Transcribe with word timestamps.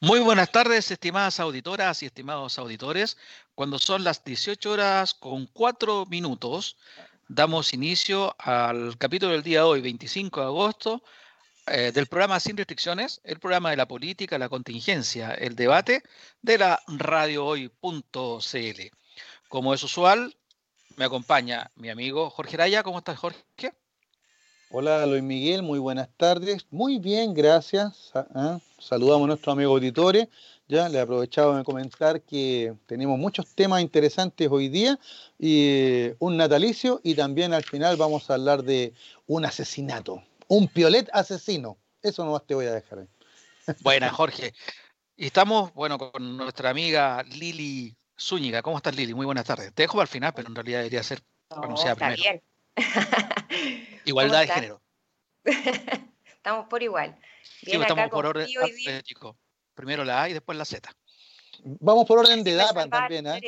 Muy 0.00 0.20
buenas 0.20 0.52
tardes, 0.52 0.92
estimadas 0.92 1.40
auditoras 1.40 2.04
y 2.04 2.06
estimados 2.06 2.56
auditores. 2.60 3.16
Cuando 3.56 3.80
son 3.80 4.04
las 4.04 4.22
18 4.22 4.70
horas 4.70 5.12
con 5.12 5.46
4 5.46 6.06
minutos, 6.06 6.76
damos 7.26 7.74
inicio 7.74 8.36
al 8.38 8.96
capítulo 8.96 9.32
del 9.32 9.42
día 9.42 9.58
de 9.58 9.64
hoy, 9.64 9.80
25 9.80 10.38
de 10.38 10.46
agosto, 10.46 11.02
eh, 11.66 11.90
del 11.92 12.06
programa 12.06 12.38
Sin 12.38 12.56
Restricciones, 12.56 13.20
el 13.24 13.40
programa 13.40 13.70
de 13.70 13.76
la 13.76 13.88
política, 13.88 14.38
la 14.38 14.48
contingencia, 14.48 15.34
el 15.34 15.56
debate 15.56 16.04
de 16.42 16.58
la 16.58 16.80
radiohoy.cl. 16.86 17.72
Como 19.48 19.74
es 19.74 19.82
usual, 19.82 20.36
me 20.94 21.06
acompaña 21.06 21.72
mi 21.74 21.90
amigo 21.90 22.30
Jorge 22.30 22.56
Raya. 22.56 22.84
¿Cómo 22.84 22.98
estás, 22.98 23.18
Jorge? 23.18 23.74
Hola, 24.70 25.06
Luis 25.06 25.22
Miguel, 25.22 25.62
muy 25.62 25.78
buenas 25.78 26.10
tardes. 26.18 26.66
Muy 26.70 26.98
bien, 26.98 27.32
gracias. 27.32 28.10
¿ah? 28.14 28.58
Saludamos 28.78 29.24
a 29.24 29.28
nuestros 29.28 29.54
amigos 29.54 29.76
auditores. 29.76 30.28
Ya 30.68 30.90
le 30.90 31.00
aprovechaba 31.00 31.56
de 31.56 31.64
comentar 31.64 32.20
que 32.20 32.74
tenemos 32.84 33.18
muchos 33.18 33.46
temas 33.54 33.80
interesantes 33.80 34.46
hoy 34.50 34.68
día 34.68 34.98
y 35.38 36.10
un 36.18 36.36
natalicio 36.36 37.00
y 37.02 37.14
también 37.14 37.54
al 37.54 37.64
final 37.64 37.96
vamos 37.96 38.28
a 38.28 38.34
hablar 38.34 38.62
de 38.62 38.92
un 39.26 39.46
asesinato, 39.46 40.22
un 40.48 40.68
piolet 40.68 41.08
asesino. 41.14 41.78
Eso 42.02 42.26
nomás 42.26 42.44
te 42.44 42.54
voy 42.54 42.66
a 42.66 42.72
dejar. 42.72 43.06
Buenas, 43.80 44.12
Jorge. 44.12 44.52
Y 45.16 45.26
estamos, 45.26 45.72
bueno, 45.72 45.96
con 45.96 46.36
nuestra 46.36 46.68
amiga 46.68 47.22
Lili 47.22 47.96
Zúñiga. 48.20 48.60
¿Cómo 48.60 48.76
estás, 48.76 48.94
Lili? 48.94 49.14
Muy 49.14 49.24
buenas 49.24 49.46
tardes. 49.46 49.72
Te 49.72 49.84
dejo 49.84 49.94
para 49.94 50.02
el 50.02 50.08
final, 50.08 50.34
pero 50.36 50.48
en 50.48 50.54
realidad 50.54 50.80
debería 50.80 51.02
ser 51.02 51.22
anunciada 51.48 51.94
primero. 51.94 52.22
Bien. 52.22 52.42
Igualdad 54.04 54.40
de 54.40 54.48
género. 54.48 54.82
estamos 56.24 56.66
por 56.68 56.82
igual. 56.82 57.18
sí, 57.42 57.72
estamos 57.72 58.08
por 58.10 58.26
orden 58.26 58.48
alfabético. 58.60 59.36
Primero 59.74 60.04
la 60.04 60.22
A 60.22 60.28
y 60.28 60.32
después 60.32 60.56
la 60.58 60.64
Z. 60.64 60.90
Vamos 61.62 62.06
por 62.06 62.18
orden 62.18 62.42
de 62.44 62.52
edad 62.52 62.70
también. 62.90 63.26
¿eh? 63.26 63.40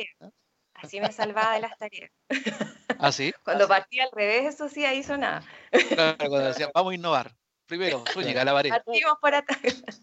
Así 0.75 0.99
me 0.99 1.11
salvaba 1.11 1.55
de 1.55 1.61
las 1.61 1.77
tareas. 1.77 2.11
¿Ah, 2.99 3.11
sí? 3.11 3.33
Cuando 3.43 3.67
partía 3.67 4.03
al 4.03 4.11
revés, 4.11 4.53
eso 4.53 4.69
sí, 4.69 4.85
ahí 4.85 5.03
sonaba. 5.03 5.43
Claro, 5.89 6.17
cuando 6.17 6.39
decía, 6.39 6.69
vamos 6.73 6.91
a 6.91 6.95
innovar. 6.95 7.35
Primero, 7.65 8.03
Zúñiga, 8.11 8.43
la 8.43 8.53
vareta. 8.53 8.81
Partimos 8.83 9.17
por 9.21 9.33
atrás. 9.33 10.01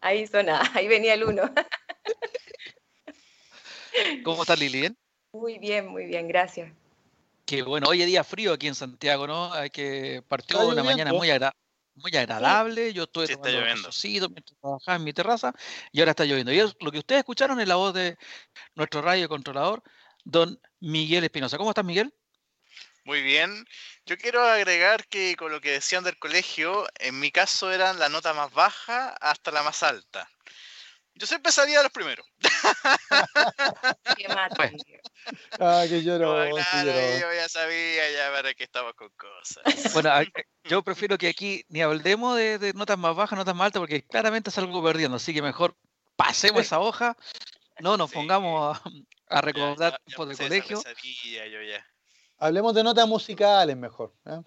Ahí 0.00 0.26
sonaba, 0.26 0.68
ahí 0.74 0.88
venía 0.88 1.14
el 1.14 1.24
uno. 1.24 1.42
¿Cómo 4.24 4.42
estás, 4.42 4.58
Lili? 4.58 4.96
Muy 5.32 5.58
bien, 5.58 5.88
muy 5.88 6.06
bien, 6.06 6.26
gracias 6.26 6.72
que 7.44 7.62
bueno, 7.62 7.88
hoy 7.88 8.02
es 8.02 8.06
día 8.06 8.24
frío 8.24 8.52
aquí 8.52 8.68
en 8.68 8.74
Santiago, 8.74 9.26
¿no? 9.26 9.52
Hay 9.52 9.70
que 9.70 10.22
partió 10.26 10.68
una 10.68 10.82
mañana 10.82 11.12
muy, 11.12 11.30
muy 11.94 12.16
agradable. 12.16 12.92
Yo 12.92 13.04
estuve 13.04 13.28
tomando 13.28 13.48
lloviendo. 13.48 13.90
mientras 14.30 14.58
trabajaba 14.60 14.96
en 14.96 15.04
mi 15.04 15.12
terraza 15.12 15.52
y 15.90 16.00
ahora 16.00 16.12
está 16.12 16.24
lloviendo. 16.24 16.52
Y 16.52 16.58
lo 16.80 16.92
que 16.92 16.98
ustedes 16.98 17.20
escucharon 17.20 17.60
es 17.60 17.68
la 17.68 17.76
voz 17.76 17.94
de 17.94 18.16
nuestro 18.74 19.02
radio 19.02 19.28
controlador, 19.28 19.82
don 20.24 20.60
Miguel 20.80 21.24
Espinosa. 21.24 21.58
¿Cómo 21.58 21.70
estás, 21.70 21.84
Miguel? 21.84 22.14
Muy 23.04 23.22
bien. 23.22 23.66
Yo 24.06 24.16
quiero 24.16 24.42
agregar 24.42 25.08
que 25.08 25.34
con 25.36 25.50
lo 25.50 25.60
que 25.60 25.72
decían 25.72 26.04
del 26.04 26.18
colegio, 26.18 26.86
en 27.00 27.18
mi 27.18 27.32
caso 27.32 27.72
eran 27.72 27.98
la 27.98 28.08
nota 28.08 28.32
más 28.32 28.52
baja 28.52 29.08
hasta 29.20 29.50
la 29.50 29.62
más 29.62 29.82
alta. 29.82 30.30
Yo 31.14 31.26
siempre 31.26 31.52
salía 31.52 31.78
de 31.78 31.84
los 31.84 31.92
primeros. 31.92 32.26
Qué 34.16 34.28
mate. 34.28 34.76
Ah, 35.60 35.84
que 35.88 36.02
yo 36.02 36.18
no. 36.18 36.48
yo 36.48 37.32
ya 37.32 37.48
sabía 37.48 38.10
ya 38.10 38.32
para 38.32 38.54
qué 38.54 38.64
estaba 38.64 38.92
con 38.92 39.08
cosas. 39.10 39.92
Bueno, 39.92 40.10
yo 40.64 40.82
prefiero 40.82 41.16
que 41.18 41.28
aquí 41.28 41.64
ni 41.68 41.82
hablemos 41.82 42.36
de, 42.36 42.72
notas 42.74 42.98
más 42.98 43.14
bajas, 43.14 43.38
notas 43.38 43.54
más 43.54 43.66
altas, 43.66 43.80
porque 43.80 44.02
claramente 44.02 44.50
salgo 44.50 44.82
perdiendo. 44.82 45.16
Así 45.16 45.32
que 45.32 45.42
mejor 45.42 45.76
pasemos 46.16 46.62
esa 46.62 46.80
hoja, 46.80 47.16
no 47.78 47.96
nos 47.96 48.10
pongamos 48.10 48.80
a, 49.28 49.40
recordar 49.40 50.00
tiempos 50.04 50.28
de 50.28 50.36
colegio. 50.36 50.82
Hablemos 52.38 52.74
de 52.74 52.82
notas 52.82 53.06
musicales 53.06 53.76
mejor. 53.76 54.12
¿eh? 54.26 54.40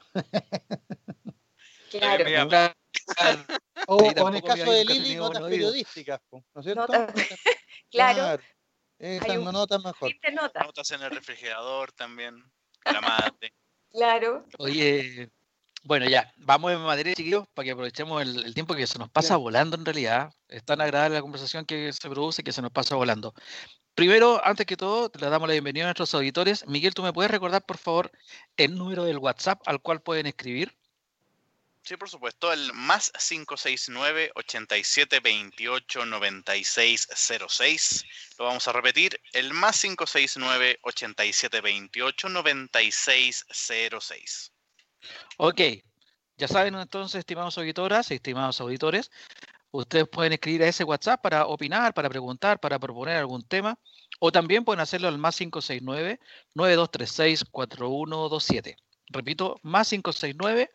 Claro. 1.91 2.75
O, 3.87 4.03
en 4.03 4.35
el 4.35 4.41
caso 4.41 4.71
de 4.71 4.85
Lili, 4.85 5.15
notas 5.15 5.43
periodísticas, 5.43 6.19
¿no 6.31 6.41
es 6.55 6.65
cierto? 6.65 6.87
claro. 7.91 8.41
Esas 8.97 9.37
notas 9.37 9.83
mejor. 9.83 10.11
Notas. 10.33 10.91
en 10.91 11.01
el 11.03 11.11
refrigerador 11.11 11.91
también. 11.91 12.41
La 12.85 13.01
mate. 13.01 13.53
claro. 13.91 14.45
Oye, 14.57 15.29
bueno, 15.83 16.07
ya, 16.07 16.33
vamos 16.37 16.71
en 16.71 16.79
materia, 16.79 17.13
chiquillos, 17.13 17.45
para 17.53 17.65
que 17.65 17.71
aprovechemos 17.71 18.19
el, 18.21 18.53
tiempo 18.55 18.73
que 18.73 18.87
se 18.87 18.97
nos 18.97 19.09
pasa 19.09 19.37
volando 19.37 19.77
en 19.77 19.85
realidad. 19.85 20.31
Es 20.47 20.63
tan 20.63 20.81
agradable 20.81 21.17
la 21.17 21.21
conversación 21.21 21.63
que 21.65 21.93
se 21.93 22.09
produce 22.09 22.43
que 22.43 22.51
se 22.51 22.63
nos 22.63 22.71
pasa 22.71 22.95
volando. 22.95 23.35
Primero, 23.93 24.41
antes 24.43 24.65
que 24.65 24.77
todo, 24.77 25.11
le 25.19 25.29
damos 25.29 25.47
la 25.47 25.53
bienvenida 25.53 25.83
a 25.83 25.87
nuestros 25.87 26.15
auditores. 26.15 26.67
Miguel, 26.67 26.95
¿tú 26.95 27.03
me 27.03 27.13
puedes 27.13 27.29
recordar, 27.29 27.63
por 27.63 27.77
favor, 27.77 28.11
el 28.57 28.75
número 28.75 29.03
del 29.03 29.19
WhatsApp 29.19 29.61
al 29.67 29.79
cual 29.79 30.01
pueden 30.01 30.25
escribir? 30.25 30.75
Sí, 31.85 31.97
por 31.97 32.09
supuesto, 32.09 32.51
el 32.51 32.73
más 32.73 33.11
569 33.11 34.31
87 34.33 35.19
28 35.19 36.05
96 36.07 37.07
06. 37.47 38.05
Lo 38.39 38.45
vamos 38.45 38.67
a 38.67 38.71
repetir, 38.71 39.21
el 39.33 39.53
más 39.53 39.79
569 39.81 40.79
87 40.81 41.61
28 41.61 42.29
96 42.29 43.45
06. 43.99 44.51
Ok, 45.37 45.61
ya 46.37 46.47
saben 46.47 46.73
entonces, 46.73 47.19
estimados 47.19 47.55
auditoras 47.59 48.09
estimados 48.09 48.59
auditores, 48.61 49.11
ustedes 49.69 50.07
pueden 50.07 50.33
escribir 50.33 50.63
a 50.63 50.67
ese 50.67 50.83
WhatsApp 50.83 51.21
para 51.21 51.45
opinar, 51.45 51.93
para 51.93 52.09
preguntar, 52.09 52.59
para 52.59 52.79
proponer 52.79 53.17
algún 53.17 53.47
tema, 53.47 53.77
o 54.19 54.31
también 54.31 54.65
pueden 54.65 54.79
hacerlo 54.79 55.07
al 55.07 55.19
más 55.19 55.37
569 55.37 56.19
9236 56.55 57.45
4127. 57.51 58.75
Repito, 59.11 59.59
más 59.61 59.87
569 59.87 60.71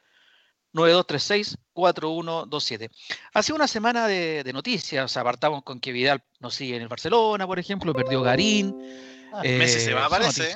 9236-4127. 0.72 2.90
Hace 3.34 3.52
una 3.52 3.66
semana 3.66 4.06
de, 4.06 4.48
noticias, 4.52 5.16
apartamos 5.16 5.64
con 5.64 5.80
que 5.80 5.90
Vidal 5.92 6.22
no 6.38 6.50
sigue 6.50 6.76
en 6.76 6.82
el 6.82 6.88
Barcelona, 6.88 7.44
por 7.46 7.58
ejemplo, 7.58 7.92
perdió 7.92 8.22
Garín. 8.22 8.76
Ah, 9.32 9.42
Messi 9.42 9.80
se 9.80 9.94
va, 9.94 10.06
a 10.06 10.10
parece. 10.10 10.54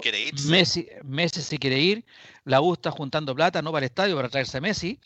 ¿Quiere 0.00 0.20
irse? 0.20 0.48
Messi, 0.48 0.88
Messi 1.04 1.40
se 1.40 1.56
quiere 1.58 1.78
ir. 1.78 2.04
La 2.44 2.60
U 2.60 2.72
está 2.72 2.90
juntando 2.90 3.32
plata, 3.34 3.62
no 3.62 3.70
para 3.70 3.86
el 3.86 3.90
estadio, 3.90 4.16
para 4.16 4.28
traerse 4.28 4.58
a 4.58 4.60
Messi. 4.60 4.98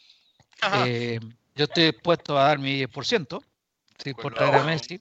Eh, 0.87 1.21
yo 1.55 1.65
estoy 1.65 1.93
dispuesto 1.93 2.39
a 2.39 2.45
dar 2.45 2.59
mi 2.59 2.85
10%, 2.85 3.43
sí, 4.03 4.15
por 4.15 4.35
traer 4.35 4.55
a 4.57 4.65
Messi. 4.65 5.01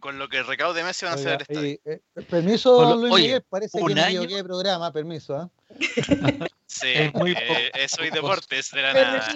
Con, 0.00 0.18
lo 0.18 0.28
que 0.28 0.38
el 0.38 0.46
recaude 0.46 0.82
Messi 0.82 1.04
van 1.04 1.12
a 1.12 1.16
hacer 1.16 1.34
el 1.34 1.42
estadio. 1.42 1.78
Eh, 1.84 2.00
permiso, 2.30 2.96
Luis 2.96 3.12
Miguel, 3.12 3.42
parece 3.42 3.78
que 3.78 3.94
me 3.94 4.06
equivoqué 4.06 4.36
de 4.36 4.44
programa, 4.44 4.92
permiso. 4.92 5.50
¿eh? 5.68 6.48
Sí, 6.66 6.88
es 6.88 7.14
muy 7.14 7.32
eh, 7.32 7.70
eso 7.74 8.04
y 8.04 8.10
deportes 8.10 8.70
de 8.72 8.82
la 8.82 8.94
nada. 8.94 9.32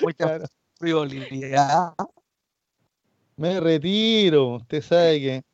Mucha 0.00 0.40
frivolidad. 0.78 1.94
Me 3.36 3.60
retiro, 3.60 4.56
usted 4.56 4.82
sabe 4.82 5.20
que. 5.20 5.44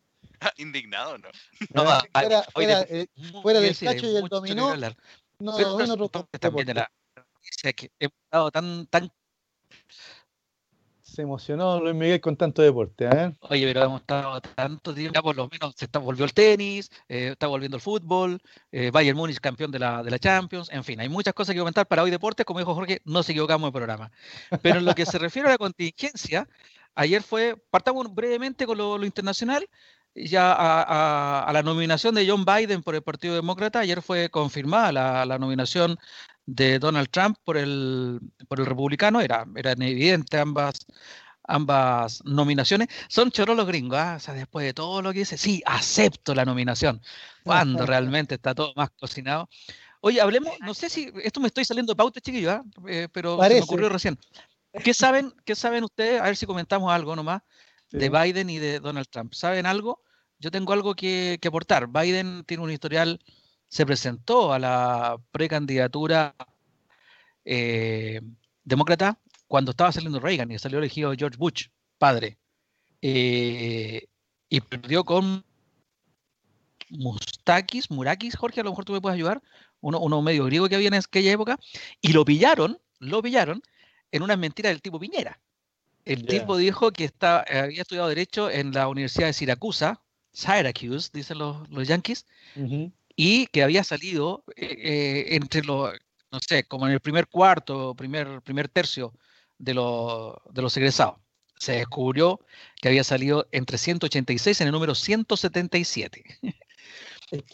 Indignado, 0.57 1.19
¿no? 1.19 1.29
No, 1.71 1.85
fuera, 2.13 2.43
fuera, 2.53 2.81
eh, 2.89 3.07
fuera 3.41 3.61
del 3.61 3.79
cacho 3.79 4.07
y 4.07 4.17
el 4.17 4.29
dominó. 4.29 4.75
No, 4.77 5.59
no, 5.59 5.87
no, 5.87 5.97
no, 5.97 6.09
también 6.09 6.67
de 6.67 6.75
la 6.75 6.91
que 7.77 7.91
hemos 7.99 8.15
estado 8.25 8.51
tan, 8.51 8.87
tan 8.87 9.13
se 11.15 11.23
emocionó 11.23 11.81
Luis 11.81 11.95
Miguel 11.95 12.21
con 12.21 12.37
tanto 12.37 12.61
deporte. 12.61 13.07
¿eh? 13.07 13.35
Oye, 13.41 13.67
pero 13.67 13.85
hemos 13.85 14.01
estado 14.01 14.41
tanto 14.41 14.93
tiempo, 14.93 15.15
ya 15.15 15.23
por 15.23 15.37
lo 15.37 15.49
menos 15.49 15.75
se 15.77 15.85
está, 15.85 16.01
volvió 16.01 16.25
el 16.25 16.35
tenis, 16.35 16.91
eh, 17.09 17.29
está 17.33 17.47
volviendo 17.47 17.77
el 17.77 17.81
fútbol, 17.81 18.41
eh, 18.73 18.91
Bayern 18.91 19.17
Múnich 19.17 19.39
campeón 19.39 19.71
de 19.71 19.79
la, 19.79 20.03
de 20.03 20.11
la 20.11 20.19
Champions, 20.19 20.69
en 20.73 20.83
fin, 20.83 21.01
hay 21.01 21.09
muchas 21.09 21.33
cosas 21.33 21.55
que 21.55 21.61
comentar 21.61 21.87
para 21.87 22.03
hoy 22.03 22.11
deportes, 22.11 22.45
como 22.45 22.59
dijo 22.59 22.75
Jorge, 22.75 23.01
no 23.05 23.23
se 23.23 23.33
equivocamos 23.33 23.69
el 23.69 23.73
programa. 23.73 24.11
Pero 24.61 24.79
en 24.81 24.85
lo 24.85 24.95
que 24.95 25.07
se 25.07 25.19
refiere 25.19 25.49
a 25.49 25.53
la 25.53 25.59
contingencia, 25.59 26.49
ayer 26.97 27.23
fue, 27.23 27.57
partamos 27.71 28.13
brevemente 28.13 28.67
con 28.67 28.77
lo, 28.77 29.05
internacional, 29.05 29.69
ya 30.17 30.53
a, 30.57 31.53
la 31.53 31.63
nominación 31.63 32.15
de 32.15 32.29
John 32.29 32.45
Biden 32.45 32.83
por 32.83 32.95
el 32.95 33.03
Partido 33.03 33.35
Demócrata, 33.35 33.81
ayer 33.81 34.03
fue 34.03 34.31
confirmada 34.31 34.93
la 34.93 35.39
nominación 35.39 35.99
de 36.47 36.79
Donald 36.79 37.09
Trump 37.11 37.39
por 37.45 37.57
el, 37.57 38.21
por 38.49 38.61
el 38.61 38.67
republicano, 38.67 39.21
era, 39.21 39.47
eran 39.57 39.81
evidentes 39.83 40.41
ambas, 40.41 40.87
ambas 41.45 42.23
nominaciones. 42.25 42.89
Son 43.09 43.31
chorolos 43.31 43.67
gringos, 43.67 43.99
¿ah? 43.99 44.15
o 44.17 44.21
sea, 44.21 44.35
después 44.35 44.67
de 44.67 44.75
todo 44.75 45.03
lo 45.03 45.13
que 45.13 45.21
dice, 45.21 45.39
sí, 45.39 45.63
acepto 45.67 46.35
la 46.35 46.45
nominación, 46.45 47.01
cuando 47.45 47.87
realmente 47.87 48.35
está 48.35 48.55
todo 48.55 48.73
más 48.77 48.91
cocinado. 48.91 49.49
Oye, 50.01 50.21
hablemos, 50.21 50.53
no 50.61 50.75
sé 50.75 50.91
si 50.91 51.11
esto 51.23 51.41
me 51.41 51.47
estoy 51.47 51.65
saliendo 51.65 51.93
de 51.93 51.97
pauta, 51.97 52.21
chiquillo, 52.21 52.51
¿ah? 52.51 52.65
eh, 52.89 53.09
pero 53.11 53.43
se 53.43 53.55
me 53.55 53.61
ocurrió 53.63 53.89
recién. 53.89 54.19
¿Qué 54.83 54.93
saben, 54.93 55.33
¿Qué 55.45 55.55
saben 55.55 55.85
ustedes? 55.85 56.21
A 56.21 56.25
ver 56.25 56.37
si 56.37 56.47
comentamos 56.47 56.93
algo 56.93 57.15
nomás 57.15 57.43
de 57.91 58.11
Biden 58.11 58.51
y 58.51 58.59
de 58.59 58.81
Donald 58.81 59.07
Trump. 59.09 59.33
¿Saben 59.35 59.67
algo? 59.67 60.03
Yo 60.41 60.51
tengo 60.51 60.73
algo 60.73 60.95
que, 60.95 61.39
que 61.41 61.49
aportar. 61.49 61.87
Biden 61.87 62.45
tiene 62.45 62.65
un 62.65 62.73
historial 62.73 63.21
se 63.75 63.85
presentó 63.85 64.53
a 64.53 64.61
la 64.61 65.21
precandidatura 65.33 66.37
eh, 67.45 68.21
demócrata 68.63 69.19
cuando 69.49 69.73
estaba 69.73 69.91
saliendo 69.91 70.21
Reagan 70.21 70.53
y 70.53 70.61
salió 70.61 70.79
elegido 70.79 71.13
George 71.19 71.37
Bush, 71.37 71.67
padre. 71.99 72.39
eh, 73.03 74.07
y 74.49 74.61
perdió 74.61 75.03
con 75.03 75.45
Mustakis, 76.89 77.91
Murakis, 77.91 78.37
Jorge, 78.37 78.61
a 78.61 78.63
lo 78.63 78.71
mejor 78.71 78.85
tú 78.85 78.93
me 78.93 79.01
puedes 79.01 79.17
ayudar, 79.17 79.43
uno, 79.81 79.99
uno 79.99 80.23
medio 80.23 80.45
griego 80.45 80.69
que 80.69 80.77
había 80.77 80.87
en 80.87 80.95
aquella 80.95 81.33
época, 81.33 81.59
y 82.01 82.13
lo 82.13 82.25
pillaron, 82.25 82.79
lo 83.01 83.23
pillaron 83.23 83.61
en 84.13 84.23
una 84.23 84.37
mentira 84.37 84.69
del 84.69 84.83
tipo 84.83 85.01
Piñera. 85.01 85.41
El 86.05 86.27
tipo 86.27 86.57
dijo 86.57 86.93
que 86.93 87.07
estaba, 87.07 87.41
había 87.41 87.83
estudiado 87.83 88.09
Derecho 88.09 88.49
en 88.51 88.71
la 88.71 88.87
Universidad 88.87 89.27
de 89.27 89.33
Siracusa, 89.33 90.01
Syracuse, 90.33 91.11
dicen 91.13 91.39
los, 91.39 91.69
los 91.71 91.89
yankees, 91.89 92.25
y 93.17 93.47
que 93.47 93.63
había 93.63 93.85
salido 93.85 94.45
eh, 94.57 94.77
eh, 94.79 95.27
entre 95.37 95.63
los, 95.63 95.93
no 96.31 96.39
sé, 96.47 96.65
como 96.65 96.87
en 96.87 96.93
el 96.93 97.01
primer 97.01 97.29
cuarto, 97.29 97.95
primer, 97.95 98.43
primer 98.43 98.69
tercio 98.69 99.15
de, 99.59 99.73
de 99.73 100.63
los 100.63 100.77
egresados. 100.77 101.17
Se 101.57 101.73
descubrió 101.73 102.41
que 102.81 102.89
había 102.89 103.05
salido 103.05 103.47
entre 103.53 103.79
186 103.79 104.61
en 104.61 104.67
el 104.67 104.73
número 104.73 104.95
177. 104.95 106.25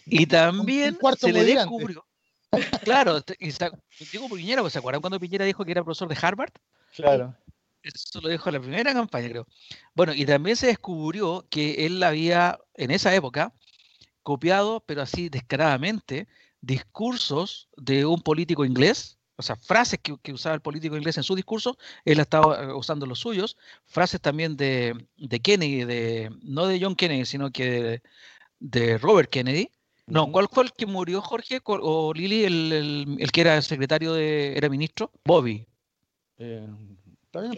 y 0.06 0.26
también 0.26 0.98
se 1.18 1.32
le 1.32 1.44
descubrió. 1.44 2.06
Claro, 2.82 3.22
y 3.38 3.52
digo 4.10 4.28
Piñera, 4.28 4.68
¿se 4.68 4.78
acuerdan 4.78 5.00
cuando 5.00 5.20
Piñera 5.20 5.44
dijo 5.44 5.64
que 5.64 5.70
era 5.70 5.84
profesor 5.84 6.08
de 6.08 6.18
Harvard? 6.20 6.52
Claro. 6.96 7.36
Eso 7.82 8.20
lo 8.20 8.28
dijo 8.28 8.48
en 8.48 8.54
la 8.54 8.60
primera 8.60 8.92
campaña, 8.92 9.28
creo. 9.28 9.46
Bueno, 9.94 10.12
y 10.12 10.26
también 10.26 10.56
se 10.56 10.66
descubrió 10.66 11.46
que 11.48 11.86
él 11.86 12.02
había, 12.02 12.58
en 12.74 12.90
esa 12.90 13.14
época, 13.14 13.54
copiado, 14.22 14.82
pero 14.87 15.02
así 15.02 15.28
descaradamente, 15.28 16.28
discursos 16.61 17.69
de 17.76 18.05
un 18.05 18.20
político 18.20 18.64
inglés, 18.64 19.19
o 19.37 19.43
sea, 19.43 19.56
frases 19.56 19.99
que, 20.00 20.32
usaba 20.32 20.55
el 20.55 20.61
político 20.61 20.96
inglés 20.96 21.17
en 21.17 21.22
su 21.22 21.34
discurso, 21.34 21.78
él 22.05 22.20
estaba 22.20 22.62
eh, 22.62 22.72
usando 22.75 23.06
los 23.06 23.20
suyos, 23.20 23.56
frases 23.87 24.20
también 24.20 24.56
de, 24.56 25.06
Kennedy, 25.43 25.84
de, 25.84 26.31
no 26.43 26.67
de 26.67 26.78
John 26.81 26.94
Kennedy, 26.94 27.25
sino 27.25 27.50
que 27.50 28.02
de, 28.58 28.99
Robert 28.99 29.31
Kennedy. 29.31 29.70
No, 30.06 30.31
¿cuál 30.31 30.49
fue 30.50 30.64
el 30.64 30.73
que 30.73 30.87
murió, 30.87 31.23
Jorge? 31.23 31.61
¿O 31.64 32.12
Lili, 32.12 32.44
el, 32.44 33.31
que 33.32 33.40
era 33.40 33.62
secretario 33.62 34.12
de, 34.12 34.56
era 34.56 34.69
ministro? 34.69 35.11
Bobby. 35.25 35.64
Eh, 36.37 36.66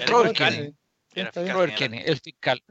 Robert 0.06 0.37
Kennedy. 0.37 0.75
Robert 1.50 1.75
Kennedy, 1.75 2.03
el 2.06 2.20
fiscal. 2.20 2.62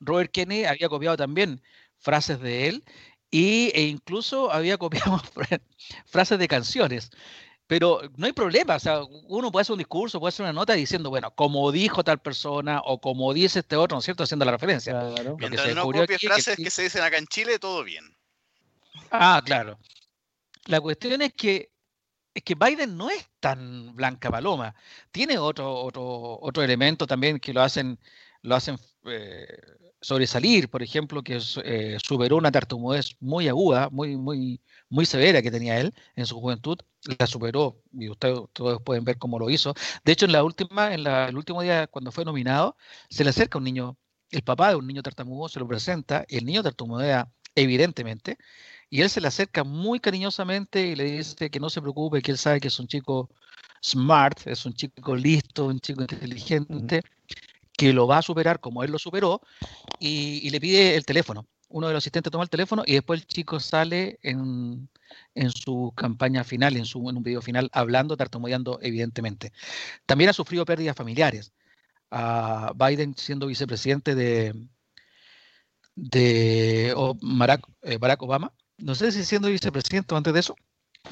Robert 0.00 0.30
Kennedy 0.30 0.64
había 0.64 0.88
copiado 0.88 1.16
también 1.16 1.60
frases 1.98 2.40
de 2.40 2.68
él 2.68 2.84
y, 3.30 3.70
e 3.74 3.82
incluso 3.82 4.52
había 4.52 4.78
copiado 4.78 5.20
frases 6.06 6.38
de 6.38 6.48
canciones. 6.48 7.10
Pero 7.66 8.00
no 8.16 8.26
hay 8.26 8.32
problema, 8.32 8.76
o 8.76 8.80
sea, 8.80 9.02
uno 9.02 9.50
puede 9.50 9.62
hacer 9.62 9.72
un 9.72 9.78
discurso, 9.78 10.20
puede 10.20 10.28
hacer 10.28 10.44
una 10.44 10.52
nota 10.52 10.74
diciendo, 10.74 11.10
bueno, 11.10 11.34
como 11.34 11.72
dijo 11.72 12.04
tal 12.04 12.18
persona 12.18 12.80
o 12.84 13.00
como 13.00 13.34
dice 13.34 13.58
este 13.58 13.74
otro, 13.74 13.96
¿no 13.96 13.98
es 13.98 14.04
cierto? 14.04 14.22
Haciendo 14.22 14.44
la 14.44 14.52
referencia. 14.52 14.92
Claro. 14.92 15.36
Mientras 15.36 15.74
no 15.74 15.82
copie 15.82 16.18
frases 16.18 16.56
que, 16.56 16.70
se 16.70 16.84
dicen 16.84 17.02
acá 17.02 17.18
en 17.18 17.26
Chile, 17.26 17.58
todo 17.58 17.82
bien. 17.82 18.16
Ah, 19.10 19.42
claro. 19.44 19.78
La 20.66 20.80
cuestión 20.80 21.22
es 21.22 21.32
que 21.32 21.70
es 22.36 22.42
que 22.42 22.54
Biden 22.54 22.98
no 22.98 23.08
es 23.08 23.26
tan 23.40 23.96
blanca 23.96 24.30
paloma. 24.30 24.74
Tiene 25.10 25.38
otro, 25.38 25.74
otro, 25.74 26.38
otro 26.38 26.62
elemento 26.62 27.06
también 27.06 27.40
que 27.40 27.54
lo 27.54 27.62
hacen, 27.62 27.98
lo 28.46 28.54
hacen 28.54 28.78
eh, 29.06 29.46
sobresalir, 30.00 30.68
por 30.70 30.82
ejemplo, 30.82 31.22
que 31.22 31.40
eh, 31.64 31.98
superó 32.02 32.36
una 32.36 32.52
tartamudez 32.52 33.16
muy 33.18 33.48
aguda, 33.48 33.88
muy, 33.90 34.16
muy, 34.16 34.60
muy 34.88 35.04
severa 35.04 35.42
que 35.42 35.50
tenía 35.50 35.80
él 35.80 35.92
en 36.14 36.26
su 36.26 36.40
juventud, 36.40 36.78
la 37.18 37.26
superó 37.26 37.82
y 37.92 38.08
ustedes 38.08 38.38
todos 38.52 38.80
pueden 38.82 39.04
ver 39.04 39.18
cómo 39.18 39.38
lo 39.38 39.50
hizo. 39.50 39.74
De 40.04 40.12
hecho, 40.12 40.26
en 40.26 40.32
la 40.32 40.44
última, 40.44 40.94
en 40.94 41.06
el 41.06 41.36
último 41.36 41.60
día 41.60 41.88
cuando 41.88 42.12
fue 42.12 42.24
nominado, 42.24 42.76
se 43.10 43.24
le 43.24 43.30
acerca 43.30 43.58
un 43.58 43.64
niño, 43.64 43.96
el 44.30 44.42
papá 44.42 44.70
de 44.70 44.76
un 44.76 44.86
niño 44.86 45.02
tartamudo 45.02 45.48
se 45.48 45.58
lo 45.58 45.66
presenta, 45.66 46.24
y 46.28 46.36
el 46.36 46.44
niño 46.44 46.62
tartamudea 46.62 47.28
evidentemente, 47.56 48.38
y 48.90 49.00
él 49.00 49.10
se 49.10 49.20
le 49.20 49.26
acerca 49.26 49.64
muy 49.64 49.98
cariñosamente 49.98 50.86
y 50.86 50.94
le 50.94 51.04
dice 51.04 51.50
que 51.50 51.58
no 51.58 51.68
se 51.68 51.80
preocupe, 51.80 52.22
que 52.22 52.30
él 52.30 52.38
sabe 52.38 52.60
que 52.60 52.68
es 52.68 52.78
un 52.78 52.86
chico 52.86 53.28
smart, 53.82 54.46
es 54.46 54.66
un 54.66 54.74
chico 54.74 55.16
listo, 55.16 55.66
un 55.66 55.80
chico 55.80 56.02
inteligente, 56.02 57.02
que 57.76 57.92
lo 57.92 58.06
va 58.06 58.18
a 58.18 58.22
superar 58.22 58.60
como 58.60 58.82
él 58.82 58.90
lo 58.90 58.98
superó, 58.98 59.40
y, 59.98 60.48
le 60.50 60.60
pide 60.60 60.96
el 60.96 61.04
teléfono. 61.04 61.46
Uno 61.68 61.88
de 61.88 61.94
los 61.94 62.02
asistentes 62.02 62.30
toma 62.30 62.44
el 62.44 62.50
teléfono 62.50 62.82
y 62.86 62.94
después 62.94 63.20
el 63.20 63.26
chico 63.26 63.60
sale 63.60 64.18
en, 64.22 64.88
su 65.50 65.92
campaña 65.96 66.44
final, 66.44 66.76
en, 66.76 66.86
su, 66.86 67.08
en 67.10 67.16
un 67.16 67.22
video 67.22 67.42
final, 67.42 67.70
hablando, 67.72 68.16
tartamudeando, 68.16 68.78
evidentemente. 68.82 69.52
También 70.06 70.30
ha 70.30 70.32
sufrido 70.32 70.64
pérdidas 70.64 70.96
familiares. 70.96 71.52
a 72.10 72.72
Biden 72.76 73.14
siendo 73.16 73.46
vicepresidente 73.48 74.14
de, 74.14 74.54
de 75.96 76.90
eh, 76.90 77.98
Barack, 77.98 78.22
Obama, 78.22 78.52
no 78.78 78.94
sé 78.94 79.12
si 79.12 79.24
siendo 79.24 79.48
vicepresidente 79.48 80.14
antes 80.14 80.32
de 80.34 80.40
eso, 80.40 80.56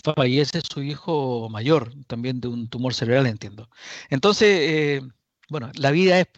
fallece 0.03 0.61
su 0.61 0.83
hijo 0.83 1.49
mayor, 1.51 1.93
también 2.07 2.41
de 2.41 2.49
un 2.49 2.69
tumor 2.69 2.95
cerebral, 2.95 3.27
entiendo. 3.27 3.71
Entonces, 4.11 4.49
eh, 4.49 5.03
bueno, 5.49 5.71
la 5.75 5.91
vida 5.91 6.21
es 6.21 6.29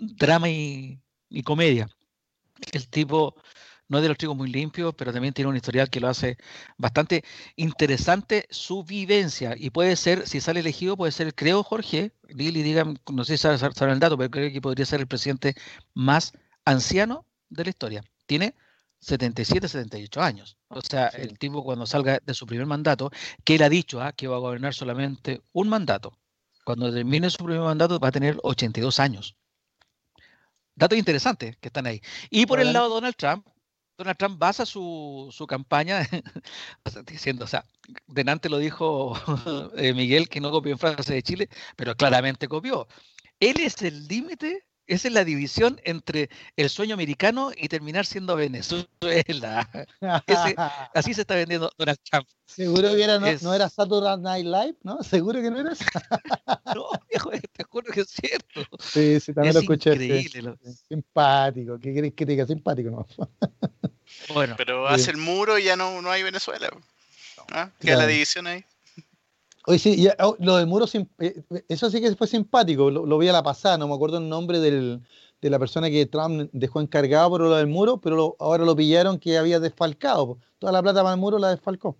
drama 0.00 0.48
y, 0.48 1.00
comedia. 1.44 1.88
El 2.72 2.88
tipo 2.88 3.34
no 3.88 3.98
es 3.98 4.02
de 4.02 4.08
los 4.08 4.18
chicos 4.18 4.36
muy 4.36 4.50
limpios, 4.50 4.94
pero 4.94 5.12
también 5.12 5.34
tiene 5.34 5.48
un 5.48 5.56
historial 5.56 5.90
que 5.90 6.00
lo 6.00 6.08
hace 6.08 6.36
bastante 6.78 7.24
interesante 7.56 8.46
su 8.50 8.84
vivencia. 8.84 9.54
Y 9.56 9.70
puede 9.70 9.96
ser, 9.96 10.28
si 10.28 10.40
sale 10.40 10.60
elegido, 10.60 10.96
puede 10.96 11.12
ser, 11.12 11.34
creo, 11.34 11.62
Jorge, 11.62 12.12
Lili, 12.28 12.62
digan, 12.62 12.98
no 13.10 13.24
sé 13.24 13.36
si 13.36 13.42
saben 13.42 13.90
el 13.90 14.00
dato, 14.00 14.16
pero 14.16 14.30
creo 14.30 14.52
que 14.52 14.60
podría 14.60 14.86
ser 14.86 15.00
el 15.00 15.06
presidente 15.06 15.54
más 15.94 16.32
anciano 16.64 17.26
de 17.48 17.64
la 17.64 17.70
historia. 17.70 18.04
Tiene 18.26 18.54
77, 19.00 19.68
78 19.68 20.22
años. 20.22 20.56
O 20.68 20.80
sea, 20.82 21.08
el 21.08 21.38
tipo 21.38 21.64
cuando 21.64 21.86
salga 21.86 22.20
de 22.24 22.34
su 22.34 22.46
primer 22.46 22.66
mandato, 22.66 23.10
que 23.44 23.56
él 23.56 23.62
ha 23.62 23.68
dicho 23.68 24.00
ah, 24.00 24.12
que 24.12 24.28
va 24.28 24.36
a 24.36 24.40
gobernar 24.40 24.74
solamente 24.74 25.42
un 25.52 25.68
mandato. 25.68 26.16
Cuando 26.64 26.92
termine 26.92 27.30
su 27.30 27.44
primer 27.44 27.62
mandato 27.62 27.98
va 27.98 28.08
a 28.08 28.12
tener 28.12 28.36
82 28.42 29.00
años. 29.00 29.36
Datos 30.80 30.96
interesantes 30.96 31.58
que 31.58 31.68
están 31.68 31.86
ahí. 31.86 32.00
Y 32.30 32.46
por 32.46 32.58
el 32.58 32.72
lado 32.72 32.88
de 32.88 32.94
Donald 32.94 33.14
Trump, 33.14 33.46
Donald 33.98 34.16
Trump 34.16 34.38
basa 34.38 34.64
su, 34.64 35.28
su 35.30 35.46
campaña 35.46 36.08
diciendo, 37.06 37.44
o 37.44 37.48
sea, 37.48 37.66
delante 38.06 38.48
lo 38.48 38.56
dijo 38.56 39.12
eh, 39.76 39.92
Miguel 39.92 40.30
que 40.30 40.40
no 40.40 40.50
copió 40.50 40.72
en 40.72 40.78
Francia 40.78 41.14
de 41.14 41.22
Chile, 41.22 41.50
pero 41.76 41.94
claramente 41.94 42.48
copió. 42.48 42.88
Él 43.40 43.60
es 43.60 43.82
el 43.82 44.08
límite 44.08 44.66
esa 44.90 45.06
es 45.06 45.14
la 45.14 45.24
división 45.24 45.80
entre 45.84 46.30
el 46.56 46.68
sueño 46.68 46.94
americano 46.94 47.52
y 47.56 47.68
terminar 47.68 48.06
siendo 48.06 48.34
Venezuela. 48.34 49.70
así 50.94 51.14
se 51.14 51.20
está 51.20 51.36
vendiendo 51.36 51.70
Donald 51.78 51.98
Trump. 52.10 52.26
Seguro 52.44 52.88
que 52.90 53.04
era, 53.04 53.20
no, 53.20 53.54
era 53.54 53.68
Saturday 53.68 54.18
Night 54.18 54.44
Live, 54.44 54.76
¿no? 54.82 55.00
Seguro 55.04 55.40
que 55.40 55.48
no 55.48 55.60
era 55.60 55.70
no, 56.74 56.90
viejo, 57.08 57.30
te 57.30 57.64
juro 57.64 57.92
que 57.92 58.00
es 58.00 58.08
cierto. 58.08 58.62
Sí, 58.80 59.20
sí, 59.20 59.32
también 59.32 59.54
lo 59.54 59.60
escuché. 59.60 59.92
Increíble. 59.92 60.56
Simpático, 60.88 61.78
¿qué 61.78 61.94
querés 61.94 62.12
que 62.14 62.26
te 62.26 62.32
diga? 62.32 62.46
Simpático, 62.46 62.90
¿no? 62.90 63.06
bueno. 64.34 64.54
Pero 64.56 64.88
hace 64.88 65.12
el 65.12 65.18
muro 65.18 65.56
y 65.56 65.64
ya 65.64 65.76
no, 65.76 66.02
no 66.02 66.10
hay 66.10 66.24
Venezuela. 66.24 66.68
¿Ah? 67.52 67.70
Queda 67.78 67.96
la 67.96 68.06
división 68.08 68.48
ahí. 68.48 68.64
Oye, 69.66 69.78
sí, 69.78 70.08
oh, 70.20 70.36
lo 70.38 70.56
del 70.56 70.66
muro, 70.66 70.86
eh, 71.18 71.42
eso 71.68 71.90
sí 71.90 72.00
que 72.00 72.14
fue 72.16 72.26
simpático, 72.26 72.90
lo, 72.90 73.18
vi 73.18 73.28
a 73.28 73.32
la 73.32 73.42
pasada, 73.42 73.76
no 73.76 73.88
me 73.88 73.94
acuerdo 73.94 74.16
el 74.18 74.28
nombre 74.28 74.58
de 74.58 75.00
la 75.42 75.58
persona 75.58 75.90
que 75.90 76.06
Trump 76.06 76.48
dejó 76.52 76.80
encargado 76.80 77.30
por 77.30 77.42
lo 77.42 77.54
del 77.54 77.66
muro, 77.66 77.98
pero 77.98 78.36
ahora 78.38 78.64
lo 78.64 78.74
pillaron 78.74 79.18
que 79.18 79.36
había 79.36 79.60
desfalcado. 79.60 80.38
Toda 80.58 80.72
la 80.72 80.82
plata 80.82 81.02
para 81.02 81.14
el 81.14 81.20
muro 81.20 81.38
la 81.38 81.50
desfalcó. 81.50 81.96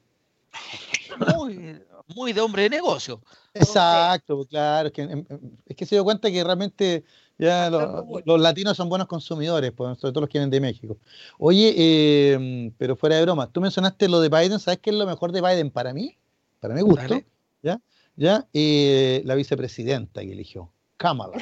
Muy, 2.17 2.33
de 2.33 2.41
hombre 2.41 2.65
de 2.65 2.71
negocio. 2.71 3.21
Exacto, 3.55 4.45
claro, 4.47 4.89
es 4.89 4.93
que, 4.93 5.03
em, 5.03 5.25
em, 5.29 5.39
es 5.67 5.77
que 5.77 5.87
se 5.87 5.95
dio 5.95 6.03
cuenta 6.03 6.29
que 6.31 6.43
realmente 6.43 7.05
ya 7.39 7.71
los, 7.71 8.41
latinos 8.41 8.77
son 8.77 8.89
buenos 8.89 9.07
consumidores, 9.07 9.71
pues, 9.71 9.99
sobre 9.99 10.13
todo 10.13 10.23
los 10.23 10.29
que 10.29 10.39
vienen 10.39 10.51
de 10.51 10.61
México. 10.61 10.97
Oye, 11.39 12.33
em, 12.33 12.73
pero 12.79 12.97
fuera 12.97 13.17
de 13.17 13.23
broma, 13.23 13.47
tú 13.47 13.61
mencionaste 13.61 14.09
lo 14.09 14.21
de 14.21 14.29
Biden, 14.29 14.59
¿sabes 14.59 14.81
qué 14.81 14.91
es 14.91 14.97
lo 14.97 15.07
mejor 15.07 15.31
de 15.31 15.41
Biden 15.41 15.71
para 15.71 15.95
mí? 15.95 16.17
Para 16.59 16.75
mi 16.75 16.81
gusto. 16.81 17.23
¿Ya? 17.63 17.81
¿ya? 18.17 18.47
Y 18.53 19.23
la 19.25 19.35
vicepresidenta 19.35 20.21
que 20.21 20.33
eligió, 20.33 20.73
Kamala, 20.97 21.39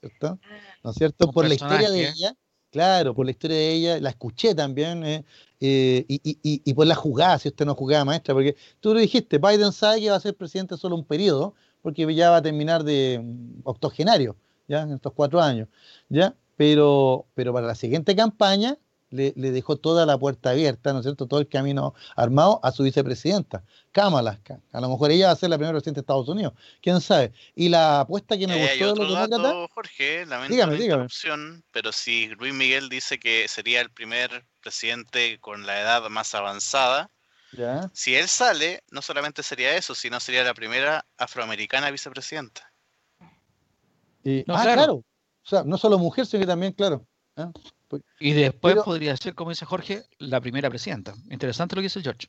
¿cierto? 0.00 0.38
¿No 0.82 0.90
es 0.90 0.96
cierto? 0.96 1.30
Por 1.30 1.46
la 1.46 1.54
historia 1.54 1.90
de 1.90 2.08
ella, 2.08 2.34
claro, 2.70 3.14
por 3.14 3.26
la 3.26 3.32
historia 3.32 3.56
de 3.56 3.72
ella, 3.72 4.00
la 4.00 4.10
escuché 4.10 4.54
también, 4.54 5.04
eh, 5.04 5.24
eh, 5.60 6.04
y, 6.08 6.74
por 6.74 6.86
la 6.86 6.94
jugada, 6.94 7.38
si 7.38 7.48
usted 7.48 7.66
no 7.66 7.74
jugaba 7.74 8.04
maestra, 8.04 8.34
porque 8.34 8.56
tú 8.80 8.94
lo 8.94 9.00
dijiste, 9.00 9.38
Biden 9.38 9.72
sabe 9.72 10.00
que 10.00 10.10
va 10.10 10.16
a 10.16 10.20
ser 10.20 10.34
presidente 10.34 10.76
solo 10.76 10.96
un 10.96 11.04
periodo, 11.04 11.54
porque 11.82 12.12
ya 12.14 12.30
va 12.30 12.36
a 12.36 12.42
terminar 12.42 12.84
de 12.84 13.20
mm, 13.22 13.60
octogenario, 13.64 14.36
¿ya? 14.68 14.82
En 14.82 14.92
estos 14.92 15.12
cuatro 15.12 15.40
años, 15.40 15.68
¿ya? 16.08 16.34
Pero, 16.56 17.26
pero 17.34 17.52
para 17.52 17.66
la 17.66 17.74
siguiente 17.74 18.14
campaña, 18.14 18.78
le, 19.10 19.32
dejó 19.32 19.76
toda 19.76 20.06
la 20.06 20.16
puerta 20.18 20.50
abierta, 20.50 20.92
¿no 20.92 21.00
es 21.00 21.04
cierto? 21.04 21.26
Todo 21.26 21.40
el 21.40 21.48
camino 21.48 21.94
armado 22.16 22.60
a 22.62 22.72
su 22.72 22.82
vicepresidenta, 22.82 23.62
Kamala. 23.92 24.40
A 24.72 24.80
lo 24.80 24.88
mejor 24.88 25.10
ella 25.10 25.26
va 25.26 25.32
a 25.32 25.36
ser 25.36 25.50
la 25.50 25.56
primera 25.56 25.72
presidenta 25.72 26.00
de 26.00 26.02
Estados 26.02 26.28
Unidos, 26.28 26.54
quién 26.80 27.00
sabe. 27.00 27.32
Y 27.54 27.68
la 27.68 28.00
apuesta 28.00 28.38
que 28.38 28.46
me 28.46 28.56
eh, 28.56 28.78
gustó 28.78 28.94
de 28.94 29.08
los 29.08 29.28
dato, 29.28 29.68
Jorge, 29.74 30.26
lamento 30.26 30.54
dígame, 30.54 30.78
la 30.78 31.60
pero 31.72 31.92
si 31.92 32.28
Luis 32.28 32.54
Miguel 32.54 32.88
dice 32.88 33.18
que 33.18 33.48
sería 33.48 33.80
el 33.80 33.90
primer 33.90 34.46
presidente 34.60 35.38
con 35.40 35.66
la 35.66 35.80
edad 35.80 36.08
más 36.08 36.34
avanzada, 36.34 37.10
si 37.92 38.14
él 38.14 38.28
sale, 38.28 38.84
no 38.92 39.02
solamente 39.02 39.42
sería 39.42 39.76
eso, 39.76 39.94
sino 39.94 40.20
sería 40.20 40.44
la 40.44 40.54
primera 40.54 41.04
afroamericana 41.18 41.90
vicepresidenta. 41.90 42.72
ah, 44.48 44.62
claro. 44.62 44.94
O 45.42 45.48
sea, 45.48 45.64
no 45.64 45.76
solo 45.78 45.98
mujer, 45.98 46.26
sino 46.26 46.42
que 46.42 46.46
también, 46.46 46.72
claro. 46.72 47.04
¿eh? 47.36 47.46
Y 48.18 48.32
después 48.32 48.76
podría 48.84 49.16
ser, 49.16 49.34
como 49.34 49.50
dice 49.50 49.64
Jorge, 49.64 50.02
la 50.18 50.40
primera 50.40 50.68
presidenta. 50.70 51.14
Interesante 51.30 51.74
lo 51.74 51.80
que 51.80 51.86
dice 51.86 52.02
George. 52.02 52.28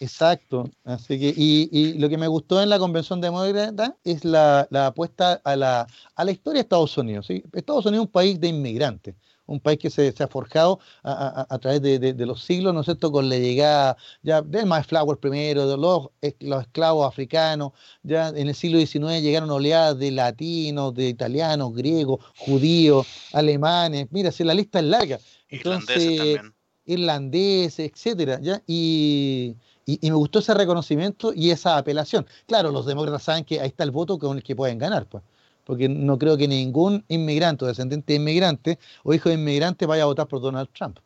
exacto. 0.00 0.70
Así 0.84 1.18
que, 1.18 1.32
y, 1.36 1.94
lo 1.94 2.08
que 2.08 2.18
me 2.18 2.28
gustó 2.28 2.62
en 2.62 2.68
la 2.68 2.78
convención 2.78 3.20
demócrata 3.20 3.96
es 4.04 4.24
la, 4.24 4.68
apuesta 4.72 5.40
a 5.44 5.56
la, 5.56 5.86
a 6.14 6.24
la 6.24 6.30
historia 6.30 6.58
de 6.58 6.62
Estados 6.62 6.96
Unidos. 6.98 7.28
Estados 7.30 7.86
Unidos 7.86 8.04
es 8.04 8.08
un 8.08 8.12
país 8.12 8.40
de 8.40 8.48
inmigrantes 8.48 9.14
un 9.46 9.60
país 9.60 9.78
que 9.78 9.90
se, 9.90 10.14
ha 10.18 10.28
forjado 10.28 10.80
a, 11.02 11.58
través 11.60 11.82
de, 11.82 12.26
los 12.26 12.42
siglos, 12.42 12.72
¿no 12.74 12.80
es 12.80 12.86
cierto?, 12.86 13.12
con 13.12 13.28
la 13.28 13.36
llegada 13.36 13.96
ya 14.22 14.42
del 14.42 14.66
Mayflower 14.66 15.18
primero, 15.18 15.66
de 15.68 15.76
los, 15.76 16.08
los 16.40 16.62
esclavos 16.62 17.06
africanos, 17.06 17.72
ya 18.02 18.28
en 18.28 18.48
el 18.48 18.54
siglo 18.54 18.78
XIX 18.78 19.22
llegaron 19.22 19.50
oleadas 19.50 19.98
de 19.98 20.10
latinos, 20.10 20.94
de 20.94 21.08
italianos, 21.08 21.74
griegos, 21.74 22.24
judíos, 22.36 23.06
alemanes, 23.32 24.08
mira, 24.10 24.32
si 24.32 24.44
la 24.44 24.54
lista 24.54 24.78
es 24.78 24.86
larga. 24.86 25.18
Entonces, 25.48 25.96
irlandeses, 25.96 26.34
también. 26.36 26.54
irlandeses 26.86 27.92
etcétera, 27.92 28.40
¿ya? 28.40 28.62
Y, 28.66 29.56
y, 29.86 29.98
me 30.10 30.16
gustó 30.16 30.38
ese 30.38 30.54
reconocimiento 30.54 31.32
y 31.34 31.50
esa 31.50 31.76
apelación. 31.76 32.26
Claro, 32.46 32.70
los 32.70 32.86
demócratas 32.86 33.24
saben 33.24 33.44
que 33.44 33.60
ahí 33.60 33.68
está 33.68 33.84
el 33.84 33.90
voto 33.90 34.18
con 34.18 34.38
el 34.38 34.42
que 34.42 34.56
pueden 34.56 34.78
ganar, 34.78 35.06
pues 35.06 35.22
porque 35.64 35.88
no 35.88 36.18
creo 36.18 36.36
que 36.36 36.46
ningún 36.46 37.04
inmigrante 37.08 37.64
o 37.64 37.68
descendiente 37.68 38.12
de 38.12 38.18
inmigrante 38.18 38.78
o 39.02 39.14
hijo 39.14 39.28
de 39.28 39.36
inmigrante 39.36 39.86
vaya 39.86 40.04
a 40.04 40.06
votar 40.06 40.28
por 40.28 40.40
Donald 40.40 40.68
Trump. 40.72 40.98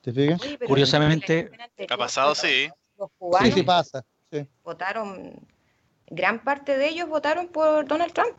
¿Te 0.00 0.12
fijas? 0.12 0.40
Curiosamente, 0.66 1.50
ha 1.90 1.96
pasado, 1.96 2.34
sí. 2.34 2.68
Los 2.96 3.10
cubanos 3.18 3.48
sí, 3.48 3.54
sí 3.54 3.62
pasa. 3.62 4.04
Votaron, 4.64 5.34
gran 6.08 6.42
parte 6.42 6.76
de 6.76 6.88
ellos 6.88 7.08
votaron 7.08 7.48
por 7.48 7.86
Donald 7.86 8.12
Trump. 8.12 8.36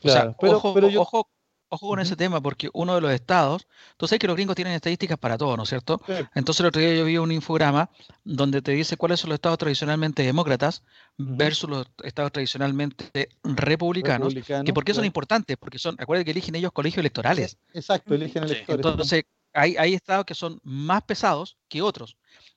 Claro, 0.00 0.34
pero, 0.40 0.56
ojo, 0.56 0.74
pero 0.74 0.88
yo... 0.88 1.02
ojo, 1.02 1.28
Ojo 1.72 1.86
con 1.86 2.00
ese 2.00 2.16
tema, 2.16 2.40
porque 2.40 2.68
uno 2.72 2.96
de 2.96 3.00
los 3.00 3.12
estados, 3.12 3.68
tú 3.96 4.08
sabes 4.08 4.18
que 4.18 4.26
los 4.26 4.34
gringos 4.34 4.56
tienen 4.56 4.74
estadísticas 4.74 5.16
para 5.16 5.38
todo, 5.38 5.56
¿no 5.56 5.62
es 5.62 5.68
cierto? 5.68 6.00
Entonces 6.34 6.60
el 6.60 6.66
otro 6.66 6.80
día 6.82 6.94
yo 6.94 7.04
vi 7.04 7.16
un 7.16 7.30
infograma 7.30 7.88
donde 8.24 8.60
te 8.60 8.72
dice 8.72 8.96
cuáles 8.96 9.20
son 9.20 9.30
los 9.30 9.36
estados 9.36 9.56
tradicionalmente 9.56 10.24
demócratas 10.24 10.82
versus 11.16 11.70
los 11.70 11.86
estados 12.02 12.32
tradicionalmente 12.32 13.28
republicanos. 13.44 14.34
que 14.34 14.72
¿Por 14.74 14.84
qué 14.84 14.94
son 14.94 15.04
importantes? 15.04 15.56
Porque 15.58 15.78
son, 15.78 15.94
acuérdate 16.00 16.24
que 16.24 16.30
eligen 16.32 16.56
ellos 16.56 16.72
colegios 16.72 16.98
electorales. 16.98 17.56
Exacto, 17.72 18.14
eligen 18.14 18.42
electores. 18.42 18.84
Entonces 18.84 19.24
hay, 19.52 19.76
hay 19.76 19.94
estados 19.94 20.24
que 20.24 20.34
son 20.34 20.58
más 20.64 21.02
pesados 21.02 21.56
que 21.68 21.82
otros. 21.82 22.16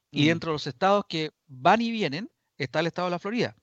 Y 0.10 0.26
dentro 0.26 0.50
de 0.50 0.56
los 0.56 0.66
estados 0.66 1.06
que 1.08 1.30
van 1.46 1.82
y 1.82 1.92
vienen 1.92 2.32
está 2.58 2.80
el 2.80 2.88
estado 2.88 3.10
de 3.10 3.12
la 3.12 3.20
Florida 3.20 3.56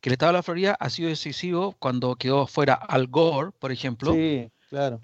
que 0.00 0.08
el 0.08 0.14
estado 0.14 0.32
de 0.32 0.38
la 0.38 0.42
Florida 0.42 0.76
ha 0.78 0.90
sido 0.90 1.08
decisivo 1.08 1.74
cuando 1.78 2.14
quedó 2.16 2.46
fuera 2.46 2.74
Al 2.74 3.06
Gore, 3.06 3.50
por 3.58 3.72
ejemplo. 3.72 4.12
Sí. 4.12 4.50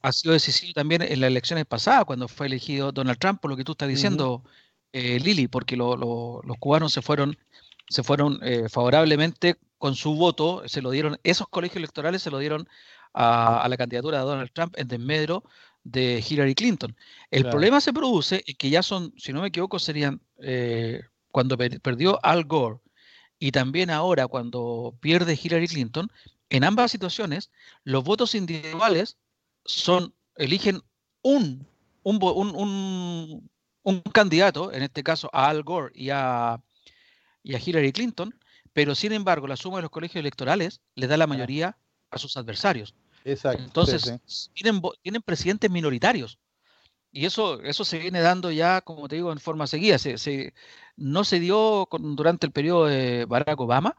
Ha 0.02 0.12
sido 0.12 0.32
decisivo 0.32 0.72
también 0.72 1.02
en 1.02 1.20
las 1.20 1.28
elecciones 1.28 1.64
pasadas, 1.66 2.04
cuando 2.04 2.28
fue 2.28 2.46
elegido 2.46 2.92
Donald 2.92 3.18
Trump, 3.18 3.40
por 3.40 3.50
lo 3.50 3.56
que 3.56 3.64
tú 3.64 3.72
estás 3.72 3.88
diciendo, 3.88 4.44
eh, 4.92 5.18
Lili, 5.20 5.48
porque 5.48 5.76
los 5.76 6.56
cubanos 6.60 6.92
se 6.92 7.02
fueron, 7.02 7.36
se 7.88 8.02
fueron 8.02 8.38
eh, 8.42 8.68
favorablemente 8.68 9.56
con 9.78 9.94
su 9.94 10.14
voto, 10.14 10.62
se 10.66 10.82
lo 10.82 10.90
dieron, 10.90 11.18
esos 11.24 11.48
colegios 11.48 11.78
electorales 11.78 12.22
se 12.22 12.30
lo 12.30 12.38
dieron 12.38 12.68
a, 13.12 13.66
la 13.68 13.76
candidatura 13.76 14.18
de 14.18 14.24
Donald 14.24 14.50
Trump 14.52 14.74
en 14.76 14.88
desmedro 14.88 15.42
de 15.82 16.24
Hillary 16.26 16.54
Clinton. 16.54 16.96
El 17.30 17.48
problema 17.48 17.80
se 17.80 17.92
produce 17.92 18.44
es 18.46 18.56
que 18.56 18.70
ya 18.70 18.82
son, 18.82 19.14
si 19.16 19.32
no 19.32 19.40
me 19.40 19.48
equivoco, 19.48 19.78
serían 19.78 20.20
eh, 20.42 21.02
cuando 21.30 21.56
perdió 21.56 22.24
Al 22.24 22.44
Gore 22.44 22.80
y 23.38 23.52
también 23.52 23.90
ahora 23.90 24.26
cuando 24.26 24.96
pierde 25.00 25.38
Hillary 25.40 25.68
Clinton, 25.68 26.10
en 26.50 26.64
ambas 26.64 26.90
situaciones, 26.90 27.50
los 27.84 28.04
votos 28.04 28.34
individuales 28.34 29.16
son, 29.66 30.14
eligen 30.36 30.82
un, 31.22 31.66
un, 32.02 33.50
un, 33.82 34.00
candidato, 34.12 34.72
en 34.72 34.82
este 34.82 35.02
caso 35.02 35.28
a 35.32 35.48
Al 35.48 35.62
Gore 35.62 35.92
y 35.94 36.10
a, 36.10 36.60
y 37.42 37.54
a 37.54 37.60
Hillary 37.64 37.92
Clinton, 37.92 38.34
pero 38.72 38.94
sin 38.94 39.12
embargo 39.12 39.46
la 39.46 39.56
suma 39.56 39.76
de 39.76 39.82
los 39.82 39.90
colegios 39.90 40.20
electorales 40.20 40.80
le 40.94 41.06
da 41.06 41.16
la 41.16 41.26
mayoría 41.26 41.76
a 42.10 42.18
sus 42.18 42.36
adversarios. 42.36 42.94
Exacto. 43.24 43.62
Entonces, 43.62 44.50
Tienen, 44.54 44.80
tienen 45.02 45.22
presidentes 45.22 45.70
minoritarios. 45.70 46.38
Y 47.10 47.24
eso, 47.24 47.62
eso 47.62 47.84
se 47.84 47.98
viene 47.98 48.20
dando 48.20 48.50
ya, 48.50 48.82
como 48.82 49.08
te 49.08 49.16
digo, 49.16 49.32
en 49.32 49.40
forma 49.40 49.66
seguida. 49.66 49.98
Se, 49.98 50.52
no 50.96 51.24
se 51.24 51.40
dio 51.40 51.88
durante 51.90 52.46
el 52.46 52.52
periodo 52.52 52.86
de 52.86 53.24
Barack 53.24 53.58
Obama, 53.58 53.96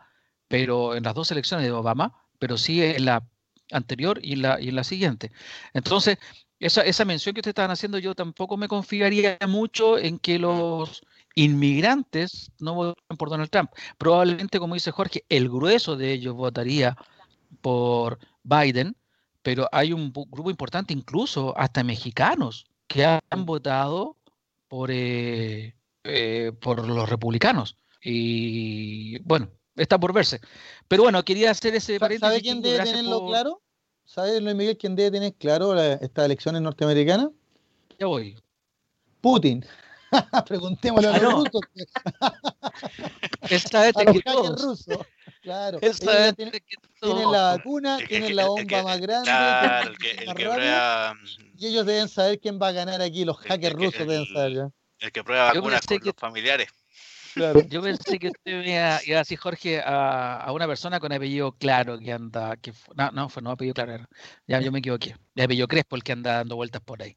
pero 0.47 0.95
en 0.95 1.03
las 1.03 1.15
dos 1.15 1.31
elecciones 1.31 1.65
de 1.65 1.71
Obama, 1.71 2.23
pero 2.37 2.57
sí 2.57 2.83
en 2.83 3.05
la 3.05 3.27
anterior 3.71 4.19
y 4.21 4.35
la, 4.35 4.59
y 4.59 4.71
la 4.71 4.83
siguiente. 4.83 5.31
Entonces, 5.73 6.17
esa, 6.59 6.81
esa 6.81 7.05
mención 7.05 7.33
que 7.33 7.41
ustedes 7.41 7.51
estaban 7.51 7.71
haciendo, 7.71 7.99
yo 7.99 8.15
tampoco 8.15 8.57
me 8.57 8.67
confiaría 8.67 9.37
mucho 9.47 9.97
en 9.97 10.19
que 10.19 10.39
los 10.39 11.01
inmigrantes 11.35 12.51
no 12.59 12.73
voten 12.73 13.17
por 13.17 13.29
Donald 13.29 13.49
Trump. 13.49 13.71
Probablemente, 13.97 14.59
como 14.59 14.73
dice 14.73 14.91
Jorge, 14.91 15.23
el 15.29 15.49
grueso 15.49 15.95
de 15.95 16.11
ellos 16.13 16.33
votaría 16.33 16.97
por 17.61 18.19
Biden, 18.43 18.95
pero 19.43 19.69
hay 19.71 19.93
un 19.93 20.11
grupo 20.11 20.49
importante, 20.49 20.93
incluso 20.93 21.57
hasta 21.57 21.83
mexicanos, 21.83 22.65
que 22.87 23.05
han 23.05 23.45
votado 23.45 24.17
por, 24.67 24.89
eh, 24.91 25.75
eh, 26.03 26.51
por 26.59 26.87
los 26.87 27.07
republicanos. 27.07 27.77
Y 28.01 29.19
bueno, 29.19 29.49
está 29.77 29.99
por 29.99 30.13
verse. 30.13 30.41
Pero 30.87 31.03
bueno, 31.03 31.23
quería 31.23 31.51
hacer 31.51 31.75
ese 31.75 31.99
paréntesis. 31.99 32.29
¿Sabe 32.29 32.41
quién 32.41 32.61
debe 32.61 32.83
tenerlo 32.83 33.25
claro? 33.27 33.61
¿Sabe, 34.05 34.39
Luis 34.39 34.55
Miguel, 34.55 34.77
quién 34.77 34.95
debe 34.95 35.11
tener 35.11 35.33
claro 35.33 35.77
estas 35.79 36.25
elecciones 36.25 36.61
norteamericanas? 36.61 37.29
Ya 37.99 38.07
voy. 38.07 38.37
Putin. 39.21 39.65
Preguntémosle 40.47 41.09
a 41.09 41.15
ah, 41.15 41.19
los 41.21 41.33
rusos. 41.33 41.61
Esta 43.49 43.81
a 43.81 44.03
los 44.03 44.61
rusos. 44.61 44.99
Claro. 45.41 45.79
tienen, 45.79 47.31
la 47.31 47.55
vacuna, 47.55 47.97
tienen 48.07 48.35
la 48.35 48.47
bomba 48.47 48.83
más 48.83 48.99
grande. 48.99 49.29
Claro, 49.29 49.91
el 49.91 49.97
que, 49.97 50.11
el 50.11 50.35
que 50.35 50.43
prueba, 50.43 51.13
Y 51.57 51.67
ellos 51.67 51.85
deben 51.85 52.09
saber 52.09 52.39
quién 52.39 52.59
va 52.61 52.69
a 52.69 52.71
ganar 52.71 53.01
aquí. 53.01 53.25
Los 53.25 53.37
hackers 53.37 53.75
rusos 53.75 54.07
deben 54.07 54.25
saber. 54.25 54.53
¿ya? 54.53 54.69
El 54.99 55.11
que 55.11 55.23
prueba 55.23 55.53
vacunas 55.53 55.85
con 55.85 55.99
los 56.03 56.15
familiares. 56.17 56.69
Yo 57.69 57.81
pensé 57.81 58.19
que 58.19 58.27
usted 58.27 58.65
iba, 58.65 58.95
a 58.95 59.23
decir, 59.23 59.37
Jorge, 59.37 59.81
a, 59.83 60.49
una 60.53 60.67
persona 60.67 60.99
con 60.99 61.11
apellido 61.11 61.51
claro 61.53 61.99
que 61.99 62.11
anda. 62.11 62.55
Que, 62.57 62.73
no, 62.95 63.11
no, 63.11 63.29
fue 63.29 63.41
no 63.41 63.51
apellido 63.51 63.73
claro. 63.73 64.07
Ya 64.47 64.59
yo 64.61 64.71
me 64.71 64.79
equivoqué. 64.79 65.15
De 65.35 65.43
apellido 65.43 65.67
Crespo 65.67 65.95
el 65.95 66.03
que 66.03 66.13
anda 66.13 66.37
dando 66.37 66.55
vueltas 66.55 66.81
por 66.81 67.01
ahí. 67.01 67.15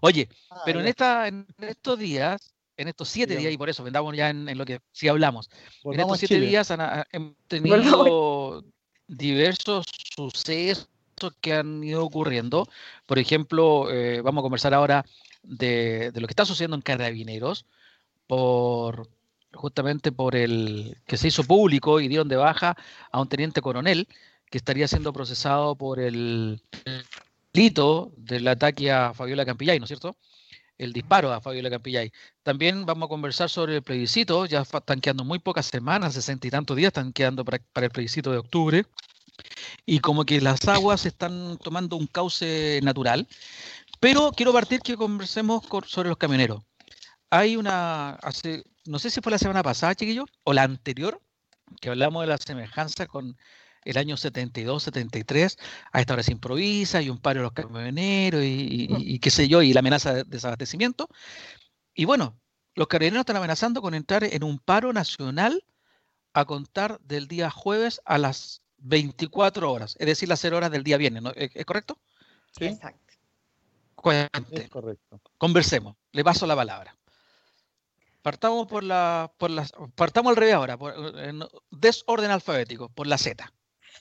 Oye, 0.00 0.28
ah, 0.50 0.62
pero 0.64 0.80
en, 0.80 0.86
esta, 0.86 1.28
en 1.28 1.46
estos 1.58 1.98
días, 1.98 2.54
en 2.76 2.88
estos 2.88 3.08
siete 3.08 3.36
días, 3.36 3.52
y 3.52 3.56
por 3.56 3.68
eso 3.68 3.84
vendamos 3.84 4.14
ya 4.16 4.30
en, 4.30 4.56
lo 4.56 4.64
que 4.64 4.80
sí 4.92 5.08
hablamos, 5.08 5.48
en 5.84 6.00
estos 6.00 6.18
siete 6.18 6.40
días 6.40 6.70
han, 6.70 7.36
tenido 7.46 8.64
diversos 9.06 9.86
sucesos 10.16 10.88
que 11.40 11.54
han 11.54 11.82
ido 11.82 12.04
ocurriendo. 12.04 12.66
Por 13.06 13.18
ejemplo, 13.18 13.90
eh, 13.90 14.20
vamos 14.20 14.42
a 14.42 14.42
conversar 14.42 14.74
ahora 14.74 15.04
de, 15.42 16.10
de, 16.12 16.20
lo 16.20 16.26
que 16.26 16.32
está 16.32 16.44
sucediendo 16.44 16.76
en 16.76 16.82
Carabineros 16.82 17.66
por 18.26 19.08
justamente 19.54 20.12
por 20.12 20.36
el 20.36 20.96
que 21.06 21.16
se 21.16 21.28
hizo 21.28 21.44
público 21.44 22.00
y 22.00 22.08
dieron 22.08 22.28
de 22.28 22.36
baja 22.36 22.76
a 23.10 23.20
un 23.20 23.28
teniente 23.28 23.60
coronel 23.60 24.08
que 24.50 24.58
estaría 24.58 24.88
siendo 24.88 25.12
procesado 25.12 25.74
por 25.76 25.98
el 25.98 26.62
delito 27.52 28.12
del 28.16 28.46
ataque 28.48 28.90
a 28.92 29.14
Fabiola 29.14 29.44
Campillay, 29.44 29.78
¿no 29.78 29.84
es 29.84 29.88
cierto? 29.88 30.16
El 30.76 30.92
disparo 30.92 31.32
a 31.32 31.40
Fabiola 31.40 31.70
Campillay. 31.70 32.12
También 32.42 32.84
vamos 32.84 33.06
a 33.06 33.08
conversar 33.08 33.48
sobre 33.48 33.76
el 33.76 33.82
plebiscito, 33.82 34.46
ya 34.46 34.62
están 34.62 35.00
quedando 35.00 35.24
muy 35.24 35.38
pocas 35.38 35.66
semanas, 35.66 36.14
sesenta 36.14 36.46
y 36.46 36.50
tantos 36.50 36.76
días 36.76 36.88
están 36.88 37.12
quedando 37.12 37.44
para, 37.44 37.58
para 37.72 37.86
el 37.86 37.92
plebiscito 37.92 38.32
de 38.32 38.38
octubre, 38.38 38.84
y 39.86 40.00
como 40.00 40.24
que 40.24 40.40
las 40.40 40.66
aguas 40.68 41.06
están 41.06 41.58
tomando 41.58 41.96
un 41.96 42.06
cauce 42.06 42.80
natural. 42.82 43.26
Pero 44.00 44.32
quiero 44.32 44.52
partir 44.52 44.80
que 44.80 44.96
conversemos 44.96 45.64
sobre 45.86 46.08
los 46.08 46.18
camioneros. 46.18 46.62
Hay 47.30 47.56
una, 47.56 48.10
hace 48.10 48.64
no 48.86 48.98
sé 48.98 49.10
si 49.10 49.20
fue 49.20 49.32
la 49.32 49.38
semana 49.38 49.62
pasada, 49.62 49.94
chiquillo, 49.94 50.26
o 50.44 50.52
la 50.52 50.62
anterior, 50.62 51.20
que 51.80 51.90
hablamos 51.90 52.22
de 52.22 52.28
la 52.28 52.38
semejanza 52.38 53.06
con 53.06 53.36
el 53.84 53.98
año 53.98 54.16
72, 54.16 54.82
73, 54.82 55.58
a 55.92 56.00
esta 56.00 56.14
hora 56.14 56.22
se 56.22 56.32
improvisa 56.32 57.02
y 57.02 57.10
un 57.10 57.18
paro 57.18 57.40
de 57.40 57.44
los 57.44 57.52
camioneros 57.52 58.42
y, 58.44 59.18
qué 59.18 59.30
sé 59.30 59.48
yo, 59.48 59.62
y 59.62 59.72
la 59.72 59.80
amenaza 59.80 60.14
de 60.14 60.24
desabastecimiento. 60.24 61.08
Y 61.94 62.06
bueno, 62.06 62.38
los 62.74 62.88
carabineros 62.88 63.20
están 63.20 63.36
amenazando 63.36 63.82
con 63.82 63.94
entrar 63.94 64.24
en 64.24 64.42
un 64.42 64.58
paro 64.58 64.92
nacional 64.92 65.64
a 66.32 66.44
contar 66.44 66.98
del 67.00 67.28
día 67.28 67.50
jueves 67.50 68.00
a 68.04 68.18
las 68.18 68.62
24 68.78 69.70
horas, 69.70 69.96
es 69.98 70.06
decir, 70.06 70.28
las 70.28 70.40
0 70.40 70.56
horas 70.56 70.70
del 70.70 70.82
día 70.82 70.96
viernes, 70.96 71.22
¿no? 71.22 71.32
¿Es, 71.34 71.64
correcto? 71.64 71.98
Sí. 72.58 72.66
Exacto. 72.66 73.00
Cuente. 73.94 74.68
correcto. 74.68 75.20
Conversemos. 75.38 75.96
Le 76.12 76.24
paso 76.24 76.46
la 76.46 76.56
palabra. 76.56 76.94
Partamos 78.24 78.66
por 78.66 78.82
la, 78.82 79.30
por 79.36 79.50
las, 79.50 79.70
partamos 79.94 80.30
al 80.30 80.36
revés 80.36 80.54
ahora, 80.54 80.78
por, 80.78 80.94
desorden 81.70 82.30
alfabético, 82.30 82.88
por 82.88 83.06
la 83.06 83.18
Z. 83.18 83.52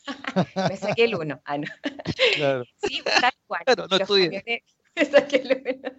Me 0.69 0.77
saqué 0.77 1.03
el 1.03 1.15
1. 1.15 1.41
Ah, 1.43 1.57
no. 1.57 1.67
Claro. 2.37 2.63
Sí, 2.87 3.03
tal 3.03 3.33
cual. 3.45 3.63
no 3.89 3.97
estudié. 3.97 4.63
Me 4.95 5.05
saqué 5.05 5.35
el 5.35 5.81
1. 5.83 5.91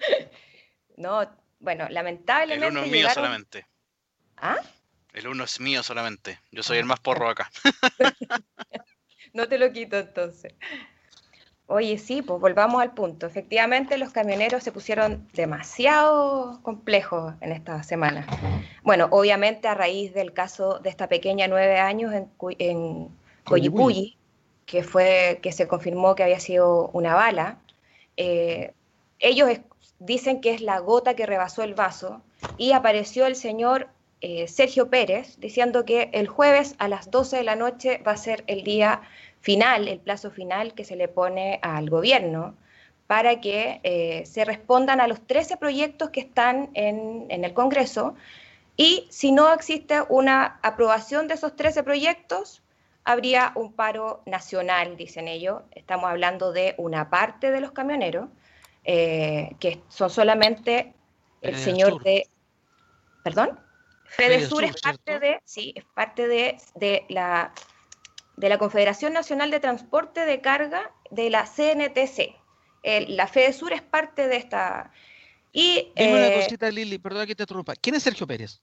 No, 0.96 1.36
bueno, 1.58 1.86
lamentablemente. 1.90 2.66
El 2.66 2.72
1 2.72 2.84
es 2.86 2.90
mío 2.90 3.10
solamente. 3.10 3.66
¿Ah? 4.38 4.56
El 5.12 5.28
1 5.28 5.44
es 5.44 5.60
mío 5.60 5.82
solamente. 5.82 6.40
Yo 6.50 6.62
soy 6.62 6.78
el 6.78 6.86
más 6.86 7.00
porro 7.00 7.28
acá. 7.28 7.50
no 9.34 9.46
te 9.48 9.58
lo 9.58 9.70
quito 9.70 9.98
entonces. 9.98 10.54
Oye, 11.66 11.96
sí, 11.96 12.20
pues 12.20 12.40
volvamos 12.40 12.82
al 12.82 12.92
punto. 12.92 13.26
Efectivamente, 13.26 13.96
los 13.96 14.12
camioneros 14.12 14.62
se 14.62 14.70
pusieron 14.70 15.26
demasiado 15.32 16.60
complejos 16.62 17.34
en 17.40 17.52
esta 17.52 17.82
semana. 17.82 18.26
Bueno, 18.82 19.08
obviamente 19.10 19.66
a 19.66 19.74
raíz 19.74 20.12
del 20.12 20.34
caso 20.34 20.78
de 20.80 20.90
esta 20.90 21.08
pequeña 21.08 21.48
nueve 21.48 21.78
años 21.78 22.12
en, 22.12 22.28
en 22.58 23.08
que 24.66 24.82
fue 24.82 25.38
que 25.42 25.52
se 25.52 25.66
confirmó 25.66 26.14
que 26.14 26.22
había 26.22 26.40
sido 26.40 26.88
una 26.92 27.14
bala. 27.14 27.58
Eh, 28.16 28.72
ellos 29.18 29.48
dicen 29.98 30.40
que 30.40 30.52
es 30.52 30.60
la 30.60 30.78
gota 30.80 31.14
que 31.14 31.26
rebasó 31.26 31.62
el 31.62 31.74
vaso 31.74 32.20
y 32.58 32.72
apareció 32.72 33.26
el 33.26 33.36
señor 33.36 33.88
eh, 34.20 34.48
Sergio 34.48 34.88
Pérez 34.88 35.38
diciendo 35.38 35.84
que 35.84 36.10
el 36.12 36.28
jueves 36.28 36.76
a 36.78 36.88
las 36.88 37.10
12 37.10 37.38
de 37.38 37.42
la 37.42 37.56
noche 37.56 38.02
va 38.06 38.12
a 38.12 38.16
ser 38.16 38.44
el 38.46 38.64
día 38.64 39.02
final, 39.44 39.88
el 39.88 40.00
plazo 40.00 40.30
final 40.30 40.72
que 40.72 40.84
se 40.84 40.96
le 40.96 41.06
pone 41.06 41.58
al 41.60 41.90
gobierno 41.90 42.56
para 43.06 43.42
que 43.42 43.78
eh, 43.82 44.24
se 44.24 44.42
respondan 44.46 45.02
a 45.02 45.06
los 45.06 45.20
13 45.26 45.58
proyectos 45.58 46.08
que 46.08 46.20
están 46.20 46.70
en, 46.72 47.26
el 47.28 47.52
Congreso 47.52 48.14
y 48.78 49.06
si 49.10 49.32
no 49.32 49.52
existe 49.52 50.00
una 50.08 50.58
aprobación 50.62 51.28
de 51.28 51.34
esos 51.34 51.54
13 51.56 51.82
proyectos, 51.82 52.62
habría 53.04 53.52
un 53.54 53.74
paro 53.74 54.22
nacional, 54.24 54.96
dicen 54.96 55.28
ellos. 55.28 55.60
Estamos 55.72 56.08
hablando 56.08 56.50
de 56.52 56.74
una 56.78 57.10
parte 57.10 57.50
de 57.50 57.60
los 57.60 57.72
camioneros, 57.72 58.30
eh, 58.84 59.50
que 59.60 59.82
son 59.90 60.08
solamente 60.08 60.94
el 61.42 61.58
señor 61.58 62.02
de... 62.02 62.26
¿Perdón? 63.22 63.60
Fede 64.06 64.46
Sur, 64.46 64.64
es 64.64 64.80
parte 64.80 65.18
de, 65.20 65.40
sí, 65.44 65.74
es 65.76 65.84
parte 65.94 66.26
de, 66.28 66.56
de 66.76 67.04
la 67.10 67.52
de 68.36 68.48
la 68.48 68.58
Confederación 68.58 69.12
Nacional 69.12 69.50
de 69.50 69.60
Transporte 69.60 70.24
de 70.26 70.40
Carga 70.40 70.92
de 71.10 71.30
la 71.30 71.44
CNTC. 71.44 72.34
la 73.08 73.26
Fede 73.26 73.52
Sur 73.52 73.72
es 73.72 73.82
parte 73.82 74.28
de 74.28 74.36
esta. 74.36 74.92
Y, 75.52 75.92
Dime 75.96 76.12
una 76.12 76.28
eh, 76.28 76.42
cosita, 76.42 76.70
Lili, 76.70 76.98
perdón 76.98 77.26
que 77.26 77.34
te 77.34 77.44
interrumpa. 77.44 77.74
¿Quién 77.76 77.94
es 77.94 78.02
Sergio 78.02 78.26
Pérez? 78.26 78.60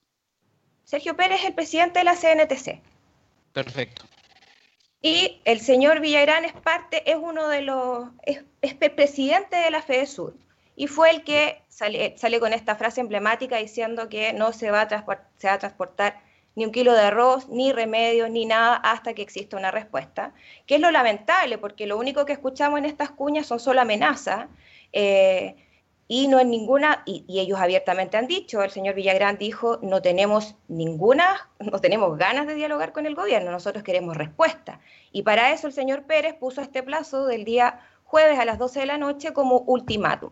Sergio 0.83 1.15
Pérez 1.15 1.39
es 1.39 1.47
el 1.47 1.53
presidente 1.53 1.99
de 1.99 2.05
la 2.05 2.15
CNTC. 2.15 2.81
Perfecto. 3.53 4.03
Y 5.01 5.41
el 5.45 5.59
señor 5.61 5.99
Villagrán 5.99 6.45
es 6.45 6.53
parte, 6.53 7.09
es 7.09 7.17
uno 7.19 7.47
de 7.47 7.61
los, 7.61 8.09
es, 8.23 8.43
presidente 8.91 9.55
de 9.55 9.71
la 9.71 9.81
Fede 9.81 10.05
Sur. 10.05 10.35
Y 10.75 10.87
fue 10.87 11.09
el 11.09 11.23
que 11.23 11.61
sale, 11.69 12.15
sale, 12.17 12.39
con 12.39 12.53
esta 12.53 12.75
frase 12.75 13.01
emblemática 13.01 13.57
diciendo 13.57 14.09
que 14.09 14.33
no 14.33 14.53
se 14.53 14.69
va 14.69 14.81
a, 14.81 14.89
se 15.37 15.47
va 15.47 15.53
a 15.53 15.59
transportar 15.59 16.21
ni 16.55 16.65
un 16.65 16.71
kilo 16.71 16.93
de 16.93 17.01
arroz, 17.01 17.47
ni 17.49 17.71
remedios, 17.71 18.29
ni 18.29 18.45
nada 18.45 18.75
hasta 18.75 19.13
que 19.13 19.21
exista 19.21 19.57
una 19.57 19.71
respuesta, 19.71 20.33
que 20.65 20.75
es 20.75 20.81
lo 20.81 20.91
lamentable, 20.91 21.57
porque 21.57 21.87
lo 21.87 21.97
único 21.97 22.25
que 22.25 22.33
escuchamos 22.33 22.79
en 22.79 22.85
estas 22.85 23.11
cuñas 23.11 23.47
son 23.47 23.59
solo 23.59 23.81
amenazas. 23.81 24.47
Eh, 24.93 25.55
y 26.13 26.27
no 26.27 26.39
es 26.39 26.45
ninguna, 26.45 27.03
y, 27.05 27.23
ellos 27.39 27.57
abiertamente 27.57 28.17
han 28.17 28.27
dicho, 28.27 28.61
el 28.61 28.69
señor 28.69 28.95
Villagrán 28.95 29.37
dijo, 29.37 29.79
no 29.81 30.01
tenemos 30.01 30.55
ninguna, 30.67 31.49
no 31.59 31.79
tenemos 31.79 32.17
ganas 32.17 32.47
de 32.47 32.55
dialogar 32.55 32.91
con 32.91 33.05
el 33.05 33.15
gobierno, 33.15 33.49
nosotros 33.49 33.81
queremos 33.81 34.17
respuesta. 34.17 34.81
Y 35.13 35.23
para 35.23 35.53
eso 35.53 35.67
el 35.67 35.73
señor 35.73 36.03
Pérez 36.03 36.33
puso 36.33 36.59
este 36.59 36.83
plazo 36.83 37.27
del 37.27 37.45
día 37.45 37.79
jueves 38.03 38.37
a 38.39 38.43
las 38.43 38.57
12 38.57 38.81
de 38.81 38.85
la 38.87 38.97
noche 38.97 39.31
como 39.31 39.59
ultimátum. 39.59 40.31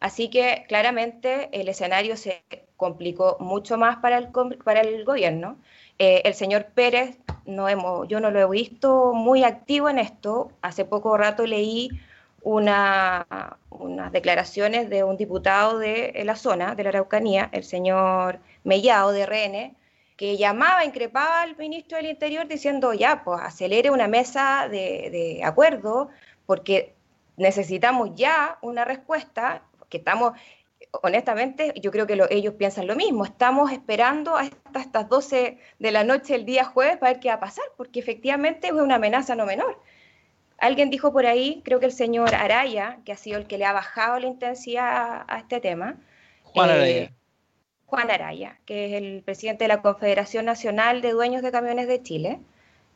Así 0.00 0.30
que 0.30 0.64
claramente 0.66 1.50
el 1.52 1.68
escenario 1.68 2.16
se 2.16 2.42
complicó 2.76 3.36
mucho 3.38 3.76
más 3.76 3.98
para 3.98 4.16
el, 4.16 4.28
para 4.64 4.80
el 4.80 5.04
gobierno. 5.04 5.58
Eh, 5.98 6.22
el 6.24 6.32
señor 6.34 6.66
Pérez, 6.74 7.18
no 7.44 7.68
hemos, 7.68 8.08
yo 8.08 8.20
no 8.20 8.30
lo 8.30 8.40
he 8.40 8.48
visto 8.48 9.12
muy 9.12 9.44
activo 9.44 9.90
en 9.90 9.98
esto. 9.98 10.50
Hace 10.62 10.86
poco 10.86 11.16
rato 11.18 11.46
leí 11.46 11.90
una, 12.42 13.58
unas 13.68 14.10
declaraciones 14.12 14.88
de 14.88 15.04
un 15.04 15.18
diputado 15.18 15.78
de, 15.78 16.22
la 16.24 16.36
zona, 16.36 16.74
de 16.74 16.84
la 16.84 16.88
Araucanía, 16.88 17.50
el 17.52 17.64
señor 17.64 18.40
Mellado 18.64 19.12
de 19.12 19.26
RN, 19.26 19.76
que 20.16 20.38
llamaba, 20.38 20.86
increpaba 20.86 21.42
al 21.42 21.56
ministro 21.58 21.98
del 21.98 22.06
Interior 22.06 22.48
diciendo, 22.48 22.94
ya, 22.94 23.22
pues 23.22 23.40
acelere 23.42 23.90
una 23.90 24.08
mesa 24.08 24.68
de, 24.70 25.10
de 25.10 25.40
acuerdo, 25.44 26.08
porque 26.46 26.94
necesitamos 27.36 28.14
ya 28.14 28.58
una 28.62 28.86
respuesta 28.86 29.62
que 29.90 29.98
estamos, 29.98 30.32
honestamente, 31.02 31.74
yo 31.80 31.90
creo 31.90 32.06
que 32.06 32.18
ellos 32.30 32.54
piensan 32.54 32.86
lo 32.86 32.96
mismo, 32.96 33.24
estamos 33.24 33.70
esperando 33.72 34.36
hasta 34.36 34.80
estas 34.80 35.08
12 35.08 35.58
de 35.78 35.90
la 35.90 36.04
noche 36.04 36.34
el 36.34 36.46
día 36.46 36.64
jueves 36.64 36.96
para 36.96 37.12
ver 37.12 37.20
qué 37.20 37.28
va 37.28 37.34
a 37.34 37.40
pasar, 37.40 37.64
porque 37.76 38.00
efectivamente 38.00 38.68
es 38.68 38.72
una 38.72 38.94
amenaza 38.94 39.34
no 39.34 39.44
menor. 39.44 39.78
Alguien 40.56 40.90
dijo 40.90 41.12
por 41.12 41.26
ahí, 41.26 41.62
creo 41.64 41.80
que 41.80 41.86
el 41.86 41.92
señor 41.92 42.34
Araya, 42.34 42.98
que 43.04 43.12
ha 43.12 43.16
sido 43.16 43.38
el 43.38 43.46
que 43.46 43.58
le 43.58 43.64
ha 43.64 43.72
bajado 43.72 44.18
la 44.18 44.26
intensidad 44.26 45.24
a, 45.26 45.38
este 45.38 45.60
tema. 45.60 45.96
Juan 46.44 46.70
Araya. 46.70 47.02
Eh, 47.04 47.10
Juan 47.86 48.10
Araya, 48.10 48.60
que 48.66 48.86
es 48.86 49.02
el 49.02 49.22
presidente 49.24 49.64
de 49.64 49.68
la 49.68 49.82
Confederación 49.82 50.44
Nacional 50.44 51.00
de 51.00 51.10
Dueños 51.10 51.42
de 51.42 51.50
Camiones 51.50 51.88
de 51.88 52.02
Chile. 52.02 52.40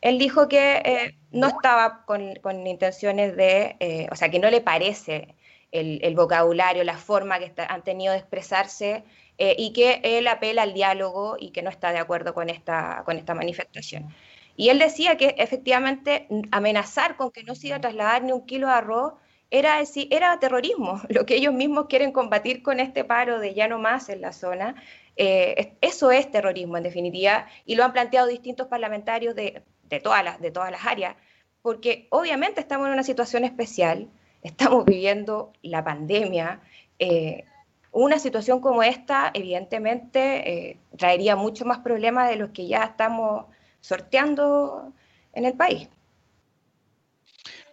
Él 0.02 0.18
dijo 0.18 0.46
que 0.48 0.83
eh, 0.85 1.16
no 1.33 1.48
estaba 1.48 2.04
con, 2.04 2.66
intenciones 2.66 3.35
de, 3.35 3.76
eh, 3.80 4.07
o 4.12 4.14
sea, 4.14 4.28
que 4.28 4.38
no 4.38 4.50
le 4.50 4.61
parece 4.61 5.34
el, 5.74 6.14
vocabulario, 6.14 6.84
la 6.84 6.96
forma 6.96 7.38
que 7.38 7.52
han 7.68 7.82
tenido 7.82 8.12
de 8.12 8.20
expresarse 8.20 9.04
eh, 9.38 9.56
y 9.58 9.72
que 9.72 10.00
él 10.04 10.28
apela 10.28 10.62
al 10.62 10.72
diálogo 10.72 11.37
y 11.38 11.50
que 11.50 11.62
no 11.62 11.70
está 11.70 11.92
de 11.92 11.98
acuerdo 11.98 12.32
con 12.32 12.48
esta, 12.48 13.02
con 13.04 13.18
esta 13.18 13.34
manifestación. 13.34 14.14
Y 14.56 14.68
él 14.68 14.78
decía 14.78 15.16
que 15.16 15.34
efectivamente 15.37 16.28
amenazar 16.52 17.16
con 17.16 17.32
que 17.32 17.42
no 17.42 17.56
se 17.56 17.68
iba 17.68 17.76
a 17.76 17.80
trasladar 17.80 18.22
ni 18.22 18.30
un 18.30 18.46
kilo 18.46 18.68
de 18.68 18.74
arroz 18.74 19.14
era, 19.50 19.82
era 20.10 20.38
terrorismo, 20.38 21.00
lo 21.08 21.26
que 21.26 21.37
ellos 21.37 21.52
mismos 21.52 21.87
quieren 21.88 22.12
combatir 22.12 22.62
con 22.62 22.78
este 22.78 23.04
paro 23.04 23.40
de 23.40 23.54
ya 23.54 23.66
no 23.66 23.78
más 23.80 24.08
en 24.08 24.20
la 24.20 24.32
zona. 24.32 24.76
Eh, 25.16 25.76
eso 25.80 26.12
es 26.12 26.30
terrorismo, 26.30 26.76
en 26.76 26.84
definitiva, 26.84 27.46
y 27.66 27.74
lo 27.74 27.84
han 27.84 27.92
planteado 27.92 28.28
distintos 28.28 28.68
parlamentarios 28.68 29.34
de, 29.34 29.62
de, 29.84 30.00
todas 30.00 30.22
las, 30.24 30.40
de 30.40 30.50
todas 30.52 30.70
las 30.70 30.87
áreas, 30.87 31.16
porque 31.62 32.06
obviamente 32.10 32.60
estamos 32.60 32.87
en 32.87 32.92
una 32.92 33.04
situación 33.04 33.44
especial, 33.44 34.08
estamos 34.44 34.85
viviendo 34.85 35.52
la 35.62 35.83
pandemia, 35.83 36.61
eh, 36.98 37.44
una 37.90 38.18
situación 38.18 38.61
como 38.61 38.83
esta 38.83 39.30
evidentemente 39.35 40.70
eh, 40.70 40.78
traería 40.96 41.35
mucho 41.35 41.64
más 41.64 41.78
problemas 41.78 42.28
de 42.28 42.37
los 42.37 42.50
que 42.50 42.66
ya 42.68 42.85
estamos 42.85 43.46
sorteando 43.80 44.92
en 45.33 45.46
el 45.46 45.54
país. 45.54 45.88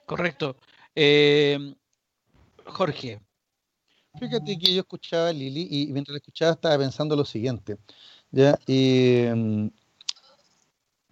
Correcto. 0.05 0.55
Eh, 0.95 1.73
Jorge. 2.65 3.19
Fíjate 4.19 4.57
que 4.57 4.73
yo 4.73 4.81
escuchaba 4.81 5.29
a 5.29 5.33
Lili 5.33 5.67
y 5.69 5.87
mientras 5.87 6.13
la 6.13 6.17
escuchaba 6.17 6.51
estaba 6.51 6.77
pensando 6.77 7.15
lo 7.15 7.25
siguiente. 7.25 7.77
¿ya? 8.29 8.59
Mm, 8.67 9.67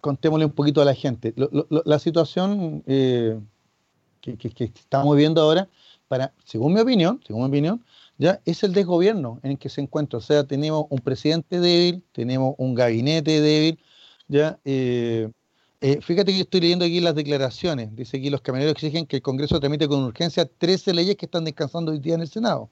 contémosle 0.00 0.44
un 0.44 0.52
poquito 0.52 0.80
a 0.80 0.84
la 0.84 0.94
gente. 0.94 1.34
la 1.36 1.98
situación 1.98 2.84
que, 4.20 4.38
estamos 4.74 5.16
viendo 5.16 5.40
ahora, 5.42 5.68
para, 6.08 6.34
según 6.44 6.74
mi 6.74 6.80
opinión, 6.80 7.20
según 7.26 7.42
mi 7.42 7.48
opinión, 7.48 7.84
ya 8.18 8.40
es 8.44 8.62
el 8.62 8.72
desgobierno 8.72 9.40
en 9.42 9.52
el 9.52 9.58
que 9.58 9.68
se 9.68 9.80
encuentra. 9.80 10.18
O 10.18 10.22
sea, 10.22 10.44
tenemos 10.44 10.86
un 10.90 10.98
presidente 10.98 11.60
débil, 11.60 12.04
tenemos 12.12 12.54
un 12.58 12.74
gabinete 12.74 13.40
débil, 13.40 13.78
ya. 14.28 14.58
Eh, 14.64 15.30
eh, 15.82 16.00
fíjate 16.02 16.32
que 16.32 16.40
estoy 16.40 16.60
leyendo 16.60 16.84
aquí 16.84 17.00
las 17.00 17.14
declaraciones. 17.14 17.94
Dice 17.96 18.18
aquí 18.18 18.28
los 18.28 18.42
camioneros 18.42 18.72
exigen 18.72 19.06
que 19.06 19.16
el 19.16 19.22
Congreso 19.22 19.58
tramite 19.60 19.88
con 19.88 20.02
urgencia 20.02 20.44
13 20.44 20.92
leyes 20.92 21.16
que 21.16 21.24
están 21.24 21.44
descansando 21.44 21.92
hoy 21.92 21.98
día 21.98 22.14
en 22.14 22.20
el 22.20 22.28
Senado. 22.28 22.68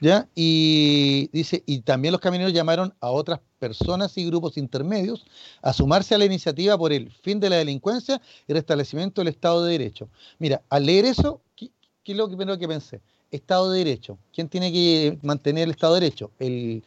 ¿ya? 0.00 0.28
Y 0.34 1.28
dice, 1.32 1.62
y 1.66 1.80
también 1.80 2.12
los 2.12 2.20
camioneros 2.20 2.52
llamaron 2.52 2.94
a 3.00 3.10
otras 3.10 3.40
personas 3.60 4.16
y 4.18 4.26
grupos 4.26 4.56
intermedios 4.56 5.24
a 5.62 5.72
sumarse 5.72 6.14
a 6.14 6.18
la 6.18 6.24
iniciativa 6.24 6.76
por 6.76 6.92
el 6.92 7.12
fin 7.12 7.38
de 7.38 7.50
la 7.50 7.56
delincuencia 7.56 8.20
y 8.46 8.52
restablecimiento 8.52 9.20
del 9.20 9.28
Estado 9.28 9.64
de 9.64 9.72
Derecho. 9.72 10.08
Mira, 10.38 10.62
al 10.68 10.86
leer 10.86 11.04
eso, 11.04 11.40
¿qué, 11.54 11.70
es 12.04 12.16
lo 12.16 12.26
primero 12.26 12.58
que 12.58 12.66
pensé? 12.66 13.00
Estado 13.30 13.70
de 13.70 13.78
Derecho. 13.78 14.18
¿Quién 14.32 14.48
tiene 14.48 14.72
que 14.72 15.18
mantener 15.22 15.64
el 15.64 15.70
Estado 15.70 15.94
de 15.94 16.00
Derecho? 16.00 16.30
El, 16.38 16.82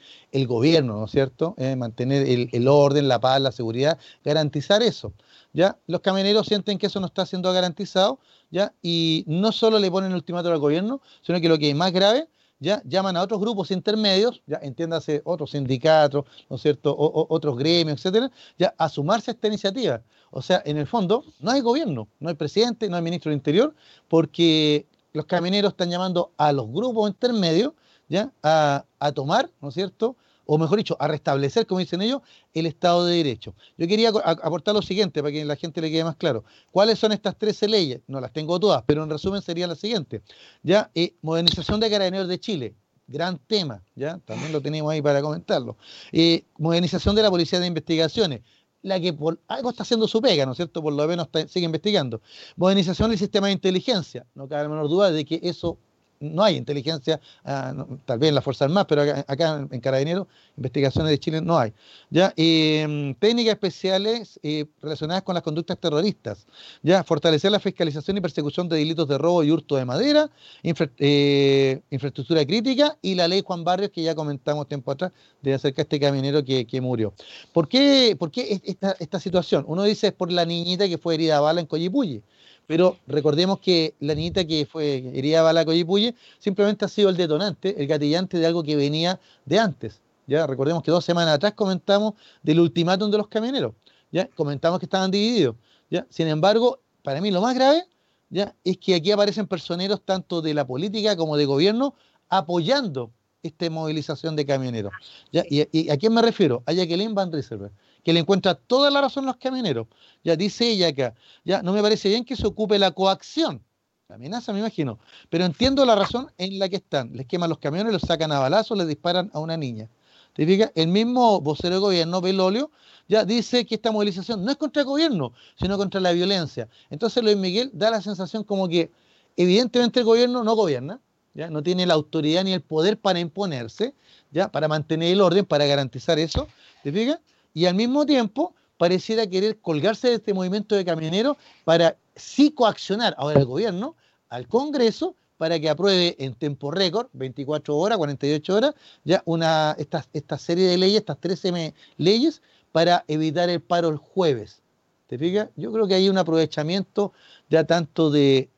gobierno, 0.47 0.97
¿no 0.97 1.05
es 1.05 1.11
cierto? 1.11 1.53
Eh, 1.57 1.75
mantener 1.75 2.27
el, 2.51 2.67
orden, 2.67 3.07
la 3.07 3.19
paz, 3.19 3.41
la 3.41 3.51
seguridad, 3.51 3.99
garantizar 4.23 4.81
eso. 4.81 5.13
¿ya? 5.53 5.77
Los 5.87 6.01
camioneros 6.01 6.47
sienten 6.47 6.77
que 6.77 6.87
eso 6.87 6.99
no 6.99 7.07
está 7.07 7.25
siendo 7.25 7.51
garantizado, 7.53 8.19
¿ya? 8.49 8.73
Y 8.81 9.23
no 9.27 9.51
solo 9.51 9.79
le 9.79 9.91
ponen 9.91 10.13
ultimátum 10.13 10.51
al 10.51 10.59
gobierno, 10.59 11.01
sino 11.21 11.39
que 11.39 11.49
lo 11.49 11.57
que 11.57 11.69
es 11.69 11.75
más 11.75 11.91
grave, 11.91 12.27
ya 12.61 12.81
llaman 12.85 13.17
a 13.17 13.23
otros 13.23 13.41
grupos 13.41 13.71
intermedios, 13.71 14.43
ya 14.45 14.59
entiéndase 14.61 15.21
otros 15.25 15.51
sindicatos, 15.51 16.25
¿no 16.47 16.57
es 16.57 16.61
cierto?, 16.61 16.95
otros 16.97 17.57
gremios, 17.57 17.97
etcétera, 17.97 18.31
ya 18.57 18.73
a 18.77 18.87
sumarse 18.87 19.31
a 19.31 19.33
esta 19.33 19.47
iniciativa. 19.47 20.03
O 20.29 20.41
sea, 20.41 20.61
en 20.63 20.77
el 20.77 20.85
fondo, 20.85 21.25
no 21.39 21.51
hay 21.51 21.61
gobierno, 21.61 22.07
no 22.19 22.29
hay 22.29 22.35
presidente, 22.35 22.87
no 22.87 22.95
hay 22.95 23.01
ministro 23.01 23.29
del 23.29 23.37
Interior, 23.37 23.75
porque 24.07 24.85
los 25.13 25.25
camioneros 25.25 25.73
están 25.73 25.89
llamando 25.89 26.31
a 26.37 26.51
los 26.51 26.67
grupos 26.71 27.09
intermedios 27.09 27.73
¿ya? 28.11 28.31
A, 28.43 28.85
a 28.99 29.11
tomar, 29.13 29.49
¿no 29.61 29.69
es 29.69 29.73
cierto? 29.73 30.17
O 30.45 30.57
mejor 30.57 30.77
dicho, 30.79 30.97
a 30.99 31.07
restablecer, 31.07 31.65
como 31.65 31.79
dicen 31.79 32.01
ellos, 32.01 32.21
el 32.53 32.65
Estado 32.65 33.05
de 33.05 33.15
Derecho. 33.15 33.55
Yo 33.77 33.87
quería 33.87 34.09
aportar 34.09 34.75
lo 34.75 34.81
siguiente 34.81 35.21
para 35.21 35.31
que 35.31 35.43
a 35.43 35.45
la 35.45 35.55
gente 35.55 35.79
le 35.79 35.89
quede 35.89 36.03
más 36.03 36.17
claro. 36.17 36.43
¿Cuáles 36.71 36.99
son 36.99 37.13
estas 37.13 37.37
13 37.37 37.69
leyes? 37.69 38.01
No 38.07 38.19
las 38.19 38.33
tengo 38.33 38.59
todas, 38.59 38.83
pero 38.85 39.03
en 39.03 39.09
resumen 39.09 39.41
sería 39.41 39.65
la 39.65 39.75
siguiente. 39.75 40.21
Ya, 40.61 40.91
eh, 40.93 41.13
modernización 41.21 41.79
de 41.79 41.89
carabineros 41.89 42.27
de 42.27 42.37
Chile, 42.37 42.75
gran 43.07 43.37
tema, 43.37 43.81
¿ya? 43.95 44.19
También 44.25 44.51
lo 44.51 44.61
tenemos 44.61 44.91
ahí 44.91 45.01
para 45.01 45.21
comentarlo. 45.21 45.77
Eh, 46.11 46.43
modernización 46.57 47.15
de 47.15 47.21
la 47.21 47.29
Policía 47.29 47.61
de 47.61 47.67
Investigaciones, 47.67 48.41
la 48.81 48.99
que 48.99 49.13
por 49.13 49.39
algo 49.47 49.69
está 49.69 49.83
haciendo 49.83 50.07
su 50.07 50.21
pega, 50.21 50.45
¿no 50.45 50.53
es 50.53 50.57
cierto? 50.57 50.81
Por 50.81 50.93
lo 50.93 51.07
menos 51.07 51.27
sigue 51.47 51.65
investigando. 51.65 52.21
Modernización 52.55 53.09
del 53.09 53.19
sistema 53.19 53.47
de 53.47 53.53
inteligencia, 53.53 54.25
no 54.35 54.47
cabe 54.47 54.63
la 54.63 54.69
menor 54.69 54.89
duda 54.89 55.11
de 55.11 55.25
que 55.25 55.39
eso 55.43 55.77
no 56.21 56.43
hay 56.43 56.55
inteligencia, 56.55 57.19
ah, 57.43 57.73
tal 58.05 58.19
vez 58.19 58.29
en 58.29 58.35
la 58.35 58.41
Fuerza 58.41 58.65
Armada, 58.65 58.87
pero 58.87 59.01
acá, 59.01 59.67
en 59.69 59.81
Carabineros, 59.81 60.27
investigaciones 60.55 61.09
de 61.09 61.19
Chile 61.19 61.41
no 61.41 61.57
hay. 61.57 61.73
¿ya? 62.09 62.33
Mm, 62.37 63.13
técnicas 63.19 63.53
especiales 63.53 64.39
eh, 64.43 64.65
relacionadas 64.81 65.23
con 65.23 65.33
las 65.33 65.43
conductas 65.43 65.77
terroristas, 65.77 66.47
¿ya? 66.83 67.03
fortalecer 67.03 67.51
la 67.51 67.59
fiscalización 67.59 68.17
y 68.17 68.21
persecución 68.21 68.69
de 68.69 68.77
delitos 68.77 69.07
de 69.07 69.17
robo 69.17 69.43
y 69.43 69.51
hurto 69.51 69.75
de 69.75 69.85
madera, 69.85 70.29
eh, 70.63 71.81
infraestructura 71.89 72.45
crítica 72.45 72.97
y 73.01 73.15
la 73.15 73.27
ley 73.27 73.41
Juan 73.45 73.63
Barrios 73.63 73.91
que 73.91 74.03
ya 74.03 74.15
comentamos 74.15 74.67
tiempo 74.67 74.91
atrás 74.91 75.11
de 75.41 75.53
acerca 75.53 75.77
de 75.77 75.83
este 75.83 75.99
caminero 75.99 76.43
que, 76.45 76.81
murió. 76.81 77.13
¿Por 77.53 77.67
qué, 77.67 78.15
por 78.17 78.31
qué 78.31 78.61
esta, 78.63 78.95
esta 78.99 79.19
situación? 79.19 79.65
Uno 79.67 79.83
dice 79.83 80.07
es 80.07 80.13
por 80.13 80.31
la 80.31 80.45
niñita 80.45 80.87
que 80.87 80.97
fue 80.97 81.15
herida 81.15 81.37
a 81.37 81.41
bala 81.41 81.61
en 81.61 81.67
Coyipulli 81.67 82.23
pero 82.67 82.97
recordemos 83.07 83.59
que 83.59 83.95
la 83.99 84.15
niñita 84.15 84.45
que 84.45 84.65
fue 84.65 85.11
herida 85.13 85.41
a 85.41 85.43
bala 85.43 85.65
Coyipuye 85.65 86.15
simplemente 86.39 86.85
ha 86.85 86.87
sido 86.87 87.09
el 87.09 87.17
detonante, 87.17 87.75
el 87.81 87.87
gatillante 87.87 88.37
de 88.37 88.45
algo 88.45 88.63
que 88.63 88.75
venía 88.75 89.19
de 89.45 89.59
antes. 89.59 90.01
Ya 90.27 90.47
recordemos 90.47 90.81
que 90.83 90.91
dos 90.91 91.03
semanas 91.03 91.35
atrás 91.35 91.53
comentamos 91.53 92.13
del 92.41 92.59
ultimátum 92.59 93.11
de 93.11 93.17
los 93.17 93.27
camioneros. 93.27 93.73
Ya 94.11 94.27
comentamos 94.27 94.79
que 94.79 94.85
estaban 94.85 95.11
divididos. 95.11 95.55
Ya 95.89 96.05
sin 96.09 96.27
embargo, 96.27 96.79
para 97.03 97.19
mí 97.19 97.31
lo 97.31 97.41
más 97.41 97.55
grave 97.55 97.85
ya 98.29 98.55
es 98.63 98.77
que 98.77 98.95
aquí 98.95 99.11
aparecen 99.11 99.47
personeros 99.47 100.01
tanto 100.05 100.41
de 100.41 100.53
la 100.53 100.65
política 100.65 101.17
como 101.17 101.35
de 101.35 101.45
gobierno 101.45 101.95
apoyando 102.29 103.11
esta 103.43 103.69
movilización 103.69 104.35
de 104.35 104.45
camioneros. 104.45 104.93
¿ya? 105.31 105.43
¿Y, 105.49 105.89
a 105.89 105.97
quién 105.97 106.13
me 106.13 106.21
refiero? 106.21 106.63
A 106.65 106.73
Jacqueline 106.73 107.13
Van 107.13 107.31
Rieselberg 107.31 107.73
que 108.03 108.13
le 108.13 108.19
encuentra 108.19 108.55
toda 108.55 108.89
la 108.89 109.01
razón 109.01 109.25
a 109.25 109.27
los 109.27 109.37
camioneros. 109.37 109.87
Ya 110.23 110.35
dice 110.35 110.69
ella 110.69 110.89
acá, 110.89 111.13
ya 111.43 111.61
no 111.61 111.73
me 111.73 111.81
parece 111.81 112.09
bien 112.09 112.25
que 112.25 112.35
se 112.35 112.47
ocupe 112.47 112.77
la 112.79 112.91
coacción. 112.91 113.63
La 114.07 114.15
amenaza, 114.15 114.51
me 114.51 114.59
imagino. 114.59 114.99
Pero 115.29 115.45
entiendo 115.45 115.85
la 115.85 115.95
razón 115.95 116.31
en 116.37 116.59
la 116.59 116.67
que 116.67 116.75
están. 116.77 117.13
Les 117.13 117.25
queman 117.27 117.49
los 117.49 117.59
camiones, 117.59 117.93
los 117.93 118.01
sacan 118.01 118.31
a 118.31 118.39
balazos, 118.39 118.77
les 118.77 118.87
disparan 118.87 119.31
a 119.33 119.39
una 119.39 119.55
niña. 119.55 119.89
¿Te 120.33 120.45
fijas? 120.45 120.71
El 120.75 120.87
mismo 120.87 121.41
vocero 121.41 121.75
de 121.75 121.81
gobierno, 121.81 122.21
Belolio, 122.21 122.71
ya 123.07 123.25
dice 123.25 123.65
que 123.65 123.75
esta 123.75 123.91
movilización 123.91 124.45
no 124.45 124.51
es 124.51 124.57
contra 124.57 124.81
el 124.81 124.87
gobierno, 124.87 125.33
sino 125.59 125.77
contra 125.77 125.99
la 125.99 126.11
violencia. 126.11 126.69
Entonces 126.89 127.23
Luis 127.23 127.37
Miguel 127.37 127.69
da 127.73 127.89
la 127.89 128.01
sensación 128.01 128.43
como 128.43 128.67
que 128.69 128.91
evidentemente 129.35 129.99
el 129.99 130.05
gobierno 130.05 130.43
no 130.43 130.55
gobierna, 130.55 130.99
¿ya? 131.33 131.49
no 131.49 131.61
tiene 131.63 131.85
la 131.85 131.93
autoridad 131.93 132.43
ni 132.43 132.53
el 132.53 132.61
poder 132.61 132.97
para 132.99 133.19
imponerse, 133.19 133.93
¿ya? 134.31 134.49
para 134.49 134.67
mantener 134.67 135.11
el 135.11 135.21
orden, 135.21 135.45
para 135.45 135.65
garantizar 135.65 136.19
eso. 136.19 136.47
¿Te 136.83 136.91
fijas? 136.91 137.19
Y 137.53 137.65
al 137.65 137.75
mismo 137.75 138.05
tiempo 138.05 138.55
pareciera 138.77 139.27
querer 139.27 139.59
colgarse 139.59 140.07
de 140.09 140.15
este 140.15 140.33
movimiento 140.33 140.75
de 140.75 140.83
camioneros 140.83 141.37
para 141.65 141.97
sí 142.15 142.51
coaccionar 142.51 143.13
ahora 143.17 143.39
al 143.39 143.45
gobierno, 143.45 143.95
al 144.29 144.47
Congreso, 144.47 145.15
para 145.37 145.59
que 145.59 145.69
apruebe 145.69 146.15
en 146.19 146.35
tiempo 146.35 146.71
récord, 146.71 147.07
24 147.13 147.75
horas, 147.75 147.97
48 147.97 148.55
horas, 148.55 148.75
ya 149.03 149.21
una, 149.25 149.75
esta, 149.77 150.05
esta 150.13 150.37
serie 150.37 150.67
de 150.67 150.77
leyes, 150.77 150.99
estas 150.99 151.19
13 151.19 151.73
leyes, 151.97 152.41
para 152.71 153.03
evitar 153.07 153.49
el 153.49 153.61
paro 153.61 153.89
el 153.89 153.97
jueves. 153.97 154.61
¿Te 155.07 155.17
fijas? 155.17 155.49
Yo 155.55 155.71
creo 155.71 155.87
que 155.87 155.95
hay 155.95 156.09
un 156.09 156.17
aprovechamiento 156.17 157.11
ya 157.49 157.63
tanto 157.65 158.11
de 158.11 158.49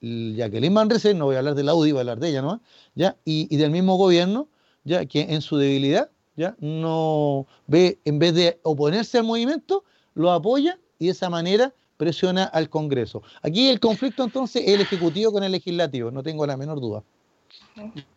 Jacqueline 0.00 0.72
Manrese, 0.72 1.14
no 1.14 1.26
voy 1.26 1.36
a 1.36 1.38
hablar 1.38 1.54
de 1.54 1.64
la 1.64 1.74
UDI, 1.74 1.92
voy 1.92 1.98
a 1.98 2.00
hablar 2.00 2.20
de 2.20 2.28
ella, 2.28 2.42
¿no? 2.42 2.60
¿Ya? 2.94 3.16
Y 3.24 3.56
del 3.56 3.70
mismo 3.70 3.96
gobierno, 3.96 4.48
ya 4.84 5.06
que 5.06 5.22
en 5.22 5.42
su 5.42 5.56
debilidad 5.56 6.10
¿ya? 6.36 6.56
No 6.60 7.46
ve, 7.66 7.98
en 8.04 8.18
vez 8.18 8.34
de 8.34 8.60
oponerse 8.62 9.18
al 9.18 9.24
movimiento, 9.24 9.84
lo 10.14 10.30
apoya 10.30 10.78
y 10.98 11.06
de 11.06 11.12
esa 11.12 11.30
manera 11.30 11.72
presiona 11.96 12.44
al 12.44 12.68
Congreso. 12.68 13.22
Aquí 13.42 13.68
el 13.68 13.80
conflicto 13.80 14.24
entonces 14.24 14.62
es 14.66 14.74
el 14.74 14.80
Ejecutivo 14.82 15.32
con 15.32 15.42
el 15.42 15.52
Legislativo, 15.52 16.10
no 16.10 16.22
tengo 16.22 16.46
la 16.46 16.56
menor 16.56 16.80
duda. 16.80 17.02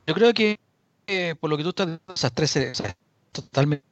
Yo 0.05 0.13
creo 0.13 0.33
que 0.33 0.59
eh, 1.07 1.35
por 1.39 1.49
lo 1.49 1.57
que 1.57 1.63
tú 1.63 1.69
estás 1.69 1.87
diciendo, 1.87 2.13
esas 2.13 2.33
tres 2.33 2.55
es 2.55 2.83
totalmente 3.31 3.83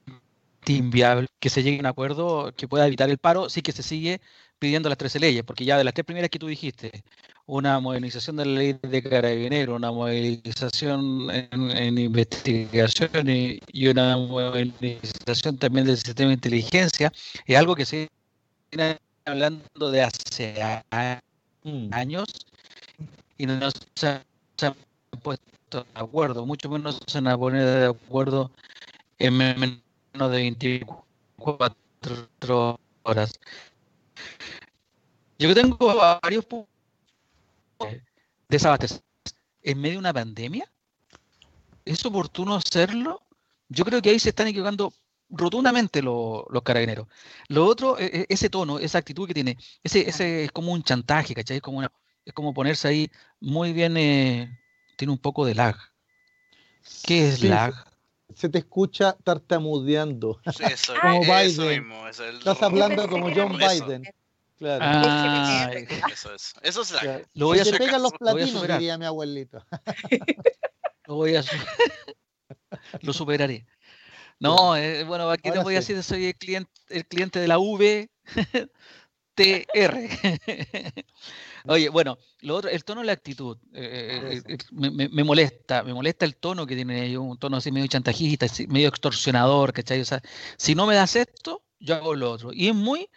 inviable 0.66 1.28
que 1.40 1.48
se 1.48 1.62
llegue 1.62 1.78
a 1.78 1.80
un 1.80 1.86
acuerdo 1.86 2.52
que 2.56 2.68
pueda 2.68 2.86
evitar 2.86 3.08
el 3.08 3.18
paro, 3.18 3.48
sí 3.48 3.62
que 3.62 3.72
se 3.72 3.82
sigue 3.82 4.20
pidiendo 4.58 4.88
las 4.88 4.98
13 4.98 5.20
leyes, 5.20 5.44
porque 5.44 5.64
ya 5.64 5.78
de 5.78 5.84
las 5.84 5.94
tres 5.94 6.04
primeras 6.04 6.30
que 6.30 6.38
tú 6.38 6.46
dijiste, 6.46 7.02
una 7.46 7.80
modernización 7.80 8.36
de 8.36 8.44
la 8.44 8.52
ley 8.52 8.78
de 8.82 9.02
carabineros, 9.02 9.76
una 9.76 9.90
modernización 9.90 11.30
en, 11.30 11.98
investigación 11.98 13.28
y, 13.28 13.60
una 13.88 14.18
modernización 14.18 15.56
también 15.56 15.86
del 15.86 15.96
sistema 15.96 16.28
de 16.28 16.34
inteligencia, 16.34 17.10
es 17.46 17.56
algo 17.56 17.74
que 17.74 17.86
se 17.86 18.10
viene 18.70 18.98
hablando 19.24 19.90
de 19.90 20.02
hace 20.02 20.82
mm. 21.64 21.88
años 21.92 22.26
y 23.38 23.46
no 23.46 23.70
se 23.94 24.08
han 24.08 24.22
puesto 25.22 25.48
de 25.70 25.84
acuerdo, 25.94 26.44
mucho 26.44 26.68
menos 26.68 27.00
se 27.06 27.18
han 27.18 27.38
poner 27.38 27.64
de 27.64 27.86
acuerdo 27.86 28.50
en 29.18 29.36
menos 29.36 29.78
de 30.14 30.28
24 30.28 32.80
horas. 33.04 33.38
Yo 35.38 35.54
tengo 35.54 35.76
varios 36.22 36.44
puntos 36.44 36.68
desabastecer 38.48 39.00
en 39.62 39.80
medio 39.80 39.94
de 39.94 39.98
una 39.98 40.12
pandemia. 40.12 40.70
¿Es 41.84 42.04
oportuno 42.04 42.54
hacerlo? 42.54 43.22
Yo 43.68 43.84
creo 43.84 44.02
que 44.02 44.10
ahí 44.10 44.18
se 44.18 44.30
están 44.30 44.48
equivocando 44.48 44.92
rotundamente 45.30 46.02
los, 46.02 46.44
carabineros. 46.64 47.06
Lo 47.48 47.66
otro, 47.66 47.98
e, 47.98 48.06
e, 48.06 48.26
ese 48.28 48.48
tono, 48.50 48.78
esa 48.78 48.98
actitud 48.98 49.26
que 49.26 49.34
tiene, 49.34 49.56
ese, 49.82 50.08
ese 50.08 50.44
es 50.44 50.52
como 50.52 50.72
un 50.72 50.82
chantaje, 50.82 51.34
¿cachai? 51.34 51.58
Es 51.58 51.62
como, 51.62 51.82
es 51.82 52.32
como 52.34 52.54
ponerse 52.54 52.88
ahí 52.88 53.10
muy 53.40 53.72
bien, 53.72 53.96
eh, 53.96 54.58
tiene 54.96 55.12
un 55.12 55.18
poco 55.18 55.44
de 55.44 55.54
lag. 55.54 55.76
¿Qué 57.04 57.28
es 57.28 57.42
lag? 57.42 57.74
Se 58.34 58.48
te 58.48 58.58
escucha 58.58 59.16
tartamudeando. 59.24 60.40
Sí, 60.56 60.64
eso, 60.72 60.94
como 61.00 61.20
Biden. 61.20 61.92
Estás 62.38 62.62
hablando 62.62 63.08
como 63.08 63.30
John 63.34 63.56
Biden. 63.56 64.02
Claro. 64.58 64.84
Ah, 64.84 65.70
eso 66.12 66.34
es. 66.34 66.52
Eso 66.62 66.82
es 66.82 66.90
la. 66.90 67.22
Lo 67.34 67.46
voy 67.46 67.60
a 67.60 67.64
Se 67.64 67.76
pegan 67.78 68.02
los 68.02 68.12
platinos, 68.12 68.66
diría 68.66 68.98
mi 68.98 69.04
abuelito. 69.04 69.64
lo 71.06 71.14
voy 71.14 71.36
a 71.36 71.44
lo 73.00 73.12
superaré. 73.12 73.66
No, 74.40 74.76
eh, 74.76 75.04
bueno, 75.04 75.30
aquí 75.30 75.50
te 75.50 75.58
voy 75.58 75.74
a 75.74 75.78
decir, 75.78 76.00
soy 76.02 76.26
el 76.26 76.34
cliente, 76.36 76.70
el 76.88 77.06
cliente 77.06 77.40
de 77.40 77.48
la 77.48 77.58
V 77.58 78.08
TR. 79.38 79.94
Oye, 81.66 81.88
bueno, 81.90 82.18
lo 82.40 82.56
otro, 82.56 82.70
el 82.70 82.84
tono 82.84 83.02
de 83.02 83.06
la 83.06 83.12
actitud, 83.12 83.56
eh, 83.72 84.42
eh, 84.46 84.58
me, 84.72 85.22
molesta, 85.22 85.84
me 85.84 85.94
molesta 85.94 86.24
el 86.24 86.36
tono 86.36 86.66
que 86.66 86.74
tiene 86.74 87.16
un 87.16 87.38
tono 87.38 87.58
así 87.58 87.70
medio 87.70 87.86
chantajista, 87.86 88.46
medio 88.68 88.88
extorsionador, 88.88 89.72
¿cachai? 89.72 90.00
O 90.00 90.04
sea, 90.04 90.20
si 90.56 90.74
no 90.74 90.86
me 90.86 90.96
das 90.96 91.14
esto, 91.14 91.62
yo 91.78 91.94
hago 91.94 92.14
lo 92.14 92.32
otro. 92.32 92.52
Y 92.52 92.68
es 92.68 92.74
muy, 92.74 93.08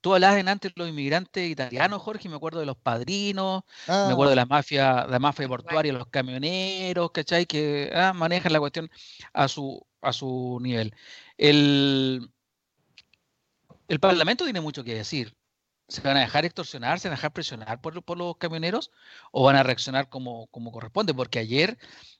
Tú 0.00 0.14
hablabas 0.14 0.42
antes 0.46 0.74
de 0.74 0.80
los 0.80 0.88
inmigrantes 0.88 1.50
italianos, 1.50 2.00
Jorge, 2.00 2.30
me 2.30 2.36
acuerdo 2.36 2.60
de 2.60 2.64
los 2.64 2.78
padrinos, 2.78 3.64
me 3.86 3.94
acuerdo 3.94 4.30
de 4.30 4.40
ah. 4.40 4.44
la 4.44 4.46
mafia, 4.46 5.06
la 5.06 5.18
mafia 5.18 5.46
portuaria, 5.46 5.92
los 5.92 6.06
camioneros, 6.06 7.10
¿cachai? 7.10 7.44
Que 7.44 7.92
ah, 7.94 8.14
manejan 8.14 8.50
la 8.54 8.60
cuestión 8.60 8.90
a 9.34 9.46
su, 9.46 9.86
a 10.00 10.14
su 10.14 10.58
nivel. 10.62 10.94
El, 11.36 12.30
el 13.88 14.00
Parlamento 14.00 14.44
tiene 14.44 14.62
mucho 14.62 14.82
que 14.84 14.94
decir. 14.94 15.36
¿Se 15.90 16.00
van 16.02 16.16
a 16.16 16.20
dejar 16.20 16.44
extorsionar, 16.44 17.00
se 17.00 17.08
van 17.08 17.14
a 17.14 17.16
dejar 17.16 17.32
presionar 17.32 17.80
por, 17.80 18.16
los 18.16 18.36
camioneros 18.36 18.92
o 19.32 19.44
van 19.44 19.56
a 19.56 19.64
reaccionar 19.64 20.08
como, 20.08 20.46
como 20.46 20.70
corresponde? 20.70 21.12
Porque 21.12 21.40
ayer, 21.40 21.76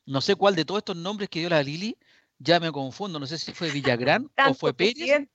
no 0.06 0.20
sé 0.20 0.34
cuál 0.34 0.56
de 0.56 0.64
todos 0.64 0.78
estos 0.78 0.96
nombres 0.96 1.28
que 1.28 1.38
dio 1.38 1.48
la 1.48 1.62
Lili, 1.62 1.96
ya 2.38 2.58
me 2.58 2.72
confundo, 2.72 3.20
no 3.20 3.26
sé 3.26 3.38
si 3.38 3.52
fue 3.52 3.70
Villagrán 3.70 4.28
o 4.50 4.54
fue 4.54 4.74
Pérez. 4.74 5.28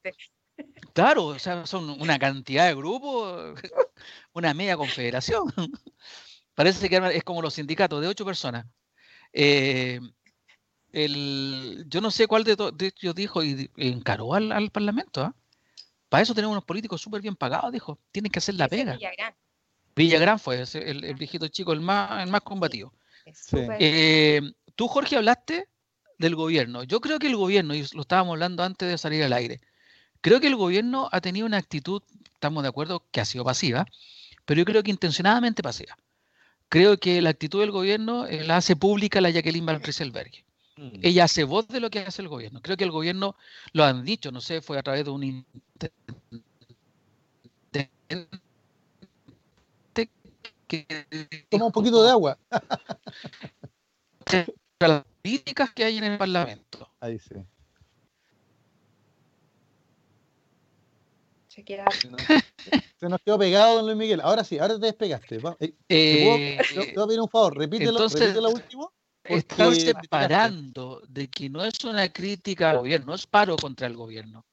Claro, 0.94 1.28
o 1.28 1.40
sea, 1.40 1.66
son 1.66 1.90
una 1.90 2.20
cantidad 2.20 2.68
de 2.68 2.76
grupos, 2.76 3.58
una 4.34 4.54
media 4.54 4.76
confederación. 4.76 5.46
Parece 6.56 6.90
que 6.90 6.98
es 7.14 7.24
como 7.24 7.42
los 7.42 7.54
sindicatos 7.54 8.02
de 8.02 8.08
ocho 8.08 8.26
personas. 8.26 8.66
Eh, 9.32 10.00
el, 10.92 11.86
yo 11.88 12.02
no 12.02 12.12
sé 12.12 12.28
cuál 12.28 12.44
de, 12.44 12.54
ellos 12.54 13.16
dijo 13.16 13.44
y 13.44 13.70
encaró 13.78 14.34
al, 14.34 14.72
Parlamento. 14.72 15.22
¿ah? 15.22 15.36
Para 16.10 16.24
eso 16.24 16.34
tenemos 16.34 16.54
unos 16.54 16.66
políticos 16.66 17.02
súper 17.02 17.22
bien 17.22 17.36
pagados, 17.36 17.72
dijo. 17.72 18.00
Tienen 18.12 18.32
que 18.32 18.40
hacer 18.40 18.56
la 18.56 18.68
pega. 18.68 18.94
Villagrán. 18.94 19.34
Villagrán 19.96 20.40
fue 20.40 20.64
el, 20.74 21.16
viejito 21.16 21.48
chico, 21.48 21.74
el 21.74 21.82
más, 21.82 22.24
el 22.24 22.30
más 22.30 22.42
combativo. 22.42 22.94
Eh, 23.80 24.42
tú, 24.76 24.88
Jorge, 24.88 25.16
hablaste 25.16 25.68
del 26.18 26.36
gobierno. 26.36 26.84
Yo 26.84 27.02
creo 27.02 27.20
que 27.20 27.28
el 27.28 27.36
gobierno, 27.36 27.74
y 27.74 27.86
lo 27.94 28.02
estábamos 28.02 28.34
hablando 28.34 28.64
antes 28.64 28.90
de 28.90 28.98
salir 28.98 29.24
al 29.24 29.34
aire, 29.34 29.62
creo 30.22 30.40
que 30.40 30.48
el 30.48 30.56
gobierno 30.56 31.10
ha 31.12 31.22
tenido 31.22 31.46
una 31.46 31.58
actitud, 31.58 32.02
estamos 32.34 32.64
de 32.64 32.70
acuerdo, 32.70 33.06
que 33.12 33.22
ha 33.22 33.26
sido 33.26 33.44
pasiva, 33.44 33.86
pero 34.46 34.60
yo 34.60 34.66
creo 34.66 34.84
que 34.84 34.92
intencionadamente 34.92 35.64
pasiva. 35.64 35.98
Creo 36.70 36.98
que 36.98 37.22
la 37.22 37.30
actitud 37.30 37.62
del 37.62 37.72
gobierno 37.72 38.26
eh, 38.28 38.44
la 38.44 38.58
hace 38.58 38.76
pública 38.76 39.22
la 39.22 39.30
Jacqueline 39.30 39.66
Van 39.66 39.82
Rieselberg. 39.82 40.45
Mm. 40.78 41.00
Ella 41.02 41.24
hace 41.24 41.44
voz 41.44 41.68
de 41.68 41.80
lo 41.80 41.90
que 41.90 42.00
hace 42.00 42.22
el 42.22 42.28
gobierno. 42.28 42.62
Creo 42.62 42.78
que 42.78 42.84
el 42.84 42.92
gobierno 42.92 43.36
lo 43.72 43.84
han 43.84 44.04
dicho, 44.04 44.32
no 44.32 44.42
sé, 44.42 44.62
fue 44.62 44.78
a 44.78 44.84
través 44.84 45.06
de 45.06 45.12
un 45.12 45.46
Toma 51.50 51.66
un 51.66 51.72
poquito 51.72 52.04
de 52.04 52.10
agua. 52.10 52.38
las 54.80 55.04
políticas 55.22 55.72
que 55.74 55.86
hay 55.86 55.98
en 55.98 56.04
el 56.04 56.18
Parlamento. 56.18 56.90
Ahí 57.00 57.18
sí. 57.20 57.36
Se, 63.00 63.08
nos 63.08 63.22
quedó 63.22 63.40
pegado, 63.40 63.78
don 63.78 63.86
Luis 63.86 63.98
Miguel. 63.98 64.20
Ahora 64.20 64.44
sí, 64.44 64.60
ahora 64.60 64.78
te 64.78 64.88
despegaste. 64.88 65.40
Eh, 65.60 65.74
eh, 65.88 66.58
te, 66.68 66.94
voy 66.96 67.04
a 67.04 67.08
pedir 67.08 67.22
un 67.22 67.30
favor, 67.30 67.58
repítelo, 67.58 67.92
entonces, 67.92 68.20
repítelo 68.20 68.50
último. 68.50 68.92
Están 69.26 69.76
separando 69.76 71.02
de 71.08 71.28
que 71.28 71.50
no 71.50 71.66
es 71.66 71.84
una 71.84 72.10
crítica 72.10 72.72
al 72.72 72.78
gobierno, 72.80 73.08
no 73.08 73.16
es 73.16 73.26
paro 73.26 73.56
contra 73.56 73.88
el 73.88 73.96
gobierno. 73.96 74.46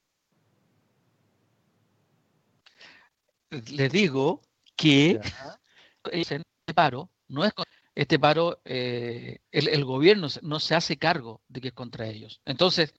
Le 3.50 3.88
digo 3.90 4.40
que 4.74 5.20
este 6.11 6.42
paro 6.74 7.11
no 7.28 7.44
es 7.44 7.52
este 7.94 8.18
paro, 8.18 8.61
eh, 8.64 9.40
el, 9.50 9.85
gobierno 9.85 10.28
no 10.40 10.61
se 10.61 10.74
hace 10.74 10.96
cargo 10.96 11.42
de 11.48 11.61
que 11.61 11.68
es 11.68 11.74
contra 11.74 12.06
ellos. 12.06 12.40
Entonces, 12.46 12.94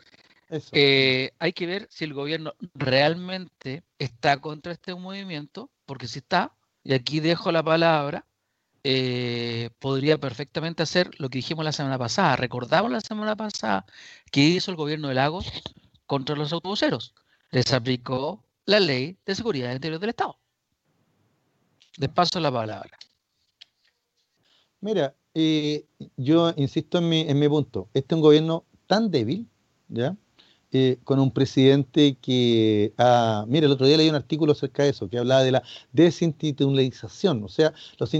eh, 0.71 1.31
hay 1.39 1.53
que 1.53 1.65
ver 1.65 1.87
si 1.89 2.03
el 2.03 2.13
gobierno 2.13 2.53
realmente 2.75 3.83
está 3.97 4.39
contra 4.39 4.73
este 4.73 4.93
movimiento, 4.93 5.71
porque 5.85 6.07
si 6.07 6.19
está, 6.19 6.55
y 6.83 6.93
aquí 6.93 7.19
dejo 7.19 7.51
la 7.51 7.63
palabra, 7.63 8.25
eh, 8.83 9.69
podría 9.79 10.17
perfectamente 10.17 10.83
hacer 10.83 11.11
lo 11.19 11.29
que 11.29 11.37
dijimos 11.39 11.63
la 11.63 11.71
semana 11.71 11.97
pasada. 11.97 12.35
Recordamos 12.35 12.91
la 12.91 13.01
semana 13.01 13.35
pasada 13.35 13.85
que 14.31 14.41
hizo 14.41 14.71
el 14.71 14.77
gobierno 14.77 15.07
de 15.07 15.15
Lagos 15.15 15.51
contra 16.05 16.35
los 16.35 16.51
autobuseros. 16.51 17.13
Les 17.51 17.71
aplicó 17.71 18.43
la 18.65 18.79
ley 18.79 19.17
de 19.25 19.35
seguridad 19.35 19.73
interior 19.73 19.99
del 19.99 20.09
Estado. 20.09 20.37
Les 21.97 22.09
paso 22.09 22.39
la 22.39 22.51
palabra. 22.51 22.97
Mira, 24.81 25.15
eh, 25.33 25.85
yo 26.17 26.53
insisto 26.57 26.97
en 26.97 27.09
mi, 27.09 27.21
en 27.21 27.39
mi 27.39 27.47
punto. 27.47 27.89
Este 27.93 28.13
es 28.13 28.17
un 28.17 28.21
gobierno 28.21 28.65
tan 28.87 29.09
débil, 29.11 29.47
¿ya? 29.87 30.17
Eh, 30.75 30.97
con 31.03 31.19
un 31.19 31.29
presidente 31.29 32.17
que, 32.19 32.93
ah, 32.97 33.45
mira, 33.47 33.67
el 33.67 33.71
otro 33.71 33.85
día 33.85 33.95
leí 33.95 34.09
un 34.09 34.15
artículo 34.15 34.53
acerca 34.53 34.81
de 34.81 34.89
eso, 34.89 35.07
que 35.07 35.19
hablaba 35.19 35.43
de 35.43 35.51
la 35.51 35.61
desinstitucionalización, 35.91 37.43
o 37.43 37.47
sea, 37.47 37.73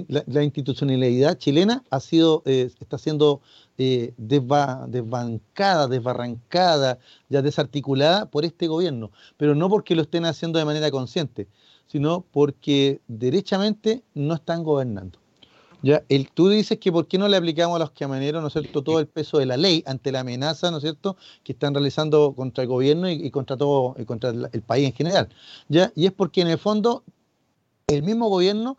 la, 0.08 0.44
institucionalidad 0.44 1.40
chilena 1.40 1.84
ha 1.90 2.00
sido, 2.00 2.44
eh, 2.46 2.70
está 2.80 3.00
siendo 3.00 3.42
eh, 3.80 4.14
desbancada, 4.18 5.88
desbarrancada, 5.88 7.00
ya 7.28 7.42
desarticulada 7.42 8.28
por 8.28 8.46
este 8.46 8.68
gobierno, 8.68 9.10
pero 9.36 9.56
no 9.56 9.68
porque 9.68 9.96
lo 9.96 10.04
estén 10.04 10.26
haciendo 10.26 10.60
de 10.60 10.66
manera 10.66 10.92
consciente, 10.92 11.48
sino 11.88 12.24
porque 12.32 13.02
derechamente 13.08 14.04
no 14.14 14.36
están 14.36 14.64
gobernando. 14.64 15.23
Ya, 15.84 16.02
tú 16.34 16.48
dices 16.48 16.80
que 16.80 16.94
por 16.94 17.10
qué 17.10 17.18
no 17.18 17.28
le 17.28 17.36
aplicamos 17.36 17.76
a 17.76 17.80
los 17.80 17.92
camioneros, 17.92 18.42
¿no 18.42 18.48
es 18.48 18.54
cierto?, 18.54 18.84
todo 18.84 19.00
el 19.00 19.08
peso 19.08 19.38
de 19.38 19.46
la 19.46 19.58
ley 19.58 19.84
ante 19.86 20.14
la 20.14 20.22
amenaza, 20.22 20.72
¿no 20.72 20.78
es 20.78 20.84
cierto?, 20.84 21.18
que 21.44 21.52
están 21.52 21.74
realizando 21.74 22.34
contra 22.34 22.64
el 22.64 22.70
gobierno 22.70 23.10
y, 23.10 23.30
contra 23.32 23.58
todo, 23.58 23.94
y 24.00 24.06
contra 24.06 24.30
el, 24.30 24.62
país 24.62 24.88
en 24.88 24.94
general. 24.94 25.28
Ya, 25.68 25.92
y 25.94 26.06
es 26.06 26.14
porque 26.14 26.40
en 26.40 26.48
el 26.48 26.58
fondo 26.58 27.04
el 27.88 28.02
mismo 28.02 28.30
gobierno 28.30 28.78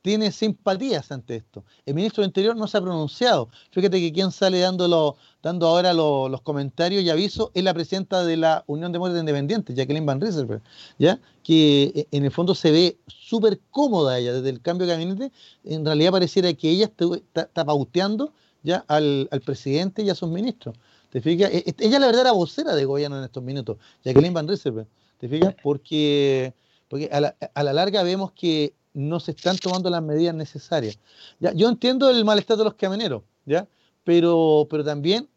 tiene 0.00 0.32
simpatías 0.32 1.12
ante 1.12 1.36
esto. 1.36 1.62
El 1.84 1.94
ministro 1.94 2.22
del 2.22 2.30
Interior 2.30 2.56
no 2.56 2.66
se 2.68 2.78
ha 2.78 2.80
pronunciado. 2.80 3.50
Fíjate 3.70 4.00
que 4.00 4.12
quien 4.12 4.30
sale 4.32 4.60
dando, 4.60 5.16
dando 5.46 5.68
ahora 5.68 5.94
los 5.94 6.40
comentarios 6.40 7.04
y 7.04 7.08
avisos 7.08 7.50
es 7.54 7.62
la 7.62 7.72
presidenta 7.72 8.24
de 8.24 8.36
la 8.36 8.64
Unión 8.66 8.90
Demócrata 8.90 9.20
Independiente, 9.20 9.74
Jacqueline 9.74 10.04
Van 10.04 10.20
Rieselberg, 10.20 10.60
¿ya? 10.98 11.20
que 11.44 11.92
eh, 11.94 12.08
en 12.10 12.24
el 12.24 12.32
fondo 12.32 12.56
se 12.56 12.72
ve 12.72 12.96
súper 13.06 13.60
cómoda 13.70 14.18
ella 14.18 14.32
desde 14.32 14.48
el 14.50 14.60
cambio 14.60 14.88
de 14.88 14.94
gabinete. 14.94 15.30
En 15.62 15.84
realidad 15.84 16.10
pareciera 16.10 16.52
que 16.52 16.68
ella 16.68 16.86
está, 16.86 17.64
pauteando 17.64 18.32
ya 18.64 18.84
al, 18.88 19.28
presidente 19.44 20.02
y 20.02 20.10
a 20.10 20.16
sus 20.16 20.28
ministros. 20.28 20.74
¿Te 21.10 21.20
fijas? 21.20 21.48
E, 21.52 21.58
e, 21.58 21.74
ella 21.78 22.00
la 22.00 22.06
verdad 22.06 22.22
era 22.22 22.32
vocera 22.32 22.74
de 22.74 22.84
gobierno 22.84 23.16
en 23.16 23.22
estos 23.22 23.44
minutos, 23.44 23.76
Jacqueline 24.04 24.34
Van 24.34 24.48
Rieselberg. 24.48 24.88
¿Te 25.18 25.28
fijas? 25.28 25.54
Porque, 25.62 26.54
porque 26.88 27.08
a 27.12 27.20
la, 27.20 27.36
a 27.54 27.62
la 27.62 27.72
larga 27.72 28.02
vemos 28.02 28.32
que 28.32 28.74
no 28.94 29.20
se 29.20 29.30
están 29.30 29.58
tomando 29.58 29.90
las 29.90 30.02
medidas 30.02 30.34
necesarias. 30.34 30.98
¿ya? 31.38 31.52
Yo 31.52 31.68
entiendo 31.68 32.10
el 32.10 32.24
malestar 32.24 32.56
de 32.56 32.64
los 32.64 32.74
camioneros, 32.74 33.22
¿ya? 33.44 33.68
Pero, 34.02 34.68
pero 34.70 34.84
también, 34.84 35.28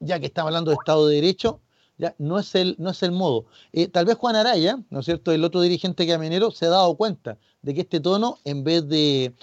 ya 0.00 0.20
que 0.20 0.26
estamos 0.26 0.48
hablando 0.48 0.70
de 0.70 0.76
Estado 0.76 1.06
de 1.08 1.16
Derecho, 1.16 1.60
ya 1.98 2.14
no 2.18 2.38
es 2.38 2.54
el, 2.54 2.76
no 2.78 2.90
es 2.90 3.02
el 3.02 3.12
modo. 3.12 3.46
Eh, 3.72 3.88
tal 3.88 4.04
vez 4.04 4.16
Juan 4.16 4.36
Araya, 4.36 4.78
¿no 4.90 5.00
es 5.00 5.06
cierto?, 5.06 5.32
el 5.32 5.44
otro 5.44 5.60
dirigente 5.60 6.06
camionero, 6.06 6.50
se 6.50 6.66
ha 6.66 6.70
dado 6.70 6.94
cuenta 6.96 7.38
de 7.62 7.74
que 7.74 7.80
este 7.82 8.00
tono, 8.00 8.38
en 8.44 8.64
vez 8.64 8.86
de, 8.88 9.34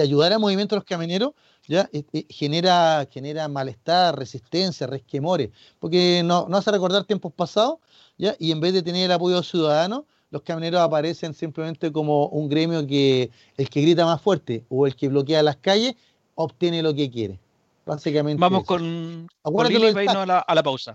ayudar 0.00 0.32
al 0.32 0.40
movimiento 0.40 0.74
de 0.74 0.80
los 0.80 0.84
camioneros, 0.84 1.32
ya 1.66 1.88
eh, 1.92 2.04
eh, 2.12 2.26
genera, 2.28 3.08
genera 3.10 3.48
malestar, 3.48 4.16
resistencia, 4.16 4.86
resquemores, 4.86 5.50
porque 5.78 6.22
no, 6.24 6.46
no 6.48 6.56
hace 6.58 6.70
recordar 6.70 7.04
tiempos 7.04 7.32
pasados, 7.32 7.78
ya, 8.18 8.36
y 8.38 8.52
en 8.52 8.60
vez 8.60 8.72
de 8.72 8.82
tener 8.82 9.06
el 9.06 9.12
apoyo 9.12 9.42
ciudadano, 9.42 10.06
los 10.30 10.42
camioneros 10.42 10.80
aparecen 10.80 11.34
simplemente 11.34 11.92
como 11.92 12.26
un 12.28 12.48
gremio 12.48 12.86
que 12.86 13.30
el 13.56 13.70
que 13.70 13.80
grita 13.82 14.04
más 14.04 14.20
fuerte 14.20 14.64
o 14.68 14.86
el 14.86 14.96
que 14.96 15.08
bloquea 15.08 15.42
las 15.42 15.56
calles 15.56 15.94
obtiene 16.34 16.82
lo 16.82 16.94
que 16.94 17.10
quiere. 17.10 17.38
Básicamente. 17.86 18.40
Vamos 18.40 18.64
con, 18.64 19.28
con 19.42 19.68
Lili 19.68 19.86
a 20.08 20.26
la, 20.26 20.38
a 20.40 20.54
la, 20.54 20.62
pausa. 20.62 20.94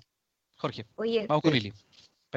Jorge. 0.58 0.86
Oye, 0.96 1.26
vamos 1.26 1.42
con 1.42 1.54
Lili. 1.54 1.74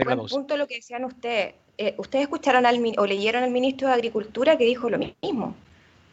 Buen 0.03 0.27
punto 0.27 0.57
lo 0.57 0.67
que 0.67 0.77
decían 0.77 1.05
ustedes. 1.05 1.55
Eh, 1.77 1.95
ustedes 1.99 2.25
escucharon 2.25 2.65
al, 2.65 2.81
o 2.97 3.07
leyeron 3.07 3.43
al 3.43 3.51
ministro 3.51 3.89
de 3.89 3.95
Agricultura 3.95 4.57
que 4.57 4.65
dijo 4.65 4.89
lo 4.89 4.99
mismo. 4.99 5.57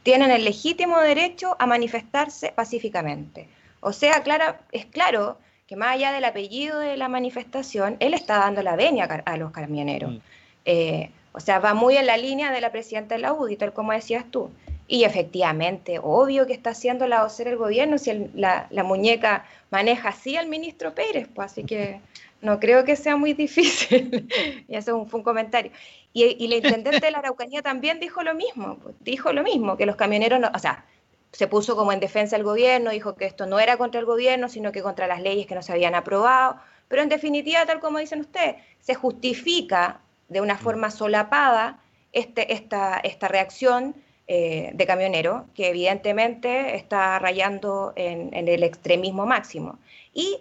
Tienen 0.04 0.32
el 0.32 0.44
legítimo 0.44 1.00
derecho 1.00 1.56
a 1.60 1.68
manifestarse 1.68 2.52
pacíficamente. 2.56 3.48
O 3.80 3.94
sea, 3.94 4.24
claro, 4.24 4.56
es 4.72 4.86
claro 4.88 5.38
que 5.68 5.76
más 5.76 5.94
allá 5.94 6.12
del 6.12 6.26
apellido 6.26 6.80
de 6.80 6.98
la 6.98 7.10
manifestación, 7.10 7.98
él 8.00 8.16
está 8.16 8.40
dando 8.40 8.64
la 8.64 8.76
venia 8.76 9.06
a 9.06 9.38
los 9.38 9.52
camioneros. 9.52 10.14
Mm. 10.14 10.20
Eh, 10.66 11.12
o 11.34 11.40
sea, 11.40 11.60
va 11.60 11.74
muy 11.74 11.96
en 11.96 12.08
la 12.08 12.18
línea 12.18 12.52
de 12.52 12.60
la 12.60 12.72
presidenta 12.72 13.16
de 13.16 13.22
la 13.22 13.34
UDI, 13.34 13.56
tal 13.56 13.74
como 13.74 13.92
decías 13.92 14.26
tú. 14.30 14.52
Y 14.92 15.06
efectivamente, 15.06 16.00
obvio 16.04 16.46
que 16.46 16.52
está 16.52 16.72
haciendo 16.72 17.08
la 17.08 17.24
vocera 17.24 17.50
el 17.50 17.56
gobierno 17.56 17.98
si 17.98 18.30
la, 18.34 18.68
muñeca 18.84 19.46
maneja 19.70 20.10
así 20.10 20.36
al 20.36 20.48
ministro 20.48 20.94
Pérez, 20.94 21.30
pues 21.34 21.50
así 21.50 21.64
que 21.64 22.02
no 22.42 22.60
creo 22.60 22.84
que 22.84 22.98
sea 22.98 23.16
muy 23.16 23.32
difícil. 23.46 24.28
y 24.68 24.76
eso 24.76 25.06
fue 25.06 25.20
un 25.20 25.24
comentario. 25.24 25.72
Y, 26.12 26.36
y 26.44 26.46
la 26.50 26.58
intendente 26.58 27.06
de 27.06 27.12
la 27.12 27.20
Araucanía 27.20 27.62
también 27.62 28.02
dijo 28.02 28.22
lo 28.22 28.36
mismo, 28.36 28.80
pues, 28.84 28.96
dijo 29.00 29.32
lo 29.32 29.44
mismo, 29.44 29.78
que 29.78 29.86
los 29.86 29.96
camioneros, 29.96 30.42
no, 30.42 30.52
o 30.54 30.60
sea, 30.60 30.84
se 31.32 31.48
puso 31.48 31.78
como 31.78 31.94
en 31.94 32.02
defensa 32.02 32.36
del 32.36 32.44
gobierno, 32.44 32.92
dijo 32.92 33.16
que 33.16 33.28
esto 33.28 33.46
no 33.46 33.62
era 33.62 33.78
contra 33.78 34.02
el 34.02 34.06
gobierno, 34.06 34.50
sino 34.50 34.74
que 34.74 34.82
contra 34.82 35.08
las 35.08 35.22
leyes 35.22 35.48
que 35.48 35.56
no 35.56 35.62
se 35.62 35.72
habían 35.72 35.96
aprobado. 35.96 36.58
Pero 36.90 37.02
en 37.02 37.08
definitiva, 37.08 37.66
tal 37.66 37.80
como 37.80 38.00
dicen 38.00 38.20
ustedes, 38.20 38.58
se 38.82 38.96
justifica 38.96 40.02
de 40.28 40.42
una 40.42 40.58
forma 40.58 40.92
solapada 40.92 41.80
este, 42.12 42.52
esta, 42.52 42.98
esta 42.98 43.30
reacción 43.30 43.96
eh, 44.28 44.72
de 44.74 44.86
camionero, 44.86 45.46
que 45.56 45.70
evidentemente 45.70 46.76
está 46.76 47.20
rayando 47.20 47.94
en, 47.96 48.34
el 48.34 48.64
extremismo 48.64 49.26
máximo. 49.26 49.78
Y 50.14 50.40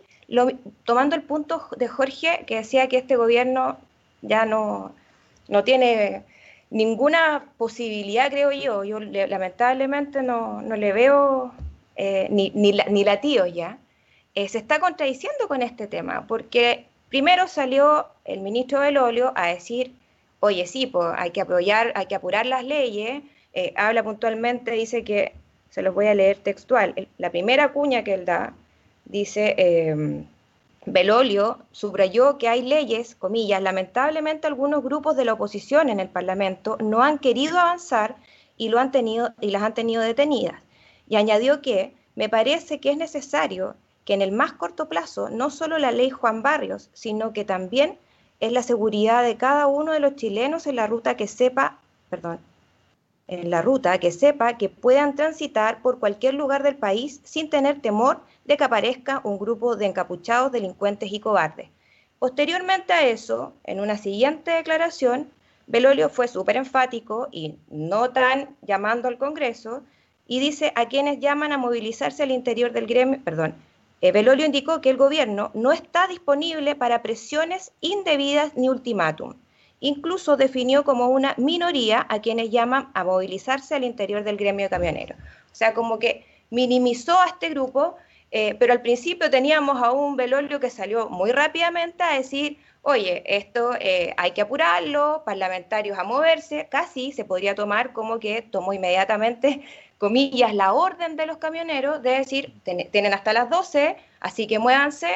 tomando 0.85 1.17
el 1.17 1.23
punto 1.23 1.67
de 1.77 1.89
Jorge, 1.89 2.45
que 2.47 2.57
decía 2.57 2.89
que 2.89 2.99
este 2.99 3.17
gobierno 3.17 3.79
ya 4.23 4.45
no, 4.47 4.93
no 5.49 5.65
tiene 5.65 6.23
ninguna 6.71 7.47
posibilidad, 7.59 8.31
creo 8.31 8.53
yo. 8.53 8.85
Yo 8.85 9.01
lamentablemente 9.01 10.23
no, 10.23 10.63
le 10.63 10.93
veo 10.93 11.53
eh, 11.97 12.29
ni, 12.31 12.53
ni, 12.55 12.73
ni 12.73 13.05
latidos 13.05 13.53
ya. 13.53 13.79
Eh, 14.35 14.49
se 14.49 14.59
está 14.59 14.79
contradiciendo 14.79 15.49
con 15.49 15.63
este 15.63 15.89
tema, 15.89 16.27
porque 16.29 16.87
primero 17.09 17.49
salió 17.49 18.07
el 18.25 18.41
ministro 18.41 18.81
del 18.81 18.97
óleo 18.97 19.33
a 19.35 19.49
decir, 19.49 19.93
oye, 20.39 20.67
sí, 20.67 20.87
pues 20.87 21.09
hay 21.17 21.33
que 21.33 21.41
apoyar, 21.41 21.93
hay 21.97 22.07
que 22.07 22.15
apurar 22.15 22.47
las 22.47 22.65
leyes. 22.65 23.23
Eh, 23.53 23.73
habla 23.77 24.03
puntualmente, 24.03 24.71
dice 24.73 25.05
que, 25.05 25.35
se 25.71 25.83
los 25.83 25.95
voy 25.95 26.07
a 26.07 26.15
leer 26.15 26.39
textual, 26.39 27.09
la 27.19 27.31
primera 27.31 27.73
cuña 27.73 28.03
que 28.03 28.15
él 28.15 28.25
da, 28.25 28.55
dice, 29.05 29.55
eh, 29.57 30.25
Belolio 30.87 31.59
subrayó 31.73 32.39
que 32.39 32.49
hay 32.49 32.63
leyes, 32.63 33.15
comillas, 33.15 33.63
lamentablemente 33.63 34.47
algunos 34.47 34.83
grupos 34.83 35.17
de 35.17 35.25
la 35.25 35.35
oposición 35.35 35.91
en 35.91 36.01
el 36.01 36.09
Parlamento 36.09 36.79
no 36.81 37.03
han 37.03 37.19
querido 37.19 37.59
avanzar 37.59 38.17
y, 38.57 38.71
lo 38.71 38.79
han 38.79 38.91
tenido, 38.91 39.33
y 39.41 39.51
las 39.51 39.63
han 39.63 39.75
tenido 39.75 40.03
detenidas. 40.03 40.61
Y 41.09 41.17
añadió 41.17 41.61
que 41.61 41.93
me 42.15 42.29
parece 42.29 42.81
que 42.81 42.91
es 42.91 42.97
necesario 42.97 43.75
que 44.05 44.15
en 44.15 44.23
el 44.23 44.33
más 44.33 44.53
corto 44.53 44.89
plazo 44.89 45.29
no 45.29 45.51
solo 45.51 45.79
la 45.79 45.93
ley 45.93 46.11
Juan 46.11 46.43
Barrios, 46.43 46.89
sino 46.95 47.33
que 47.33 47.45
también 47.45 47.99
es 48.41 48.53
la 48.53 48.63
seguridad 48.63 49.23
de 49.23 49.37
cada 49.37 49.67
uno 49.67 49.93
de 49.93 50.01
los 50.01 50.17
chilenos 50.17 50.67
en 50.67 50.77
la 50.77 50.87
ruta 50.87 51.17
que 51.17 51.27
sepa, 51.27 51.79
perdón, 52.09 52.39
en 53.31 53.49
la 53.49 53.63
ruta 53.63 53.99
que 53.99 54.11
sepa 54.11 54.59
que 54.59 54.69
puedan 54.69 55.15
transitar 55.15 55.83
por 55.83 56.01
cualquier 56.01 56.35
lugar 56.35 56.65
del 56.65 56.75
país 56.75 57.21
sin 57.23 57.49
tener 57.49 57.81
temor 57.81 58.21
de 58.45 58.57
que 58.57 58.65
aparezca 58.65 59.21
un 59.23 59.39
grupo 59.39 59.77
de 59.77 59.87
encapuchados 59.87 60.51
delincuentes 60.51 61.13
y 61.13 61.21
cobardes. 61.21 61.69
Posteriormente 62.19 62.93
a 62.93 63.07
eso, 63.07 63.55
en 63.63 63.79
una 63.79 63.97
siguiente 63.97 64.51
declaración, 64.51 65.31
Belolio 65.69 66.11
fue 66.11 66.27
súper 66.27 66.57
enfático 66.57 67.29
y 67.31 67.55
no 67.71 68.11
tan 68.11 68.57
llamando 68.63 69.07
al 69.07 69.17
Congreso 69.17 69.85
y 70.27 70.41
dice 70.41 70.73
a 70.75 70.89
quienes 70.89 71.21
llaman 71.21 71.53
a 71.53 71.59
movilizarse 71.59 72.25
al 72.25 72.33
interior 72.33 72.73
del 72.73 72.89
gremio, 72.89 73.21
perdón, 73.23 73.55
eh, 74.01 74.11
Belolio 74.11 74.45
indicó 74.45 74.81
que 74.81 74.91
el 74.91 74.97
gobierno 74.97 75.53
no 75.55 75.71
está 75.71 76.09
disponible 76.09 76.75
para 76.75 77.03
presiones 77.03 77.73
indebidas 77.81 78.57
ni 78.57 78.69
ultimátum. 78.69 79.35
Incluso 79.81 80.37
definió 80.37 80.85
como 80.85 81.09
una 81.09 81.35
minoría 81.39 82.07
a 82.09 82.21
quienes 82.21 82.51
llaman 82.51 82.91
a 82.95 83.05
movilizarse 83.05 83.75
al 83.75 83.85
interior 83.85 84.23
del 84.25 84.37
gremio 84.37 84.69
camionero. 84.69 85.17
O 85.51 85.55
sea, 85.55 85.75
como 85.75 85.99
que 85.99 86.27
minimizó 86.51 87.19
a 87.19 87.27
este 87.27 87.49
grupo, 87.49 87.97
eh, 88.31 88.55
pero 88.59 88.73
al 88.73 88.83
principio 88.83 89.31
teníamos 89.31 89.83
a 89.83 89.93
un 89.93 90.17
Belolio 90.17 90.61
que 90.61 90.71
salió 90.71 91.09
muy 91.09 91.33
rápidamente 91.33 92.03
a 92.03 92.15
decir, 92.15 92.59
oye, 92.83 93.23
esto 93.27 93.75
eh, 93.81 94.15
hay 94.17 94.33
que 94.33 94.43
apurarlo, 94.43 95.23
parlamentarios 95.25 95.99
a 95.99 96.05
moverse, 96.05 96.69
casi 96.71 97.13
se 97.13 97.25
podría 97.25 97.55
tomar 97.55 97.93
como 97.93 98.21
que 98.21 98.43
tomó 98.43 98.73
inmediatamente 98.73 99.63
comillas, 99.99 100.55
la 100.55 100.73
orden 100.73 101.17
de 101.17 101.27
los 101.27 101.37
camioneros 101.37 102.03
de 102.03 102.11
decir, 102.13 102.55
tienen 102.65 103.13
hasta 103.13 103.35
las 103.35 103.51
12, 103.51 103.97
así 104.21 104.47
que 104.47 104.59
muévanse, 104.59 105.13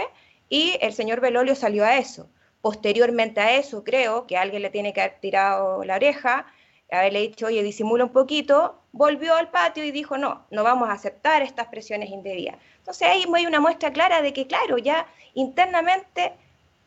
y 0.50 0.76
el 0.82 0.92
señor 0.92 1.20
Belolio 1.20 1.54
salió 1.54 1.84
a 1.86 1.96
eso. 1.96 2.28
Posteriormente 2.64 3.42
a 3.42 3.58
eso, 3.58 3.84
creo 3.84 4.26
que 4.26 4.38
alguien 4.38 4.62
le 4.62 4.70
tiene 4.70 4.94
que 4.94 5.02
haber 5.02 5.20
tirado 5.20 5.84
la 5.84 5.96
oreja, 5.96 6.46
haberle 6.90 7.20
dicho, 7.20 7.44
oye, 7.44 7.62
disimula 7.62 8.04
un 8.04 8.10
poquito, 8.10 8.80
volvió 8.90 9.34
al 9.34 9.50
patio 9.50 9.84
y 9.84 9.90
dijo, 9.90 10.16
no, 10.16 10.46
no 10.50 10.64
vamos 10.64 10.88
a 10.88 10.92
aceptar 10.92 11.42
estas 11.42 11.66
presiones 11.66 12.08
indebidas. 12.08 12.56
Entonces 12.78 13.06
ahí 13.06 13.26
hay 13.34 13.44
una 13.44 13.60
muestra 13.60 13.92
clara 13.92 14.22
de 14.22 14.32
que, 14.32 14.46
claro, 14.46 14.78
ya 14.78 15.06
internamente, 15.34 16.32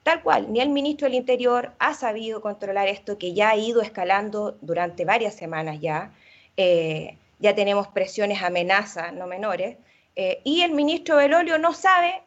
tal 0.01 0.23
cual, 0.23 0.51
ni 0.51 0.61
el 0.61 0.69
ministro 0.69 1.05
del 1.05 1.13
Interior 1.13 1.71
ha 1.77 1.93
sabido 1.93 2.41
controlar 2.41 2.87
esto 2.87 3.19
que 3.19 3.35
ya 3.35 3.49
ha 3.51 3.55
ido 3.55 3.83
escalando 3.83 4.57
durante 4.61 5.05
varias 5.05 5.35
semanas 5.35 5.79
ya. 5.79 6.11
Eh, 6.57 7.17
ya 7.37 7.53
tenemos 7.53 7.87
presiones, 7.89 8.41
amenazas 8.41 9.13
no 9.13 9.27
menores, 9.27 9.77
eh, 10.15 10.41
y 10.43 10.61
el 10.63 10.71
ministro 10.71 11.17
Belolio 11.17 11.59
no 11.59 11.73
sabe 11.73 12.23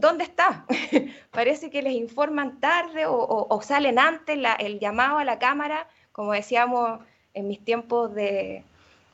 dónde 0.00 0.24
está. 0.24 0.64
Parece 1.30 1.70
que 1.70 1.82
les 1.82 1.94
informan 1.94 2.60
tarde 2.60 3.04
o, 3.06 3.60
salen 3.62 3.98
antes 3.98 4.38
el 4.58 4.78
llamado 4.78 5.18
a 5.18 5.24
la 5.24 5.38
Cámara, 5.38 5.88
como 6.12 6.32
decíamos 6.32 7.00
en 7.34 7.48
mis 7.48 7.64
tiempos 7.64 8.14
de, 8.14 8.64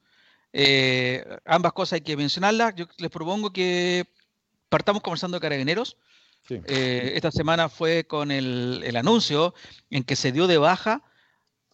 Eh, 0.54 1.24
ambas 1.46 1.74
cosas 1.74 1.94
hay 1.94 2.02
que 2.02 2.18
mencionarlas. 2.18 2.74
Yo 2.76 2.86
les 2.98 3.12
propongo 3.12 3.52
que 3.52 4.06
partamos 4.70 5.02
conversando 5.02 5.38
de 5.38 5.42
carabineros 5.42 5.98
eh, 6.50 7.12
esta 7.16 7.32
semana 7.32 7.70
fue 7.70 8.06
con 8.06 8.32
el, 8.32 8.96
anuncio 8.96 9.54
en 9.90 10.04
que 10.04 10.16
se 10.16 10.32
dio 10.32 10.48
de 10.48 10.58
baja, 10.58 11.04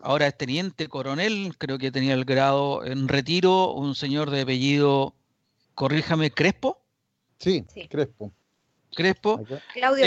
ahora 0.02 0.28
es 0.28 0.38
teniente 0.38 0.88
coronel, 0.88 1.56
creo 1.58 1.78
que 1.78 1.92
tenía 1.92 2.14
el 2.14 2.26
grado 2.26 2.86
en 2.86 3.08
retiro, 3.08 3.74
un 3.74 3.96
señor 3.96 4.30
de 4.30 4.42
apellido, 4.42 5.16
corríjame, 5.74 6.32
Crespo. 6.32 6.82
Sí, 7.40 7.66
Crespo. 7.90 8.32
Crespo. 8.96 9.44
Claudio 9.74 10.06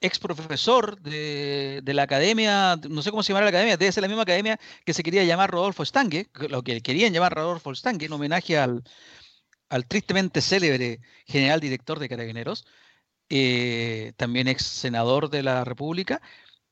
ex, 0.00 0.18
profesor 0.18 1.00
de, 1.00 1.82
la 1.86 2.02
academia, 2.02 2.76
no 2.88 3.02
sé 3.02 3.10
cómo 3.10 3.22
se 3.22 3.32
llama 3.32 3.42
la 3.42 3.50
academia, 3.50 3.76
debe 3.76 3.92
ser 3.92 4.02
la 4.02 4.08
misma 4.08 4.24
academia 4.24 4.58
que 4.84 4.94
se 4.94 5.02
quería 5.02 5.22
llamar 5.24 5.50
Rodolfo 5.50 5.84
Stange, 5.84 6.28
lo 6.48 6.62
que 6.62 6.80
querían 6.80 7.12
llamar 7.12 7.34
Rodolfo 7.34 7.74
Stange, 7.74 8.06
en 8.06 8.12
homenaje 8.12 8.58
al, 8.58 8.82
al 9.68 9.86
tristemente 9.86 10.40
célebre 10.40 11.00
general 11.26 11.60
director 11.60 11.98
de 12.00 12.08
Carabineros. 12.08 12.66
Eh, 13.34 14.12
también 14.18 14.46
ex 14.46 14.62
senador 14.62 15.30
de 15.30 15.42
la 15.42 15.64
República, 15.64 16.20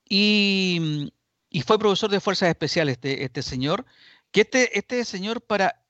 y, 0.07 1.11
fue 1.63 1.79
profesor 1.79 2.11
de 2.11 2.21
Fuerzas 2.21 2.49
Especiales 2.49 2.95
este, 2.95 3.25
este 3.25 3.43
señor, 3.43 3.85
que 4.31 4.43
este, 4.43 4.79
este 4.79 5.05
señor 5.05 5.41
para, 5.41 5.83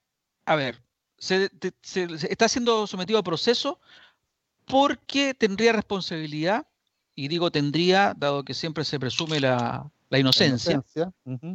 a 0.46 0.56
ver, 0.56 0.82
se, 1.18 1.50
está 1.82 2.48
siendo 2.48 2.86
sometido 2.86 3.18
a 3.18 3.22
proceso 3.22 3.78
porque 4.64 5.34
tendría 5.34 5.72
responsabilidad, 5.72 6.66
y 7.14 7.28
digo 7.28 7.50
tendría, 7.50 8.14
dado 8.16 8.44
que 8.44 8.54
siempre 8.54 8.84
se 8.84 8.98
presume 8.98 9.40
la, 9.40 9.90
la 10.10 10.18
inocencia. 10.18 10.82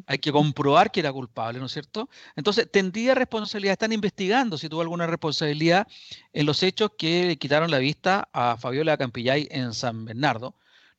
Hay 0.07 0.17
que 0.19 0.31
comprobar 0.31 0.91
que 0.91 1.01
era 1.01 1.11
culpable, 1.11 1.59
¿no 1.59 1.65
es 1.65 1.73
cierto? 1.73 2.09
Entonces, 2.35 2.69
tendría 2.71 3.13
responsabilidad, 3.13 3.73
están 3.73 3.91
investigando 3.91 4.57
si 4.57 4.69
tuvo 4.69 4.81
alguna 4.81 5.07
responsabilidad 5.07 5.87
en 6.31 6.45
los 6.45 6.63
hechos 6.63 6.91
que 6.97 7.25
le 7.25 7.37
quitaron 7.37 7.69
la 7.69 7.79
vista 7.79 8.29
a 8.31 8.55
Fabiola 8.57 8.97
Campillay 8.97 9.47
en 9.51 9.73
San 9.73 10.05
Bernardo, 10.05 10.55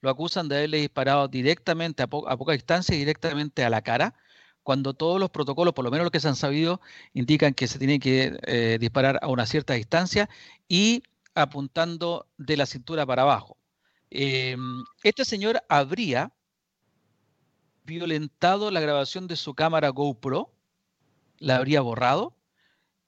lo 0.06 0.12
acusan 0.12 0.48
de 0.48 0.58
haberle 0.58 0.78
disparado 0.78 1.26
directamente 1.26 2.04
a, 2.04 2.06
poca 2.06 2.52
distancia 2.52 2.94
y 2.94 2.98
directamente 2.98 3.64
a 3.64 3.70
la 3.70 3.82
cara, 3.82 4.14
cuando 4.62 4.94
todos 4.94 5.18
los 5.18 5.30
protocolos, 5.30 5.74
por 5.74 5.84
lo 5.84 5.90
menos 5.90 6.04
los 6.04 6.12
que 6.12 6.20
se 6.20 6.28
han 6.28 6.36
sabido, 6.36 6.80
indican 7.12 7.54
que 7.54 7.66
se 7.66 7.80
tiene 7.80 7.98
que 7.98 8.38
eh, 8.46 8.78
disparar 8.80 9.18
a 9.20 9.26
una 9.26 9.46
cierta 9.46 9.74
distancia 9.74 10.28
y 10.68 11.02
apuntando 11.34 12.28
de 12.38 12.56
la 12.56 12.66
cintura 12.66 13.04
para 13.04 13.22
abajo. 13.22 13.56
Em, 14.10 14.84
este 15.02 15.24
señor 15.24 15.60
habría 15.68 16.32
violentado 17.82 18.70
la 18.70 18.80
grabación 18.80 19.26
de 19.26 19.34
su 19.34 19.54
cámara 19.54 19.88
GoPro, 19.88 20.52
la 21.38 21.56
habría 21.56 21.80
borrado, 21.80 22.36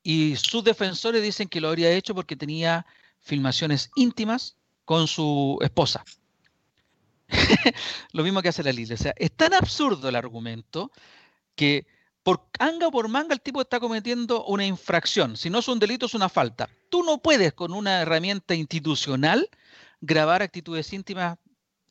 y 0.02 0.34
sus 0.34 0.64
defensores 0.64 1.22
dicen 1.22 1.48
que 1.48 1.60
lo 1.60 1.68
habría 1.68 1.92
hecho 1.92 2.12
porque 2.12 2.34
tenía 2.34 2.86
filmaciones 3.20 3.92
íntimas 3.94 4.56
con 4.84 5.06
su 5.06 5.58
esposa. 5.60 6.04
lo 8.12 8.22
mismo 8.22 8.42
que 8.42 8.48
hace 8.48 8.62
la 8.62 8.72
Lili. 8.72 8.94
O 8.94 8.96
sea, 8.96 9.14
es 9.16 9.32
tan 9.32 9.54
absurdo 9.54 10.08
el 10.08 10.16
argumento 10.16 10.90
que 11.54 11.86
por 12.22 12.48
anga 12.58 12.88
o 12.88 12.90
por 12.90 13.08
manga 13.08 13.34
el 13.34 13.40
tipo 13.40 13.60
está 13.60 13.80
cometiendo 13.80 14.44
una 14.44 14.66
infracción. 14.66 15.36
Si 15.36 15.50
no 15.50 15.60
es 15.60 15.68
un 15.68 15.78
delito, 15.78 16.06
es 16.06 16.14
una 16.14 16.28
falta. 16.28 16.68
Tú 16.90 17.02
no 17.02 17.18
puedes 17.18 17.52
con 17.52 17.72
una 17.72 18.02
herramienta 18.02 18.54
institucional 18.54 19.48
grabar 20.00 20.42
actitudes 20.42 20.92
íntimas 20.92 21.38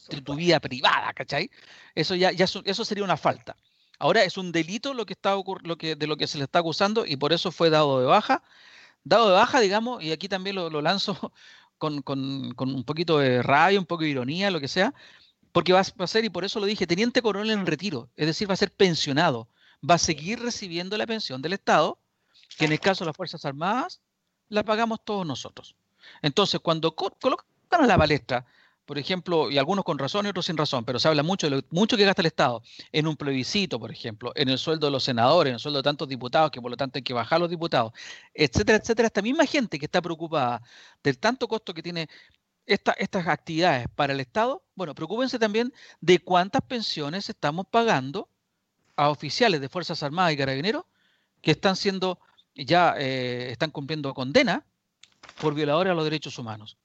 de 0.10 0.22
tu 0.22 0.36
vida 0.36 0.60
privada, 0.60 1.14
¿cachai? 1.14 1.50
Eso 1.96 2.16
ya, 2.16 2.32
ya 2.32 2.46
eso 2.46 2.86
sería 2.86 3.04
una 3.04 3.18
falta. 3.18 3.56
Ahora 4.00 4.24
es 4.24 4.38
un 4.38 4.52
delito 4.52 4.94
lo 4.94 5.06
que 5.06 5.14
está 5.14 5.36
lo 5.64 5.78
que, 5.78 5.96
de 5.96 6.08
lo 6.08 6.18
que 6.18 6.28
se 6.28 6.38
le 6.38 6.44
está 6.44 6.60
acusando 6.60 7.06
y 7.06 7.18
por 7.18 7.34
eso 7.34 7.52
fue 7.52 7.70
dado 7.70 8.00
de 8.00 8.06
baja. 8.06 8.44
Dado 9.04 9.30
de 9.30 9.34
baja, 9.34 9.60
digamos, 9.60 10.04
y 10.04 10.12
aquí 10.12 10.28
también 10.28 10.56
lo, 10.56 10.82
lanzo 10.82 11.34
con, 11.78 12.04
un 12.06 12.84
poquito 12.86 13.20
de 13.20 13.42
rabia, 13.42 13.80
un 13.80 13.86
poco 13.86 14.04
de 14.04 14.10
ironía, 14.10 14.52
lo 14.52 14.60
que 14.60 14.68
sea, 14.68 14.94
porque 15.52 15.74
va 15.74 15.80
a 15.82 16.08
ser, 16.08 16.26
y 16.26 16.30
por 16.30 16.46
eso 16.46 16.60
lo 16.60 16.66
dije, 16.66 16.88
teniente 16.88 17.22
coronel 17.22 17.52
en 17.52 17.66
retiro, 17.66 18.10
es 18.16 18.28
decir, 18.28 18.50
va 18.50 18.54
a 18.54 18.58
ser 18.58 18.72
pensionado, 18.72 19.50
va 19.88 19.96
a 19.96 20.00
seguir 20.00 20.40
recibiendo 20.40 20.98
la 20.98 21.08
pensión 21.08 21.42
del 21.42 21.54
Estado, 21.54 22.00
que 22.58 22.66
en 22.66 22.72
el 22.72 22.80
caso 22.80 23.04
de 23.04 23.10
las 23.10 23.18
Fuerzas 23.18 23.46
Armadas 23.46 24.02
la 24.50 24.64
pagamos 24.64 25.00
todos 25.04 25.26
nosotros. 25.26 25.76
Entonces, 26.22 26.60
cuando 26.60 26.96
colocan 26.96 27.46
a 27.70 27.88
la 27.88 27.98
palestra 27.98 28.46
por 28.88 28.98
ejemplo, 28.98 29.52
y 29.52 29.58
algunos 29.58 29.84
con 29.84 30.00
razón 30.00 30.26
y 30.26 30.30
otros 30.30 30.46
sin 30.46 30.56
razón, 30.56 30.86
pero 30.86 30.98
se 30.98 31.10
habla 31.10 31.22
mucho 31.22 31.50
de 31.50 31.58
lo 31.58 31.62
mucho 31.72 31.98
que 31.98 32.06
gasta 32.06 32.22
el 32.22 32.28
Estado 32.28 32.64
en 32.94 33.06
un 33.06 33.18
plebiscito, 33.18 33.82
por 33.82 33.92
ejemplo, 33.92 34.32
en 34.34 34.48
el 34.48 34.58
sueldo 34.58 34.88
de 34.88 34.92
los 34.92 35.04
senadores, 35.04 35.52
en 35.52 35.56
el 35.56 35.60
sueldo 35.60 35.80
de 35.80 35.84
tantos 35.84 36.08
diputados, 36.08 36.52
que 36.52 36.62
por 36.62 36.72
lo 36.72 36.78
tanto 36.78 36.98
hay 36.98 37.04
que 37.04 37.14
bajar 37.14 37.42
los 37.42 37.50
diputados, 37.50 37.92
etcétera, 38.34 38.78
etcétera. 38.78 39.08
Esta 39.08 39.22
misma 39.22 39.46
gente 39.46 39.78
que 39.78 39.86
está 39.86 40.02
preocupada 40.02 40.62
del 41.04 41.20
tanto 41.20 41.50
costo 41.50 41.74
que 41.74 41.84
tiene 41.84 42.08
estas 42.68 43.28
actividades 43.28 43.88
para 43.96 44.14
el 44.14 44.20
Estado, 44.20 44.62
bueno, 44.76 44.94
preocúpense 44.94 45.40
también 45.40 45.74
de 46.02 46.20
cuántas 46.20 46.62
pensiones 46.62 47.30
estamos 47.30 47.66
pagando 47.66 48.30
a 48.96 49.10
oficiales 49.10 49.62
de 49.62 49.70
Fuerzas 49.70 50.04
Armadas 50.04 50.34
y 50.34 50.38
Carabineros 50.38 50.84
que 51.42 51.52
están 51.52 51.76
siendo, 51.76 52.20
ya 52.56 52.96
eh, 52.98 53.52
están 53.52 53.72
cumpliendo 53.72 54.14
condena 54.14 54.66
por 55.40 55.54
violadores 55.56 55.92
a 55.92 55.96
los 55.96 56.04
derechos 56.04 56.38
humanos. 56.38 56.78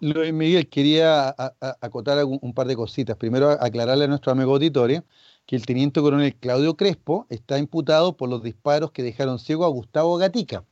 Luis 0.00 0.32
Miguel, 0.32 0.68
quería 0.68 1.34
acotar 1.80 2.24
un, 2.24 2.54
par 2.54 2.66
de 2.66 2.74
cositas. 2.74 3.16
Primero, 3.16 3.50
aclararle 3.50 4.04
a 4.04 4.08
nuestro 4.08 4.32
amigo 4.32 4.52
auditorio 4.52 5.04
que 5.48 5.56
el 5.56 5.64
teniente 5.64 6.02
coronel 6.02 6.36
Claudio 6.36 6.76
Crespo 6.76 7.26
está 7.30 7.58
imputado 7.58 8.18
por 8.18 8.28
los 8.28 8.42
disparos 8.42 8.90
que 8.92 9.02
dejaron 9.02 9.38
ciego 9.38 9.64
a 9.64 9.68
Gustavo 9.68 10.18
Gatica. 10.18 10.62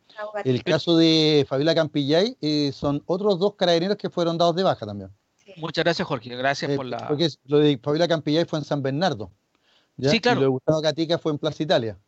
El 0.44 0.62
caso 0.64 0.98
de 0.98 1.46
Fabiola 1.48 1.74
Campillay 1.74 2.36
eh, 2.42 2.72
son 2.74 3.02
otros 3.06 3.38
dos 3.38 3.54
carabineros 3.54 3.96
que 3.96 4.10
fueron 4.10 4.36
dados 4.36 4.54
de 4.54 4.64
baja 4.64 4.84
también. 4.84 5.08
Muchas 5.56 5.82
gracias, 5.82 6.06
Jorge. 6.06 6.28
Gracias 6.36 6.70
eh, 6.70 6.76
por 6.76 6.84
la. 6.84 7.08
Porque 7.08 7.26
lo 7.46 7.58
de 7.58 7.78
Fabiola 7.82 8.06
Campillay 8.06 8.44
fue 8.44 8.58
en 8.58 8.66
San 8.66 8.82
Bernardo. 8.82 9.30
Sí, 9.98 10.20
claro. 10.20 10.40
Y 10.40 10.42
lo 10.42 10.46
de 10.48 10.50
Gustavo 10.50 10.80
Gatica 10.82 11.16
fue 11.16 11.32
en 11.32 11.38
Plaza 11.38 11.62
Italia. 11.62 11.98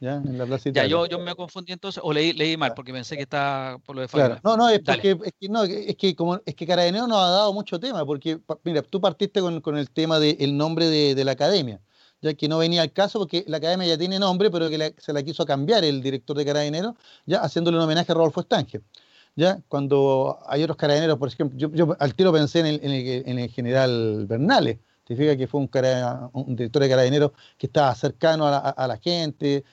¿ya? 0.00 0.16
En 0.16 0.36
la 0.36 0.58
ya, 0.58 0.84
yo, 0.84 1.06
yo 1.06 1.20
me 1.20 1.32
confundí 1.36 1.72
entonces, 1.72 2.02
o 2.04 2.12
leí, 2.12 2.32
leí 2.32 2.56
mal, 2.56 2.74
porque 2.74 2.92
pensé 2.92 3.14
que 3.14 3.22
está 3.22 3.78
por 3.86 3.94
lo 3.94 4.02
de 4.02 4.08
Claro. 4.08 4.40
No, 4.42 4.56
no, 4.56 4.68
es 4.68 4.80
porque 4.80 5.16
es 5.22 5.32
que, 5.38 5.48
no, 5.48 5.62
es 5.62 5.94
que 5.94 6.16
como 6.16 6.40
es 6.44 6.56
que 6.56 6.66
Carabinero 6.66 7.06
nos 7.06 7.18
ha 7.18 7.28
dado 7.28 7.52
mucho 7.52 7.78
tema, 7.78 8.04
porque 8.04 8.40
mira, 8.64 8.82
tú 8.82 9.00
partiste 9.00 9.40
con, 9.40 9.60
con 9.60 9.78
el 9.78 9.90
tema 9.90 10.18
del 10.18 10.56
nombre 10.56 10.88
de, 10.88 11.14
de, 11.14 11.24
la 11.24 11.32
academia, 11.32 11.80
ya 12.22 12.34
que 12.34 12.48
no 12.48 12.58
venía 12.58 12.82
al 12.82 12.92
caso 12.92 13.18
porque 13.18 13.44
la 13.46 13.58
academia 13.58 13.86
ya 13.86 13.98
tiene 13.98 14.18
nombre, 14.18 14.50
pero 14.50 14.68
que 14.68 14.94
se 14.98 15.12
la 15.12 15.22
quiso 15.22 15.44
cambiar 15.46 15.84
el 15.84 16.02
director 16.02 16.36
de 16.36 16.44
Carabineros, 16.44 16.94
ya 17.26 17.40
haciéndole 17.40 17.76
un 17.76 17.84
homenaje 17.84 18.12
a 18.12 18.14
Rodolfo 18.14 18.40
Estange. 18.40 18.80
¿Ya? 19.38 19.58
Cuando 19.68 20.38
hay 20.46 20.62
otros 20.62 20.78
carabineros, 20.78 21.18
por 21.18 21.28
ejemplo, 21.28 21.58
yo, 21.58 21.70
yo 21.74 21.94
al 22.00 22.14
tiro 22.14 22.32
pensé 22.32 22.60
en 22.60 22.66
el, 22.66 22.80
en 22.82 22.90
el, 22.90 23.22
en 23.26 23.38
el 23.38 23.50
general 23.50 24.24
Bernales, 24.26 24.78
Significa 25.06 25.36
que 25.36 25.46
fue 25.46 25.60
un, 25.60 26.56
director 26.56 26.82
de 26.82 26.88
carabineros 26.88 27.30
que 27.56 27.68
estaba 27.68 27.94
cercano 27.94 28.44
a 28.48 28.88
la, 28.88 28.96
gente, 28.96 29.64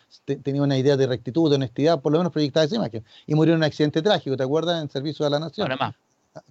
tenía 0.43 0.61
una 0.61 0.77
idea 0.77 0.95
de 0.95 1.07
rectitud, 1.07 1.49
de 1.49 1.55
honestidad, 1.55 1.99
por 2.01 2.11
lo 2.11 2.19
menos 2.19 2.31
proyectaba 2.31 2.65
esa 2.65 2.75
imagen. 2.75 3.03
Y 3.25 3.33
murió 3.33 3.55
en 3.55 3.57
un 3.57 3.63
accidente 3.63 4.03
trágico, 4.03 4.37
¿te 4.37 4.43
acuerdas? 4.43 4.79
En 4.83 4.91
servicio 4.91 5.25
a 5.25 5.31
la 5.31 5.39
nación. 5.39 5.71
Ah, 5.71 5.95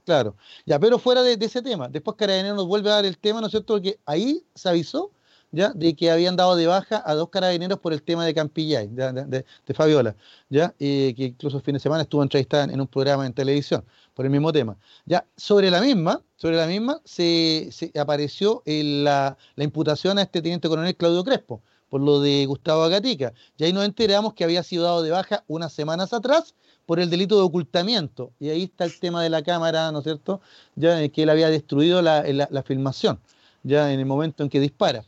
claro. 0.05 0.35
Ya, 0.67 0.81
pero 0.81 0.99
fuera 0.99 1.23
de, 1.23 1.35
ese 1.41 1.63
tema, 1.63 1.89
después 1.89 2.17
Carabineros 2.17 2.57
nos 2.57 2.67
vuelve 2.67 2.91
a 2.91 2.95
dar 2.95 3.07
el 3.07 3.19
tema, 3.19 3.41
¿no 3.41 3.47
es 3.47 3.53
cierto? 3.53 3.75
Porque 3.75 4.01
ahí 4.05 4.45
se 4.53 4.69
avisó 4.69 5.13
¿ya? 5.53 5.71
de 5.75 5.95
que 5.95 6.11
habían 6.11 6.35
dado 6.35 6.57
de 6.57 6.67
baja 6.67 7.03
a 7.05 7.15
dos 7.15 7.29
carabineros 7.29 7.79
por 7.79 7.93
el 7.93 8.03
tema 8.03 8.25
de 8.27 8.35
Campillay, 8.35 8.89
de, 8.89 9.45
Fabiola, 9.75 10.17
¿ya? 10.49 10.75
Y 10.79 11.15
que 11.15 11.25
incluso 11.27 11.59
el 11.59 11.63
fin 11.63 11.75
de 11.75 11.81
semana 11.81 12.03
estuvo 12.03 12.23
entrevistada 12.23 12.65
en 12.65 12.81
un 12.81 12.89
programa 12.89 13.27
en 13.27 13.33
televisión 13.33 13.85
por 14.15 14.25
el 14.25 14.31
mismo 14.31 14.53
tema. 14.53 14.77
Ya 15.05 15.27
sobre 15.37 15.71
la 15.71 15.81
misma, 15.81 16.23
sobre 16.37 16.57
la 16.57 16.67
misma 16.67 17.01
se, 17.05 17.71
apareció 18.01 18.63
la, 18.67 19.37
imputación 19.57 20.19
a 20.19 20.23
este 20.23 20.43
teniente 20.43 20.69
coronel 20.69 20.97
Claudio 20.97 21.23
Crespo 21.23 21.63
por 21.89 22.01
lo 22.01 22.21
de 22.21 22.47
Gustavo 22.47 22.83
Agatica. 22.85 23.35
Y 23.59 23.65
ahí 23.65 23.73
nos 23.75 23.85
enteramos 23.85 24.33
que 24.33 24.45
había 24.45 24.63
sido 24.63 24.85
dado 24.85 25.03
de 25.03 25.11
baja 25.11 25.45
unas 25.47 25.75
semanas 25.75 26.15
atrás 26.15 26.55
por 26.87 26.99
el 26.99 27.11
delito 27.11 27.37
de 27.37 27.43
ocultamiento. 27.43 28.33
Y 28.41 28.49
ahí 28.49 28.63
está 28.63 28.87
el 28.87 28.99
tema 28.99 29.23
de 29.23 29.29
la 29.29 29.43
cámara, 29.43 29.93
¿no 29.93 29.99
es 29.99 30.05
cierto? 30.05 30.41
Ya 30.75 31.07
que 31.11 31.25
él 31.25 31.29
había 31.29 31.51
destruido 31.51 32.01
la, 32.01 32.23
la 32.23 32.63
filmación, 32.63 33.21
ya 33.63 33.93
en 33.93 34.01
el 34.01 34.07
momento 34.07 34.43
en 34.43 34.49
que 34.49 34.61
dispara. 34.61 35.05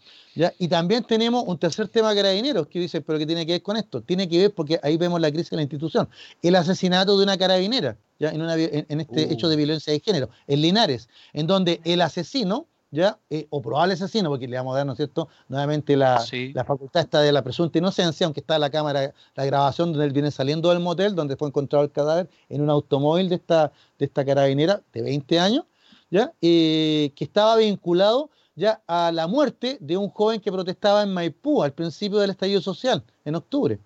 Y 0.59 0.69
también 0.69 1.05
tenemos 1.05 1.45
un 1.47 1.59
tercer 1.59 1.89
tema 1.89 2.11
de 2.11 2.17
carabineros 2.17 2.67
que 2.67 2.81
dice, 2.81 3.01
pero 3.01 3.19
¿qué 3.19 3.27
tiene 3.27 3.47
que 3.47 3.53
ver 3.53 3.63
con 3.63 3.77
esto? 3.77 4.01
Tiene 4.03 4.29
que 4.29 4.39
ver 4.39 4.55
porque 4.55 4.81
ahí 4.83 4.97
vemos 4.97 5.21
la 5.21 5.31
crisis 5.31 5.51
de 5.51 5.57
la 5.57 5.63
institución. 5.63 6.09
El 6.43 6.57
asesinato 6.57 7.17
de 7.17 7.23
una 7.23 7.39
carabinera, 7.39 7.97
¿ya? 8.19 8.31
En, 8.31 9.01
este 9.01 9.27
uh. 9.27 9.33
hecho 9.33 9.49
de 9.49 9.57
violencia 9.57 9.93
de 9.93 10.01
género, 10.01 10.31
en 10.49 10.61
Linares, 10.61 11.09
en 11.33 11.47
donde 11.47 11.81
el 11.85 12.01
asesino, 12.01 12.67
¿ya? 12.91 13.21
Eh, 13.31 13.47
o 13.51 13.63
probable 13.63 13.95
asesino, 13.95 14.29
porque 14.29 14.49
le 14.49 14.57
vamos 14.57 14.75
a 14.75 14.79
dar, 14.79 14.87
¿no 14.87 14.93
es 14.93 14.97
cierto?, 14.97 15.29
nuevamente 15.49 15.97
la, 15.97 16.25
la 16.53 16.65
facultad 16.65 17.03
está 17.03 17.21
de 17.21 17.31
la 17.31 17.43
presunta 17.43 17.79
inocencia, 17.79 18.25
aunque 18.27 18.41
está 18.41 18.59
la 18.59 18.71
cámara, 18.71 19.15
la 19.37 19.45
grabación 19.45 19.93
donde 19.93 20.07
él 20.07 20.13
viene 20.13 20.33
saliendo 20.33 20.71
del 20.71 20.81
motel, 20.81 21.15
donde 21.15 21.37
fue 21.37 21.47
encontrado 21.47 21.85
el 21.85 21.93
cadáver 21.93 22.29
en 22.49 22.61
un 22.61 22.71
automóvil 22.71 23.29
de 23.29 23.37
esta, 23.37 23.71
de 24.01 24.07
esta 24.07 24.25
carabinera 24.25 24.83
de 24.93 25.03
20 25.03 25.39
años, 25.39 25.65
¿ya? 26.11 26.33
Eh, 26.43 27.13
que 27.15 27.25
estaba 27.25 27.57
vinculado 27.57 28.31
ya 28.57 28.83
a 28.87 29.11
la 29.13 29.27
muerte 29.27 29.79
de 29.81 29.97
un 29.97 30.09
joven 30.09 30.41
que 30.41 30.53
protestaba 30.53 31.03
en 31.03 31.13
Maipú 31.13 31.63
al 31.63 31.73
principio 31.73 32.19
del 32.19 32.31
estallido 32.31 32.61
social, 32.61 33.05
en 33.25 33.35
octubre. 33.35 33.79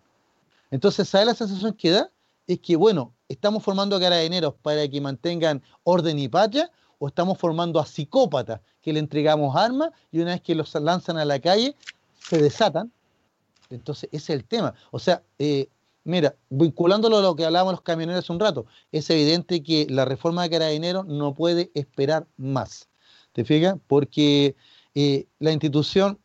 Entonces, 0.70 1.08
¿sabe 1.08 1.26
la 1.26 1.34
sensación 1.34 1.72
que 1.72 1.90
da? 1.90 2.10
Es 2.46 2.60
que, 2.60 2.76
bueno, 2.76 3.14
estamos 3.28 3.62
formando 3.62 3.96
a 3.96 4.00
carabineros 4.00 4.54
para 4.62 4.86
que 4.88 5.00
mantengan 5.00 5.62
orden 5.84 6.18
y 6.18 6.28
patria, 6.28 6.70
o 6.98 7.08
estamos 7.08 7.38
formando 7.38 7.78
a 7.78 7.86
psicópatas 7.86 8.60
que 8.82 8.92
le 8.92 8.98
entregamos 8.98 9.54
armas 9.56 9.90
y 10.10 10.20
una 10.20 10.32
vez 10.32 10.40
que 10.40 10.54
los 10.54 10.74
lanzan 10.74 11.16
a 11.16 11.24
la 11.24 11.38
calle, 11.38 11.76
se 12.18 12.42
desatan. 12.42 12.92
Entonces, 13.70 14.08
ese 14.12 14.32
es 14.32 14.40
el 14.40 14.44
tema. 14.44 14.74
O 14.90 14.98
sea, 14.98 15.22
eh, 15.38 15.68
mira, 16.04 16.34
vinculándolo 16.48 17.18
a 17.18 17.22
lo 17.22 17.36
que 17.36 17.44
hablábamos 17.44 17.74
los 17.74 17.82
camioneros 17.82 18.24
hace 18.24 18.32
un 18.32 18.40
rato, 18.40 18.66
es 18.90 19.08
evidente 19.10 19.62
que 19.62 19.86
la 19.88 20.04
reforma 20.04 20.42
de 20.42 20.50
carabineros 20.50 21.06
no 21.06 21.34
puede 21.34 21.70
esperar 21.74 22.26
más. 22.36 22.87
¿Te 23.38 23.44
fijas? 23.44 23.76
Porque 23.86 24.56
eh, 24.96 25.28
la 25.38 25.52
institución, 25.52 26.18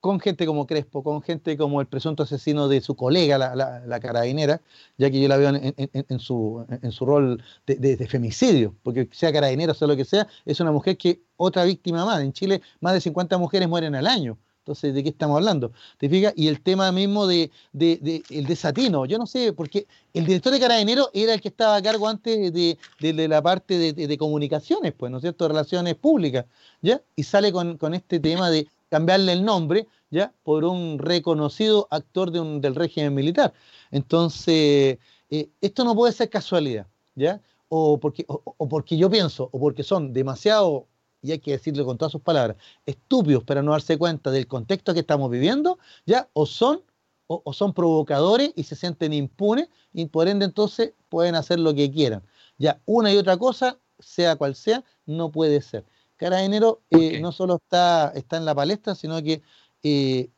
con 0.00 0.18
gente 0.18 0.44
como 0.44 0.66
Crespo, 0.66 1.04
con 1.04 1.22
gente 1.22 1.56
como 1.56 1.80
el 1.80 1.86
presunto 1.86 2.24
asesino 2.24 2.66
de 2.66 2.80
su 2.80 2.96
colega, 2.96 3.38
la, 3.38 4.00
carabinera, 4.00 4.60
ya 4.98 5.12
que 5.12 5.20
yo 5.20 5.28
la 5.28 5.36
veo 5.36 5.52
en, 5.54 6.18
su, 6.18 6.66
rol 7.02 7.40
de, 7.66 8.06
femicidio, 8.08 8.74
porque 8.82 9.08
sea 9.12 9.32
carabinera, 9.32 9.74
sea 9.74 9.86
lo 9.86 9.94
que 9.94 10.04
sea, 10.04 10.26
es 10.44 10.58
una 10.58 10.72
mujer 10.72 10.96
que 10.96 11.22
otra 11.36 11.62
víctima 11.62 12.04
más. 12.04 12.20
En 12.20 12.32
Chile, 12.32 12.62
más 12.80 12.92
de 12.92 13.00
50 13.00 13.38
mujeres 13.38 13.68
mueren 13.68 13.94
al 13.94 14.08
año. 14.08 14.36
Entonces, 14.66 14.92
¿de 14.92 15.04
qué 15.04 15.10
estamos 15.10 15.36
hablando? 15.36 15.70
¿Te 15.96 16.08
fijas? 16.08 16.32
Y 16.34 16.48
el 16.48 16.60
tema 16.60 16.90
mismo 16.90 17.28
de, 17.28 17.52
el 17.72 18.46
desatino, 18.46 19.06
yo 19.06 19.16
no 19.16 19.24
sé, 19.24 19.52
porque 19.52 19.86
el 20.12 20.26
director 20.26 20.52
de 20.52 20.58
Carabineros 20.58 21.08
era 21.14 21.34
el 21.34 21.40
que 21.40 21.48
estaba 21.48 21.76
a 21.76 21.82
cargo 21.82 22.08
antes 22.08 22.52
de, 22.52 23.28
la 23.28 23.40
parte 23.40 23.92
de, 23.92 24.18
comunicaciones, 24.18 24.92
pues, 24.92 25.12
¿no 25.12 25.18
es 25.18 25.22
cierto? 25.22 25.46
Relaciones 25.46 25.94
públicas, 25.94 26.46
¿ya? 26.82 27.00
Y 27.14 27.22
sale 27.22 27.52
con, 27.52 27.94
este 27.94 28.18
tema 28.18 28.50
de 28.50 28.66
cambiarle 28.88 29.34
el 29.34 29.44
nombre, 29.44 29.86
¿ya? 30.10 30.32
Por 30.42 30.64
un 30.64 30.98
reconocido 30.98 31.86
actor 31.92 32.32
del 32.32 32.74
régimen 32.74 33.14
militar. 33.14 33.52
Entonces, 33.92 34.98
eh, 35.30 35.48
esto 35.60 35.84
no 35.84 35.94
puede 35.94 36.12
ser 36.12 36.28
casualidad, 36.28 36.88
¿ya? 37.14 37.40
o 37.68 37.98
porque, 37.98 38.24
o, 38.28 38.68
porque 38.68 38.96
yo 38.96 39.10
pienso, 39.10 39.48
o 39.52 39.60
porque 39.60 39.82
son 39.82 40.12
demasiado, 40.12 40.86
y 41.26 41.32
hay 41.32 41.38
que 41.38 41.52
decirlo 41.52 41.84
con 41.84 41.98
todas 41.98 42.12
sus 42.12 42.20
palabras, 42.20 42.56
estúpidos 42.86 43.44
para 43.44 43.62
no 43.62 43.72
darse 43.72 43.98
cuenta 43.98 44.30
del 44.30 44.46
contexto 44.46 44.94
que 44.94 45.00
estamos 45.00 45.30
viviendo, 45.30 45.78
ya, 46.06 46.28
o 46.32 46.46
son, 46.46 46.82
o, 47.26 47.52
son 47.52 47.72
provocadores 47.72 48.52
y 48.54 48.62
se 48.62 48.76
sienten 48.76 49.12
impunes, 49.12 49.68
y 49.92 50.06
por 50.06 50.28
ende 50.28 50.44
entonces 50.44 50.92
pueden 51.08 51.34
hacer 51.34 51.58
lo 51.58 51.74
que 51.74 51.90
quieran. 51.90 52.22
Ya, 52.58 52.80
una 52.86 53.12
y 53.12 53.16
otra 53.16 53.36
cosa, 53.36 53.78
sea 53.98 54.36
cual 54.36 54.54
sea, 54.54 54.84
no 55.06 55.30
puede 55.30 55.60
ser. 55.62 55.84
Carabinero 56.16 56.80
eh, 56.90 57.20
no 57.20 57.32
solo 57.32 57.56
está, 57.56 58.12
está 58.14 58.36
en 58.36 58.44
la 58.44 58.54
palestra, 58.54 58.94
sino 58.94 59.22
que 59.22 59.42
eh, 59.82 60.30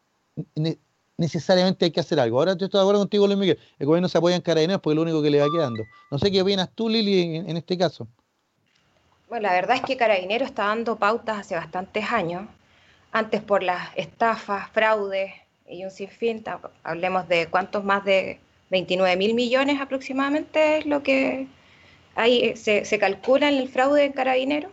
necesariamente 1.18 1.84
hay 1.84 1.90
que 1.90 2.00
hacer 2.00 2.18
algo. 2.18 2.38
Ahora 2.38 2.56
yo 2.56 2.66
estoy 2.66 2.78
de 2.78 2.82
acuerdo 2.82 3.00
contigo, 3.00 3.26
Luis 3.26 3.38
Miguel. 3.38 3.58
El 3.78 3.86
gobierno 3.86 4.08
se 4.08 4.16
apoya 4.16 4.36
en 4.36 4.42
carabineros 4.42 4.80
porque 4.80 4.94
es 4.94 4.96
lo 4.96 5.02
único 5.02 5.20
que 5.20 5.30
le 5.30 5.40
va 5.40 5.46
quedando. 5.52 5.82
No 6.10 6.18
sé 6.18 6.30
qué 6.30 6.40
opinas 6.40 6.70
tú, 6.74 6.88
Lili, 6.88 7.36
en, 7.36 7.56
este 7.56 7.76
caso. 7.76 8.08
Bueno, 9.28 9.48
la 9.48 9.52
verdad 9.52 9.76
es 9.76 9.82
que 9.82 9.96
Carabinero 9.96 10.44
está 10.44 10.64
dando 10.66 10.96
pautas 10.96 11.38
hace 11.38 11.54
bastantes 11.54 12.10
años. 12.10 12.48
Antes 13.12 13.42
por 13.42 13.62
las 13.62 13.90
estafas, 13.96 14.70
fraudes 14.70 15.32
y 15.68 15.84
un 15.84 15.90
sinfín. 15.90 16.44
Hablemos 16.82 17.28
de 17.28 17.46
cuántos 17.48 17.84
más 17.84 18.04
de 18.04 18.40
29 18.70 19.16
mil 19.16 19.34
millones 19.34 19.80
aproximadamente 19.80 20.78
es 20.78 20.86
lo 20.86 21.02
que 21.02 21.46
ahí 22.14 22.56
se, 22.56 22.98
calcula 22.98 23.48
en 23.48 23.56
el 23.56 23.68
fraude 23.68 24.04
en 24.04 24.12
Carabinero. 24.12 24.70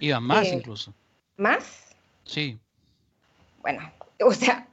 Iban 0.00 0.24
más 0.24 0.48
eh, 0.48 0.54
incluso. 0.54 0.92
¿Más? 1.36 1.94
Sí. 2.24 2.58
Bueno, 3.60 3.90
o 4.24 4.32
sea, 4.32 4.66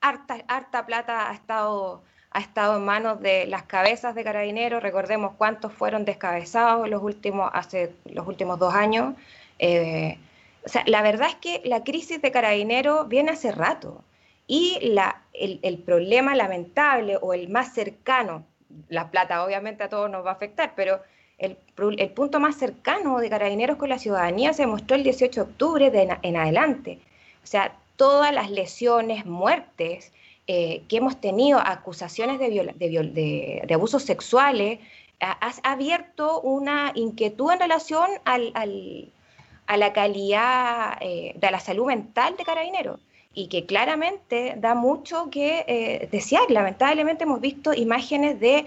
harta, 0.00 0.86
plata 0.86 1.30
ha 1.30 1.34
estado, 1.34 2.02
ha 2.34 2.40
estado 2.40 2.76
en 2.76 2.84
manos 2.84 3.20
de 3.20 3.46
las 3.46 3.62
cabezas 3.62 4.16
de 4.16 4.24
carabineros. 4.24 4.82
Recordemos 4.82 5.34
cuántos 5.38 5.72
fueron 5.72 6.04
descabezados 6.04 6.90
los 6.90 7.00
últimos, 7.00 7.48
hace 7.54 7.94
los 8.04 8.26
últimos 8.26 8.58
dos 8.58 8.74
años. 8.74 9.14
Eh, 9.60 10.18
o 10.66 10.68
sea, 10.68 10.82
la 10.86 11.00
verdad 11.00 11.28
es 11.28 11.36
que 11.36 11.62
la 11.64 11.84
crisis 11.84 12.20
de 12.20 12.32
carabineros 12.32 13.08
viene 13.08 13.30
hace 13.30 13.52
rato. 13.52 14.02
Y 14.48 14.78
la, 14.82 15.22
el, 15.32 15.78
problema 15.78 16.34
lamentable 16.34 17.18
o 17.22 17.34
el 17.34 17.48
más 17.48 17.72
cercano, 17.72 18.44
la 18.88 19.10
plata 19.12 19.44
obviamente 19.44 19.84
a 19.84 19.88
todos 19.88 20.10
nos 20.10 20.26
va 20.26 20.30
a 20.30 20.34
afectar, 20.34 20.72
pero 20.74 21.00
el, 21.38 21.56
el, 21.96 22.10
punto 22.10 22.40
más 22.40 22.56
cercano 22.56 23.20
de 23.20 23.30
carabineros 23.30 23.76
con 23.76 23.88
la 23.88 23.98
ciudadanía 23.98 24.52
se 24.52 24.66
mostró 24.66 24.96
el 24.96 25.04
18 25.04 25.44
de 25.44 25.50
octubre 25.50 25.90
de 25.92 26.18
en 26.20 26.36
adelante. 26.36 26.98
O 27.44 27.46
sea, 27.46 27.76
todas 27.94 28.34
las 28.34 28.50
lesiones, 28.50 29.24
muertes 29.24 30.12
eh, 30.46 30.82
que 30.88 30.98
hemos 30.98 31.20
tenido, 31.20 31.58
acusaciones 31.58 32.38
de, 32.38 33.66
abusos 33.72 34.02
sexuales, 34.02 34.78
ha, 35.20 35.52
abierto 35.62 36.42
una 36.42 36.92
inquietud 36.94 37.50
en 37.50 37.60
relación 37.60 38.10
a 38.26 39.76
la 39.76 39.92
calidad 39.94 40.98
eh, 41.00 41.32
de 41.34 41.50
la 41.50 41.60
salud 41.60 41.86
mental 41.86 42.36
de 42.36 42.44
carabineros 42.44 43.00
y 43.32 43.48
que 43.48 43.64
claramente 43.64 44.54
da 44.58 44.74
mucho 44.74 45.30
que 45.30 45.64
eh, 45.66 46.08
desear. 46.12 46.50
Lamentablemente 46.50 47.24
hemos 47.24 47.40
visto 47.40 47.72
imágenes 47.72 48.38
de 48.38 48.66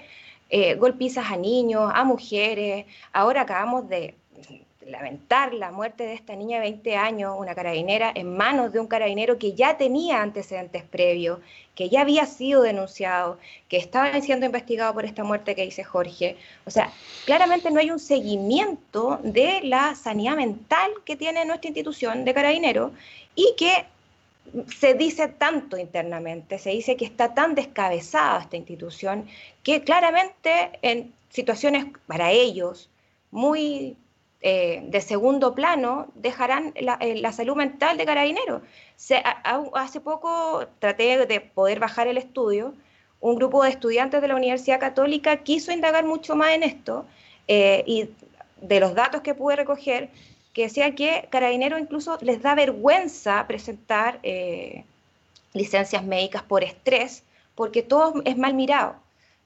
golpizas 0.80 1.30
a 1.30 1.38
niños, 1.38 1.92
a 1.94 2.04
mujeres, 2.06 2.86
ahora 3.14 3.42
acabamos 3.42 3.88
de 3.90 4.16
lamentar 4.88 5.54
la 5.54 5.72
muerte 5.72 6.06
de 6.06 6.14
esta 6.14 6.36
niña 6.36 6.58
de 6.58 6.70
20 6.72 6.96
años, 6.96 7.36
una 7.38 7.54
carabinera, 7.54 8.12
en 8.16 8.36
manos 8.36 8.72
de 8.72 8.80
un 8.80 8.88
carabinero 8.88 9.38
que 9.38 9.54
ya 9.54 9.78
tenía 9.78 10.22
antecedentes 10.22 10.84
previos, 10.84 11.40
que 11.76 11.90
ya 11.90 12.02
había 12.02 12.26
sido 12.26 12.62
denunciado, 12.62 13.38
que 13.70 13.78
estaba 13.78 14.20
siendo 14.22 14.46
investigado 14.46 14.94
por 14.94 15.06
esta 15.06 15.24
muerte 15.24 15.56
que 15.56 15.64
dice 15.64 15.84
Jorge. 15.84 16.38
O 16.66 16.72
sea, 16.72 16.92
claramente 17.26 17.70
no 17.70 17.80
hay 17.80 17.92
un 17.92 18.00
seguimiento 18.00 19.20
de 19.24 19.62
la 19.64 19.96
sanidad 19.96 20.36
mental 20.36 20.92
que 21.06 21.16
tiene 21.16 21.46
nuestra 21.46 21.70
institución 21.70 22.26
de 22.26 22.34
carabinero 22.34 22.92
y 23.36 23.54
que 23.58 23.86
se 24.80 24.94
dice 24.94 25.28
tanto 25.28 25.78
internamente, 25.78 26.58
se 26.58 26.70
dice 26.70 26.96
que 26.96 27.06
está 27.06 27.34
tan 27.34 27.54
descabezada 27.54 28.42
esta 28.42 28.56
institución 28.56 29.28
que 29.62 29.84
claramente 29.84 30.72
en 30.82 31.14
situaciones 31.30 31.86
para 32.08 32.32
ellos 32.32 32.90
muy 33.30 33.98
eh, 34.42 34.82
de 34.84 35.02
segundo 35.02 35.56
plano 35.56 36.08
dejarán 36.14 36.72
la, 36.80 36.98
eh, 37.02 37.32
salud 37.32 37.56
mental 37.56 37.98
de 37.98 38.06
carabineros. 38.06 38.62
hace 39.74 40.00
poco 40.00 40.68
traté 40.80 41.26
de 41.26 41.42
poder 41.42 41.80
bajar 41.80 42.08
el 42.08 42.18
estudio. 42.18 42.74
Un 43.20 43.36
grupo 43.36 43.64
de 43.64 43.72
estudiantes 43.72 44.22
de 44.22 44.28
la 44.28 44.36
Universidad 44.36 44.80
Católica 44.80 45.38
quiso 45.38 45.72
indagar 45.72 46.06
mucho 46.06 46.36
más 46.36 46.52
en 46.52 46.62
esto 46.62 47.06
eh, 47.48 47.84
y 47.88 48.10
de 48.62 48.80
los 48.80 48.94
datos 48.94 49.22
que 49.22 49.34
pude 49.34 49.56
recoger, 49.56 50.10
que 50.54 50.64
decía 50.64 50.94
que 50.94 51.28
carabineros 51.32 51.80
incluso 51.80 52.20
les 52.22 52.42
da 52.42 52.54
vergüenza 52.54 53.46
presentar 53.48 54.20
licencias 55.54 56.04
médicas 56.04 56.44
por 56.44 56.64
estrés 56.64 57.24
porque 57.56 57.82
todo 57.82 58.22
es 58.26 58.38
mal 58.38 58.54
mirado. 58.54 58.96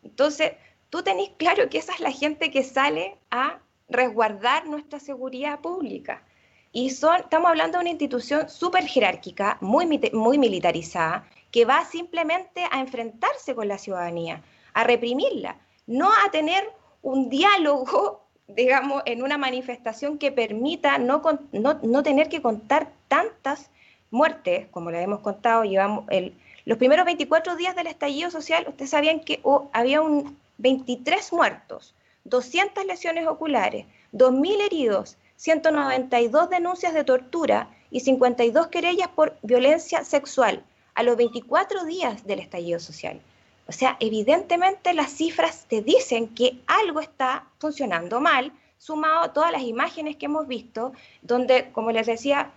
Entonces, 0.04 0.52
tú 0.90 1.02
tenés 1.02 1.30
claro 1.38 1.70
que 1.70 1.78
esa 1.78 1.94
es 1.94 2.02
la 2.02 2.12
gente 2.12 2.52
que 2.52 2.64
sale 2.64 3.16
a 3.30 3.60
resguardar 3.92 4.68
nuestra 4.68 5.00
seguridad 5.00 5.60
pública. 5.60 6.24
Y 6.72 6.90
son, 6.92 7.18
estamos 7.18 7.50
hablando 7.50 7.78
de 7.78 7.82
una 7.82 7.90
institución 7.90 8.50
súper 8.50 8.86
jerárquica, 8.86 9.58
muy, 9.62 9.86
muy 10.14 10.38
militarizada, 10.38 11.28
que 11.52 11.66
va 11.66 11.84
simplemente 11.86 12.64
a 12.72 12.80
enfrentarse 12.80 13.54
con 13.54 13.68
la 13.68 13.78
ciudadanía, 13.78 14.42
a 14.74 14.84
reprimirla, 14.86 15.58
no 15.86 16.10
a 16.26 16.32
tener 16.32 16.64
un 17.02 17.30
diálogo, 17.30 18.26
digamos, 18.48 19.04
en 19.06 19.22
una 19.22 19.38
manifestación 19.38 20.18
que 20.18 20.32
permita 20.32 20.98
no, 20.98 21.22
no, 21.52 22.04
tener 22.04 22.30
que 22.30 22.42
contar 22.42 22.92
tantas 23.08 23.70
muertes, 24.10 24.68
como 24.72 24.92
le 24.92 25.02
hemos 25.02 25.20
contado, 25.20 25.64
llevamos 25.64 26.06
el, 26.10 26.36
los 26.66 26.78
primeros 26.78 27.06
24 27.06 27.56
días 27.56 27.76
del 27.76 27.88
estallido 27.88 28.30
social, 28.30 28.66
ustedes 28.68 28.92
sabían 28.92 29.22
que 29.22 29.42
había 29.74 30.02
un 30.02 30.38
23 30.58 31.34
muertos, 31.34 31.96
200 32.26 32.86
lesiones 32.86 33.28
oculares, 33.28 33.86
2.000 34.14 34.62
heridos, 34.66 35.18
192 35.38 36.50
denuncias 36.50 36.94
de 36.94 37.04
tortura 37.04 37.70
y 37.90 38.02
52 38.02 38.68
querellas 38.68 39.08
por 39.10 39.38
violencia 39.42 40.04
sexual 40.04 40.64
a 40.94 41.04
los 41.04 41.18
24 41.18 41.86
días 41.86 42.26
del 42.26 42.40
estallido 42.40 42.80
social. 42.80 43.20
O 43.68 43.72
sea, 43.72 43.98
evidentemente 44.00 44.94
las 44.94 45.12
cifras 45.12 45.66
te 45.68 45.82
dicen 45.82 46.28
que 46.30 46.60
algo 46.68 47.00
está 47.00 47.48
funcionando 47.58 48.20
mal, 48.20 48.52
sumado 48.78 49.22
a 49.22 49.34
todas 49.34 49.52
las 49.52 49.62
imágenes 49.62 50.16
que 50.16 50.26
hemos 50.26 50.48
visto, 50.48 50.94
donde, 51.22 51.72
como 51.72 51.92
les 51.92 52.08
decía, 52.08 52.52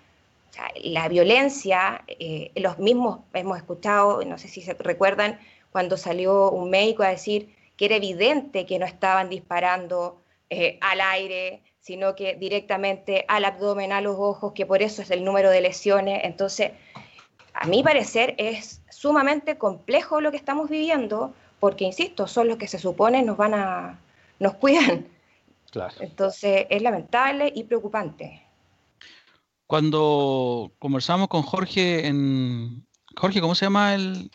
la 0.83 1.09
violencia, 1.09 2.05
eh, 2.07 2.51
los 2.57 2.79
mismos 2.79 3.21
hemos 3.33 3.59
escuchado, 3.59 4.25
no 4.25 4.39
sé 4.39 4.49
si 4.49 4.63
se 4.63 4.75
recuerdan, 4.75 5.39
cuando 5.73 5.97
salió 5.97 6.51
un 6.51 6.71
médico 6.71 7.03
a 7.03 7.09
decir 7.09 7.55
que 7.77 7.87
era 7.87 7.97
evidente 7.97 8.67
que 8.67 8.79
no 8.79 8.87
estaban 8.87 9.29
disparando 9.29 10.23
eh, 10.51 10.79
al 10.81 11.01
aire, 11.01 11.63
sino 11.81 12.15
que 12.15 12.37
directamente 12.37 13.25
al 13.29 13.45
abdomen, 13.45 13.93
a 13.93 14.01
los 14.01 14.17
ojos, 14.19 14.53
que 14.53 14.67
por 14.67 14.83
eso 14.83 15.03
es 15.03 15.11
el 15.11 15.25
número 15.25 15.51
de 15.51 15.61
lesiones. 15.61 16.21
Entonces, 16.25 16.73
a 17.53 17.67
mi 17.67 17.83
parecer 17.83 18.35
es 18.39 18.83
sumamente 18.91 19.59
complejo 19.59 20.21
lo 20.21 20.31
que 20.31 20.37
estamos 20.37 20.71
viviendo, 20.71 21.35
porque, 21.61 21.85
insisto, 21.85 22.27
son 22.27 22.49
los 22.49 22.57
que 22.57 22.69
se 22.69 22.79
supone 22.79 23.23
nos 23.23 23.37
van 23.37 23.55
a, 23.55 23.99
nos 24.39 24.55
cuidan. 24.55 25.09
Claro. 25.71 25.95
Entonces, 26.01 26.67
es 26.71 26.83
lamentable 26.83 27.53
y 27.55 27.65
preocupante. 27.65 28.43
Cuando 29.67 30.73
conversamos 30.79 31.29
con 31.29 31.43
Jorge 31.43 32.07
en... 32.07 32.87
Jorge, 33.17 33.41
¿cómo 33.41 33.55
se 33.55 33.67
llama 33.67 33.95
el, 33.95 34.31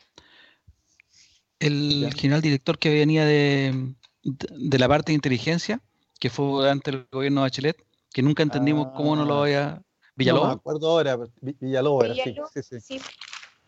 el 1.59 2.13
general 2.15 2.41
director 2.41 2.77
que 2.77 2.89
venía 2.89 3.25
de, 3.25 3.93
de, 4.23 4.79
la 4.79 4.87
parte 4.87 5.11
de 5.11 5.15
inteligencia, 5.15 5.81
que 6.19 6.29
fue 6.29 6.45
durante 6.45 6.91
el 6.91 7.07
gobierno 7.11 7.41
de 7.41 7.45
Bachelet, 7.45 7.85
que 8.11 8.21
nunca 8.21 8.43
entendimos 8.43 8.89
cómo 8.95 9.15
no 9.15 9.25
lo 9.25 9.35
ah. 9.35 9.43
había... 9.43 9.81
Villalobos. 10.15 10.47
No 10.49 10.55
me 10.55 10.59
acuerdo 10.59 10.89
ahora, 10.89 11.17
Villalobos 11.41 12.05
era, 12.05 12.13
sí, 12.13 12.61
sí, 12.61 12.79
sí. 12.81 13.01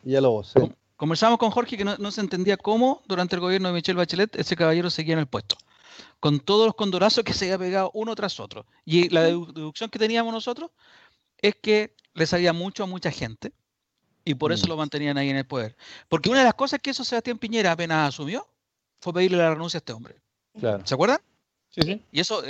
Villalobos, 0.03 0.53
sí. 0.53 0.71
Conversamos 1.01 1.39
con 1.39 1.49
Jorge 1.49 1.77
que 1.77 1.83
no, 1.83 2.11
se 2.11 2.21
entendía 2.21 2.57
cómo 2.57 3.01
durante 3.07 3.35
el 3.35 3.41
gobierno 3.41 3.69
de 3.69 3.73
Michelle 3.73 3.97
Bachelet 3.97 4.35
ese 4.35 4.55
caballero 4.55 4.89
seguía 4.91 5.13
en 5.13 5.19
el 5.19 5.25
puesto, 5.25 5.55
con 6.19 6.39
todos 6.39 6.67
los 6.67 6.75
condorazos 6.75 7.23
que 7.23 7.33
se 7.33 7.45
había 7.45 7.57
pegado 7.57 7.91
uno 7.95 8.13
tras 8.13 8.39
otro. 8.39 8.67
Y 8.85 9.09
la 9.09 9.23
deducción 9.23 9.89
que 9.89 9.97
teníamos 9.97 10.31
nosotros 10.31 10.69
es 11.39 11.55
que 11.55 11.95
le 12.13 12.27
salía 12.27 12.53
mucho 12.53 12.83
a 12.83 12.85
mucha 12.85 13.09
gente, 13.09 13.51
y 14.23 14.35
por 14.35 14.51
eso 14.51 14.65
mm. 14.65 14.69
lo 14.69 14.77
mantenían 14.77 15.17
ahí 15.17 15.29
en 15.29 15.37
el 15.37 15.45
poder. 15.45 15.75
Porque 16.09 16.29
una 16.29 16.39
de 16.39 16.45
las 16.45 16.53
cosas 16.53 16.79
que 16.79 16.91
hizo 16.91 17.03
Sebastián 17.03 17.37
Piñera 17.37 17.71
apenas 17.71 18.09
asumió 18.09 18.47
fue 18.99 19.13
pedirle 19.13 19.37
la 19.37 19.51
renuncia 19.51 19.77
a 19.77 19.79
este 19.79 19.93
hombre. 19.93 20.15
¿Se 20.83 20.93
acuerdan? 20.93 21.19
Sí, 21.69 21.81
sí. 21.83 22.01
Y 22.11 22.19
eso 22.19 22.43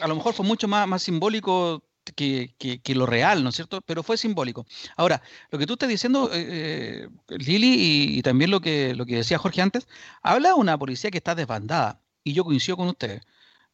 a 0.00 0.08
lo 0.08 0.16
mejor 0.16 0.34
fue 0.34 0.46
mucho 0.46 0.68
más, 0.68 0.86
más 0.86 1.02
simbólico 1.02 1.82
que, 2.14 2.82
lo 2.94 3.06
real, 3.06 3.42
¿no 3.42 3.50
es 3.50 3.56
cierto? 3.56 3.80
Pero 3.82 4.02
fue 4.02 4.16
simbólico. 4.16 4.66
Ahora, 4.96 5.22
lo 5.50 5.58
que 5.58 5.66
tú 5.66 5.74
estás 5.74 5.88
diciendo, 5.88 6.30
eh, 6.32 7.08
eh, 7.28 7.38
Lili, 7.38 8.18
y, 8.18 8.22
también 8.22 8.50
lo 8.50 8.60
que, 8.60 8.94
lo 8.94 9.06
que 9.06 9.16
decía 9.16 9.38
Jorge 9.38 9.62
antes, 9.62 9.88
habla 10.22 10.50
de 10.50 10.54
una 10.54 10.78
policía 10.78 11.10
que 11.10 11.18
está 11.18 11.34
desbandada, 11.34 12.00
y 12.22 12.32
yo 12.32 12.44
coincido 12.44 12.76
con 12.76 12.88
ustedes. 12.88 13.22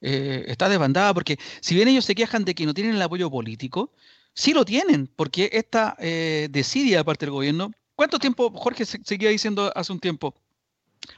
eh, 0.02 0.44
está 0.48 0.68
desbandada, 0.68 1.12
porque 1.12 1.38
si 1.60 1.74
bien 1.74 1.88
ellos 1.88 2.06
se 2.06 2.14
quejan 2.14 2.44
de 2.44 2.54
que 2.54 2.64
no 2.64 2.72
tienen 2.74 2.94
el 2.94 3.02
apoyo 3.02 3.30
político, 3.30 3.92
sí 4.40 4.54
lo 4.54 4.64
tienen, 4.64 5.06
porque 5.06 5.50
esta 5.52 5.96
eh, 5.98 6.48
desidia 6.50 7.04
parte 7.04 7.26
del 7.26 7.32
gobierno. 7.32 7.72
¿Cuánto 7.94 8.18
tiempo, 8.18 8.50
Jorge 8.50 8.86
seguía 8.86 9.28
diciendo 9.28 9.70
hace 9.74 9.92
un 9.92 10.00
tiempo, 10.00 10.34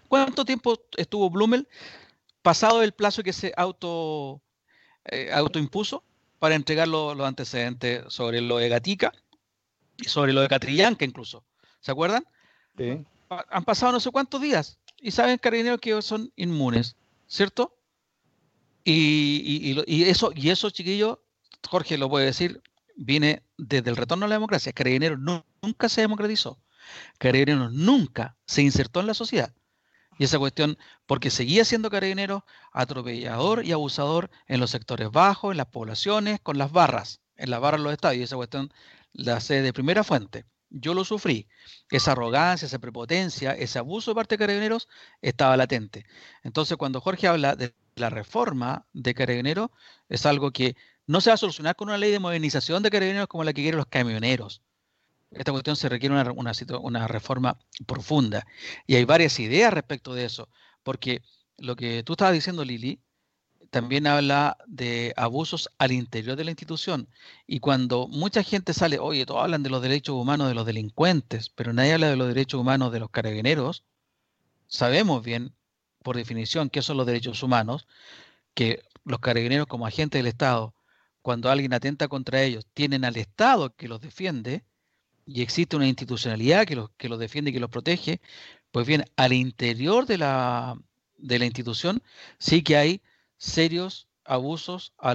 cuánto 0.09 0.45
tiempo 0.45 0.77
estuvo 0.97 1.31
Blumel 1.31 1.69
pasado 2.43 2.83
el 2.83 2.91
plazo 2.91 3.23
que 3.23 3.33
se 3.33 3.53
auto, 3.57 4.43
eh, 5.05 5.31
autoimpuso 5.33 6.03
para 6.41 6.57
entregar 6.57 6.89
los 6.89 7.21
antecedentes 7.21 8.03
sobre 8.09 8.41
lo 8.41 8.59
de 8.59 8.69
Gatica 8.69 9.13
y 9.99 10.09
sobre 10.09 10.33
lo 10.33 10.41
de 10.41 10.49
Catrillanca 10.49 11.05
incluso? 11.05 11.45
¿Se 11.81 11.93
acuerdan? 11.93 12.27
Sí. 12.77 13.05
Han 13.29 13.65
pasado 13.65 13.93
no 13.93 14.01
sé 14.01 14.11
cuántos 14.11 14.41
días 14.41 14.81
y 15.01 15.13
saben, 15.13 15.39
carabineros, 15.39 15.81
que 15.81 16.03
son 16.03 16.33
inmunes, 16.35 16.97
¿cierto? 17.29 17.77
Y, 18.85 19.79
eso, 20.09 20.33
y 20.35 20.51
eso, 20.51 20.71
chiquillos, 20.71 21.19
Jorge 21.69 21.97
lo 21.97 22.11
puede 22.11 22.27
decir, 22.27 22.61
viene 22.97 23.43
desde 23.57 23.91
el 23.91 23.97
retorno 23.97 24.27
a 24.27 24.29
la 24.29 24.37
democracia. 24.37 24.73
Carabineros 24.73 25.19
nunca 25.19 25.89
se 25.89 26.01
democratizó. 26.03 26.59
Carabineros 27.19 27.73
nunca 27.73 28.37
se 28.47 28.63
insertó 28.63 29.01
en 29.01 29.07
la 29.07 29.15
sociedad. 29.15 29.55
Y 30.19 30.25
esa 30.25 30.39
cuestión, 30.39 30.79
porque 31.07 31.31
seguía 31.31 31.65
siendo 31.65 31.91
carabinero 31.91 32.45
atropellador 32.73 33.65
y 33.65 33.73
abusador 33.73 34.31
en 34.47 34.61
los 34.61 34.71
sectores 34.71 35.11
bajos, 35.11 35.53
en 35.53 35.57
las 35.57 35.67
poblaciones, 35.67 36.41
con 36.41 36.59
las 36.59 36.71
barras, 36.71 37.21
en 37.37 37.51
las 37.51 37.61
barras 37.61 37.81
de 37.81 37.85
los 37.85 37.93
estados. 37.93 38.17
Y 38.17 38.23
esa 38.23 38.37
cuestión 38.37 38.73
la 39.13 39.41
sé 39.41 39.63
de 39.63 39.73
primera 39.73 40.05
fuente. 40.05 40.45
Yo 40.71 40.95
lo 40.95 41.05
sufrí. 41.05 41.49
Esa 41.91 42.13
arrogancia, 42.13 42.67
esa 42.67 42.79
prepotencia, 42.79 43.53
ese 43.53 43.79
abuso 43.79 44.11
de 44.11 44.15
parte 44.15 44.35
de 44.35 44.39
carabineros 44.39 44.89
estaba 45.21 45.57
latente. 45.57 46.07
Entonces, 46.43 46.77
cuando 46.77 47.01
Jorge 47.01 47.29
habla 47.29 47.57
de 47.57 47.75
la 47.97 48.09
reforma 48.09 48.87
de 48.93 49.15
carabineros, 49.15 49.71
es 50.09 50.25
algo 50.25 50.51
que 50.51 50.77
no 51.07 51.21
se 51.21 51.31
va 51.31 51.35
a 51.35 51.39
solucionar 51.39 51.77
con 51.77 51.89
una 51.89 51.99
ley 51.99 52.11
de 52.11 52.19
modernización 52.19 52.83
de 52.83 52.91
carabineros 52.91 53.29
como 53.29 53.45
la 53.45 53.53
que 53.53 53.63
quieren 53.63 53.79
los 53.79 53.87
camioneros. 53.87 54.63
Esta 55.31 55.53
cuestión 55.53 55.77
se 55.77 55.89
requiere 55.89 56.15
una, 56.15 56.53
una, 56.79 57.09
reforma 57.09 57.59
profunda. 57.87 58.47
Y 58.87 58.97
hay 58.97 59.05
varias 59.05 59.39
ideas 59.41 59.73
respecto 59.73 60.15
de 60.15 60.27
eso, 60.27 60.49
porque 60.83 61.23
lo 61.57 61.75
que 61.75 62.03
tú 62.03 62.13
estabas 62.13 62.35
diciendo, 62.35 62.65
Lili, 62.65 63.01
también 63.71 64.07
habla 64.07 64.59
de 64.67 65.15
abusos 65.17 65.71
al 65.79 65.93
interior 65.93 66.37
de 66.37 66.45
la 66.45 66.51
institución. 66.51 67.09
Y 67.47 67.61
cuando 67.61 68.07
mucha 68.09 68.43
gente 68.43 68.75
sale, 68.75 68.99
oye, 68.99 69.25
todos 69.25 69.43
hablan 69.43 69.63
de 69.63 69.71
los 69.71 69.81
derechos 69.81 70.15
humanos 70.15 70.49
de 70.49 70.55
los 70.55 70.67
delincuentes, 70.67 71.49
pero 71.49 71.73
nadie 71.73 71.95
habla 71.95 72.11
de 72.11 72.17
los 72.17 72.29
derechos 72.29 72.61
humanos 72.61 72.93
de 72.93 73.01
los 73.01 73.11
carabineros, 73.11 73.85
sabemos 74.67 75.25
bien, 75.25 75.55
por 76.03 76.17
definición, 76.17 76.69
qué 76.69 76.83
son 76.83 76.99
los 76.99 77.07
derechos 77.07 77.43
humanos, 77.43 77.87
que 78.55 78.83
los 79.05 79.21
carabineros 79.21 79.67
como 79.67 79.87
agentes 79.87 80.19
del 80.19 80.27
Estado 80.27 80.75
cuando 81.23 81.51
alguien 81.51 81.73
atenta 81.73 82.09
contra 82.09 82.43
ellos, 82.43 82.67
tienen 82.75 83.05
al 83.05 83.17
Estado 83.17 83.75
que 83.75 83.89
los 83.89 84.01
defiende 84.01 84.65
y 85.25 85.43
existe 85.43 85.77
una 85.77 85.87
institucionalidad 85.87 86.67
que 86.67 86.77
los, 86.77 86.91
que 86.97 87.09
los 87.09 87.19
defiende 87.19 87.51
y 87.51 87.55
que 87.55 87.61
los 87.61 87.71
protege, 87.71 88.21
pues 88.73 88.87
bien, 88.87 89.05
al 89.17 89.33
interior 89.33 90.07
de 90.07 90.19
la, 90.19 90.77
de 91.17 91.39
la 91.39 91.47
institución 91.47 92.03
sí 92.39 92.63
que 92.63 92.77
hay 92.77 93.03
serios 93.37 94.09
abusos 94.25 94.93
a, 94.99 95.11
a 95.11 95.15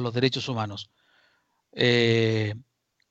los 0.00 0.14
derechos 0.14 0.48
humanos. 0.48 0.90
Eh, 1.72 2.54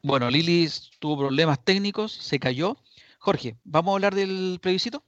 bueno, 0.02 0.30
Lili 0.30 0.70
tuvo 1.00 1.18
problemas 1.18 1.64
técnicos, 1.64 2.12
se 2.12 2.40
cayó. 2.40 2.78
Jorge, 3.20 3.58
¿vamos 3.64 3.92
a 3.92 3.96
hablar 3.96 4.16
del 4.16 4.60
plebiscito? 4.62 5.04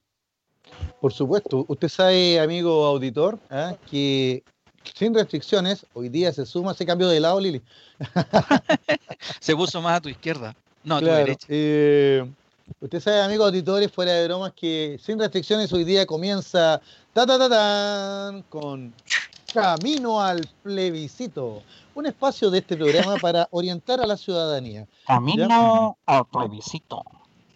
Por 1.01 1.13
supuesto. 1.13 1.65
Usted 1.67 1.89
sabe, 1.89 2.39
amigo 2.39 2.85
auditor, 2.85 3.39
¿ah? 3.49 3.75
que 3.89 4.43
sin 4.93 5.13
restricciones, 5.13 5.85
hoy 5.93 6.09
día 6.09 6.31
se 6.33 6.45
suma, 6.45 6.73
se 6.73 6.85
cambió 6.85 7.07
de 7.07 7.19
lado, 7.19 7.39
Lili. 7.39 7.61
se 9.39 9.55
puso 9.55 9.81
más 9.81 9.97
a 9.97 10.01
tu 10.01 10.09
izquierda, 10.09 10.55
no 10.83 10.97
a 10.97 10.99
tu 10.99 11.05
derecha. 11.05 11.47
Eh, 11.49 12.25
usted 12.79 12.99
sabe, 12.99 13.21
amigos 13.21 13.47
auditores, 13.47 13.91
fuera 13.91 14.13
de 14.13 14.25
bromas, 14.27 14.53
que 14.53 14.99
sin 15.01 15.19
restricciones 15.19 15.71
hoy 15.73 15.83
día 15.83 16.05
comienza 16.05 16.81
ta, 17.13 17.25
ta, 17.25 17.49
ta, 17.49 18.43
con 18.49 18.93
Camino 19.53 20.19
al 20.19 20.41
plebiscito, 20.63 21.63
un 21.93 22.05
espacio 22.05 22.49
de 22.49 22.57
este 22.57 22.75
programa 22.75 23.15
para 23.21 23.47
orientar 23.51 24.01
a 24.01 24.05
la 24.05 24.17
ciudadanía. 24.17 24.85
Camino 25.07 25.97
al 26.05 26.25
plebiscito. 26.25 27.01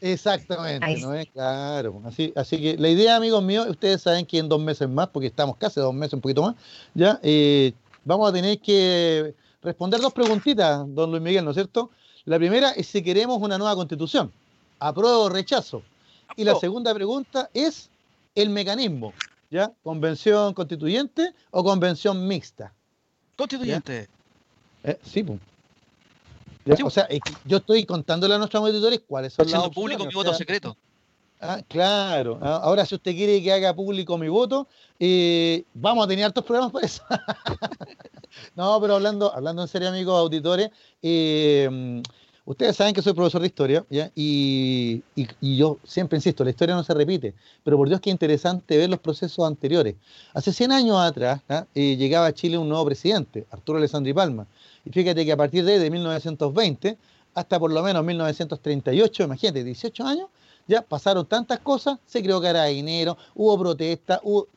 Exactamente, 0.01 0.97
¿no 1.01 1.13
es? 1.13 1.27
Claro. 1.27 2.01
Así, 2.05 2.31
así 2.35 2.59
que 2.61 2.77
la 2.77 2.89
idea, 2.89 3.15
amigos 3.15 3.43
míos, 3.43 3.67
ustedes 3.69 4.01
saben 4.01 4.25
que 4.25 4.37
en 4.37 4.49
dos 4.49 4.61
meses 4.61 4.87
más, 4.89 5.07
porque 5.09 5.27
estamos 5.27 5.57
casi 5.57 5.79
dos 5.79 5.93
meses, 5.93 6.13
un 6.13 6.21
poquito 6.21 6.41
más, 6.41 6.55
ya, 6.93 7.19
eh, 7.21 7.73
vamos 8.05 8.29
a 8.29 8.33
tener 8.33 8.59
que 8.59 9.35
responder 9.61 9.99
dos 9.99 10.13
preguntitas, 10.13 10.83
don 10.87 11.11
Luis 11.11 11.21
Miguel, 11.21 11.43
¿no 11.43 11.51
es 11.51 11.55
cierto? 11.55 11.91
La 12.25 12.37
primera 12.37 12.71
es 12.71 12.87
si 12.87 13.01
queremos 13.01 13.41
una 13.41 13.57
nueva 13.57 13.75
constitución. 13.75 14.31
¿Apruebo 14.79 15.23
o 15.23 15.29
rechazo? 15.29 15.81
Y 16.35 16.43
la 16.43 16.55
segunda 16.55 16.93
pregunta 16.93 17.49
es 17.53 17.89
el 18.35 18.49
mecanismo, 18.49 19.13
¿ya? 19.49 19.71
¿Convención 19.83 20.53
constituyente 20.53 21.33
o 21.51 21.63
convención 21.63 22.27
mixta? 22.27 22.73
Constituyente. 23.35 24.07
Eh, 24.83 24.97
sí, 25.03 25.23
pues. 25.23 25.39
O 26.83 26.89
sea, 26.89 27.07
yo 27.43 27.57
estoy 27.57 27.85
contándole 27.85 28.35
a 28.35 28.37
nuestros 28.37 28.63
auditores 28.63 29.01
cuáles 29.07 29.33
son 29.33 29.49
las 29.49 29.69
público 29.69 30.05
mi 30.05 30.13
voto 30.13 30.33
secreto. 30.33 30.77
Ah, 31.41 31.61
claro. 31.67 32.37
Ah, 32.41 32.59
ahora, 32.63 32.85
si 32.85 32.95
usted 32.95 33.15
quiere 33.15 33.41
que 33.41 33.53
haga 33.53 33.73
público 33.73 34.17
mi 34.17 34.27
voto, 34.27 34.67
eh, 34.99 35.63
vamos 35.73 36.03
a 36.03 36.07
tener 36.07 36.25
hartos 36.25 36.43
problemas 36.43 36.69
por 36.69 36.83
eso. 36.83 37.01
no, 38.55 38.79
pero 38.81 38.95
hablando, 38.95 39.33
hablando 39.33 39.61
en 39.61 39.67
serio, 39.69 39.87
amigos 39.87 40.19
auditores, 40.19 40.69
eh, 41.01 42.01
ustedes 42.51 42.75
saben 42.75 42.95
que 42.95 43.01
soy 43.03 43.13
profesor 43.13 43.41
de 43.41 43.47
historia, 43.47 43.85
Y, 44.15 45.03
yo 45.39 45.77
siempre 45.83 46.17
insisto, 46.17 46.43
la 46.43 46.49
historia 46.49 46.75
no 46.75 46.83
se 46.83 46.93
repite, 46.93 47.35
pero 47.63 47.77
por 47.77 47.87
Dios 47.87 48.01
que 48.01 48.09
interesante 48.09 48.75
ver 48.75 48.89
los 48.89 48.99
procesos 48.99 49.45
anteriores. 49.45 49.95
Hace 50.33 50.51
100 50.51 50.71
años 50.71 50.97
atrás 50.99 51.41
eh, 51.75 51.95
llegaba 51.95 52.25
a 52.25 52.33
Chile 52.33 52.57
un 52.57 52.67
nuevo 52.67 52.85
presidente, 52.85 53.45
Arturo 53.51 53.77
Alessandri 53.77 54.13
Palma, 54.13 54.47
y 54.83 54.89
fíjate 54.89 55.23
que 55.25 55.31
a 55.31 55.37
partir 55.37 55.63
de, 55.63 55.77
de 55.77 55.89
1920 55.91 56.97
hasta 57.35 57.59
por 57.59 57.71
lo 57.71 57.83
menos 57.83 58.03
1938, 58.03 59.23
imagínate, 59.23 59.63
18 59.63 60.03
años, 60.05 60.29
ya 60.67 60.81
pasaron 60.81 61.25
tantas 61.25 61.59
cosas, 61.59 61.99
se 62.05 62.21
creó 62.23 62.41
carabinero, 62.41 63.15
hubo 63.35 63.59
protesta, 63.59 64.19
hubo 64.23 64.47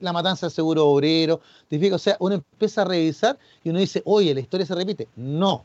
la 0.00 0.12
matanza 0.12 0.46
del 0.46 0.52
seguro 0.52 0.86
obrero, 0.86 1.40
o 1.92 1.98
sea, 1.98 2.16
uno 2.20 2.34
empieza 2.36 2.82
a 2.82 2.84
revisar 2.84 3.38
y 3.64 3.70
uno 3.70 3.78
dice, 3.78 4.02
oye, 4.04 4.34
la 4.34 4.40
historia 4.40 4.66
se 4.66 4.74
repite. 4.74 5.08
No, 5.16 5.64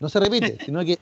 no 0.00 0.08
se 0.08 0.20
repite, 0.20 0.58
sino 0.64 0.84
que 0.84 0.98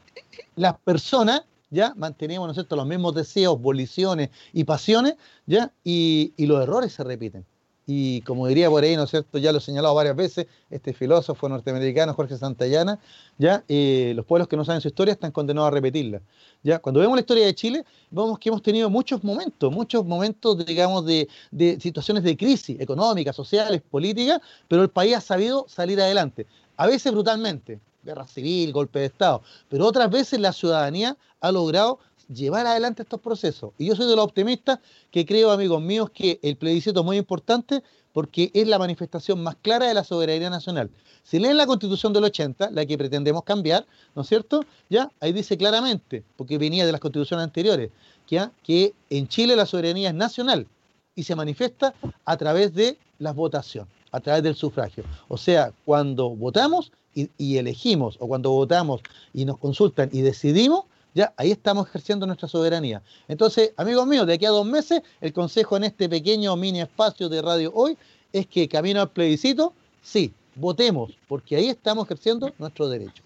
las 0.57 0.79
personas 0.79 1.43
ya 1.71 1.95
mantenemos, 1.97 2.47
¿no 2.47 2.53
es 2.53 2.57
cierto?, 2.57 2.77
los 2.77 2.87
mismos 2.87 3.15
deseos, 3.15 3.61
voliciones 3.61 4.31
y 4.53 4.65
pasiones, 4.65 5.15
ya, 5.47 5.73
y 5.85 6.35
los 6.39 6.63
errores 6.63 6.93
se 6.93 7.03
repiten. 7.03 7.47
Y 7.87 8.21
como 8.23 8.47
diría 8.47 8.71
por 8.71 8.85
ahí, 8.85 8.95
¿no 8.95 9.05
es 9.05 9.11
cierto? 9.11 9.39
Ya 9.39 9.51
lo 9.51 9.59
he 9.59 9.61
señalado 9.61 9.95
varias 9.95 10.15
veces, 10.15 10.47
este 10.71 10.93
filósofo 10.93 11.49
norteamericano, 11.49 12.15
Jorge 12.15 12.37
Santayana, 12.37 13.01
ya 13.39 13.65
eh, 13.69 14.13
los 14.15 14.25
pueblos 14.25 14.47
que 14.47 14.57
no 14.57 14.65
saben 14.65 14.81
su 14.81 14.89
historia 14.89 15.13
están 15.13 15.33
condenados 15.33 15.69
a 15.69 15.71
repetirla. 15.73 16.23
Ya, 16.63 16.79
cuando 16.79 17.01
vemos 17.01 17.17
la 17.17 17.23
historia 17.23 17.45
de 17.45 17.55
Chile, 17.55 17.85
vemos 18.11 18.39
que 18.39 18.51
hemos 18.51 18.63
tenido 18.63 18.89
muchos 18.89 19.25
momentos, 19.25 19.73
muchos 19.73 20.05
momentos, 20.05 20.65
digamos, 20.65 21.05
de, 21.07 21.29
de 21.51 21.81
situaciones 21.81 22.23
de 22.23 22.37
crisis 22.37 22.79
económicas, 22.81 23.35
sociales, 23.35 23.83
políticas, 23.91 24.41
pero 24.69 24.83
el 24.83 24.89
país 24.89 25.17
ha 25.17 25.21
sabido 25.21 25.67
salir 25.69 26.01
adelante. 26.01 26.47
A 26.77 26.87
veces 26.87 27.13
brutalmente, 27.13 27.81
guerra 28.03 28.27
civil, 28.27 28.73
golpe 28.73 29.01
de 29.01 29.07
Estado, 29.07 29.43
pero 29.69 29.87
otras 29.87 30.11
veces 30.11 30.41
la 30.41 30.53
ciudadanía 30.53 31.17
ha 31.41 31.53
logrado 31.53 32.01
llevar 32.29 32.67
adelante 32.67 33.03
estos 33.03 33.21
procesos. 33.21 33.73
Y 33.79 33.87
yo 33.87 33.97
soy 33.97 34.07
de 34.07 34.17
los 34.17 34.25
optimistas 34.25 34.79
que 35.11 35.27
creo, 35.27 35.51
amigos 35.51 35.83
míos, 35.83 36.11
que 36.13 36.39
el 36.43 36.57
plebiscito 36.57 37.01
es 37.01 37.07
muy 37.07 37.17
importante 37.17 37.83
porque 38.13 38.51
es 38.55 38.69
la 38.69 38.79
manifestación 38.79 39.43
más 39.43 39.57
clara 39.57 39.87
de 39.87 39.95
la 39.95 40.05
soberanía 40.05 40.51
nacional. 40.51 40.91
Si 41.23 41.39
leen 41.39 41.57
la 41.57 41.67
constitución 41.67 42.13
del 42.13 42.25
80, 42.25 42.71
la 42.71 42.85
que 42.85 42.99
pretendemos 42.99 43.43
cambiar, 43.45 43.87
¿no 44.15 44.23
es 44.23 44.29
cierto? 44.29 44.65
Ya, 44.91 45.11
ahí 45.21 45.33
dice 45.33 45.57
claramente, 45.57 46.25
porque 46.37 46.59
venía 46.59 46.85
de 46.85 46.93
las 46.93 47.01
constituciones 47.01 47.45
anteriores, 47.45 47.91
que, 48.27 48.49
que 48.63 48.93
en 49.09 49.29
Chile 49.29 49.57
la 49.57 49.67
soberanía 49.67 50.09
es 50.09 50.15
nacional 50.15 50.67
y 51.15 51.23
se 51.23 51.35
manifiesta 51.35 51.95
a 52.25 52.37
través 52.37 52.75
de 52.75 52.99
la 53.19 53.33
votación, 53.33 53.89
a 54.11 54.21
través 54.21 54.43
del 54.43 54.57
sufragio. 54.57 55.05
O 55.29 55.39
sea, 55.39 55.73
cuando 55.85 56.31
votamos 56.31 56.93
y 57.15 57.57
elegimos, 57.57 58.17
o 58.21 58.29
cuando 58.29 58.51
votamos 58.51 59.03
y 59.35 59.45
nos 59.45 59.59
consultan 59.59 60.09
y 60.13 60.23
decidimos, 60.23 60.85
ya 61.15 61.33
ahí 61.37 61.51
estamos 61.51 61.89
ejerciendo 61.89 62.27
nuestra 62.27 62.49
soberanía. 62.49 63.03
Entonces, 63.29 63.73
amigos 63.77 64.07
míos, 64.07 64.27
de 64.27 64.35
aquí 64.35 64.47
a 64.47 64.51
dos 64.51 64.67
meses, 64.67 65.03
el 65.21 65.33
consejo 65.33 65.77
en 65.77 65.85
este 65.85 66.09
pequeño 66.09 66.57
mini 66.57 66.81
espacio 66.81 67.29
de 67.29 67.43
radio 67.43 67.71
hoy 67.75 67.97
es 68.33 68.47
que 68.47 68.69
camino 68.69 69.01
al 69.01 69.11
plebiscito, 69.11 69.75
sí, 70.03 70.33
votemos, 70.55 71.13
porque 71.29 71.57
ahí 71.57 71.69
estamos 71.69 72.07
ejerciendo 72.07 72.53
nuestro 72.59 72.89
derecho. 72.89 73.23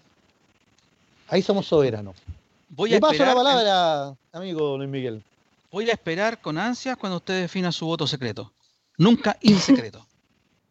Ahí 1.29 1.41
somos 1.41 1.67
soberanos. 1.67 2.15
Voy 2.69 2.93
a 2.93 2.99
paso 2.99 3.25
la 3.25 3.33
palabra, 3.33 4.15
amigo 4.33 4.77
Luis 4.77 4.89
Miguel. 4.89 5.23
Voy 5.71 5.89
a 5.89 5.93
esperar 5.93 6.41
con 6.41 6.57
ansias 6.57 6.97
cuando 6.97 7.17
usted 7.17 7.41
defina 7.41 7.71
su 7.71 7.85
voto 7.85 8.07
secreto. 8.07 8.51
Nunca 8.97 9.37
insecreto. 9.41 10.05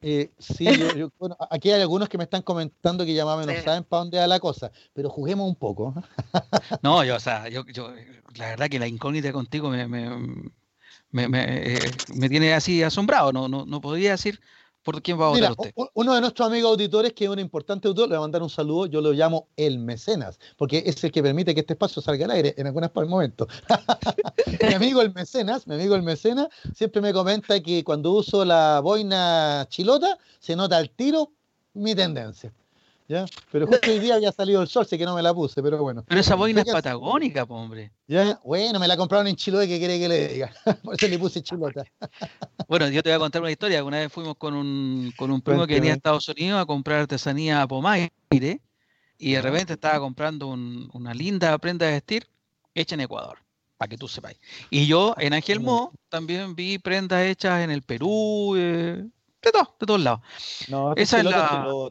Eh, 0.03 0.31
sí, 0.39 0.65
yo, 0.99 1.11
bueno, 1.19 1.37
aquí 1.51 1.71
hay 1.71 1.81
algunos 1.81 2.09
que 2.09 2.19
me 2.19 2.25
están 2.25 2.43
comentando 2.43 3.05
que 3.05 3.15
ya 3.15 3.25
más 3.25 3.37
o 3.37 3.47
menos 3.47 3.63
saben 3.65 3.85
para 3.85 4.01
dónde 4.01 4.19
va 4.19 4.27
la 4.27 4.41
cosa, 4.41 4.71
pero 4.93 5.11
juguemos 5.11 5.49
un 5.49 5.57
poco. 5.57 5.95
no, 6.83 7.05
yo, 7.05 7.17
o 7.17 7.21
sea, 7.21 7.49
yo, 7.49 7.65
yo, 7.67 7.93
la 8.37 8.47
verdad 8.49 8.69
que 8.69 8.79
la 8.79 8.87
incógnita 8.87 9.33
contigo 9.33 9.71
me, 9.71 9.89
me, 9.89 10.11
me, 11.11 11.29
me, 11.29 11.77
eh, 11.77 11.79
tiene 12.29 12.55
así 12.55 12.83
asombrado, 12.83 13.33
no, 13.33 13.49
no, 13.49 13.65
no 13.67 13.81
podría 13.81 14.13
decir 14.13 14.41
¿Por 14.87 15.03
quién 15.03 15.21
va 15.21 15.27
a 15.27 15.31
votar 15.31 15.51
usted? 15.51 15.75
Uno 15.95 16.15
de 16.15 16.21
nuestros 16.21 16.47
amigos 16.47 16.71
auditores, 16.71 17.13
que 17.13 17.25
es 17.25 17.31
un 17.31 17.41
importante 17.41 17.89
autor, 17.89 18.09
le 18.09 18.13
va 18.13 18.19
a 18.19 18.21
mandar 18.21 18.41
un 18.41 18.49
saludo, 18.49 18.87
yo 18.87 19.01
lo 19.01 19.11
llamo 19.11 19.49
el 19.57 19.81
mecenas, 19.81 20.39
porque 20.57 20.85
es 20.87 21.03
el 21.03 21.11
que 21.11 21.25
permite 21.25 21.55
que 21.55 21.61
este 21.63 21.73
espacio 21.73 22.01
salga 22.01 22.25
al 22.27 22.31
aire 22.31 22.55
en 22.57 22.69
algunas 22.69 22.95
momentos. 22.95 23.49
mi 24.63 24.75
amigo 24.75 25.03
el 25.03 25.13
mecenas, 25.13 25.67
mi 25.67 25.75
amigo 25.75 25.97
el 25.97 26.05
mecenas, 26.05 26.47
siempre 26.73 27.03
me 27.03 27.13
comenta 27.13 27.61
que 27.61 27.83
cuando 27.83 28.13
uso 28.13 28.45
la 28.45 28.79
boina 28.79 29.67
chilota, 29.69 30.19
se 30.39 30.55
nota 30.55 30.77
al 30.77 30.91
tiro 30.91 31.33
mi 31.75 31.97
tendencia. 31.97 32.53
¿Ya? 33.09 33.25
Pero 33.53 33.67
justo 33.69 33.89
hoy 33.89 34.01
día 34.01 34.17
había 34.17 34.33
salido 34.33 34.63
el 34.63 34.69
sol, 34.69 34.85
sé 34.85 34.99
que 34.99 35.05
no 35.05 35.15
me 35.15 35.23
la 35.23 35.33
puse, 35.33 35.63
pero 35.63 35.79
bueno. 35.79 36.05
Pero 36.09 36.21
esa 36.21 36.35
boina 36.35 36.63
es 36.63 36.73
patagónica, 36.73 37.45
hombre. 37.45 37.93
¿Ya? 38.09 38.41
Bueno, 38.45 38.81
me 38.81 38.89
la 38.89 38.97
compraron 38.97 39.29
en 39.29 39.37
Chiloé, 39.37 39.69
que 39.69 39.79
quiere 39.79 39.99
que 39.99 40.09
le 40.09 40.29
diga? 40.29 40.53
Por 40.83 40.95
eso 40.95 41.07
le 41.07 41.19
puse 41.19 41.43
chilota. 41.43 41.85
bueno, 42.69 42.89
yo 42.89 43.03
te 43.03 43.11
voy 43.11 43.17
a 43.17 43.19
contar 43.21 43.43
una 43.43 43.51
historia. 43.51 43.85
Una 43.85 43.99
vez 43.99 44.13
fuimos 44.13 44.37
con 44.37 44.55
un, 44.55 45.13
con 45.17 45.31
un 45.31 45.41
primo 45.41 45.67
que 45.67 45.75
venía 45.75 45.93
a 45.93 45.97
Estados 45.97 46.29
Unidos 46.29 46.61
a 46.61 46.67
comprar 46.67 47.01
artesanía 47.03 47.63
a 47.63 47.69
Pomaire 47.69 48.11
y 49.19 49.33
de 49.33 49.43
repente 49.43 49.75
estaba 49.75 50.01
comprando 50.01 50.49
una 50.49 51.15
linda 51.15 51.57
prenda 51.59 51.87
de 51.87 51.93
vestir 51.93 52.29
hecha 52.75 52.95
en 52.95 53.03
Ecuador, 53.03 53.39
para 53.77 53.89
que 53.89 53.97
tú 53.97 54.09
sepáis. 54.09 54.39
Y 54.69 54.87
yo 54.87 55.15
en 55.19 55.33
Ángel 55.33 55.61
Mo 55.61 55.93
también 56.09 56.55
vi 56.55 56.79
prendas 56.79 57.25
hechas 57.25 57.63
en 57.63 57.71
el 57.71 57.83
Perú, 57.83 58.55
eh, 58.57 59.07
de, 59.43 59.53
todo, 59.53 59.77
de 59.81 59.87
todos 59.87 60.01
lados. 60.01 60.21
No, 60.69 60.95
Esa 60.97 61.19
es 61.19 61.25
la... 61.25 61.91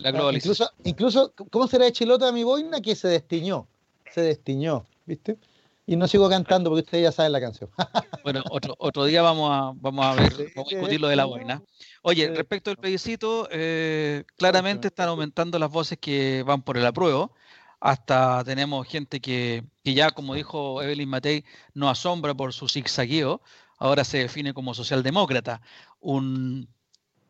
La 0.00 0.10
Incluso, 0.32 0.70
incluso, 0.84 1.32
¿cómo 1.50 1.66
será 1.66 1.86
de 1.86 1.92
chilota 1.92 2.30
mi 2.30 2.44
boina? 2.44 2.80
Que 2.80 2.94
se 2.94 3.08
destiñó. 3.08 3.66
Se 4.12 4.20
destiñó, 4.20 4.86
¿viste? 5.06 5.38
Y 5.86 5.96
no 5.96 6.06
sigo 6.06 6.28
cantando 6.28 6.70
porque 6.70 6.84
ustedes 6.84 7.02
ya 7.02 7.10
saben 7.12 7.32
la 7.32 7.40
canción. 7.40 7.68
bueno, 8.22 8.44
otro, 8.50 8.76
otro 8.78 9.06
día 9.06 9.22
vamos 9.22 9.50
a, 9.50 9.72
vamos 9.74 10.06
a 10.06 10.14
ver, 10.14 10.52
vamos 10.54 10.72
a 10.72 10.76
discutir 10.76 11.00
lo 11.00 11.08
de 11.08 11.16
la 11.16 11.24
boina. 11.24 11.64
Oye, 12.02 12.28
respecto 12.28 12.70
al 12.70 12.76
plebiscito, 12.76 13.48
eh, 13.50 14.22
claramente 14.36 14.86
están 14.86 15.08
aumentando 15.08 15.58
las 15.58 15.70
voces 15.70 15.98
que 15.98 16.44
van 16.44 16.62
por 16.62 16.76
el 16.76 16.86
apruebo. 16.86 17.32
Hasta 17.80 18.44
tenemos 18.44 18.86
gente 18.86 19.18
que, 19.18 19.64
que 19.82 19.94
ya, 19.94 20.12
como 20.12 20.34
dijo 20.34 20.80
Evelyn 20.80 21.08
Matei, 21.08 21.44
no 21.74 21.90
asombra 21.90 22.34
por 22.34 22.52
su 22.52 22.68
zigzagueo. 22.68 23.40
Ahora 23.78 24.04
se 24.04 24.18
define 24.18 24.54
como 24.54 24.74
socialdemócrata. 24.74 25.60
Un 26.00 26.68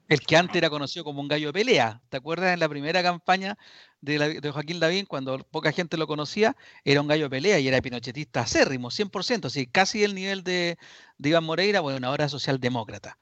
el 0.08 0.20
que 0.20 0.36
antes 0.36 0.56
era 0.56 0.70
conocido 0.70 1.04
como 1.04 1.20
un 1.20 1.28
gallo 1.28 1.48
de 1.48 1.52
pelea. 1.52 2.00
¿Te 2.08 2.16
acuerdas 2.16 2.54
en 2.54 2.60
la 2.60 2.68
primera 2.68 3.02
campaña 3.02 3.58
de, 4.00 4.50
Joaquín 4.52 4.80
Lavín, 4.80 5.06
cuando 5.06 5.38
poca 5.38 5.72
gente 5.72 5.96
lo 5.96 6.06
conocía, 6.06 6.56
era 6.84 7.00
un 7.00 7.08
gallo 7.08 7.24
de 7.24 7.30
pelea 7.30 7.58
y 7.58 7.68
era 7.68 7.80
pinochetista 7.82 8.40
acérrimo, 8.40 8.90
100%, 8.90 9.46
así 9.46 9.66
casi 9.66 10.04
el 10.04 10.14
nivel 10.14 10.42
de, 10.44 10.78
Iván 11.18 11.44
Moreira, 11.44 11.80
bueno, 11.80 12.08
ahora 12.08 12.28
socialdemócrata. 12.28 13.18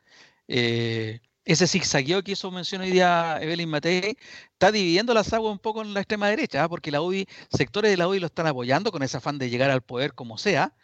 Eh, 0.48 1.20
ese 1.44 1.66
zigzagueo 1.66 2.22
que 2.22 2.32
hizo 2.32 2.50
mención 2.50 2.82
hoy 2.82 2.90
día 2.90 3.38
Evelyn 3.40 3.68
Matei 3.68 4.16
está 4.52 4.72
dividiendo 4.72 5.14
las 5.14 5.32
aguas 5.32 5.52
un 5.52 5.58
poco 5.60 5.82
en 5.82 5.94
la 5.94 6.00
extrema 6.00 6.28
derecha, 6.28 6.64
¿ah? 6.64 6.68
porque 6.68 6.90
la 6.90 7.00
UDI, 7.02 7.26
sectores 7.50 7.90
de 7.90 7.96
la 7.96 8.08
UDI 8.08 8.20
lo 8.20 8.26
están 8.26 8.46
apoyando 8.46 8.92
con 8.92 9.02
ese 9.02 9.16
afán 9.16 9.38
de 9.38 9.50
llegar 9.50 9.70
al 9.70 9.82
poder 9.82 10.14
como 10.14 10.38
sea, 10.38 10.74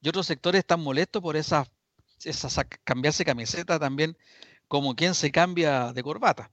y 0.00 0.08
otros 0.08 0.26
sectores 0.26 0.60
están 0.60 0.80
molestos 0.80 1.22
por 1.22 1.36
esa, 1.36 1.66
esa 2.24 2.64
cambiarse 2.84 3.24
camiseta 3.24 3.78
también 3.78 4.16
como 4.68 4.94
quien 4.94 5.14
se 5.14 5.32
cambia 5.32 5.92
de 5.92 6.02
corbata. 6.02 6.50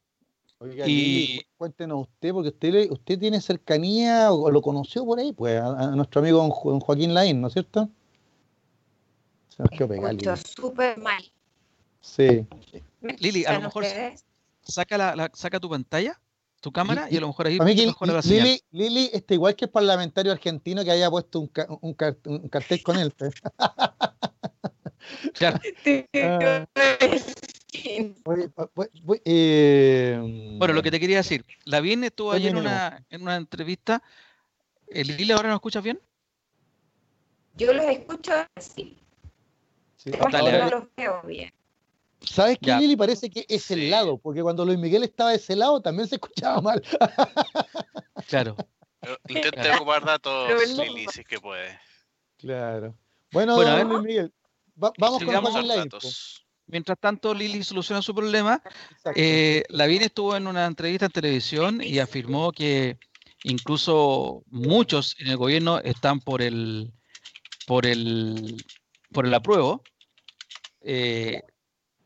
Oiga, 0.57 0.85
y 0.87 1.41
cuéntenos 1.57 2.07
usted, 2.07 2.31
porque 2.31 2.49
usted, 2.49 2.89
usted 2.89 3.19
tiene 3.19 3.41
cercanía 3.41 4.31
o, 4.31 4.49
lo 4.49 4.61
conoció 4.61 5.05
por 5.05 5.19
ahí, 5.19 5.33
pues, 5.33 5.61
a, 5.61 5.91
nuestro 5.95 6.21
amigo 6.21 6.37
don, 6.37 6.79
Joaquín 6.79 7.13
Laín, 7.13 7.41
¿no 7.41 7.47
es 7.47 7.53
cierto? 7.53 7.89
Se 9.49 9.63
nos 9.63 9.69
quedó 9.71 9.89
pegado. 9.89 10.37
súper 10.37 10.97
mal. 10.97 11.23
Sí. 11.99 12.47
Lili, 13.19 13.45
a 13.45 13.53
lo 13.53 13.61
mejor 13.61 13.85
saca, 14.63 14.97
la, 14.97 15.29
saca 15.33 15.59
tu 15.59 15.69
pantalla, 15.69 16.19
tu 16.61 16.71
cámara, 16.71 17.07
y, 17.11 17.17
a 17.17 17.19
lo 17.19 17.27
mejor 17.27 17.47
ahí 17.47 17.59
mejora 17.59 18.13
la 18.13 18.21
Lili, 18.21 18.61
Lili 18.71 19.09
está 19.11 19.33
igual 19.33 19.55
que 19.55 19.65
el 19.65 19.71
parlamentario 19.71 20.31
argentino 20.31 20.83
que 20.85 20.91
haya 20.91 21.09
puesto 21.09 21.41
un, 21.41 21.51
un, 21.81 21.93
cartel 21.93 22.81
con 22.81 22.97
él. 22.97 23.11
Pues. 23.11 23.33
claro. 25.33 25.59
Eh, 29.25 30.17
bueno, 30.57 30.73
lo 30.73 30.83
que 30.83 30.91
te 30.91 30.99
quería 30.99 31.17
decir, 31.17 31.45
la 31.65 31.79
bien 31.79 32.03
estuvo 32.03 32.31
ayer 32.31 32.51
en 32.51 32.57
una, 32.57 33.05
en 33.09 33.21
una 33.21 33.35
entrevista. 33.35 34.01
¿El 34.87 35.15
Lili 35.15 35.31
ahora 35.31 35.49
nos 35.49 35.57
escuchas 35.57 35.83
bien? 35.83 35.99
Yo 37.55 37.73
los 37.73 37.85
escucho 37.85 38.31
así. 38.55 38.97
Sí. 39.97 40.11
no 40.11 40.69
los 40.69 40.83
veo 40.95 41.21
bien. 41.23 41.51
¿Sabes 42.21 42.57
qué, 42.61 42.75
Lili? 42.75 42.95
Parece 42.95 43.29
que 43.29 43.45
es 43.47 43.69
el 43.71 43.89
lado, 43.89 44.17
porque 44.17 44.41
cuando 44.41 44.65
Luis 44.65 44.79
Miguel 44.79 45.03
estaba 45.03 45.31
de 45.31 45.37
ese 45.37 45.55
lado 45.55 45.81
también 45.81 46.07
se 46.07 46.15
escuchaba 46.15 46.61
mal. 46.61 46.81
claro. 48.27 48.55
intenta 49.27 49.75
ocupar 49.75 50.05
datos, 50.05 50.51
Lili, 50.77 51.07
si 51.11 51.21
es 51.21 51.27
que 51.27 51.39
puede. 51.39 51.79
Claro. 52.37 52.95
Bueno, 53.31 53.83
Luis 53.83 54.03
Miguel, 54.03 54.33
vamos 54.75 55.23
con 55.23 55.33
los 55.33 55.67
datos. 55.67 56.44
Mientras 56.67 56.99
tanto, 56.99 57.33
Lili 57.33 57.63
soluciona 57.63 58.01
su 58.01 58.15
problema. 58.15 58.61
Eh, 59.15 59.63
Lavín 59.69 60.01
estuvo 60.01 60.35
en 60.35 60.47
una 60.47 60.65
entrevista 60.65 61.05
en 61.05 61.11
televisión 61.11 61.81
y 61.81 61.99
afirmó 61.99 62.51
que 62.51 62.97
incluso 63.43 64.43
muchos 64.47 65.15
en 65.19 65.27
el 65.27 65.37
gobierno 65.37 65.79
están 65.79 66.19
por 66.19 66.41
el 66.41 66.91
por 67.67 67.85
el 67.85 68.57
por 69.11 69.25
el 69.27 69.33
apruebo. 69.33 69.83
Eh, 70.81 71.41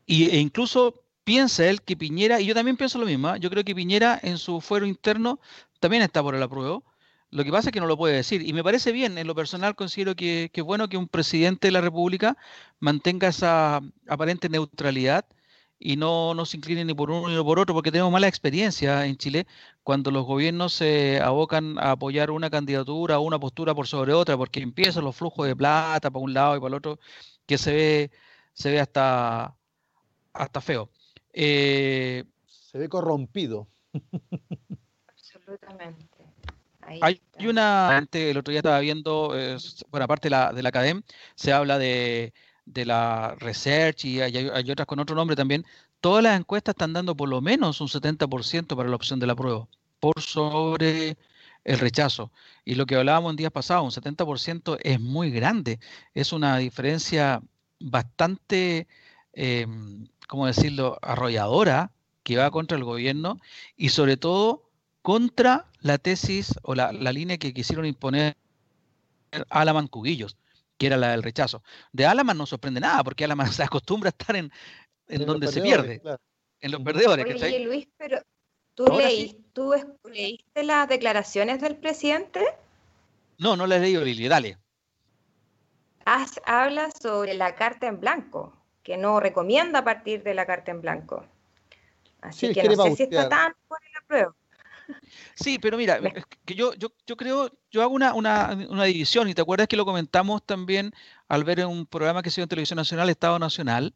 y, 0.06 0.30
e 0.30 0.38
incluso 0.38 1.04
piensa 1.24 1.68
él 1.68 1.82
que 1.82 1.96
Piñera, 1.96 2.40
y 2.40 2.46
yo 2.46 2.54
también 2.54 2.76
pienso 2.76 2.98
lo 2.98 3.06
mismo, 3.06 3.34
¿eh? 3.34 3.40
yo 3.40 3.50
creo 3.50 3.64
que 3.64 3.74
Piñera 3.74 4.18
en 4.22 4.38
su 4.38 4.60
fuero 4.60 4.86
interno 4.86 5.40
también 5.78 6.02
está 6.02 6.22
por 6.22 6.34
el 6.34 6.42
apruebo. 6.42 6.84
Lo 7.30 7.44
que 7.44 7.52
pasa 7.52 7.68
es 7.68 7.72
que 7.72 7.80
no 7.80 7.86
lo 7.86 7.96
puede 7.96 8.16
decir. 8.16 8.42
Y 8.42 8.52
me 8.52 8.64
parece 8.64 8.92
bien, 8.92 9.16
en 9.16 9.26
lo 9.26 9.34
personal 9.34 9.76
considero 9.76 10.16
que, 10.16 10.50
es 10.52 10.64
bueno 10.64 10.88
que 10.88 10.96
un 10.96 11.08
presidente 11.08 11.68
de 11.68 11.72
la 11.72 11.80
República 11.80 12.36
mantenga 12.80 13.28
esa 13.28 13.80
aparente 14.08 14.48
neutralidad 14.48 15.24
y 15.78 15.96
no, 15.96 16.34
no 16.34 16.44
se 16.44 16.56
incline 16.58 16.84
ni 16.84 16.92
por 16.94 17.10
uno 17.10 17.28
ni 17.28 17.42
por 17.42 17.58
otro, 17.58 17.74
porque 17.74 17.92
tenemos 17.92 18.12
mala 18.12 18.28
experiencia 18.28 19.06
en 19.06 19.16
Chile 19.16 19.46
cuando 19.82 20.10
los 20.10 20.26
gobiernos 20.26 20.74
se 20.74 21.20
abocan 21.20 21.78
a 21.78 21.92
apoyar 21.92 22.30
una 22.30 22.50
candidatura 22.50 23.18
o 23.18 23.22
una 23.22 23.38
postura 23.38 23.74
por 23.74 23.86
sobre 23.86 24.12
otra, 24.12 24.36
porque 24.36 24.60
empiezan 24.60 25.04
los 25.04 25.16
flujos 25.16 25.46
de 25.46 25.56
plata 25.56 26.10
para 26.10 26.22
un 26.22 26.34
lado 26.34 26.56
y 26.56 26.60
para 26.60 26.68
el 26.68 26.74
otro, 26.74 26.98
que 27.46 27.58
se 27.58 27.72
ve, 27.72 28.10
se 28.52 28.70
ve 28.70 28.80
hasta, 28.80 29.54
hasta 30.32 30.60
feo. 30.60 30.90
Eh, 31.32 32.24
se 32.46 32.78
ve 32.78 32.88
corrompido. 32.88 33.68
Absolutamente. 35.08 36.19
Hay 37.00 37.20
una, 37.46 38.06
el 38.12 38.36
otro 38.36 38.50
día 38.50 38.58
estaba 38.58 38.80
viendo, 38.80 39.34
bueno, 39.90 40.04
aparte 40.04 40.26
de 40.26 40.30
la, 40.30 40.52
de 40.52 40.62
la 40.62 40.68
academia, 40.70 41.02
se 41.34 41.52
habla 41.52 41.78
de, 41.78 42.32
la 42.66 43.34
research 43.38 44.04
y 44.04 44.20
hay, 44.20 44.70
otras 44.70 44.86
con 44.86 44.98
otro 44.98 45.14
nombre 45.14 45.36
también. 45.36 45.64
Todas 46.00 46.24
las 46.24 46.38
encuestas 46.38 46.74
están 46.74 46.92
dando 46.92 47.14
por 47.14 47.28
lo 47.28 47.40
menos 47.40 47.80
un 47.80 47.88
70% 47.88 48.76
para 48.76 48.88
la 48.88 48.96
opción 48.96 49.20
de 49.20 49.26
la 49.26 49.36
prueba, 49.36 49.68
por 50.00 50.20
sobre 50.20 51.16
el 51.64 51.78
rechazo. 51.78 52.32
Y 52.64 52.74
lo 52.74 52.86
que 52.86 52.96
hablábamos 52.96 53.30
en 53.30 53.36
días 53.36 53.52
pasados, 53.52 53.96
un 53.96 54.02
70% 54.02 54.78
es 54.82 54.98
muy 54.98 55.30
grande. 55.30 55.78
Es 56.14 56.32
una 56.32 56.56
diferencia 56.56 57.42
bastante, 57.78 58.88
eh, 59.34 59.66
¿cómo 60.26 60.46
decirlo?, 60.46 60.98
arrolladora 61.02 61.92
que 62.22 62.36
va 62.36 62.50
contra 62.50 62.76
el 62.76 62.84
gobierno 62.84 63.38
y 63.76 63.90
sobre 63.90 64.16
todo 64.16 64.69
contra 65.02 65.66
la 65.80 65.98
tesis 65.98 66.54
o 66.62 66.74
la, 66.74 66.92
línea 66.92 67.38
que 67.38 67.54
quisieron 67.54 67.86
imponer 67.86 68.36
Alaman 69.48 69.88
Cubillos, 69.88 70.36
que 70.76 70.86
era 70.86 70.96
la 70.96 71.10
del 71.10 71.22
rechazo. 71.22 71.62
De 71.92 72.06
Alaman 72.06 72.36
no 72.36 72.46
sorprende 72.46 72.80
nada, 72.80 73.02
porque 73.04 73.24
Alaman 73.24 73.52
se 73.52 73.62
acostumbra 73.62 74.08
a 74.08 74.10
estar 74.18 74.36
en, 74.36 74.52
en, 75.08 75.26
donde 75.26 75.48
se 75.48 75.60
pierde, 75.60 76.02
en 76.60 76.72
los 76.72 76.82
perdedores. 76.82 77.24
Oye, 77.42 77.60
Luis, 77.60 77.88
pero 77.96 78.20
¿tú, 78.74 78.86
¿tú 79.52 79.74
leíste 80.04 80.62
las 80.64 80.88
declaraciones 80.88 81.60
del 81.60 81.76
presidente? 81.76 82.44
No, 83.38 83.56
no 83.56 83.66
las 83.66 83.78
he 83.78 83.82
leído, 83.82 84.04
Lili, 84.04 84.28
dale. 84.28 84.58
habla 86.44 86.90
sobre 86.90 87.34
la 87.34 87.54
carta 87.54 87.86
en 87.86 88.00
blanco, 88.00 88.54
que 88.82 88.98
no 88.98 89.18
recomienda 89.18 89.82
partir 89.82 90.22
de 90.22 90.34
la 90.34 90.44
carta 90.44 90.70
en 90.70 90.82
blanco. 90.82 91.24
Así 92.20 92.52
que 92.52 92.64
no 92.64 92.84
sé 92.84 92.96
si 92.96 93.02
está 93.04 93.30
tan 93.30 93.54
por 93.66 93.78
el 93.82 93.96
apruebo. 94.02 94.34
Sí, 95.34 95.58
pero 95.58 95.76
mira, 95.76 96.00
que 96.44 96.54
yo, 96.54 96.74
yo, 96.74 96.92
yo 97.06 97.16
creo, 97.16 97.50
yo 97.70 97.82
hago 97.82 97.94
una, 97.94 98.14
una, 98.14 98.66
una, 98.68 98.84
división, 98.84 99.28
y 99.28 99.34
te 99.34 99.42
acuerdas 99.42 99.68
que 99.68 99.76
lo 99.76 99.84
comentamos 99.84 100.44
también 100.44 100.92
al 101.28 101.44
ver 101.44 101.60
en 101.60 101.68
un 101.68 101.86
programa 101.86 102.22
que 102.22 102.30
se 102.30 102.36
dio 102.36 102.44
en 102.44 102.48
Televisión 102.48 102.76
Nacional, 102.76 103.10
Estado 103.10 103.38
Nacional, 103.38 103.94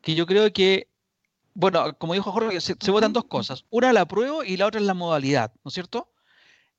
que 0.00 0.14
yo 0.14 0.26
creo 0.26 0.52
que 0.52 0.88
Bueno, 1.54 1.96
como 1.98 2.14
dijo 2.14 2.32
Jorge, 2.32 2.60
se, 2.60 2.90
votan 2.90 3.12
dos 3.12 3.24
cosas. 3.24 3.64
Una 3.70 3.92
la 3.92 4.02
apruebo 4.02 4.44
y 4.44 4.56
la 4.56 4.66
otra 4.66 4.80
es 4.80 4.86
la 4.86 4.94
modalidad, 4.94 5.52
¿no 5.64 5.68
es 5.68 5.74
cierto? 5.74 6.08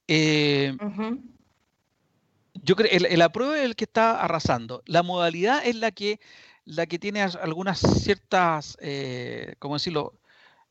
Eh, 0.07 0.75
yo 2.63 2.75
creo 2.75 2.91
el, 2.91 3.05
el 3.05 3.21
apruebo 3.21 3.53
es 3.53 3.63
el 3.63 3.75
que 3.75 3.85
está 3.85 4.21
arrasando. 4.21 4.83
La 4.85 5.03
modalidad 5.03 5.65
es 5.65 5.75
la 5.75 5.91
que, 5.91 6.19
la 6.65 6.85
que 6.85 6.99
tiene 6.99 7.21
algunas 7.21 7.79
ciertas, 7.79 8.77
eh, 8.81 9.55
¿cómo 9.59 9.75
decirlo? 9.75 10.19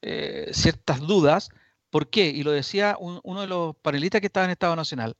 Eh, 0.00 0.50
ciertas 0.52 1.00
dudas. 1.00 1.50
¿Por 1.92 2.08
qué? 2.08 2.30
Y 2.30 2.42
lo 2.42 2.52
decía 2.52 2.96
uno 2.98 3.40
de 3.42 3.46
los 3.46 3.76
panelistas 3.76 4.22
que 4.22 4.28
estaba 4.28 4.46
en 4.46 4.52
Estado 4.52 4.74
Nacional. 4.74 5.14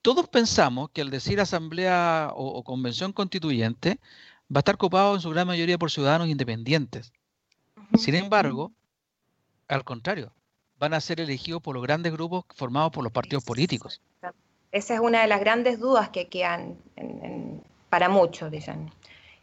Todos 0.00 0.28
pensamos 0.28 0.90
que 0.90 1.00
al 1.00 1.10
decir 1.10 1.40
asamblea 1.40 2.30
o 2.36 2.62
convención 2.62 3.12
constituyente 3.12 3.98
va 4.44 4.58
a 4.58 4.60
estar 4.60 4.78
copado 4.78 5.16
en 5.16 5.20
su 5.20 5.30
gran 5.30 5.48
mayoría 5.48 5.78
por 5.78 5.90
ciudadanos 5.90 6.28
independientes. 6.28 7.12
Sin 7.98 8.14
embargo, 8.14 8.70
al 9.66 9.82
contrario, 9.82 10.32
van 10.78 10.94
a 10.94 11.00
ser 11.00 11.20
elegidos 11.20 11.60
por 11.60 11.74
los 11.74 11.82
grandes 11.82 12.12
grupos 12.12 12.44
formados 12.54 12.92
por 12.92 13.02
los 13.02 13.12
partidos 13.12 13.42
políticos. 13.42 14.00
Esa 14.70 14.94
es 14.94 15.00
una 15.00 15.22
de 15.22 15.26
las 15.26 15.40
grandes 15.40 15.80
dudas 15.80 16.10
que 16.10 16.28
quedan 16.28 16.76
para 17.90 18.08
muchos, 18.08 18.52
dicen. 18.52 18.92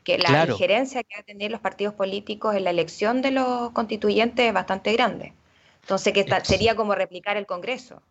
Que 0.06 0.18
la 0.18 0.46
injerencia 0.46 1.04
que 1.04 1.16
van 1.16 1.22
a 1.22 1.26
tener 1.26 1.52
los 1.52 1.60
partidos 1.60 1.96
políticos 1.96 2.56
en 2.56 2.64
la 2.64 2.70
elección 2.70 3.22
de 3.22 3.32
los 3.32 3.72
constituyentes 3.72 4.46
es 4.46 4.54
bastante 4.54 4.94
grande. 4.94 5.34
Entonces, 5.90 6.14
que 6.14 6.24
sería 6.44 6.76
como 6.76 6.94
replicar 6.94 7.36
el 7.36 7.48
Congreso. 7.48 8.04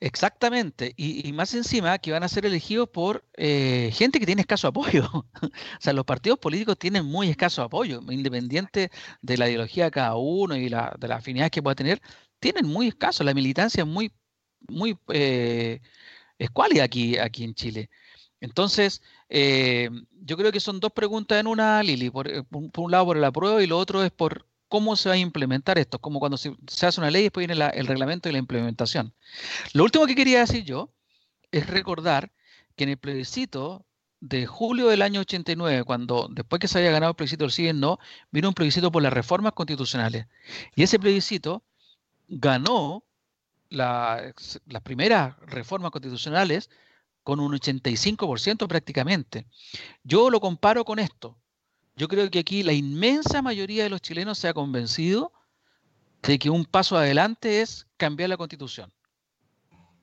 Exactamente, 0.00 0.94
y, 0.96 1.30
más 1.34 1.52
encima 1.52 1.98
que 1.98 2.12
van 2.12 2.22
a 2.22 2.28
ser 2.28 2.46
elegidos 2.46 2.88
por 2.88 3.22
eh, 3.36 3.90
gente 3.92 4.18
que 4.18 4.24
tiene 4.24 4.40
escaso 4.40 4.68
apoyo. 4.68 5.04
o 5.42 5.50
sea, 5.78 5.92
los 5.92 6.06
partidos 6.06 6.38
políticos 6.38 6.78
tienen 6.78 7.04
muy 7.04 7.28
escaso 7.28 7.62
apoyo, 7.62 8.00
independiente 8.08 8.90
de 9.20 9.36
la 9.36 9.48
ideología 9.48 9.86
de 9.86 9.90
cada 9.90 10.14
uno 10.16 10.56
y 10.56 10.70
la, 10.70 10.96
de 10.98 11.08
las 11.08 11.18
afinidades 11.18 11.50
que 11.50 11.62
pueda 11.62 11.74
tener, 11.74 12.00
tienen 12.38 12.66
muy 12.66 12.88
escaso, 12.88 13.24
la 13.24 13.34
militancia 13.34 13.82
es 13.82 13.88
muy, 13.88 14.10
muy 14.68 14.96
eh, 15.08 15.80
escuálida 16.38 16.84
aquí, 16.84 17.18
aquí 17.18 17.44
en 17.44 17.54
Chile. 17.54 17.90
Entonces, 18.40 19.02
eh, 19.28 19.90
yo 20.22 20.36
creo 20.38 20.52
que 20.52 20.60
son 20.60 20.80
dos 20.80 20.92
preguntas 20.92 21.40
en 21.40 21.46
una, 21.46 21.82
Lili. 21.82 22.08
Por, 22.08 22.46
por, 22.46 22.84
un 22.84 22.90
lado 22.90 23.06
por 23.06 23.16
el 23.18 23.24
apruebo 23.24 23.60
y 23.60 23.66
lo 23.66 23.78
otro 23.78 24.02
es 24.04 24.12
por 24.12 24.47
cómo 24.68 24.96
se 24.96 25.08
va 25.08 25.14
a 25.14 25.18
implementar 25.18 25.78
esto, 25.78 25.98
como 25.98 26.20
cuando 26.20 26.36
se, 26.36 26.54
hace 26.82 27.00
una 27.00 27.10
ley 27.10 27.22
y 27.22 27.24
después 27.24 27.46
viene 27.46 27.70
el 27.74 27.86
reglamento 27.86 28.28
y 28.28 28.32
la 28.32 28.38
implementación. 28.38 29.14
Lo 29.72 29.84
último 29.84 30.06
que 30.06 30.14
quería 30.14 30.40
decir 30.40 30.64
yo 30.64 30.92
es 31.50 31.66
recordar 31.66 32.32
que 32.76 32.84
en 32.84 32.90
el 32.90 32.98
plebiscito 32.98 33.84
de 34.20 34.46
julio 34.46 34.88
del 34.88 35.02
año 35.02 35.20
89, 35.20 35.84
cuando 35.84 36.28
después 36.30 36.60
que 36.60 36.68
se 36.68 36.78
había 36.78 36.90
ganado 36.90 37.10
el 37.10 37.16
plebiscito 37.16 37.44
del 37.44 37.52
sí 37.52 37.70
no, 37.72 37.98
vino 38.30 38.48
un 38.48 38.54
plebiscito 38.54 38.90
por 38.90 39.02
las 39.02 39.12
reformas 39.12 39.52
constitucionales. 39.52 40.26
Y 40.74 40.82
ese 40.82 40.98
plebiscito 40.98 41.62
ganó 42.28 43.04
las 43.70 44.34
primeras 44.82 45.36
reformas 45.40 45.90
constitucionales 45.90 46.70
con 47.22 47.40
un 47.40 47.52
85% 47.52 48.66
prácticamente. 48.66 49.46
Yo 50.02 50.30
lo 50.30 50.40
comparo 50.40 50.84
con 50.84 50.98
esto. 50.98 51.38
Yo 51.98 52.06
creo 52.06 52.30
que 52.30 52.38
aquí 52.38 52.62
la 52.62 52.72
inmensa 52.72 53.42
mayoría 53.42 53.82
de 53.82 53.90
los 53.90 54.00
chilenos 54.00 54.38
se 54.38 54.46
ha 54.46 54.54
convencido 54.54 55.32
de 56.22 56.38
que 56.38 56.48
un 56.48 56.64
paso 56.64 56.96
adelante 56.96 57.60
es 57.60 57.88
cambiar 57.96 58.28
la 58.30 58.36
constitución. 58.36 58.92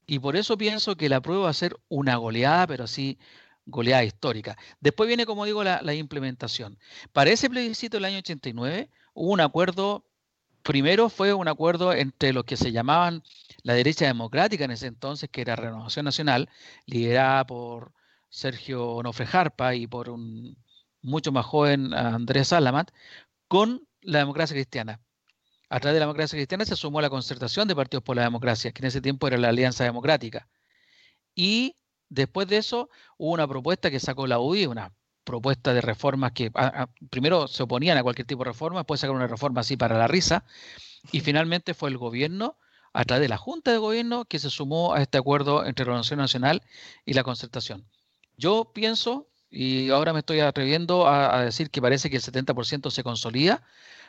Y 0.05 0.19
por 0.19 0.35
eso 0.35 0.57
pienso 0.57 0.97
que 0.97 1.07
la 1.07 1.21
prueba 1.21 1.43
va 1.43 1.51
a 1.51 1.53
ser 1.53 1.79
una 1.87 2.17
goleada, 2.17 2.67
pero 2.67 2.85
sí 2.85 3.17
goleada 3.65 4.03
histórica. 4.03 4.57
Después 4.81 5.07
viene, 5.07 5.25
como 5.25 5.45
digo, 5.45 5.63
la, 5.63 5.93
implementación. 5.93 6.77
Para 7.13 7.29
ese 7.29 7.49
plebiscito 7.49 7.95
del 7.95 8.05
año 8.05 8.17
89 8.17 8.89
hubo 9.13 9.31
un 9.31 9.39
acuerdo, 9.39 10.05
primero 10.63 11.07
fue 11.07 11.33
un 11.33 11.47
acuerdo 11.47 11.93
entre 11.93 12.33
los 12.33 12.43
que 12.43 12.57
se 12.57 12.73
llamaban 12.73 13.23
la 13.63 13.73
derecha 13.73 14.05
democrática 14.05 14.65
en 14.65 14.71
ese 14.71 14.87
entonces, 14.87 15.29
que 15.29 15.39
era 15.39 15.55
Renovación 15.55 16.03
Nacional, 16.03 16.49
liderada 16.87 17.45
por 17.45 17.93
Sergio 18.29 18.85
Onofre 18.95 19.25
Jarpa 19.25 19.75
y 19.75 19.87
por 19.87 20.09
un 20.09 20.57
mucho 21.05 21.31
más 21.31 21.45
joven 21.45 21.93
Andrés 21.93 22.49
Salamat, 22.49 22.91
con 23.47 23.87
la 24.01 24.19
democracia 24.19 24.55
cristiana. 24.55 24.99
A 25.69 25.79
través 25.79 25.95
de 25.95 25.99
la 25.99 26.05
democracia 26.05 26.37
cristiana 26.37 26.65
se 26.65 26.75
sumó 26.75 27.01
la 27.01 27.09
concertación 27.09 27.67
de 27.67 27.75
partidos 27.75 28.03
por 28.03 28.15
la 28.15 28.23
democracia, 28.23 28.71
que 28.71 28.81
en 28.81 28.87
ese 28.87 29.01
tiempo 29.01 29.27
era 29.27 29.37
la 29.37 29.49
Alianza 29.49 29.83
Democrática. 29.83 30.47
Y 31.33 31.75
después 32.09 32.47
de 32.47 32.57
eso 32.57 32.89
hubo 33.17 33.33
una 33.33 33.47
propuesta 33.47 33.89
que 33.89 33.99
sacó 33.99 34.27
la 34.27 34.39
UDI, 34.39 34.67
una 34.67 34.93
propuesta 35.23 35.73
de 35.73 35.81
reformas 35.81 36.31
que 36.33 36.51
primero 37.09 37.47
se 37.47 37.63
oponían 37.63 37.97
a 37.97 38.03
cualquier 38.03 38.27
tipo 38.27 38.43
de 38.43 38.51
reforma, 38.51 38.79
después 38.79 38.99
sacaron 38.99 39.17
una 39.17 39.27
reforma 39.27 39.61
así 39.61 39.75
para 39.75 39.97
la 39.97 40.07
risa, 40.07 40.45
y 41.11 41.21
finalmente 41.21 41.73
fue 41.73 41.89
el 41.89 41.97
gobierno, 41.97 42.57
a 42.93 43.03
través 43.03 43.23
de 43.23 43.29
la 43.29 43.37
Junta 43.37 43.71
de 43.71 43.77
Gobierno, 43.77 44.25
que 44.25 44.39
se 44.39 44.49
sumó 44.49 44.93
a 44.93 45.01
este 45.01 45.17
acuerdo 45.17 45.65
entre 45.65 45.85
la 45.85 45.95
Nación 45.95 46.19
Nacional 46.19 46.61
y 47.05 47.13
la 47.13 47.23
concertación. 47.23 47.85
Yo 48.37 48.71
pienso 48.73 49.27
y 49.55 49.89
ahora 49.89 50.11
me 50.11 50.19
estoy 50.19 50.41
atreviendo 50.41 51.07
a, 51.07 51.45
decir 51.45 51.69
que 51.69 51.81
parece 51.81 52.09
que 52.09 52.17
el 52.17 52.21
70% 52.21 52.91
se 52.91 53.03
consolida. 53.03 53.63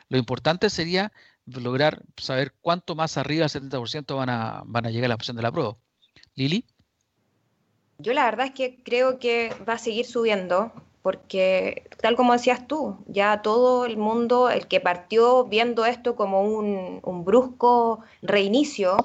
Lo 0.08 0.18
importante 0.18 0.68
sería 0.70 1.12
lograr 1.46 2.02
saber 2.16 2.52
cuánto 2.60 2.96
más 2.96 3.16
arriba 3.16 3.46
del 3.46 3.70
70% 3.70 4.16
van 4.16 4.28
a, 4.28 4.62
van 4.66 4.86
a 4.86 4.90
llegar 4.90 5.06
a 5.06 5.08
la 5.10 5.14
opción 5.14 5.36
de 5.36 5.44
la 5.44 5.52
prueba. 5.52 5.76
Lili. 6.34 6.64
Yo 7.98 8.12
la 8.12 8.24
verdad 8.24 8.46
es 8.46 8.52
que 8.52 8.82
creo 8.82 9.20
que 9.20 9.54
va 9.66 9.74
a 9.74 9.78
seguir 9.78 10.04
subiendo, 10.04 10.72
porque 11.02 11.88
tal 12.02 12.16
como 12.16 12.32
decías 12.32 12.66
tú, 12.66 13.04
ya 13.06 13.40
todo 13.40 13.86
el 13.86 13.96
mundo, 13.96 14.50
el 14.50 14.66
que 14.66 14.80
partió 14.80 15.44
viendo 15.44 15.86
esto 15.86 16.16
como 16.16 16.42
un, 16.42 16.98
un 17.04 17.24
brusco 17.24 18.00
reinicio, 18.20 18.96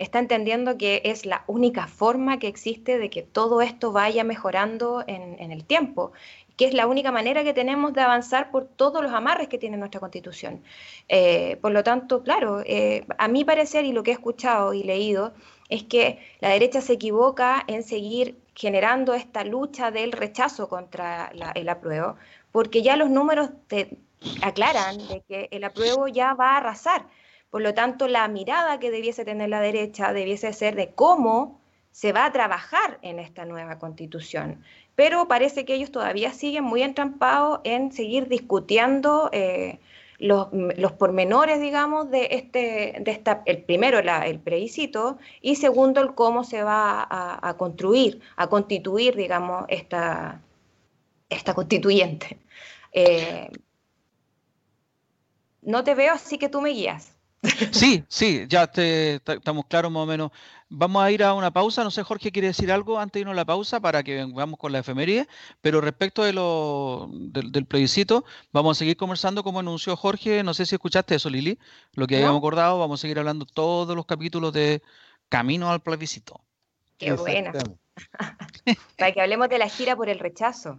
está 0.00 0.18
entendiendo 0.18 0.78
que 0.78 1.02
es 1.04 1.26
la 1.26 1.44
única 1.46 1.86
forma 1.86 2.38
que 2.38 2.48
existe 2.48 2.98
de 2.98 3.10
que 3.10 3.22
todo 3.22 3.60
esto 3.60 3.92
vaya 3.92 4.24
mejorando 4.24 5.04
en, 5.06 5.52
el 5.52 5.64
tiempo, 5.64 6.12
que 6.56 6.64
es 6.64 6.72
la 6.72 6.86
única 6.86 7.12
manera 7.12 7.44
que 7.44 7.52
tenemos 7.52 7.92
de 7.92 8.00
avanzar 8.00 8.50
por 8.50 8.64
todos 8.64 9.02
los 9.02 9.12
amarres 9.12 9.48
que 9.48 9.58
tiene 9.58 9.76
nuestra 9.76 10.00
constitución. 10.00 10.62
Eh, 11.08 11.58
por 11.60 11.72
lo 11.72 11.84
tanto, 11.84 12.22
claro, 12.22 12.62
eh, 12.64 13.04
a 13.18 13.28
mi 13.28 13.44
parecer 13.44 13.84
y 13.84 13.92
lo 13.92 14.02
que 14.02 14.10
he 14.10 14.14
escuchado 14.14 14.72
y 14.72 14.84
leído 14.84 15.34
es 15.68 15.84
que 15.84 16.18
la 16.40 16.48
derecha 16.48 16.80
se 16.80 16.94
equivoca 16.94 17.62
en 17.66 17.82
seguir 17.82 18.38
generando 18.54 19.12
esta 19.12 19.44
lucha 19.44 19.90
del 19.90 20.12
rechazo 20.12 20.68
contra 20.70 21.30
el 21.54 21.68
apruebo, 21.68 22.16
porque 22.52 22.82
ya 22.82 22.96
los 22.96 23.10
números 23.10 23.50
te 23.68 23.98
aclaran 24.42 24.96
de 25.08 25.22
que 25.28 25.48
el 25.50 25.62
apruebo 25.64 26.08
ya 26.08 26.32
va 26.32 26.52
a 26.52 26.56
arrasar. 26.56 27.04
Por 27.50 27.62
lo 27.62 27.74
tanto, 27.74 28.06
la 28.08 28.28
mirada 28.28 28.78
que 28.78 28.90
debiese 28.90 29.24
tener 29.24 29.48
la 29.48 29.60
derecha 29.60 30.12
debiese 30.12 30.52
ser 30.52 30.76
de 30.76 30.90
cómo 30.94 31.60
se 31.90 32.12
va 32.12 32.24
a 32.24 32.32
trabajar 32.32 32.98
en 33.02 33.18
esta 33.18 33.44
nueva 33.44 33.78
constitución. 33.78 34.62
Pero 34.94 35.28
parece 35.28 35.64
que 35.64 35.74
ellos 35.74 35.90
todavía 35.90 36.32
siguen 36.32 36.64
muy 36.64 36.82
entrampados 36.82 37.60
en 37.64 37.92
seguir 37.92 38.28
discutiendo 38.28 39.28
eh, 39.32 39.80
los, 40.18 40.92
pormenores, 40.92 41.60
digamos, 41.60 42.10
de 42.10 42.28
este, 42.32 42.96
de 43.00 43.10
esta, 43.10 43.42
el 43.46 43.62
primero 43.62 43.98
el 43.98 44.38
plebiscito 44.38 45.18
y 45.40 45.56
segundo 45.56 46.00
el 46.00 46.14
cómo 46.14 46.44
se 46.44 46.62
va 46.62 47.06
a, 47.10 47.56
construir, 47.56 48.20
a 48.36 48.48
constituir, 48.48 49.16
digamos, 49.16 49.64
esta, 49.68 50.42
esta 51.28 51.54
constituyente. 51.54 52.38
Eh, 52.92 53.50
no 55.62 55.84
te 55.84 55.94
veo, 55.94 56.14
así 56.14 56.38
que 56.38 56.48
tú 56.48 56.60
me 56.60 56.70
guías. 56.70 57.19
Sí, 57.72 58.04
sí, 58.08 58.44
ya 58.48 58.70
estamos 58.74 59.64
claros 59.66 59.90
más 59.90 60.02
o 60.02 60.06
menos. 60.06 60.30
Vamos 60.68 61.02
a 61.02 61.10
ir 61.10 61.24
a 61.24 61.32
una 61.34 61.50
pausa. 61.50 61.82
No 61.82 61.90
sé, 61.90 62.02
Jorge 62.02 62.30
quiere 62.30 62.48
decir 62.48 62.70
algo 62.70 62.98
antes 62.98 63.14
de 63.14 63.20
irnos 63.20 63.32
a 63.32 63.36
la 63.36 63.44
pausa 63.44 63.80
para 63.80 64.02
que 64.02 64.24
vamos 64.24 64.58
con 64.58 64.72
la 64.72 64.80
efeméride. 64.80 65.26
Pero 65.60 65.80
respecto 65.80 66.22
de 66.22 66.32
lo, 66.32 67.08
del, 67.12 67.64
plebiscito, 67.66 68.24
vamos 68.52 68.76
a 68.76 68.78
seguir 68.78 68.96
conversando 68.96 69.42
como 69.42 69.60
anunció 69.60 69.96
Jorge. 69.96 70.42
No 70.42 70.52
sé 70.52 70.66
si 70.66 70.74
escuchaste 70.74 71.14
eso, 71.14 71.30
Lili. 71.30 71.58
Lo 71.94 72.06
que 72.06 72.16
habíamos 72.16 72.38
acordado, 72.38 72.78
vamos 72.78 73.00
a 73.00 73.02
seguir 73.02 73.18
hablando 73.18 73.46
todos 73.46 73.96
los 73.96 74.06
capítulos 74.06 74.52
de 74.52 74.82
Camino 75.28 75.70
al 75.70 75.80
plebiscito. 75.80 76.40
Qué 76.98 77.12
bueno. 77.12 77.52
para 78.98 79.12
que 79.12 79.20
hablemos 79.20 79.48
de 79.48 79.58
la 79.58 79.68
gira 79.68 79.96
por 79.96 80.10
el 80.10 80.18
rechazo. 80.18 80.78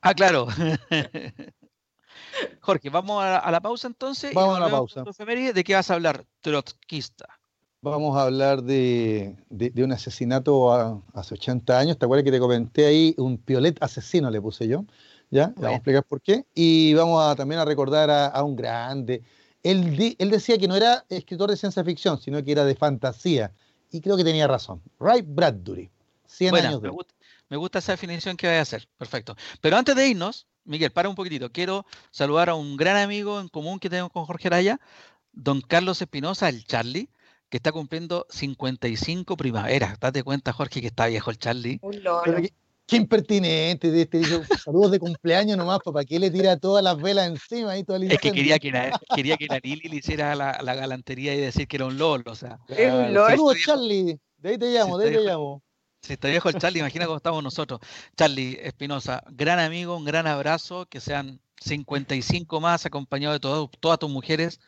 ah, 0.00 0.14
claro. 0.14 0.46
Jorge, 2.60 2.90
vamos 2.90 3.22
a, 3.22 3.50
la 3.50 3.60
pausa 3.60 3.86
entonces. 3.86 4.34
Vamos 4.34 4.56
a 4.56 4.60
la 4.60 4.70
pausa. 4.70 5.04
¿De 5.04 5.64
qué 5.64 5.74
vas 5.74 5.90
a 5.90 5.94
hablar, 5.94 6.24
trotskista? 6.40 7.26
Vamos 7.80 8.16
a 8.16 8.22
hablar 8.22 8.62
de, 8.62 9.36
un 9.76 9.92
asesinato 9.92 10.72
hace 11.12 11.34
80 11.34 11.78
años. 11.78 11.98
¿Te 11.98 12.06
acuerdas 12.06 12.24
que 12.24 12.32
te 12.32 12.40
comenté 12.40 12.86
ahí? 12.86 13.14
Un 13.18 13.36
piolet 13.36 13.76
asesino 13.82 14.30
le 14.30 14.40
puse 14.40 14.66
yo. 14.66 14.84
¿Ya? 15.30 15.52
Vamos 15.56 15.72
a 15.72 15.74
explicar 15.74 16.04
por 16.04 16.22
qué. 16.22 16.46
Y 16.54 16.94
vamos 16.94 17.22
a, 17.22 17.36
también 17.36 17.60
a 17.60 17.64
recordar 17.64 18.10
a, 18.10 18.42
un 18.42 18.56
grande. 18.56 19.22
Él, 19.62 20.16
él, 20.18 20.30
decía 20.30 20.56
que 20.56 20.66
no 20.66 20.76
era 20.76 21.04
escritor 21.10 21.50
de 21.50 21.56
ciencia 21.56 21.84
ficción, 21.84 22.18
sino 22.20 22.42
que 22.42 22.52
era 22.52 22.64
de 22.64 22.74
fantasía. 22.74 23.52
Y 23.90 24.00
creo 24.00 24.16
que 24.16 24.24
tenía 24.24 24.46
razón. 24.46 24.80
Ray 24.98 25.22
Bradbury. 25.22 25.90
100 26.26 26.54
años 26.54 26.80
de 26.80 26.88
me 26.88 26.94
gusta, 26.94 27.14
me 27.50 27.56
gusta 27.58 27.78
esa 27.80 27.92
definición 27.92 28.36
que 28.36 28.46
voy 28.46 28.56
a 28.56 28.62
hacer. 28.62 28.88
Perfecto. 28.96 29.36
Pero 29.60 29.76
antes 29.76 29.94
de 29.94 30.08
irnos, 30.08 30.46
Miguel, 30.64 30.90
para 30.90 31.08
un 31.08 31.14
poquitito. 31.14 31.50
Quiero 31.50 31.86
saludar 32.10 32.48
a 32.48 32.54
un 32.54 32.76
gran 32.76 32.96
amigo 32.96 33.40
en 33.40 33.48
común 33.48 33.78
que 33.78 33.90
tengo 33.90 34.10
con 34.10 34.24
Jorge 34.24 34.48
Araya, 34.48 34.80
don 35.32 35.60
Carlos 35.60 36.00
Espinosa, 36.00 36.48
el 36.48 36.64
Charlie, 36.64 37.08
que 37.48 37.58
está 37.58 37.72
cumpliendo 37.72 38.26
55 38.30 39.36
primaveras. 39.36 39.98
Date 40.00 40.22
cuenta, 40.22 40.52
Jorge, 40.52 40.80
que 40.80 40.88
está 40.88 41.06
viejo 41.06 41.30
el 41.30 41.38
Charlie. 41.38 41.78
Un 41.82 41.92
qué, 42.24 42.52
qué 42.86 42.96
impertinente 42.96 43.90
de 43.90 44.02
este 44.02 44.18
dice, 44.18 44.42
saludos 44.62 44.90
de 44.92 44.98
cumpleaños 44.98 45.56
nomás, 45.56 45.80
pues, 45.82 45.94
¿para 45.94 46.04
qué 46.04 46.18
le 46.18 46.30
tira 46.30 46.56
todas 46.56 46.82
las 46.82 47.00
velas 47.00 47.28
encima 47.28 47.72
ahí 47.72 47.84
todo 47.84 47.96
el 47.96 48.10
Es 48.10 48.18
que 48.18 48.32
quería 48.32 48.58
que 48.58 48.70
la, 48.70 48.98
quería 49.14 49.36
que 49.36 49.46
la 49.46 49.58
Lili 49.62 49.88
le 49.88 49.96
hiciera 49.96 50.34
la, 50.34 50.58
la 50.62 50.74
galantería 50.74 51.34
y 51.34 51.38
decir 51.38 51.68
que 51.68 51.76
era 51.76 51.86
un 51.86 51.98
lolo. 51.98 52.32
O 52.32 52.34
sea, 52.34 52.58
Claro. 52.66 53.26
Saludos, 53.26 53.58
Charlie. 53.64 54.18
De 54.38 54.50
ahí 54.50 54.58
te 54.58 54.72
llamo, 54.72 54.98
de 54.98 55.08
ahí 55.08 55.14
te 55.14 55.20
llamo. 55.20 55.62
Si 56.04 56.12
está 56.14 56.28
viejo 56.28 56.48
el 56.48 56.56
Charlie, 56.58 56.80
imagina 56.80 57.06
cómo 57.06 57.16
estamos 57.16 57.42
nosotros. 57.42 57.80
Charlie 58.16 58.58
Espinosa, 58.62 59.22
gran 59.30 59.58
amigo, 59.58 59.96
un 59.96 60.04
gran 60.04 60.26
abrazo, 60.26 60.86
que 60.86 61.00
sean 61.00 61.40
55 61.60 62.60
más 62.60 62.84
acompañados 62.86 63.36
de 63.36 63.40
todo- 63.40 63.68
todas 63.80 63.98
tus 63.98 64.10
mujeres, 64.10 64.60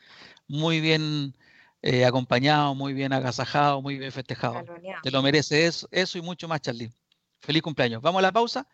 muy 0.49 0.81
bien 0.81 1.35
eh, 1.83 2.05
acompañado, 2.05 2.75
muy 2.75 2.95
bien 2.95 3.13
agasajado, 3.13 3.83
muy 3.83 3.99
bien 3.99 4.11
festejado. 4.11 4.65
Te 5.03 5.11
lo 5.11 5.23
mereces 5.23 5.87
eso 5.91 6.19
y 6.19 6.23
mucho 6.23 6.49
más, 6.49 6.61
Charlie. 6.63 6.91
Feliz 7.41 7.63
cumpleaños. 7.63 8.01
Vamos 8.03 8.19
a 8.21 8.23
la 8.23 8.33
pausa 8.33 8.67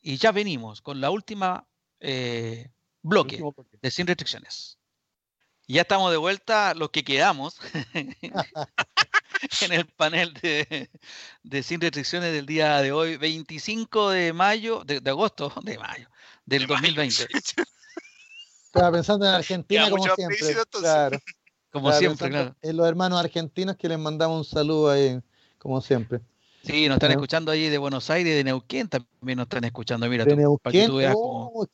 y 0.00 0.18
ya 0.18 0.30
venimos 0.30 0.80
con 0.82 1.00
la 1.00 1.10
última 1.10 1.66
eh, 2.00 2.70
bloque. 3.02 3.38
de 3.82 3.90
Sin 3.90 4.06
Restricciones. 4.06 4.78
Ya 5.66 5.80
estamos 5.82 6.10
de 6.12 6.16
vuelta, 6.18 6.74
los 6.74 6.90
que 6.90 7.02
quedamos 7.02 7.58
en 9.62 9.72
el 9.72 9.86
panel 9.86 10.32
de, 10.34 10.90
de 11.42 11.62
Sin 11.62 11.80
Restricciones 11.80 12.32
del 12.32 12.46
día 12.46 12.80
de 12.82 12.92
hoy, 12.92 13.16
25 13.16 14.10
de 14.10 14.32
mayo, 14.32 14.82
de, 14.84 15.00
de 15.00 15.10
agosto, 15.10 15.52
de 15.64 15.78
mayo, 15.78 16.08
del 16.46 16.62
De 16.62 16.66
mayo. 16.68 16.94
2020. 16.94 17.26
Estaba 18.64 18.92
pensando 18.92 19.26
en 19.26 19.32
Argentina 19.32 19.90
como 19.90 20.04
siempre. 20.14 20.36
Claro, 20.70 21.18
Como 21.70 21.90
estaba 21.90 21.98
siempre, 22.00 22.30
claro. 22.30 22.56
En 22.62 22.76
los 22.76 22.88
hermanos 22.88 23.20
argentinos 23.20 23.76
que 23.76 23.88
les 23.88 23.98
mandamos 23.98 24.38
un 24.38 24.44
saludo 24.44 24.90
ahí, 24.90 25.20
como 25.58 25.80
siempre. 25.80 26.20
Sí, 26.62 26.88
nos 26.88 26.96
están 26.96 27.10
Ah. 27.10 27.14
escuchando 27.14 27.52
ahí 27.52 27.68
de 27.68 27.78
Buenos 27.78 28.08
Aires, 28.10 28.34
de 28.34 28.44
Neuquén 28.44 28.88
también 28.88 29.36
nos 29.36 29.44
están 29.44 29.64
escuchando. 29.64 30.08
Mira, 30.08 30.24
De 30.24 30.34
tú, 30.34 30.58
para 30.62 30.72
que 30.72 30.86
tú 30.86 30.96
veas 30.96 31.14
oh, 31.16 31.66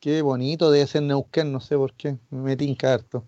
qué 0.00 0.22
bonito 0.22 0.70
debe 0.70 0.86
ser 0.86 1.02
Neuquén, 1.02 1.52
no 1.52 1.60
sé 1.60 1.76
por 1.76 1.94
qué, 1.94 2.16
me 2.30 2.40
metí 2.42 2.64
en 2.68 2.76
harto. 2.86 3.26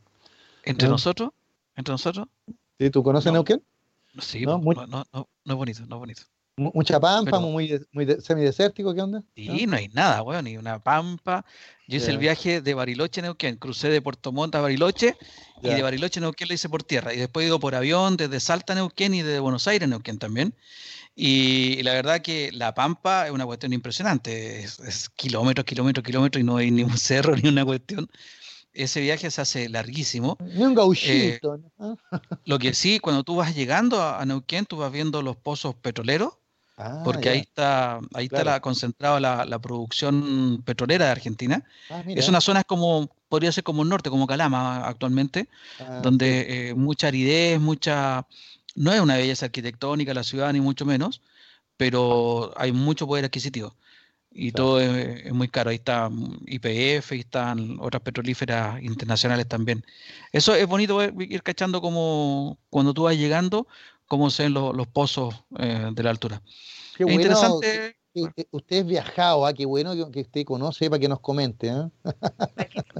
entre 0.62 0.88
¿no? 0.88 0.93
nosotros, 0.95 1.30
entre 1.76 1.93
nosotros, 1.93 2.28
¿Sí, 2.78 2.90
¿Tú 2.90 3.03
conoces 3.03 3.26
No. 3.26 3.34
Neuquén? 3.38 3.62
Sí, 4.20 4.42
No, 4.46 4.58
muy- 4.58 4.74
no, 4.74 4.86
no, 4.86 5.04
no, 5.12 5.28
no 5.44 5.52
es 5.52 5.56
bonito, 5.56 5.80
no 5.86 5.96
es 5.96 6.00
bonito. 6.00 6.22
Mu- 6.58 6.70
Mucha 6.74 7.00
pampa, 7.00 7.30
Pero- 7.30 7.40
muy, 7.40 7.80
muy 7.92 8.04
de- 8.04 8.20
semidesértico, 8.20 8.94
¿qué 8.94 9.00
onda? 9.00 9.22
Sí, 9.34 9.66
no 9.66 9.76
hay 9.76 9.88
nada, 9.88 10.22
weón, 10.22 10.44
ni 10.44 10.58
una 10.58 10.78
pampa. 10.82 11.46
Yo 11.88 11.96
hice 11.96 12.10
el 12.10 12.18
viaje 12.18 12.60
de 12.60 12.74
Bariloche 12.74 13.20
a 13.20 13.22
Neuquén, 13.22 13.56
crucé 13.56 13.88
de 13.88 14.02
Puerto 14.02 14.32
Montt 14.32 14.54
a 14.54 14.60
Bariloche 14.60 15.16
y 15.62 15.68
de 15.68 15.82
Bariloche 15.82 16.20
a 16.20 16.22
Neuquén 16.22 16.48
lo 16.48 16.54
hice 16.54 16.68
por 16.68 16.82
tierra 16.82 17.14
y 17.14 17.16
después 17.18 17.44
he 17.44 17.46
ido 17.48 17.58
por 17.58 17.74
avión 17.74 18.16
desde 18.18 18.38
Salta 18.38 18.74
a 18.74 18.76
Neuquén 18.76 19.14
y 19.14 19.22
desde 19.22 19.40
Buenos 19.40 19.66
Aires 19.66 19.86
a 19.86 19.90
Neuquén 19.90 20.18
también. 20.18 20.54
Y 21.14 21.82
la 21.82 21.92
verdad 21.92 22.20
que 22.22 22.50
la 22.52 22.74
Pampa 22.74 23.26
es 23.26 23.32
una 23.32 23.44
cuestión 23.46 23.72
impresionante, 23.72 24.60
es, 24.60 24.78
es 24.80 25.08
kilómetros, 25.10 25.64
kilómetros, 25.66 26.04
kilómetros 26.04 26.40
y 26.40 26.44
no 26.44 26.56
hay 26.58 26.70
ni 26.70 26.82
un 26.82 26.96
cerro 26.98 27.34
ni 27.36 27.48
una 27.48 27.64
cuestión. 27.64 28.08
Ese 28.72 29.00
viaje 29.00 29.30
se 29.30 29.40
hace 29.40 29.68
larguísimo. 29.68 30.38
Ni 30.40 30.62
un 30.64 30.74
gauchito. 30.74 31.58
¿no? 31.78 31.98
Lo 32.44 32.58
que 32.58 32.74
sí, 32.74 32.98
cuando 32.98 33.22
tú 33.22 33.36
vas 33.36 33.54
llegando 33.54 34.02
a, 34.02 34.24
Neuquén, 34.24 34.66
tú 34.66 34.78
vas 34.78 34.90
viendo 34.90 35.22
los 35.22 35.36
pozos 35.36 35.74
petroleros 35.74 36.34
Ah, 36.78 37.02
porque 37.04 37.26
ya. 37.26 37.30
ahí 37.32 37.38
está, 37.38 38.00
ahí 38.14 38.24
está 38.24 38.44
la, 38.44 38.60
concentrada 38.60 39.20
la, 39.20 39.44
la 39.44 39.58
producción 39.58 40.62
petrolera 40.64 41.06
de 41.06 41.10
Argentina. 41.10 41.64
Ah. 41.90 42.02
Es 42.06 42.28
una 42.28 42.40
zona 42.40 42.64
como, 42.64 43.10
podría 43.28 43.52
ser 43.52 43.62
como 43.62 43.82
el 43.82 43.88
norte, 43.88 44.10
como 44.10 44.26
Calama 44.26 44.86
actualmente, 44.88 45.48
Ah, 45.78 46.00
donde 46.02 46.70
eh, 46.70 46.74
mucha 46.74 47.08
aridez, 47.08 47.60
mucha, 47.60 48.26
no 48.74 48.92
es 48.92 49.00
una 49.00 49.16
belleza 49.16 49.46
arquitectónica 49.46 50.14
la 50.14 50.24
ciudad, 50.24 50.52
ni 50.52 50.60
mucho 50.60 50.86
menos, 50.86 51.20
pero 51.76 52.52
hay 52.56 52.72
mucho 52.72 53.06
poder 53.06 53.26
adquisitivo. 53.26 53.76
Y 54.35 54.51
Claro. 54.53 54.64
todo 54.64 54.80
es, 54.80 55.26
es 55.26 55.33
muy 55.33 55.49
caro. 55.49 55.70
Ahí 55.70 55.76
está 55.76 56.09
mm, 56.09 56.39
YPF 56.47 57.12
y 57.16 57.20
están 57.20 57.78
otras 57.80 58.03
petrolíferas 58.03 58.83
internacionales 58.83 59.47
también. 59.47 59.85
Eso 60.33 60.55
es 60.55 60.66
bonito 60.66 60.97
ver- 60.97 61.14
ir 61.18 61.43
cachando 61.43 61.80
como 61.80 62.59
cuando 62.70 62.95
tú 62.95 63.03
vas 63.05 63.16
llegando, 63.16 63.66
cómo 64.07 64.30
se 64.30 64.45
ven 64.45 64.55
los, 64.55 64.74
los 64.74 64.87
pozos 64.87 65.35
eh, 65.59 65.91
de 65.93 66.03
la 66.03 66.11
altura. 66.11 66.41
qué 66.97 67.05
Es 67.05 67.07
bueno 67.07 67.20
interesante. 67.20 67.97
que- 68.14 68.30
que 68.37 68.47
usted 68.51 68.76
es 68.76 68.87
viajado, 68.87 69.47
ah, 69.47 69.55
qué 69.55 69.64
bueno 69.64 69.95
que, 69.95 70.11
que 70.12 70.20
usted 70.20 70.45
conoce 70.45 70.91
para 70.91 71.01
que 71.01 71.09
nos 71.09 71.20
comente. 71.20 71.68
¿eh? 71.68 71.89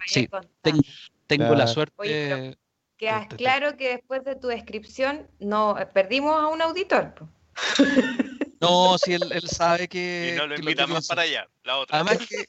Sí, 0.07 0.27
contando. 0.27 0.49
Tengo, 0.63 0.81
tengo 1.27 1.45
la 1.51 1.55
Claro. 1.57 1.69
suerte. 1.69 1.95
Oye, 1.99 2.29
pero- 2.29 2.57
Queda 2.97 3.21
te- 3.23 3.29
te- 3.29 3.37
claro 3.37 3.77
que 3.77 3.89
después 3.89 4.23
de 4.25 4.37
tu 4.37 4.47
descripción 4.49 5.27
no 5.41 5.77
eh, 5.79 5.87
perdimos 5.87 6.41
a 6.41 6.47
un 6.49 6.63
auditor. 6.63 7.15
No, 8.63 8.97
si 8.99 9.13
él, 9.15 9.23
él 9.33 9.49
sabe 9.49 9.89
que. 9.89 10.33
Y 10.35 10.39
no 10.39 10.47
lo 10.47 10.57
que 10.57 10.87
más 10.87 11.07
para 11.07 11.23
allá. 11.23 11.47
La 11.65 11.79
otra. 11.79 11.99
Además 12.01 12.19
que, 12.29 12.47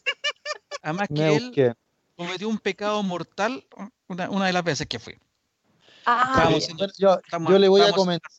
además 0.81 1.07
que 1.13 1.35
él 1.35 1.75
cometió 2.15 2.47
un 2.47 2.59
pecado 2.59 3.01
mortal 3.03 3.65
una, 4.07 4.29
una 4.29 4.45
de 4.45 4.53
las 4.53 4.63
veces 4.63 4.87
que 4.87 4.99
fui. 4.99 5.17
Ah, 6.05 6.49
yo, 6.97 7.17
Estamos- 7.23 7.51
yo 7.51 7.59
le 7.59 7.67
voy 7.69 7.81
a 7.81 7.91
comentar. 7.91 8.29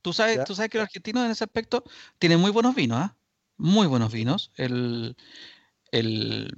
Tú 0.00 0.12
sabes, 0.12 0.38
Ya. 0.38 0.44
tú 0.44 0.54
sabes 0.54 0.70
que 0.70 0.78
los 0.78 0.86
argentinos 0.86 1.24
en 1.24 1.30
ese 1.30 1.44
aspecto 1.44 1.84
tienen 2.18 2.40
muy 2.40 2.50
buenos 2.50 2.74
vinos, 2.74 2.98
¿ah? 2.98 3.16
Muy 3.56 3.86
buenos 3.86 4.10
vinos. 4.10 4.50
El, 4.56 5.14
el, 5.92 6.50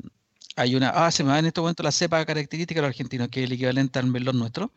hay 0.55 0.77
una, 0.77 0.91
ah, 0.91 1.11
se 1.11 1.25
me 1.25 1.31
va 1.31 1.39
en 1.39 1.47
este 1.47 1.61
momento 1.61 1.83
la 1.83 1.93
cepa 1.93 2.25
característica 2.25 2.81
de 2.81 2.87
los 2.87 2.95
argentinos, 2.95 3.29
que 3.29 3.41
es 3.43 3.47
el 3.47 3.53
equivalente 3.55 3.99
al 3.99 4.07
melón 4.07 4.39
nuestro. 4.39 4.73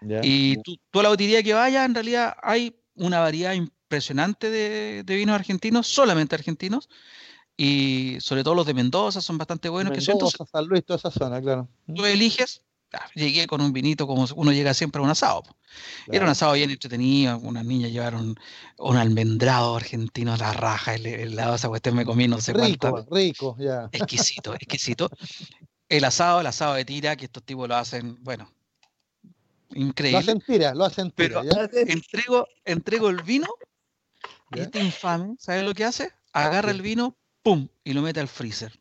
Ya. 0.00 0.20
Y 0.22 0.56
tú, 0.62 0.76
tú 0.90 1.00
a 1.00 1.02
la 1.02 1.08
botillería 1.08 1.42
que 1.42 1.54
vayas, 1.54 1.84
en 1.84 1.94
realidad 1.94 2.36
hay 2.42 2.76
una 2.94 3.20
variedad 3.20 3.54
impresionante 3.88 4.50
de, 4.50 5.02
de 5.02 5.16
vinos 5.16 5.34
argentinos, 5.34 5.86
solamente 5.86 6.34
argentinos, 6.34 6.90
y 7.56 8.18
sobre 8.20 8.44
todo 8.44 8.54
los 8.54 8.66
de 8.66 8.74
Mendoza 8.74 9.20
son 9.22 9.38
bastante 9.38 9.70
buenos. 9.70 9.92
que 9.94 10.00
son- 10.02 10.12
entonces, 10.12 10.38
Mendoza, 10.38 10.58
San 10.58 10.66
Luis, 10.68 10.84
toda 10.84 10.98
esa 10.98 11.10
zona, 11.10 11.40
claro. 11.40 11.68
tú 11.94 12.04
eliges, 12.04 12.62
ah, 12.92 13.06
llegué 13.14 13.46
con 13.46 13.62
un 13.62 13.72
vinito 13.72 14.06
como 14.06 14.26
uno 14.36 14.52
llega 14.52 14.74
siempre 14.74 15.00
a 15.00 15.04
un 15.04 15.10
asado. 15.10 15.42
Era 16.06 16.24
un 16.24 16.30
asado 16.30 16.52
bien 16.52 16.70
entretenido, 16.70 17.38
unas 17.38 17.64
niñas 17.64 17.90
llevaron 17.90 18.38
un 18.78 18.96
almendrado 18.96 19.76
argentino 19.76 20.34
a 20.34 20.36
la 20.36 20.52
raja, 20.52 20.94
el, 20.94 21.06
el 21.06 21.32
helado, 21.32 21.54
esa 21.54 21.68
cuestión 21.68 21.96
me 21.96 22.04
comí 22.04 22.28
no 22.28 22.40
sé. 22.42 22.52
Rico, 22.52 23.06
rico, 23.10 23.56
ya. 23.58 23.88
Exquisito, 23.90 24.54
exquisito. 24.54 25.08
El 25.88 26.04
asado, 26.04 26.40
el 26.42 26.46
asado 26.46 26.74
de 26.74 26.84
tira, 26.84 27.16
que 27.16 27.24
estos 27.24 27.42
tipos 27.42 27.66
lo 27.66 27.74
hacen, 27.76 28.22
bueno, 28.22 28.52
Lo 29.70 29.80
increíble. 29.80 30.18
hacen 30.18 30.40
tira, 30.40 30.74
lo 30.74 30.84
hacen 30.84 31.10
tira, 31.10 31.42
Pero- 31.42 31.44
¿ya? 31.44 31.68
entrego, 31.92 32.46
entrego 32.66 33.08
el 33.08 33.22
vino 33.22 33.46
¿Ya? 34.52 34.62
este 34.62 34.80
infame, 34.80 35.36
¿sabes 35.38 35.64
lo 35.64 35.74
que 35.74 35.84
hace? 35.84 36.10
Agarra 36.32 36.70
el 36.70 36.82
vino, 36.82 37.16
¡pum! 37.42 37.68
y 37.84 37.92
lo 37.92 38.02
mete 38.02 38.20
al 38.20 38.28
freezer. 38.28 38.72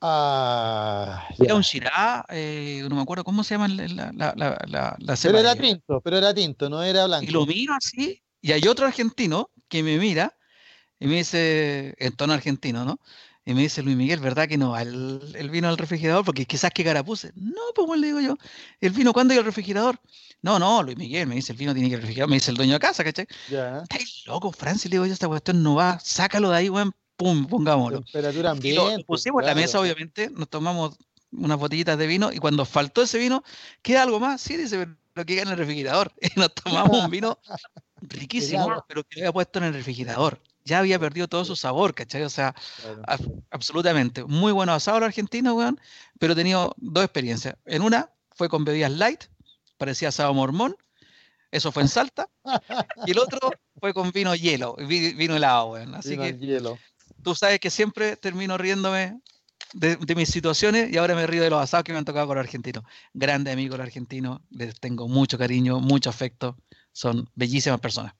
Ah, 0.00 1.26
Era 1.38 1.48
ya. 1.48 1.54
un 1.54 1.62
Shirá, 1.62 2.26
eh, 2.28 2.84
no 2.88 2.96
me 2.96 3.02
acuerdo 3.02 3.24
cómo 3.24 3.42
se 3.42 3.54
llama 3.54 3.68
la, 3.68 4.12
la, 4.12 4.34
la, 4.36 4.96
la, 4.98 5.16
Pero 5.22 5.38
era 5.38 5.56
tinto, 5.56 6.00
pero 6.02 6.18
era 6.18 6.34
tinto, 6.34 6.68
no 6.68 6.82
era 6.82 7.06
blanco. 7.06 7.24
Y 7.24 7.32
lo 7.32 7.46
miro 7.46 7.72
así, 7.74 8.22
y 8.40 8.52
hay 8.52 8.68
otro 8.68 8.86
argentino 8.86 9.50
que 9.68 9.82
me 9.82 9.98
mira 9.98 10.36
y 10.98 11.06
me 11.06 11.16
dice, 11.16 11.94
en 11.98 12.14
tono 12.14 12.34
argentino, 12.34 12.84
¿no? 12.84 13.00
Y 13.48 13.54
me 13.54 13.62
dice, 13.62 13.80
Luis 13.82 13.96
Miguel, 13.96 14.18
¿verdad 14.18 14.48
que 14.48 14.58
no 14.58 14.70
va 14.72 14.82
el, 14.82 15.20
el 15.36 15.50
vino 15.50 15.68
al 15.68 15.78
refrigerador? 15.78 16.24
Porque 16.24 16.44
quizás 16.46 16.72
que 16.72 16.82
cara 16.82 17.04
puse. 17.04 17.30
No, 17.36 17.62
pues 17.76 17.86
bueno, 17.86 18.00
le 18.00 18.06
digo 18.08 18.20
yo, 18.20 18.36
¿el 18.80 18.90
vino 18.90 19.12
cuándo 19.12 19.34
iba 19.34 19.40
al 19.40 19.46
refrigerador? 19.46 20.00
No, 20.42 20.58
no, 20.58 20.82
Luis 20.82 20.96
Miguel, 20.96 21.28
me 21.28 21.36
dice, 21.36 21.52
el 21.52 21.58
vino 21.58 21.72
tiene 21.72 21.88
que 21.88 21.92
ir 21.92 21.96
al 21.96 22.02
refrigerador, 22.02 22.28
me 22.30 22.36
dice 22.36 22.50
el 22.50 22.56
dueño 22.56 22.72
de 22.74 22.80
casa, 22.80 23.04
¿cachai? 23.04 23.26
Ya. 23.48 23.78
Estáis 23.82 24.24
loco, 24.26 24.50
Francis, 24.50 24.90
le 24.90 24.96
digo 24.96 25.06
yo, 25.06 25.12
esta 25.12 25.28
cuestión 25.28 25.62
no 25.62 25.76
va, 25.76 25.98
sácalo 26.00 26.50
de 26.50 26.56
ahí, 26.56 26.68
weón, 26.68 26.92
pum, 27.16 27.46
pongámoslo. 27.46 28.02
Temperatura 28.02 28.56
Y 28.60 28.72
lo, 28.72 28.74
lo 28.74 28.82
ambiente. 28.82 29.04
pusimos 29.04 29.42
en 29.42 29.46
la 29.46 29.54
mesa, 29.54 29.80
obviamente, 29.80 30.28
nos 30.30 30.48
tomamos 30.50 30.96
unas 31.30 31.58
botellitas 31.58 31.96
de 31.98 32.06
vino 32.08 32.32
y 32.32 32.38
cuando 32.38 32.64
faltó 32.64 33.02
ese 33.02 33.18
vino, 33.18 33.44
¿queda 33.80 34.02
algo 34.02 34.18
más? 34.18 34.40
Sí, 34.40 34.56
dice, 34.56 34.76
pero 34.78 34.96
lo 35.14 35.24
que 35.24 35.34
queda 35.34 35.42
en 35.44 35.48
el 35.50 35.56
refrigerador. 35.58 36.12
Y 36.20 36.38
nos 36.38 36.52
tomamos 36.52 36.98
un 37.04 37.10
vino 37.10 37.38
riquísimo, 38.02 38.84
pero 38.88 39.04
que 39.04 39.20
había 39.20 39.32
puesto 39.32 39.60
en 39.60 39.66
el 39.66 39.74
refrigerador. 39.74 40.40
Ya 40.66 40.80
había 40.80 40.98
perdido 40.98 41.28
todo 41.28 41.44
su 41.44 41.54
sabor, 41.56 41.94
¿cachai? 41.94 42.22
O 42.24 42.28
sea, 42.30 42.54
Claro. 42.80 43.02
a- 43.06 43.18
absolutamente. 43.50 44.24
Muy 44.24 44.52
bueno 44.52 44.72
asado 44.72 44.98
los 45.00 45.06
argentinos, 45.06 45.54
weón, 45.54 45.80
pero 46.18 46.32
he 46.32 46.36
tenido 46.36 46.74
dos 46.76 47.04
experiencias. 47.04 47.54
En 47.64 47.82
una 47.82 48.10
fue 48.34 48.48
con 48.48 48.64
bebidas 48.64 48.90
light, 48.90 49.24
parecía 49.78 50.08
asado 50.08 50.34
mormón, 50.34 50.76
eso 51.52 51.70
fue 51.70 51.82
en 51.84 51.88
Salta, 51.88 52.28
y 53.06 53.12
el 53.12 53.18
otro 53.18 53.52
fue 53.80 53.94
con 53.94 54.10
vino 54.10 54.34
hielo, 54.34 54.74
vi- 54.76 55.14
vino 55.14 55.36
helado, 55.36 55.66
weón. 55.72 55.94
Así 55.94 56.10
Vino 56.10 56.22
que 56.24 56.32
hielo. 56.38 56.78
tú 57.22 57.34
sabes 57.36 57.60
que 57.60 57.70
siempre 57.70 58.16
termino 58.16 58.58
riéndome 58.58 59.20
de, 59.72 59.94
de 59.96 60.14
mis 60.16 60.28
situaciones 60.30 60.92
y 60.92 60.96
ahora 60.96 61.14
me 61.14 61.26
río 61.28 61.42
de 61.42 61.50
los 61.50 61.62
asados 61.62 61.84
que 61.84 61.92
me 61.92 61.98
han 61.98 62.04
tocado 62.04 62.26
con 62.26 62.36
los 62.36 62.44
argentinos. 62.44 62.82
Grande 63.14 63.52
amigo 63.52 63.76
los 63.76 63.86
argentinos, 63.86 64.40
les 64.50 64.74
tengo 64.80 65.06
mucho 65.06 65.38
cariño, 65.38 65.78
mucho 65.78 66.10
afecto, 66.10 66.56
son 66.92 67.30
bellísimas 67.36 67.78
personas. 67.80 68.14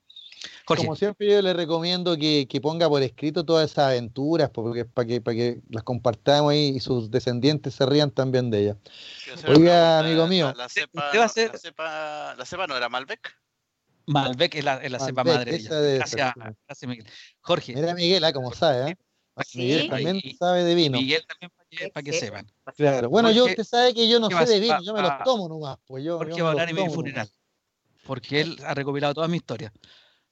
Como 0.65 0.97
siempre 0.97 1.29
yo 1.29 1.41
le 1.43 1.53
recomiendo 1.53 2.17
que, 2.17 2.47
ponga 2.63 2.89
por 2.89 3.03
escrito 3.03 3.45
todas 3.45 3.71
esas 3.71 3.87
aventuras, 3.87 4.51
porque 4.51 4.85
para 4.85 5.07
que, 5.07 5.21
para 5.21 5.37
que 5.37 5.61
las 5.71 5.83
compartamos 5.85 6.53
ahí 6.53 6.75
y 6.77 6.81
sus 6.81 7.11
descendientes 7.11 7.75
se 7.75 7.87
rían 7.87 8.11
también 8.11 8.51
de 8.51 8.61
ellas. 8.61 8.77
Oiga, 9.47 10.01
amigo 10.01 10.27
mío. 10.27 10.53
La, 10.57 10.69
cepa, 10.69 11.11
la, 11.15 11.29
cepa, 11.29 12.35
la, 12.37 12.45
cepa, 12.45 12.67
no 12.67 12.77
era 12.77 12.89
Malbec? 12.89 13.37
Malbec 14.07 14.55
es 14.55 14.65
la, 14.65 14.77
es 14.77 14.91
la 14.91 15.01
cepa 15.01 15.25
madre. 15.25 15.59
Gracias, 15.59 16.35
gracias, 16.67 16.89
Miguel. 16.89 17.07
Jorge. 17.41 17.75
Mira 17.75 17.95
Miguel, 17.95 18.25
ah, 18.25 18.33
como 18.33 18.53
sabe, 18.53 18.91
¿eh? 18.91 18.97
Miguel 19.55 19.91
también 19.91 20.21
sabe 20.39 20.65
de 20.65 20.75
vino. 20.75 20.99
Miguel 20.99 21.25
también 21.27 21.53
para 21.93 22.03
que, 22.03 22.13
sepan. 22.13 22.51
Claro. 22.77 23.11
Bueno, 23.11 23.31
yo 23.31 23.45
usted 23.45 23.65
sabe 23.65 23.93
que 23.93 24.09
yo 24.09 24.19
no 24.19 24.31
sé 24.31 24.47
de 24.47 24.61
vino, 24.61 24.83
yo 24.83 24.95
me 24.95 25.03
los 25.03 25.13
tomo 25.25 25.49
nomás. 25.49 25.79
Pues 25.87 26.03
yo, 26.05 26.17
Jorge 26.19 26.43
va 26.43 26.49
a 26.49 26.51
hablar 26.53 26.71
en 26.71 26.77
mi 26.77 26.89
funeral. 26.89 27.31
Porque 28.05 28.41
él 28.41 28.59
ha 28.65 28.73
recopilado 28.73 29.15
toda 29.15 29.29
mi 29.29 29.37
historia. 29.37 29.73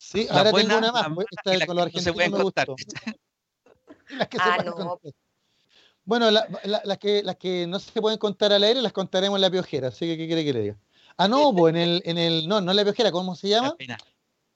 Sí, 0.05 0.27
ahora 0.31 0.53
tengo 0.53 0.77
una 0.77 0.93
más. 0.93 1.07
Pues, 1.15 1.27
esta 1.31 1.51
de 1.51 1.67
color 1.67 1.87
argentino 1.87 2.15
me 2.15 2.43
gustó. 2.43 2.77
las 4.11 4.29
que 4.29 4.37
ah, 4.39 4.63
no. 4.65 5.01
Bueno, 6.05 6.31
las, 6.31 6.99
que, 6.99 7.23
las 7.23 7.37
que 7.37 7.67
no 7.67 7.79
se 7.79 8.01
pueden 8.01 8.19
contar 8.19 8.53
al 8.53 8.63
aire 8.63 8.83
las 8.83 8.93
contaremos 8.93 9.39
en 9.39 9.41
la 9.41 9.51
piojera. 9.51 9.89
Así 9.89 10.07
que, 10.07 10.19
¿qué 10.19 10.27
quiere 10.27 10.45
que 10.45 10.53
le 10.53 10.61
diga? 10.61 10.77
Ah, 11.17 11.29
no, 11.29 11.55
pues 11.55 11.75
en 11.75 11.81
el, 11.81 12.03
en 12.05 12.19
el, 12.19 12.47
no, 12.47 12.61
no 12.61 12.73
en 12.73 12.77
la 12.77 12.85
piojera, 12.85 13.11
¿cómo 13.11 13.35
se 13.35 13.49
llama? 13.49 13.75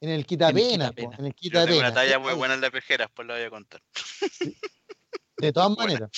En 0.01 0.11
el 0.11 0.27
quitapena. 0.27 0.93
En 0.97 1.25
el 1.25 1.35
quitapena. 1.35 1.79
Una 1.79 1.95
talla 1.95 2.19
muy 2.19 2.35
buena 2.35 2.55
en 2.55 2.61
la 2.61 2.71
piojera, 2.71 3.09
pues 3.09 3.27
lo 3.27 3.35
voy 3.35 3.43
a 3.43 3.51
contar. 3.51 3.83
De 5.39 5.53
todas 5.53 5.71
maneras. 5.79 6.11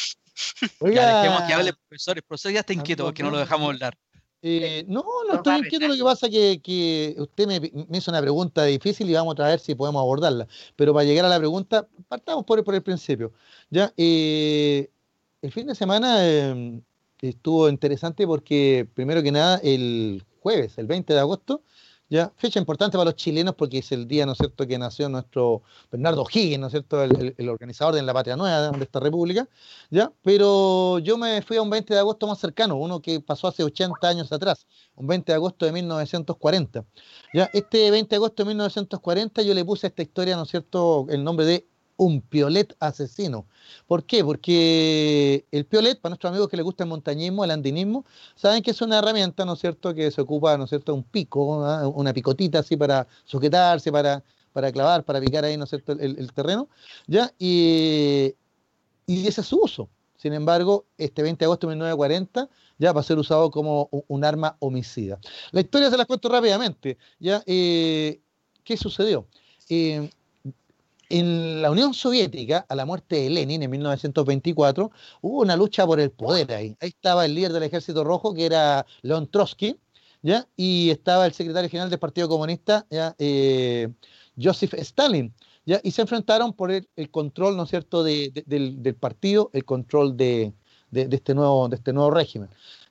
Oiga, 0.81 1.03
ya 1.03 1.22
dejemos 1.22 1.43
que 1.43 1.55
hable 1.55 1.72
profesor. 1.74 2.16
El 2.16 2.22
profesor 2.24 2.53
ya 2.53 2.61
está 2.61 2.72
inquieto 2.72 3.05
porque 3.05 3.22
no 3.22 3.31
lo 3.31 3.39
dejamos 3.39 3.68
hablar. 3.68 3.97
Eh, 4.43 4.84
no, 4.88 5.05
no 5.28 5.34
estoy 5.34 5.59
inquieto. 5.59 5.88
Lo 5.88 5.97
que 5.97 6.03
pasa 6.03 6.26
es 6.26 6.32
que, 6.32 6.61
que 6.62 7.14
usted 7.18 7.47
me, 7.47 7.61
me, 7.61 7.99
hizo 7.99 8.11
una 8.11 8.20
pregunta 8.20 8.64
difícil 8.64 9.09
y 9.11 9.14
vamos 9.14 9.38
a 9.38 9.49
ver 9.49 9.61
si 9.61 9.74
podemos 9.74 10.01
abordarla. 10.01 10.47
Pero 10.76 10.95
para 10.95 11.05
llegar 11.05 11.24
a 11.24 11.28
la 11.28 11.38
pregunta, 11.38 11.88
partamos 12.09 12.45
por, 12.45 12.62
por 12.64 12.74
el 12.74 12.82
principio. 12.82 13.32
Ya, 13.70 13.93
eh, 13.97 14.91
el 15.43 15.53
fin 15.53 15.66
de 15.66 15.74
semana 15.74 16.16
eh, 16.20 16.80
estuvo 17.20 17.68
interesante 17.68 18.26
porque, 18.26 18.88
primero 18.95 19.22
que 19.22 19.32
nada, 19.32 19.61
el 19.62 20.24
jueves, 20.41 20.78
el 20.78 20.86
20 20.86 21.12
de 21.12 21.20
agosto, 21.20 21.62
¿ya? 22.11 22.33
Fecha 22.37 22.59
importante 22.59 22.99
para 22.99 23.07
los 23.07 23.17
chilenos 23.17 23.55
porque 23.55 23.79
es 23.79 23.93
el 23.93 24.07
día, 24.07 24.27
¿no 24.27 24.33
es 24.33 24.39
cierto?, 24.39 24.67
que 24.67 24.79
nació 24.79 25.09
nuestro 25.09 25.63
Bernardo 25.91 26.27
Higgins, 26.31 26.59
¿no 26.59 26.67
es 26.67 26.73
cierto?, 26.73 27.03
el, 27.03 27.49
organizador 27.49 27.95
de 27.95 28.03
La 28.03 28.13
Patria 28.13 28.37
Nueva 28.37 28.73
de 28.73 28.85
esta 28.85 29.01
república, 29.01 29.49
¿ya? 29.91 30.13
Pero 30.23 30.99
yo 30.99 31.17
me 31.17 31.41
fui 31.43 31.57
a 31.57 31.63
un 31.63 31.71
20 31.71 31.95
de 31.95 32.01
agosto 32.01 32.27
más 32.27 32.39
cercano, 32.39 32.77
uno 32.77 33.01
que 33.01 33.21
pasó 33.21 33.47
hace 33.49 33.63
80 33.63 34.09
años 34.09 34.33
atrás, 34.33 34.67
un 34.97 35.07
20 35.07 35.33
de 35.33 35.37
agosto 35.37 35.65
de 35.65 35.73
1940, 35.73 36.85
¿ya? 37.33 37.49
Este 37.53 37.91
20 37.91 38.11
de 38.11 38.17
agosto 38.17 38.43
de 38.43 38.49
1940 38.49 39.43
yo 39.43 39.55
le 39.55 39.65
puse 39.65 39.87
a 39.87 39.89
esta 39.89 40.03
historia, 40.03 40.37
¿no 40.37 40.43
es 40.43 40.51
cierto?, 40.51 41.07
el 41.09 41.23
nombre 41.23 41.47
de 41.47 41.67
un 42.01 42.23
piolet 42.23 42.75
asesino. 42.81 43.47
¿Por 43.87 44.05
qué? 44.05 44.25
Porque 44.25 45.45
el 45.51 45.67
piolet, 45.67 46.01
para 46.01 46.13
nuestros 46.13 46.31
amigos 46.31 46.49
que 46.49 46.57
les 46.57 46.65
gusta 46.65 46.85
el 46.85 46.89
montañismo, 46.89 47.45
el 47.45 47.51
andinismo, 47.51 48.07
saben 48.35 48.63
que 48.63 48.71
es 48.71 48.81
una 48.81 48.99
herramienta, 48.99 49.45
¿no 49.45 49.53
es 49.53 49.61
cierto?, 49.61 49.95
que 49.95 50.11
se 50.11 50.23
ocupa, 50.23 50.57
¿no 50.57 50.65
es 50.65 50.71
cierto?, 50.71 50.95
un 50.95 51.03
pico, 51.03 51.63
¿ah? 51.63 51.87
una 51.89 52.15
picotita 52.15 52.61
así 52.61 52.75
para 52.75 53.07
sujetarse, 53.25 53.93
para, 53.93 54.25
para 54.55 54.73
clavar, 54.73 55.05
para 55.05 55.21
picar 55.21 55.45
ahí, 55.45 55.59
¿no 55.59 55.65
es 55.65 55.71
cierto?, 55.71 55.93
el, 55.93 56.33
terreno, 56.33 56.71
¿ya? 57.07 57.31
Y, 57.39 58.35
y 59.07 59.27
ese 59.27 59.43
es 59.43 59.47
su 59.47 59.61
uso. 59.61 59.91
Sin 60.17 60.33
embargo, 60.33 60.87
este 60.97 61.23
20 61.23 61.39
de 61.39 61.45
agosto 61.45 61.67
de 61.67 61.75
1940 61.75 62.49
ya 62.79 62.93
va 62.93 63.01
a 63.01 63.05
ser 63.05 63.19
usado 63.19 63.51
como 63.51 63.91
un 63.91 64.25
arma 64.25 64.57
homicida. 64.61 65.19
La 65.51 65.61
historia 65.61 65.91
se 65.91 65.99
la 65.99 66.07
cuento 66.07 66.31
rápidamente. 66.31 66.97
¿ya? 67.19 67.43
Eh, 67.47 68.21
¿Qué 68.65 68.77
sucedió? 68.77 69.27
Eh, 69.69 70.11
en 71.11 71.61
la 71.61 71.71
Unión 71.71 71.93
Soviética, 71.93 72.65
a 72.69 72.75
la 72.75 72.87
muerte 72.87 73.17
de 73.17 73.31
Lenin 73.31 73.63
en 73.63 73.71
1924, 73.71 74.91
hubo 75.21 75.41
una 75.41 75.57
lucha 75.57 75.87
por 75.87 76.01
el 76.01 76.11
poder 76.11 76.53
ahí. 76.53 76.77
Ahí 76.81 76.89
estaba 76.91 77.27
el 77.27 77.35
líder 77.35 77.53
del 77.53 77.65
Ejército 77.65 78.05
Rojo, 78.05 78.33
que 78.33 78.47
era 78.47 78.87
Leon 79.03 79.29
Trotsky, 79.29 79.77
¿ya? 80.23 80.47
y 80.57 80.91
estaba 80.91 81.27
el 81.27 81.33
secretario 81.33 81.69
general 81.69 81.91
del 81.91 81.99
Partido 81.99 82.29
Comunista, 82.29 82.87
¿ya? 82.91 83.15
Eh, 83.19 83.89
Joseph 84.41 84.75
Stalin. 84.75 85.35
¿ya? 85.67 85.81
Y 85.83 85.91
se 85.91 86.03
enfrentaron 86.03 86.53
por 86.53 86.71
el, 86.71 86.87
control, 87.11 87.57
¿no 87.57 87.65
es 87.65 87.71
cierto?, 87.71 88.05
del, 88.05 88.33
del, 88.47 88.95
partido, 88.95 89.51
el 89.53 89.65
control 89.65 90.17
de, 90.17 90.55
de, 90.91 91.09
este 91.11 91.35
nuevo, 91.35 91.69
de 91.69 91.77
este 91.77 91.93
nuevo 91.93 92.11
régimen. 92.11 92.51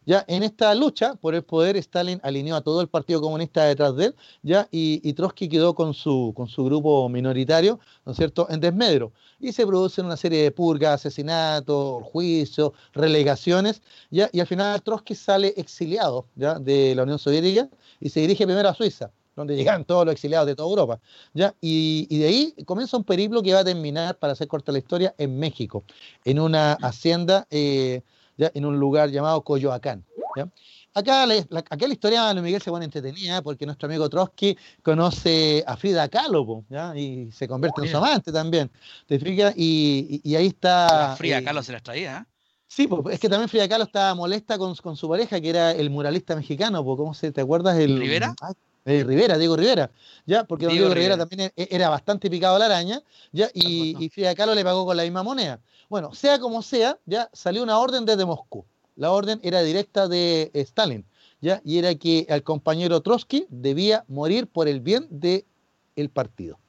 Ya 0.10 0.26
en 0.28 0.41
esta 0.41 0.74
lucha 0.74 1.14
por 1.14 1.36
el 1.36 1.43
poder, 1.43 1.78
Stalin 1.78 2.20
alineó 2.24 2.55
a 2.55 2.62
todo 2.62 2.82
el 2.82 2.88
Partido 2.88 3.22
Comunista 3.22 3.66
detrás 3.66 3.95
de 3.95 4.05
él, 4.05 4.16
ya, 4.41 4.68
y, 4.72 5.14
Trotsky 5.14 5.47
quedó 5.47 5.76
con 5.76 5.93
su, 5.93 6.34
con 6.36 6.47
su 6.47 6.66
grupo 6.66 7.07
minoritario, 7.10 7.80
¿no 8.07 8.14
es 8.14 8.18
cierto?, 8.18 8.47
en 8.49 8.60
desmedro. 8.60 9.12
Y 9.39 9.51
se 9.51 9.68
producen 9.68 10.07
una 10.07 10.18
serie 10.18 10.41
de 10.41 10.49
purgas, 10.49 11.05
asesinatos, 11.05 12.01
juicios, 12.05 12.72
relegaciones, 12.91 13.84
ya, 14.10 14.32
y 14.34 14.39
al 14.39 14.47
final 14.47 14.82
Trotsky 14.82 15.14
sale 15.14 15.53
exiliado 15.55 16.26
ya, 16.36 16.57
de 16.57 16.95
la 16.95 17.03
Unión 17.03 17.20
Soviética 17.20 17.70
y 17.99 18.10
se 18.10 18.22
dirige 18.22 18.45
primero 18.45 18.68
a 18.68 18.74
Suiza 18.74 19.12
donde 19.36 19.55
llegan 19.55 19.86
todos 19.86 20.05
los 20.05 20.14
exiliados 20.14 20.47
de 20.47 20.55
toda 20.55 20.70
Europa. 20.70 20.99
¿ya? 21.36 21.53
Y, 21.62 22.18
de 22.18 22.26
ahí 22.26 22.55
comienza 22.66 22.97
un 22.97 23.05
periplo 23.05 23.41
que 23.43 23.53
va 23.53 23.60
a 23.60 23.64
terminar, 23.64 24.18
para 24.18 24.34
hacer 24.34 24.47
corta 24.47 24.72
la 24.72 24.80
historia, 24.80 25.14
en 25.20 25.38
México, 25.38 25.84
en 26.26 26.39
una 26.39 26.74
hacienda 26.74 27.47
eh, 27.51 28.01
en 28.53 28.65
un 28.65 28.79
lugar 28.79 29.09
llamado 29.09 29.43
Coyoacán. 29.43 30.05
Acá 30.93 31.25
la, 31.25 31.35
la 31.49 31.87
historia 31.87 32.33
de 32.33 32.41
Miguel 32.41 32.61
se 32.61 32.71
pone 32.71 32.85
entretenida 32.85 33.41
porque 33.41 33.65
nuestro 33.65 33.87
amigo 33.87 34.09
Trotsky 34.09 34.57
conoce 34.81 35.63
a 35.67 35.77
Frida 35.77 36.07
Kahlo 36.09 36.65
y 36.95 37.31
se 37.31 37.47
convierte 37.47 37.81
en 37.81 37.91
su 37.91 37.97
amante 37.97 38.31
también. 38.31 38.71
¿Te 39.05 39.19
fijas? 39.19 39.53
Y, 39.55 40.35
ahí 40.35 40.47
está. 40.47 41.15
Frida 41.17 41.39
eh, 41.39 41.43
Kahlo 41.43 41.61
se 41.61 41.71
las 41.71 41.83
traía. 41.83 42.17
¿eh? 42.17 42.25
Sí, 42.67 42.89
es 43.11 43.19
que 43.19 43.29
también 43.29 43.49
Frida 43.49 43.69
Kahlo 43.69 43.83
estaba 43.83 44.15
molesta 44.15 44.57
con, 44.57 44.75
su 44.75 45.09
pareja, 45.09 45.39
que 45.39 45.49
era 45.49 45.71
el 45.71 45.89
muralista 45.89 46.35
mexicano. 46.35 46.83
¿Cómo 46.83 47.13
se 47.13 47.31
te 47.31 47.41
acuerdas? 47.41 47.77
El, 47.77 47.99
¿Rivera? 47.99 48.35
Rivera, 49.03 49.37
Diego 49.37 49.55
Rivera, 49.55 49.91
¿ya? 50.25 50.43
Porque 50.43 50.67
Diego, 50.67 50.93
Rivera, 50.93 51.17
también 51.17 51.51
e, 51.55 51.67
era 51.71 51.89
bastante 51.89 52.29
picado 52.29 52.57
la 52.57 52.65
araña, 52.65 53.01
¿ya? 53.31 53.49
Y, 53.53 53.95
y 54.03 54.09
Frida 54.09 54.35
Kahlo 54.35 54.55
le 54.55 54.63
pagó 54.63 54.85
con 54.85 54.97
la 54.97 55.03
misma 55.03 55.23
moneda. 55.23 55.59
Bueno, 55.89 56.13
sea 56.13 56.39
como 56.39 56.61
sea, 56.61 56.97
ya 57.05 57.29
salió 57.33 57.63
una 57.63 57.79
orden 57.79 58.05
desde 58.05 58.25
Moscú. 58.25 58.65
La 58.95 59.11
orden 59.11 59.39
era 59.43 59.61
directa 59.61 60.07
de 60.07 60.51
Stalin, 60.53 61.05
¿ya? 61.41 61.61
Y 61.63 61.77
era 61.77 61.95
que 61.95 62.25
el 62.29 62.43
compañero 62.43 63.01
Trotsky 63.01 63.45
debía 63.49 64.03
morir 64.07 64.47
por 64.47 64.67
el 64.67 64.81
bien 64.81 65.07
del 65.09 65.45
el 65.95 66.09
partido. 66.09 66.59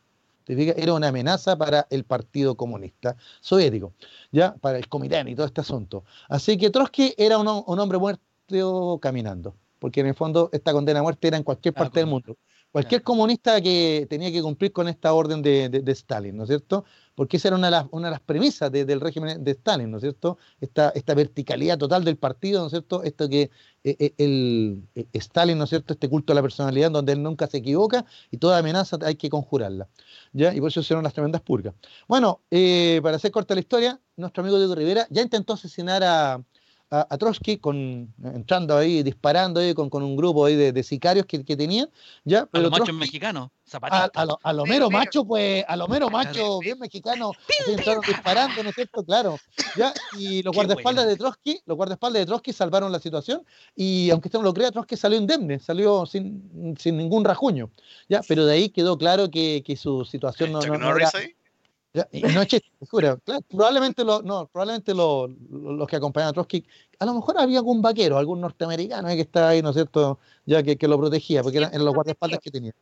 Era 0.47 0.95
una 0.95 1.09
amenaza 1.09 1.57
para 1.57 1.87
el 1.91 2.05
Partido 2.05 2.57
Comunista 2.57 3.17
Soviético, 3.41 3.93
¿ya? 4.33 4.55
Para 4.55 4.79
el 4.79 4.89
Comité 4.89 5.23
y 5.27 5.35
todo 5.35 5.47
este 5.47 5.61
asunto. 5.61 6.05
Así 6.29 6.57
que 6.57 6.71
Trotsky 6.71 7.15
era 7.17 7.39
un, 7.39 7.47
hombre 7.49 7.99
muerto 7.99 8.99
caminando, 9.01 9.55
porque 9.81 10.01
en 10.01 10.07
el 10.07 10.15
fondo 10.15 10.51
esta 10.53 10.73
condena 10.73 11.01
a 11.01 11.03
muerte 11.03 11.27
era 11.27 11.37
en 11.37 11.43
cualquier 11.43 11.75
ah, 11.77 11.81
parte 11.81 11.99
del 11.99 12.07
mundo. 12.07 12.37
Cualquier 12.71 13.03
comunista 13.03 13.61
que 13.61 14.07
tenía 14.09 14.31
que 14.31 14.41
cumplir 14.43 14.71
con 14.71 14.87
esta 14.87 15.13
orden 15.13 15.43
de, 15.43 15.83
Stalin, 15.89 16.37
¿no 16.37 16.45
es 16.45 16.49
cierto? 16.49 16.85
Porque 17.17 17.37
esa 17.37 17.49
era 17.49 17.57
una 17.57 17.67
de 17.67 17.73
las, 17.73 17.87
una 17.91 18.07
de 18.07 18.11
las 18.13 18.21
premisas 18.21 18.71
del 18.71 19.01
régimen 19.01 19.43
de 19.43 19.51
Stalin, 19.51 19.91
¿no 19.91 19.97
es 19.97 20.03
cierto? 20.03 20.39
Esta, 20.61 20.91
esta 20.91 21.15
verticalidad 21.15 21.79
total 21.79 22.05
del 22.05 22.17
partido, 22.17 22.61
¿no 22.61 22.67
es 22.67 22.71
cierto? 22.71 23.03
Esto 23.03 23.29
que 23.29 23.51
eh, 23.83 23.97
eh, 23.99 24.15
el, 24.19 24.85
eh, 24.95 25.09
Stalin, 25.15 25.59
¿no 25.59 25.65
es 25.65 25.71
cierto? 25.71 25.95
Este 25.95 26.09
culto 26.09 26.33
a 26.33 26.37
la 26.37 26.43
personalidad 26.43 26.93
donde 26.93 27.13
él 27.13 27.25
nunca 27.25 27.49
se 27.49 27.57
equivoca 27.57 28.05
y 28.31 28.37
toda 28.37 28.59
amenaza 28.59 28.99
hay 29.03 29.17
que 29.17 29.29
conjurarla, 29.29 29.89
¿ya? 30.33 30.55
Y 30.55 30.61
por 30.61 30.69
eso 30.69 30.79
hicieron 30.79 31.03
las 31.03 31.13
tremendas 31.13 31.41
purgas. 31.41 31.75
Bueno, 32.07 32.43
para 33.03 33.17
hacer 33.17 33.33
corta 33.33 33.55
la 33.55 33.61
historia, 33.61 34.01
nuestro 34.17 34.43
amigo 34.43 34.59
Diego 34.59 34.77
Rivera 34.77 35.09
ya 35.11 35.23
intentó 35.23 35.55
asesinar 35.55 36.05
a, 36.05 36.41
a, 36.91 37.17
Trotsky 37.19 37.59
con, 37.59 38.13
entrando 38.25 38.77
ahí, 38.77 39.05
disparando 39.05 39.61
ahí 39.61 39.75
con, 39.75 39.89
con 39.89 40.03
un 40.03 40.17
grupo 40.17 40.45
ahí 40.45 40.57
de, 40.57 40.83
sicarios 40.83 41.25
que, 41.25 41.45
que 41.45 41.57
tenían, 41.57 41.89
¿ya? 42.25 42.47
Pero 42.47 42.67
a 42.67 42.71
los 42.71 42.79
machos 42.79 42.95
mexicanos, 42.95 43.51
a, 43.81 44.11
a, 44.13 44.25
lo, 44.25 44.39
a 44.43 44.53
lo 44.53 44.67
mero 44.67 44.91
macho, 44.91 45.25
pues, 45.25 45.65
a 45.69 45.77
lo 45.77 45.87
mero 45.87 46.11
macho 46.11 46.59
bien 46.59 46.81
mexicano, 46.81 47.31
entraron 47.69 48.03
disparando, 48.05 48.63
¿no 48.65 48.71
es 48.71 48.75
cierto? 48.75 49.05
Claro, 49.05 49.39
¿ya? 49.77 49.95
Y 50.19 50.43
los 50.43 50.53
guardaespaldas 50.53 51.07
de 51.07 51.17
Trotsky, 51.17 51.61
los 51.65 51.77
guardaespaldas 51.77 52.23
de 52.23 52.27
Trotsky 52.27 52.53
salvaron 52.53 52.91
la 52.91 52.99
situación 52.99 53.45
y 53.77 54.11
aunque 54.11 54.27
usted 54.27 54.41
no 54.41 54.45
lo 54.45 54.55
crea, 54.55 54.73
Trotsky 54.73 54.97
salió 54.97 55.17
indemne, 55.17 55.61
salió 55.61 56.07
sin, 56.07 56.77
sin 56.77 56.97
ningún 56.97 57.25
rajuño, 57.25 57.71
¿ya? 58.09 58.21
Pero 58.27 58.47
de 58.47 58.55
ahí 58.55 58.69
quedó 58.69 58.99
claro 58.99 59.31
que, 59.31 59.63
que 59.65 59.77
su 59.77 60.05
situación 60.05 60.51
no, 60.51 60.61
no, 60.61 60.97
era... 60.97 61.11
No 61.93 62.43
es 62.43 62.47
chiste, 62.47 62.71
juro. 62.89 63.21
probablemente, 63.49 64.05
lo, 64.05 64.23
no, 64.23 64.47
probablemente 64.47 64.95
los 64.95 65.89
que 65.89 65.97
acompañaban 65.97 66.31
a 66.31 66.35
Trotsky, 66.35 66.65
a 66.99 67.07
lo 67.07 67.15
mejor 67.15 67.39
había 67.39 67.59
algún 67.59 67.83
vaquero, 67.83 68.17
algún 68.17 68.41
norteamericano 68.41 69.09
que 69.09 69.21
estaba 69.21 69.49
ahí, 69.49 69.63
¿no 69.63 69.71
es 69.71 69.75
cierto? 69.75 70.19
Ya 70.47 70.63
que, 70.63 70.77
que 70.77 70.87
lo 70.87 70.99
protegía, 70.99 71.43
porque 71.43 71.59
eran, 71.59 71.85
los 71.85 71.95
guardaespaldas 71.95 72.39
que 72.41 72.51
tenía. 72.51 72.73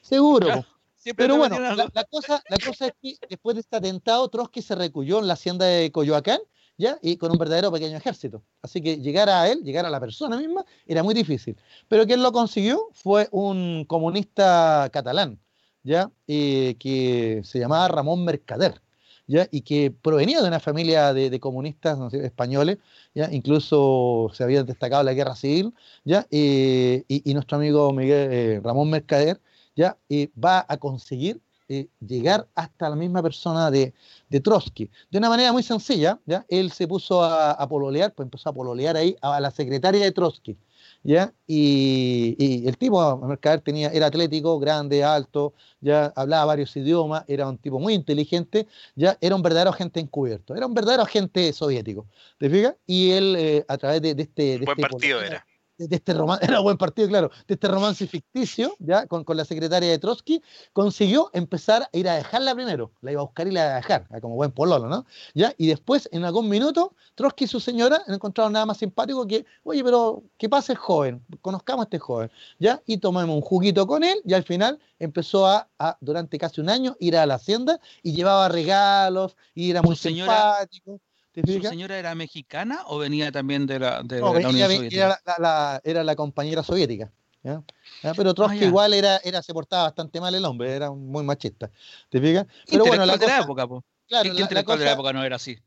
Seguro. 0.00 0.48
Pero 1.16 1.36
bueno, 1.36 1.60
la, 1.60 2.04
cosa, 2.04 2.42
la 2.48 2.56
cosa 2.64 2.86
es 2.86 2.92
que 3.02 3.18
después 3.28 3.54
de 3.54 3.60
este 3.60 3.76
atentado, 3.76 4.26
Trotsky 4.28 4.62
se 4.62 4.74
recuyó 4.74 5.18
en 5.18 5.26
la 5.26 5.34
hacienda 5.34 5.66
de 5.66 5.92
Coyoacán, 5.92 6.40
¿ya? 6.78 6.98
Y 7.02 7.18
con 7.18 7.30
un 7.30 7.36
verdadero 7.36 7.70
pequeño 7.70 7.98
ejército. 7.98 8.42
Así 8.62 8.80
que 8.80 8.96
llegar 8.96 9.28
a 9.28 9.48
él, 9.50 9.62
llegar 9.62 9.84
a 9.84 9.90
la 9.90 10.00
persona 10.00 10.38
misma, 10.38 10.64
era 10.86 11.02
muy 11.02 11.12
difícil. 11.12 11.56
Pero 11.88 12.06
quien 12.06 12.22
lo 12.22 12.32
consiguió 12.32 12.88
fue 12.92 13.28
un 13.32 13.84
comunista 13.86 14.88
catalán, 14.90 15.38
¿ya? 15.84 16.10
Eh, 16.26 16.76
que 16.80 17.42
se 17.44 17.58
llamaba 17.60 17.88
Ramón 17.88 18.24
Mercader. 18.24 18.80
¿Ya? 19.26 19.48
y 19.50 19.62
que 19.62 19.90
provenía 19.90 20.42
de 20.42 20.48
una 20.48 20.60
familia 20.60 21.14
de, 21.14 21.40
comunistas 21.40 22.12
españoles, 22.12 22.76
¿ya? 23.14 23.32
incluso 23.32 24.30
se 24.34 24.44
había 24.44 24.62
destacado 24.64 25.02
la 25.02 25.14
guerra 25.14 25.34
civil, 25.34 25.72
¿ya? 26.04 26.26
y, 26.30 27.22
nuestro 27.32 27.56
amigo 27.56 27.90
Miguel, 27.94 28.62
Ramón 28.62 28.90
Mercader 28.90 29.40
¿ya? 29.74 29.96
va 30.36 30.66
a 30.68 30.76
conseguir 30.76 31.40
eh, 31.66 31.88
llegar 32.06 32.46
hasta 32.54 32.90
la 32.90 32.96
misma 32.96 33.22
persona 33.22 33.70
de, 33.70 33.94
Trotsky. 34.42 34.90
De 35.10 35.16
una 35.16 35.30
manera 35.30 35.50
muy 35.50 35.62
sencilla, 35.62 36.20
¿ya? 36.26 36.44
Él 36.48 36.70
se 36.70 36.86
puso 36.86 37.24
a, 37.24 37.66
pololear, 37.68 38.12
pues 38.12 38.26
empezó 38.26 38.50
a 38.50 38.52
pololear 38.52 38.96
ahí 38.98 39.16
a 39.22 39.40
la 39.40 39.50
secretaria 39.50 40.04
de 40.04 40.12
Trotsky, 40.12 40.58
¿ya? 41.04 41.32
Y, 41.46 42.64
el 42.66 42.76
tipo, 42.76 43.16
Mercader, 43.18 43.60
tenía, 43.60 43.90
era 43.90 44.06
atlético, 44.06 44.58
grande, 44.58 45.04
alto, 45.04 45.54
ya 45.80 46.12
hablaba 46.16 46.46
varios 46.46 46.74
idiomas, 46.76 47.24
era 47.28 47.48
un 47.48 47.58
tipo 47.58 47.78
muy 47.78 47.94
inteligente, 47.94 48.66
ya 48.96 49.16
era 49.20 49.36
un 49.36 49.42
verdadero 49.42 49.70
agente 49.70 50.00
encubierto, 50.00 50.56
era 50.56 50.66
un 50.66 50.74
verdadero 50.74 51.02
agente 51.02 51.52
soviético, 51.52 52.06
¿te 52.38 52.50
fijas? 52.50 52.74
Y 52.86 53.10
él, 53.12 53.36
eh, 53.38 53.64
a 53.68 53.78
través 53.78 54.02
de, 54.02 54.10
este... 54.18 54.58
buen 54.58 54.70
este 54.70 54.82
partido 54.82 55.22
era 55.22 55.46
de 55.78 55.96
este 55.96 56.14
romance, 56.14 56.44
era 56.48 56.60
buen 56.60 56.76
partido, 56.76 57.08
claro, 57.08 57.30
de 57.46 57.54
este 57.54 57.68
romance 57.68 58.06
ficticio, 58.06 58.74
ya, 58.78 59.06
con, 59.06 59.24
la 59.28 59.44
secretaria 59.44 59.90
de 59.90 59.98
Trotsky, 59.98 60.42
consiguió 60.72 61.30
empezar 61.32 61.82
a 61.82 61.88
ir 61.92 62.08
a 62.08 62.14
dejarla 62.14 62.54
primero, 62.54 62.92
la 63.00 63.12
iba 63.12 63.20
a 63.20 63.24
buscar 63.24 63.48
y 63.48 63.52
la 63.52 63.64
iba 63.64 63.72
a 63.72 63.76
dejar, 63.76 64.20
como 64.20 64.36
buen 64.36 64.52
pololo, 64.52 64.88
¿no? 64.88 65.06
Ya, 65.34 65.52
y 65.58 65.66
después, 65.66 66.08
en 66.12 66.24
algún 66.24 66.48
minuto, 66.48 66.94
Trotsky 67.14 67.44
y 67.44 67.48
su 67.48 67.60
señora 67.60 68.02
no 68.06 68.14
encontraron 68.14 68.52
nada 68.52 68.66
más 68.66 68.78
simpático 68.78 69.26
que, 69.26 69.44
oye, 69.64 69.82
pero 69.82 70.22
¿qué 70.38 70.48
pasa 70.48 70.72
el 70.72 70.78
joven? 70.78 71.24
Conozcamos 71.40 71.82
a 71.82 71.84
este 71.84 71.98
joven, 71.98 72.30
¿ya? 72.58 72.82
Y 72.86 72.98
tomamos 72.98 73.34
un 73.34 73.42
juguito 73.42 73.86
con 73.86 74.04
él, 74.04 74.20
y 74.24 74.34
al 74.34 74.44
final 74.44 74.78
empezó 74.98 75.46
a, 75.46 75.68
durante 76.00 76.38
casi 76.38 76.60
un 76.60 76.70
año, 76.70 76.96
ir 77.00 77.16
a 77.16 77.26
la 77.26 77.34
hacienda 77.34 77.80
y 78.02 78.12
llevaba 78.14 78.48
regalos, 78.48 79.36
y 79.54 79.70
era 79.70 79.82
muy 79.82 79.96
simpático. 79.96 81.00
¿Su 81.34 81.62
señora 81.62 81.98
era 81.98 82.14
mexicana 82.14 82.82
o 82.86 82.98
venía 82.98 83.32
también 83.32 83.66
de 83.66 83.78
la, 83.80 84.02
de, 84.02 84.22
Unión 84.22 84.52
Soviética? 84.52 85.20
Era 85.24 85.38
la, 85.38 85.80
era 85.84 86.04
la 86.04 86.14
compañera 86.14 86.62
soviética. 86.62 87.10
Pero 87.42 88.30
ah, 88.30 88.34
Trotsky 88.34 88.64
igual 88.64 88.94
era, 88.94 89.18
era, 89.18 89.42
se 89.42 89.52
portaba 89.52 89.84
bastante 89.84 90.18
mal 90.20 90.34
el 90.34 90.44
hombre, 90.46 90.72
era 90.72 90.90
muy 90.90 91.22
machista. 91.24 91.70
¿Te 92.08 92.20
fijas? 92.20 92.46
Pero 92.70 92.86
bueno, 92.86 93.04
la, 93.04 93.18
cosa, 93.18 93.40
época, 93.40 93.66
Claro, 94.08 94.32
la, 94.32 94.46
de 94.46 94.84
la 94.84 94.92
época 94.92 95.12
no 95.12 95.22
era 95.22 95.36
así? 95.36 95.58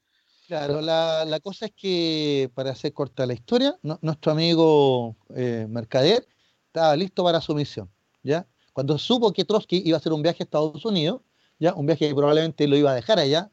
Claro, 0.48 0.82
la, 0.82 1.40
cosa 1.44 1.66
es 1.68 1.74
que, 1.76 2.50
para 2.56 2.72
hacer 2.72 2.94
corta 2.94 3.26
la 3.26 3.34
historia, 3.34 3.78
nuestro 4.02 4.32
amigo 4.32 5.16
eh, 5.36 5.68
Mercader 5.70 6.28
estaba 6.66 6.96
listo 6.96 7.24
para 7.24 7.42
su 7.42 7.54
misión. 7.54 7.90
¿ya? 8.24 8.48
Cuando 8.74 8.98
supo 8.98 9.32
que 9.32 9.46
Trotsky 9.46 9.84
iba 9.86 9.98
a 9.98 10.00
hacer 10.00 10.14
un 10.14 10.24
viaje 10.24 10.44
a 10.44 10.46
Estados 10.46 10.84
Unidos, 10.84 11.22
¿ya? 11.60 11.74
un 11.74 11.86
viaje 11.86 12.08
que 12.08 12.16
probablemente 12.16 12.68
lo 12.68 12.76
iba 12.78 12.92
a 12.92 12.96
dejar 12.96 13.20
allá, 13.20 13.50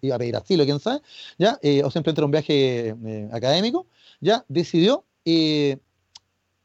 iba 0.00 0.14
a 0.14 0.18
pedir 0.18 0.36
asilo, 0.36 0.64
quién 0.64 0.80
sabe, 0.80 1.00
¿ya? 1.38 1.58
Eh, 1.62 1.82
o 1.84 1.90
simplemente 1.90 2.20
era 2.20 2.26
un 2.26 2.30
viaje 2.32 2.88
eh, 2.88 3.28
académico, 3.32 3.86
ya 4.20 4.44
decidió 4.48 5.04
eh, 5.24 5.78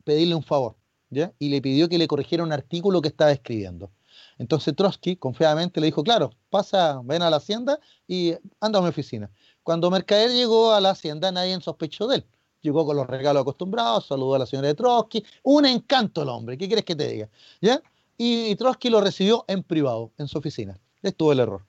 pedirle 0.03 0.35
un 0.35 0.43
favor, 0.43 0.75
¿ya? 1.09 1.33
y 1.39 1.49
le 1.49 1.61
pidió 1.61 1.89
que 1.89 1.97
le 1.97 2.07
corrigiera 2.07 2.43
un 2.43 2.51
artículo 2.51 3.01
que 3.01 3.09
estaba 3.09 3.31
escribiendo. 3.31 3.91
Entonces 4.37 4.75
Trotsky 4.75 5.15
confiadamente 5.15 5.79
le 5.79 5.87
dijo, 5.87 6.03
claro, 6.03 6.31
pasa, 6.49 7.01
ven 7.03 7.21
a 7.21 7.29
la 7.29 7.37
hacienda 7.37 7.79
y 8.07 8.33
anda 8.59 8.79
a 8.79 8.81
mi 8.81 8.89
oficina. 8.89 9.29
Cuando 9.63 9.89
Mercader 9.89 10.31
llegó 10.31 10.73
a 10.73 10.81
la 10.81 10.91
hacienda, 10.91 11.31
nadie 11.31 11.59
sospechó 11.61 12.07
de 12.07 12.17
él. 12.17 12.25
Llegó 12.61 12.85
con 12.85 12.95
los 12.95 13.07
regalos 13.07 13.41
acostumbrados, 13.41 14.07
saludó 14.07 14.35
a 14.35 14.39
la 14.39 14.45
señora 14.45 14.69
de 14.69 14.75
Trotsky. 14.75 15.23
Un 15.43 15.65
encanto 15.65 16.23
el 16.23 16.29
hombre, 16.29 16.57
¿qué 16.57 16.67
quieres 16.67 16.85
que 16.85 16.95
te 16.95 17.07
diga? 17.07 17.29
¿Ya? 17.61 17.81
Y 18.17 18.55
Trotsky 18.55 18.89
lo 18.89 19.01
recibió 19.01 19.45
en 19.47 19.63
privado, 19.63 20.11
en 20.17 20.27
su 20.27 20.37
oficina. 20.37 20.79
Estuvo 21.01 21.31
el 21.31 21.39
error. 21.39 21.65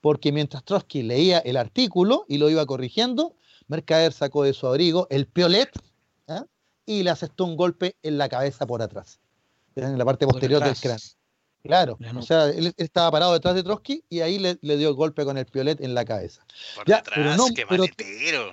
Porque 0.00 0.32
mientras 0.32 0.64
Trotsky 0.64 1.02
leía 1.02 1.38
el 1.38 1.56
artículo 1.56 2.24
y 2.28 2.38
lo 2.38 2.48
iba 2.48 2.64
corrigiendo, 2.66 3.34
Mercader 3.66 4.12
sacó 4.12 4.44
de 4.44 4.54
su 4.54 4.66
abrigo 4.66 5.06
el 5.10 5.26
piolet 5.26 5.70
¿ah? 6.28 6.44
y 6.86 7.02
le 7.02 7.10
asestó 7.10 7.44
un 7.44 7.56
golpe 7.56 7.96
en 8.02 8.16
la 8.16 8.28
cabeza 8.28 8.66
por 8.66 8.80
atrás, 8.80 9.20
en 9.74 9.98
la 9.98 10.04
parte 10.04 10.26
posterior 10.26 10.62
del 10.62 10.76
cráneo. 10.76 11.04
Claro, 11.64 11.98
o 12.16 12.22
sea, 12.22 12.46
él, 12.46 12.72
estaba 12.76 13.10
parado 13.10 13.32
detrás 13.32 13.54
de 13.56 13.64
Trotsky 13.64 14.04
y 14.08 14.20
ahí 14.20 14.38
le, 14.38 14.56
dio 14.62 14.88
el 14.88 14.94
golpe 14.94 15.24
con 15.24 15.36
el 15.36 15.44
piolet 15.44 15.80
en 15.80 15.92
la 15.92 16.04
cabeza. 16.04 16.46
ya, 16.86 17.02
pero, 17.02 17.36
no, 17.36 17.46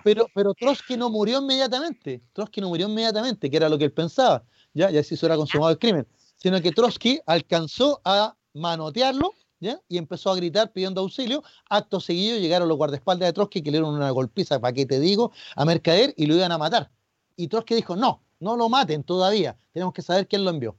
pero, 0.03 0.27
pero, 0.33 0.53
Trotsky 0.55 0.97
no 0.97 1.11
murió 1.11 1.39
inmediatamente. 1.39 2.23
Trotsky 2.33 2.61
no 2.61 2.69
murió 2.69 2.89
inmediatamente, 2.89 3.49
que 3.49 3.55
era 3.55 3.69
lo 3.69 3.77
que 3.77 3.85
él 3.85 3.93
pensaba. 3.93 4.43
Ya, 4.73 4.89
ya 4.89 5.03
se 5.03 5.13
hubiera 5.15 5.37
consumado 5.37 5.71
el 5.71 5.77
crimen 5.77 6.05
sino 6.37 6.61
que 6.61 6.71
Trotsky 6.71 7.19
alcanzó 7.25 8.01
a 8.03 8.35
manotearlo 8.53 9.33
¿ya? 9.59 9.81
y 9.87 9.97
empezó 9.97 10.31
a 10.31 10.35
gritar 10.35 10.71
pidiendo 10.71 11.01
auxilio. 11.01 11.43
Acto 11.69 11.99
seguido 11.99 12.37
llegaron 12.37 12.67
los 12.67 12.77
guardaespaldas 12.77 13.29
de 13.29 13.33
Trotsky 13.33 13.61
que 13.61 13.71
le 13.71 13.77
dieron 13.77 13.95
una 13.95 14.09
golpiza, 14.11 14.59
para 14.59 14.73
qué 14.73 14.85
te 14.85 14.99
digo, 14.99 15.31
a 15.55 15.65
Mercader 15.65 16.13
y 16.17 16.25
lo 16.25 16.35
iban 16.35 16.51
a 16.51 16.57
matar. 16.57 16.91
Y 17.35 17.47
Trotsky 17.47 17.75
dijo, 17.75 17.95
no, 17.95 18.23
no 18.39 18.55
lo 18.55 18.69
maten 18.69 19.03
todavía, 19.03 19.57
tenemos 19.71 19.93
que 19.93 20.01
saber 20.01 20.27
quién 20.27 20.43
lo 20.43 20.51
envió. 20.51 20.77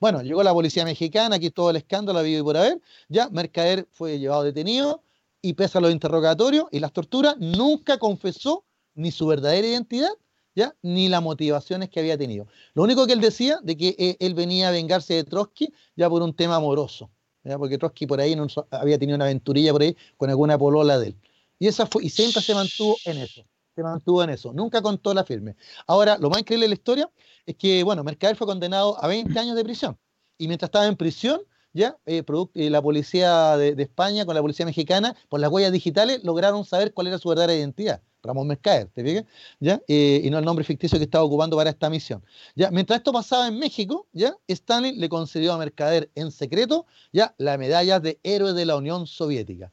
Bueno, 0.00 0.20
llegó 0.22 0.42
la 0.42 0.52
policía 0.52 0.84
mexicana, 0.84 1.36
aquí 1.36 1.50
todo 1.50 1.70
el 1.70 1.76
escándalo 1.76 2.18
habido 2.18 2.40
y 2.40 2.42
por 2.42 2.56
haber, 2.56 2.80
ya 3.08 3.28
Mercader 3.30 3.86
fue 3.92 4.18
llevado 4.18 4.42
detenido 4.42 5.02
y 5.40 5.54
pese 5.54 5.78
a 5.78 5.80
los 5.80 5.92
interrogatorios 5.92 6.66
y 6.72 6.80
las 6.80 6.92
torturas, 6.92 7.36
nunca 7.38 7.98
confesó 7.98 8.64
ni 8.94 9.10
su 9.12 9.26
verdadera 9.26 9.66
identidad 9.66 10.10
¿ya? 10.54 10.74
ni 10.82 11.08
las 11.08 11.22
motivaciones 11.22 11.88
que 11.88 12.00
había 12.00 12.16
tenido. 12.18 12.46
Lo 12.74 12.82
único 12.82 13.06
que 13.06 13.12
él 13.12 13.20
decía 13.20 13.58
de 13.62 13.76
que 13.76 13.94
eh, 13.98 14.16
él 14.20 14.34
venía 14.34 14.68
a 14.68 14.70
vengarse 14.70 15.14
de 15.14 15.24
Trotsky 15.24 15.72
ya 15.96 16.08
por 16.08 16.22
un 16.22 16.34
tema 16.34 16.56
amoroso, 16.56 17.10
¿ya? 17.44 17.58
porque 17.58 17.78
Trotsky 17.78 18.06
por 18.06 18.20
ahí 18.20 18.36
no, 18.36 18.46
había 18.70 18.98
tenido 18.98 19.16
una 19.16 19.24
aventurilla 19.24 19.72
por 19.72 19.82
ahí 19.82 19.96
con 20.16 20.30
alguna 20.30 20.58
polola 20.58 20.98
de 20.98 21.08
él. 21.08 21.16
Y, 21.58 21.68
esa 21.68 21.86
fue, 21.86 22.04
y 22.04 22.10
siempre 22.10 22.42
se 22.42 22.54
mantuvo 22.54 22.96
en 23.04 23.18
eso, 23.18 23.44
se 23.74 23.82
mantuvo 23.82 24.22
en 24.24 24.30
eso, 24.30 24.52
nunca 24.52 24.82
contó 24.82 25.14
la 25.14 25.24
firme. 25.24 25.56
Ahora, 25.86 26.18
lo 26.18 26.28
más 26.28 26.40
increíble 26.40 26.64
de 26.64 26.70
la 26.70 26.74
historia 26.74 27.10
es 27.46 27.56
que, 27.56 27.82
bueno, 27.84 28.02
Mercader 28.02 28.36
fue 28.36 28.46
condenado 28.46 29.02
a 29.02 29.06
20 29.06 29.38
años 29.38 29.56
de 29.56 29.64
prisión 29.64 29.98
y 30.38 30.48
mientras 30.48 30.68
estaba 30.68 30.86
en 30.86 30.96
prisión, 30.96 31.40
ya 31.72 31.96
eh, 32.06 32.22
eh, 32.54 32.70
la 32.70 32.82
policía 32.82 33.56
de, 33.56 33.74
España 33.82 34.26
con 34.26 34.34
la 34.34 34.42
policía 34.42 34.66
mexicana, 34.66 35.16
por 35.28 35.40
las 35.40 35.50
huellas 35.50 35.72
digitales, 35.72 36.22
lograron 36.24 36.64
saber 36.64 36.92
cuál 36.92 37.08
era 37.08 37.18
su 37.18 37.28
verdadera 37.28 37.54
identidad. 37.54 38.02
Ramón 38.22 38.46
Mercader, 38.46 38.88
¿te 38.88 39.02
fijas? 39.02 39.24
¿Ya? 39.58 39.80
Eh, 39.88 40.20
y 40.22 40.30
no 40.30 40.38
el 40.38 40.44
nombre 40.44 40.64
ficticio 40.64 40.96
que 40.98 41.04
estaba 41.04 41.24
ocupando 41.24 41.56
para 41.56 41.70
esta 41.70 41.90
misión. 41.90 42.24
¿Ya? 42.54 42.70
Mientras 42.70 42.98
esto 42.98 43.12
pasaba 43.12 43.48
en 43.48 43.58
México, 43.58 44.06
¿ya? 44.12 44.36
Stalin 44.46 45.00
le 45.00 45.08
concedió 45.08 45.52
a 45.52 45.58
Mercader 45.58 46.08
en 46.14 46.30
secreto 46.30 46.86
¿ya? 47.12 47.34
la 47.38 47.58
medalla 47.58 47.98
de 47.98 48.20
héroe 48.22 48.52
de 48.52 48.64
la 48.64 48.76
Unión 48.76 49.08
Soviética. 49.08 49.72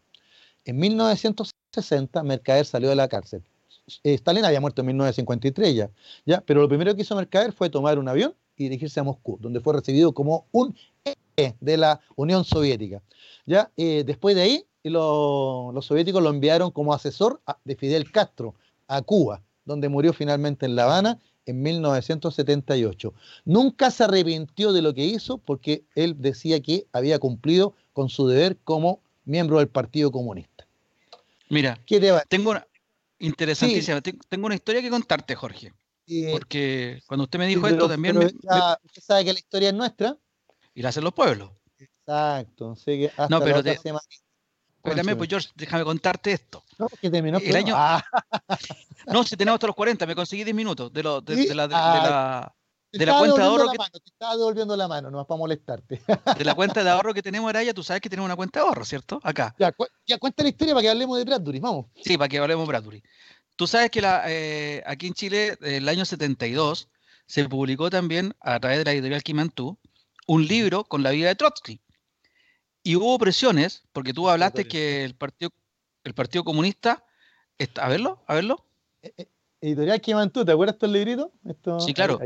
En 0.66 0.78
1960, 0.78 2.24
Mercader 2.24 2.66
salió 2.66 2.90
de 2.90 2.96
la 2.96 3.08
cárcel. 3.08 3.44
Stalin 4.04 4.46
había 4.46 4.62
muerto 4.62 4.82
en 4.82 4.88
1953 4.88 5.76
ya, 5.76 5.90
ya, 6.26 6.42
pero 6.42 6.62
lo 6.62 6.70
primero 6.70 6.96
que 6.96 7.02
hizo 7.02 7.16
Mercader 7.16 7.54
fue 7.54 7.70
tomar 7.70 7.98
un 7.98 8.08
avión 8.08 8.36
y 8.56 8.66
dirigirse 8.66 9.00
a 9.00 9.04
Moscú, 9.04 9.38
donde 9.42 9.62
fue 9.62 9.74
recibido 9.74 10.14
como 10.14 10.46
un 10.52 10.76
de 11.60 11.78
la 11.78 12.00
Unión 12.16 12.44
Soviética. 12.46 13.02
Ya, 13.46 13.72
eh, 13.78 14.04
después 14.06 14.36
de 14.36 14.42
ahí, 14.42 14.66
los 14.84 15.86
soviéticos 15.86 16.24
lo 16.24 16.30
enviaron 16.30 16.72
como 16.72 16.94
asesor 16.94 17.42
de 17.64 17.76
Fidel 17.76 18.12
Castro 18.12 18.56
a 18.88 19.02
Cuba, 19.02 19.42
donde 19.66 19.90
murió 19.90 20.14
finalmente 20.14 20.66
en 20.66 20.76
La 20.76 20.84
Habana 20.84 21.20
en 21.46 21.62
1978. 21.62 23.14
Nunca 23.46 23.92
se 23.92 24.04
arrepintió 24.04 24.72
de 24.72 24.82
lo 24.82 24.94
que 24.94 25.06
hizo 25.06 25.38
porque 25.38 25.84
él 25.96 26.16
decía 26.20 26.60
que 26.62 26.86
había 26.92 27.20
cumplido 27.20 27.74
con 27.94 28.10
su 28.10 28.28
deber 28.28 28.58
como 28.64 29.02
miembro 29.26 29.58
del 29.58 29.68
Partido 29.68 30.12
Comunista. 30.12 30.68
Mira, 31.50 31.80
tengo 32.28 32.52
una 32.52 32.68
interesantísima, 33.18 34.02
tengo 34.02 34.46
una 34.46 34.56
historia 34.56 34.82
que 34.82 34.90
contarte, 34.90 35.36
Jorge. 35.36 35.74
porque 36.32 37.02
cuando 37.08 37.24
usted 37.24 37.40
me 37.40 37.48
dijo 37.48 37.68
esto 37.68 37.88
también... 37.88 38.18
usted 38.18 39.02
sabe 39.02 39.26
que 39.26 39.34
la 39.34 39.40
historia 39.40 39.70
es 39.70 39.76
nuestra. 39.76 40.18
Y 40.80 40.82
la 40.82 40.90
hacen 40.90 41.04
los 41.04 41.14
pueblos. 41.14 41.52
Exacto. 41.78 42.72
hasta 42.72 43.28
no, 43.28 43.42
pero 43.42 43.62
pues 45.18 45.30
George, 45.30 45.50
déjame 45.56 45.84
contarte 45.84 46.32
esto. 46.32 46.64
No, 46.78 46.88
que 46.88 47.10
terminó. 47.10 47.38
El 47.38 47.54
año... 47.54 47.74
Ah. 47.78 48.02
no, 49.08 49.26
si 49.26 49.36
tenemos 49.36 49.58
hasta 49.58 49.68
los 49.68 49.76
40, 49.76 50.06
me 50.06 50.16
conseguí 50.16 50.46
10 50.46 50.56
minutos 50.56 50.94
de, 50.94 51.04
lo, 51.04 51.20
de, 51.20 51.54
la, 51.54 51.68
de, 51.68 51.74
la, 51.74 52.56
de 52.94 53.06
la 53.06 53.18
cuenta 53.18 53.42
de 53.42 53.44
ahorro. 53.44 53.72
que... 53.72 54.00
te 54.00 54.10
estaba 54.10 54.38
devolviendo 54.38 54.78
la 54.78 54.88
mano, 54.88 55.12
no 55.12 55.28
para 55.28 55.38
molestarte. 55.38 56.02
de 56.38 56.46
la 56.46 56.56
cuenta 56.56 56.82
de 56.82 56.90
ahorro 56.92 57.14
que 57.14 57.22
tenemos, 57.22 57.50
Araya, 57.50 57.74
tú 57.74 57.84
sabes 57.84 58.00
que 58.02 58.10
tenemos 58.10 58.28
una 58.28 58.38
cuenta 58.38 58.62
de 58.62 58.66
ahorro, 58.66 58.86
¿cierto? 58.86 59.20
Acá. 59.22 59.54
Ya, 59.60 59.74
ya 60.08 60.18
cuenta 60.18 60.44
la 60.44 60.50
historia 60.50 60.74
para 60.74 60.84
que 60.84 60.90
hablemos 60.92 61.18
de 61.18 61.26
Bradbury, 61.26 61.60
vamos. 61.60 61.88
Sí, 62.06 62.18
para 62.18 62.30
que 62.30 62.38
hablemos 62.38 62.66
de 62.66 62.68
Bradbury. 62.70 63.04
Tú 63.58 63.68
sabes 63.68 63.92
que 63.92 64.02
la, 64.02 64.24
eh, 64.28 64.82
aquí 64.86 65.08
en 65.08 65.14
Chile, 65.14 65.58
el 65.60 65.90
año 65.90 66.06
72, 66.06 66.88
se 67.26 67.50
publicó 67.50 67.90
también, 67.90 68.34
a 68.40 68.62
través 68.62 68.78
de 68.78 68.86
la 68.86 68.94
editorial 68.94 69.24
Kimantú, 69.24 69.78
un 70.30 70.46
libro 70.46 70.84
con 70.84 71.02
la 71.02 71.10
vida 71.10 71.28
de 71.28 71.36
Trotsky. 71.36 71.82
Y 72.84 72.96
hubo 72.96 73.18
presiones, 73.18 73.82
porque 73.92 74.14
tú 74.14 74.30
hablaste 74.30 74.68
que 74.68 75.04
el 75.04 75.16
Partido, 75.16 75.50
el 76.04 76.14
partido 76.14 76.44
Comunista, 76.44 77.04
está, 77.58 77.86
a 77.86 77.90
verlo, 77.90 78.24
a 78.28 78.36
verlo. 78.36 78.64
Eh, 79.02 79.12
eh, 79.18 79.28
editorial 79.60 80.00
que 80.00 80.14
tú, 80.32 80.46
¿te 80.46 80.52
acuerdas 80.52 80.78
del 80.78 80.94
librito? 80.94 81.34
sí, 81.80 81.96
claro. 81.96 82.20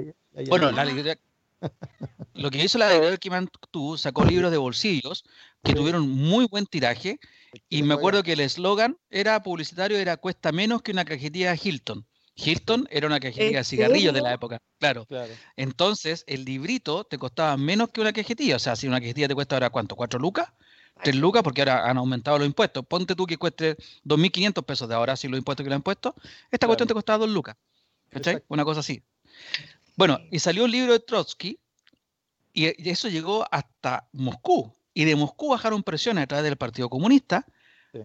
bueno, 0.50 0.70
la 0.72 0.84
editorial... 0.84 1.18
lo 2.34 2.52
que 2.52 2.62
hizo 2.62 2.78
la 2.78 2.92
editorial 2.92 3.20
Kimantú, 3.20 3.98
sacó 3.98 4.26
libros 4.26 4.52
de 4.52 4.58
bolsillos 4.58 5.24
que 5.64 5.74
tuvieron 5.74 6.10
muy 6.10 6.46
buen 6.46 6.66
tiraje 6.66 7.22
y 7.70 7.84
me 7.84 7.94
acuerdo 7.94 8.22
que 8.22 8.34
el 8.34 8.42
eslogan 8.42 8.98
era 9.12 9.42
publicitario, 9.42 9.98
era 9.98 10.18
cuesta 10.18 10.52
menos 10.52 10.82
que 10.82 10.92
una 10.92 11.06
cajetilla 11.06 11.56
Hilton. 11.56 12.06
Hilton 12.36 12.88
era 12.90 13.08
una 13.08 13.20
cajetilla 13.20 13.60
de 13.60 13.64
cigarrillos 13.64 14.14
de 14.14 14.22
la 14.22 14.34
época, 14.34 14.60
claro. 14.80 15.08
Entonces, 15.56 16.24
el 16.28 16.46
librito 16.46 17.04
te 17.04 17.18
costaba 17.18 17.56
menos 17.58 17.90
que 17.90 18.02
una 18.02 18.14
cajetilla. 18.14 18.56
O 18.56 18.60
sea, 18.60 18.76
si 18.76 18.88
una 18.88 19.00
cajetilla 19.00 19.28
te 19.28 19.36
cuesta 19.36 19.56
ahora, 19.56 19.70
¿cuánto? 19.70 19.96
¿Cuatro 19.96 20.20
lucas? 20.20 20.52
¿Tres 21.02 21.16
lucas? 21.16 21.44
Porque 21.44 21.62
ahora 21.62 21.90
han 21.90 21.98
aumentado 21.98 22.38
los 22.38 22.48
impuestos. 22.48 22.86
Ponte 22.86 23.16
tú 23.16 23.26
que 23.26 23.38
cueste 23.38 23.78
2.500 24.06 24.64
pesos 24.64 24.90
de 24.90 24.96
ahora, 24.96 25.16
si 25.16 25.28
los 25.28 25.38
impuestos 25.38 25.64
que 25.64 25.70
le 25.70 25.76
han 25.76 25.82
puesto. 25.82 26.16
Esta 26.52 26.68
cuestión 26.68 26.88
te 26.88 26.94
costaba 26.94 27.20
dos 27.20 27.30
lucas. 27.30 27.56
¿Cachai? 28.10 28.44
Una 28.48 28.64
cosa 28.64 28.80
así. 28.80 29.04
Bueno, 29.96 30.20
y 30.32 30.40
salió 30.40 30.66
un 30.66 30.72
libro 30.72 30.94
de 30.94 31.00
Trotsky 31.00 31.60
y 32.54 32.90
eso 32.90 33.10
llegó 33.10 33.46
hasta 33.52 34.08
Moscú. 34.12 34.72
Y 34.94 35.06
de 35.06 35.16
Moscú 35.16 35.50
bajaron 35.50 35.82
presiones 35.82 36.24
a 36.24 36.28
través 36.28 36.44
del 36.44 36.58
Partido 36.58 36.90
Comunista 36.90 37.46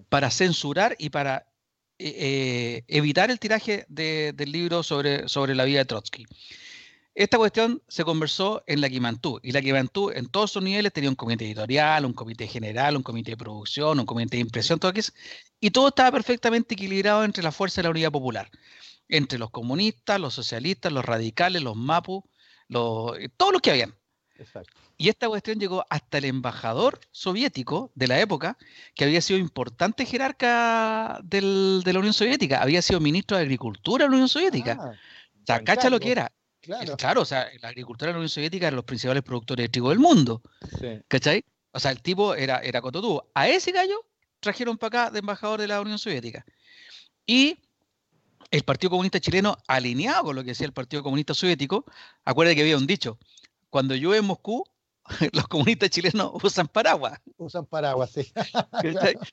para 0.08 0.30
censurar 0.30 0.96
y 0.98 1.10
para 1.10 1.46
eh, 1.98 2.14
eh, 2.16 2.84
evitar 2.86 3.30
el 3.30 3.40
tiraje 3.40 3.84
del 3.88 4.52
libro 4.52 4.82
sobre, 4.82 5.28
sobre 5.28 5.54
la 5.54 5.64
vida 5.64 5.80
de 5.80 5.84
Trotsky. 5.84 6.26
Esta 7.12 7.36
cuestión 7.36 7.82
se 7.88 8.04
conversó 8.04 8.62
en 8.68 8.80
la 8.80 8.88
Quimantú, 8.88 9.40
y 9.42 9.50
la 9.50 9.60
Quimantú 9.60 10.10
en 10.10 10.28
todos 10.28 10.52
sus 10.52 10.62
niveles 10.62 10.92
tenía 10.92 11.10
un 11.10 11.16
comité 11.16 11.46
editorial, 11.46 12.04
un 12.04 12.12
comité 12.12 12.46
general, 12.46 12.96
un 12.96 13.02
comité 13.02 13.32
de 13.32 13.36
producción, 13.36 13.98
un 13.98 14.06
comité 14.06 14.36
de 14.36 14.42
impresión, 14.42 14.78
todo 14.78 14.92
eso, 14.94 15.12
y 15.58 15.72
todo 15.72 15.88
estaba 15.88 16.12
perfectamente 16.12 16.74
equilibrado 16.74 17.24
entre 17.24 17.42
la 17.42 17.50
fuerza 17.50 17.80
de 17.80 17.84
la 17.84 17.90
unidad 17.90 18.12
popular, 18.12 18.48
entre 19.08 19.36
los 19.40 19.50
comunistas, 19.50 20.20
los 20.20 20.34
socialistas, 20.34 20.92
los 20.92 21.04
radicales, 21.04 21.62
los 21.62 21.74
mapus, 21.74 22.22
los, 22.68 23.18
todos 23.36 23.52
los 23.52 23.60
que 23.60 23.72
habían. 23.72 23.97
Y 24.96 25.08
esta 25.08 25.28
cuestión 25.28 25.58
llegó 25.58 25.84
hasta 25.90 26.18
el 26.18 26.24
embajador 26.26 27.00
soviético 27.10 27.90
de 27.94 28.06
la 28.06 28.20
época, 28.20 28.56
que 28.94 29.04
había 29.04 29.20
sido 29.20 29.38
importante 29.38 30.06
jerarca 30.06 31.20
de 31.22 31.82
la 31.84 31.98
Unión 31.98 32.14
Soviética, 32.14 32.62
había 32.62 32.82
sido 32.82 33.00
ministro 33.00 33.36
de 33.36 33.44
Agricultura 33.44 34.04
de 34.04 34.10
la 34.10 34.14
Unión 34.14 34.28
Soviética. 34.28 34.78
Ah, 34.80 34.90
o 34.90 35.46
sea, 35.46 35.64
cacha 35.64 35.90
lo 35.90 36.00
que 36.00 36.12
era. 36.12 36.32
Claro. 36.60 37.22
o 37.22 37.24
sea, 37.24 37.48
la 37.62 37.68
agricultura 37.68 38.08
de 38.08 38.12
la 38.12 38.18
Unión 38.18 38.28
Soviética 38.28 38.66
eran 38.66 38.76
los 38.76 38.84
principales 38.84 39.22
productores 39.22 39.64
de 39.64 39.68
trigo 39.68 39.88
del 39.90 39.98
mundo. 39.98 40.42
¿Cachai? 41.08 41.44
O 41.72 41.80
sea, 41.80 41.90
el 41.90 42.02
tipo 42.02 42.34
era, 42.34 42.58
era 42.58 42.82
cototú. 42.82 43.22
A 43.34 43.48
ese 43.48 43.72
gallo 43.72 44.04
trajeron 44.40 44.76
para 44.76 45.04
acá 45.04 45.10
de 45.10 45.20
embajador 45.20 45.60
de 45.60 45.68
la 45.68 45.80
Unión 45.80 45.98
Soviética. 45.98 46.44
Y 47.26 47.58
el 48.50 48.62
Partido 48.62 48.90
Comunista 48.90 49.20
Chileno, 49.20 49.56
alineado 49.66 50.24
con 50.24 50.36
lo 50.36 50.42
que 50.42 50.48
decía 50.48 50.66
el 50.66 50.72
Partido 50.72 51.02
Comunista 51.02 51.34
Soviético, 51.34 51.84
acuérdate 52.24 52.56
que 52.56 52.62
había 52.62 52.76
un 52.76 52.86
dicho, 52.86 53.18
cuando 53.70 53.94
llueve 53.94 54.18
en 54.18 54.26
Moscú, 54.26 54.64
los 55.32 55.48
comunistas 55.48 55.90
chilenos 55.90 56.32
usan 56.42 56.68
paraguas. 56.68 57.20
Usan 57.36 57.66
paraguas, 57.66 58.10
sí. 58.12 58.32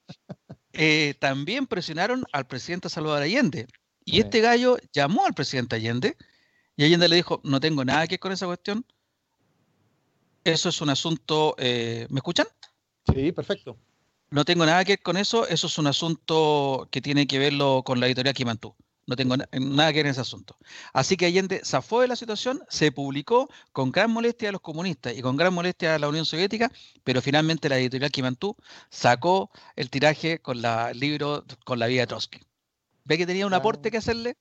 Eh, 0.78 1.14
también 1.22 1.68
presionaron 1.68 2.26
al 2.34 2.48
presidente 2.48 2.90
Salvador 2.90 3.22
Allende. 3.22 3.66
Y 4.04 4.20
este 4.20 4.42
gallo 4.42 4.78
llamó 4.92 5.26
al 5.26 5.34
presidente 5.34 5.78
Allende 5.78 6.18
y 6.76 6.84
Allende 6.84 7.08
le 7.08 7.16
dijo, 7.16 7.40
no 7.46 7.62
tengo 7.62 7.86
nada 7.86 8.06
que 8.08 8.16
ver 8.16 8.20
con 8.20 8.34
esa 8.34 8.46
cuestión. 8.46 8.86
Eso 10.44 10.68
es 10.68 10.82
un 10.82 10.90
asunto... 10.90 11.56
Eh, 11.60 12.08
¿Me 12.10 12.18
escuchan? 12.18 12.48
Sí, 13.14 13.32
perfecto. 13.32 13.78
No 14.32 14.44
tengo 14.44 14.66
nada 14.66 14.84
que 14.84 14.94
ver 14.94 15.02
con 15.02 15.16
eso. 15.16 15.48
Eso 15.48 15.68
es 15.68 15.78
un 15.78 15.88
asunto 15.88 16.90
que 16.92 17.02
tiene 17.02 17.26
que 17.26 17.40
verlo 17.40 17.84
con 17.86 18.02
la 18.02 18.08
editorial 18.08 18.36
Kimantú. 18.36 18.76
No 19.08 19.16
tengo 19.16 19.38
nada 19.38 19.94
que 19.94 20.00
ver 20.00 20.08
en 20.08 20.12
ese 20.12 20.22
asunto. 20.22 20.58
Así 20.92 21.16
que 21.16 21.28
Allende 21.28 21.62
zafó 21.64 22.02
de 22.02 22.08
la 22.08 22.16
situación, 22.16 22.64
se 22.70 22.92
publicó 22.92 23.50
con 23.72 23.92
gran 23.92 24.10
molestia 24.12 24.50
a 24.50 24.52
los 24.52 24.62
comunistas 24.62 25.16
y 25.16 25.22
con 25.22 25.38
gran 25.38 25.54
molestia 25.54 25.96
a 25.96 26.00
la 26.00 26.10
Unión 26.10 26.26
Soviética, 26.26 26.72
pero 27.04 27.22
finalmente 27.22 27.70
la 27.70 27.78
editorial 27.78 28.12
Kimantú 28.12 28.56
sacó 28.90 29.52
el 29.76 29.90
tiraje 29.90 30.40
con 30.40 30.62
la, 30.62 30.92
el 30.92 31.00
libro 31.00 31.46
con 31.66 31.78
la 31.78 31.88
vida 31.88 32.02
de 32.02 32.08
Trotsky. 32.08 32.40
¿Ve 33.04 33.20
que 33.20 33.28
tenía 33.28 33.46
un 33.46 33.54
aporte 33.54 33.92
que 33.92 33.98
hacerle? 33.98 34.38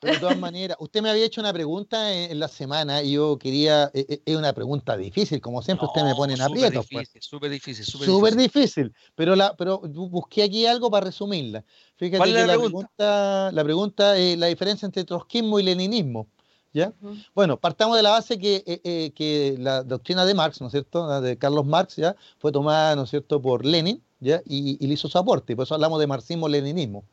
De 0.00 0.18
todas 0.18 0.38
maneras, 0.38 0.76
usted 0.80 1.02
me 1.02 1.10
había 1.10 1.24
hecho 1.24 1.40
una 1.40 1.52
pregunta 1.52 2.12
en, 2.12 2.38
la 2.38 2.48
semana 2.48 3.02
y 3.02 3.12
yo 3.12 3.38
quería, 3.38 3.90
eh, 3.94 4.06
eh, 4.08 4.22
es 4.24 4.36
una 4.36 4.52
pregunta 4.52 4.96
difícil, 4.96 5.40
como 5.40 5.62
siempre 5.62 5.86
usted 5.86 6.02
me 6.02 6.14
pone 6.14 6.34
en 6.34 6.40
aprietos. 6.40 6.86
Pues. 6.90 7.10
Súper 7.20 7.50
difícil, 7.50 7.84
súper 7.84 8.36
difícil. 8.36 8.92
Pero, 9.14 9.34
la, 9.34 9.56
pero 9.56 9.80
busqué 9.80 10.44
aquí 10.44 10.66
algo 10.66 10.90
para 10.90 11.06
resumirla. 11.06 11.64
Fíjate 11.96 12.32
que 12.32 12.46
la, 12.46 12.56
pregunta? 12.56 13.50
la 13.52 13.64
pregunta 13.64 14.16
es 14.16 14.38
la 14.38 14.46
diferencia 14.46 14.86
entre 14.86 15.04
trotskismo 15.04 15.58
y 15.58 15.64
leninismo. 15.64 16.28
¿Ya? 16.72 16.92
Bueno, 17.34 17.56
partamos 17.56 17.96
de 17.96 18.02
la 18.02 18.10
base 18.10 18.38
que, 18.38 18.62
eh, 18.66 19.10
que, 19.14 19.56
la 19.58 19.82
doctrina 19.82 20.26
de 20.26 20.34
Marx, 20.34 20.60
¿no 20.60 20.66
es 20.66 20.72
cierto? 20.72 21.20
de 21.22 21.38
Carlos 21.38 21.64
Marx, 21.64 21.96
¿ya? 21.96 22.14
Fue 22.38 22.52
tomada, 22.52 22.94
¿no 22.94 23.04
es 23.04 23.10
cierto?, 23.10 23.40
por 23.40 23.64
Lenin, 23.64 24.02
¿ya? 24.20 24.42
Y, 24.44 24.76
y 24.78 24.86
le 24.86 24.94
hizo 24.94 25.08
su 25.08 25.16
aporte, 25.16 25.56
por 25.56 25.64
eso 25.64 25.74
hablamos 25.74 25.98
de 25.98 26.06
marxismo-leninismo. 26.06 27.04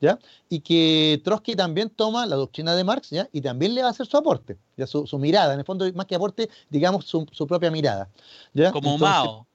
¿Ya? 0.00 0.18
Y 0.48 0.60
que 0.60 1.20
Trotsky 1.24 1.54
también 1.56 1.90
toma 1.90 2.26
la 2.26 2.36
doctrina 2.36 2.74
de 2.74 2.84
Marx, 2.84 3.10
¿ya? 3.10 3.28
Y 3.32 3.40
también 3.40 3.74
le 3.74 3.82
va 3.82 3.88
a 3.88 3.90
hacer 3.90 4.06
su 4.06 4.16
aporte, 4.16 4.58
¿ya? 4.76 4.86
Su, 4.86 5.18
mirada, 5.18 5.54
en 5.54 5.60
el 5.60 5.64
fondo, 5.64 5.90
más 5.94 6.06
que 6.06 6.14
aporte, 6.14 6.48
digamos, 6.70 7.06
su, 7.06 7.46
propia 7.46 7.70
mirada, 7.70 8.10
¿ya? 8.54 8.72
Como 8.72 8.98
Mao 8.98 9.45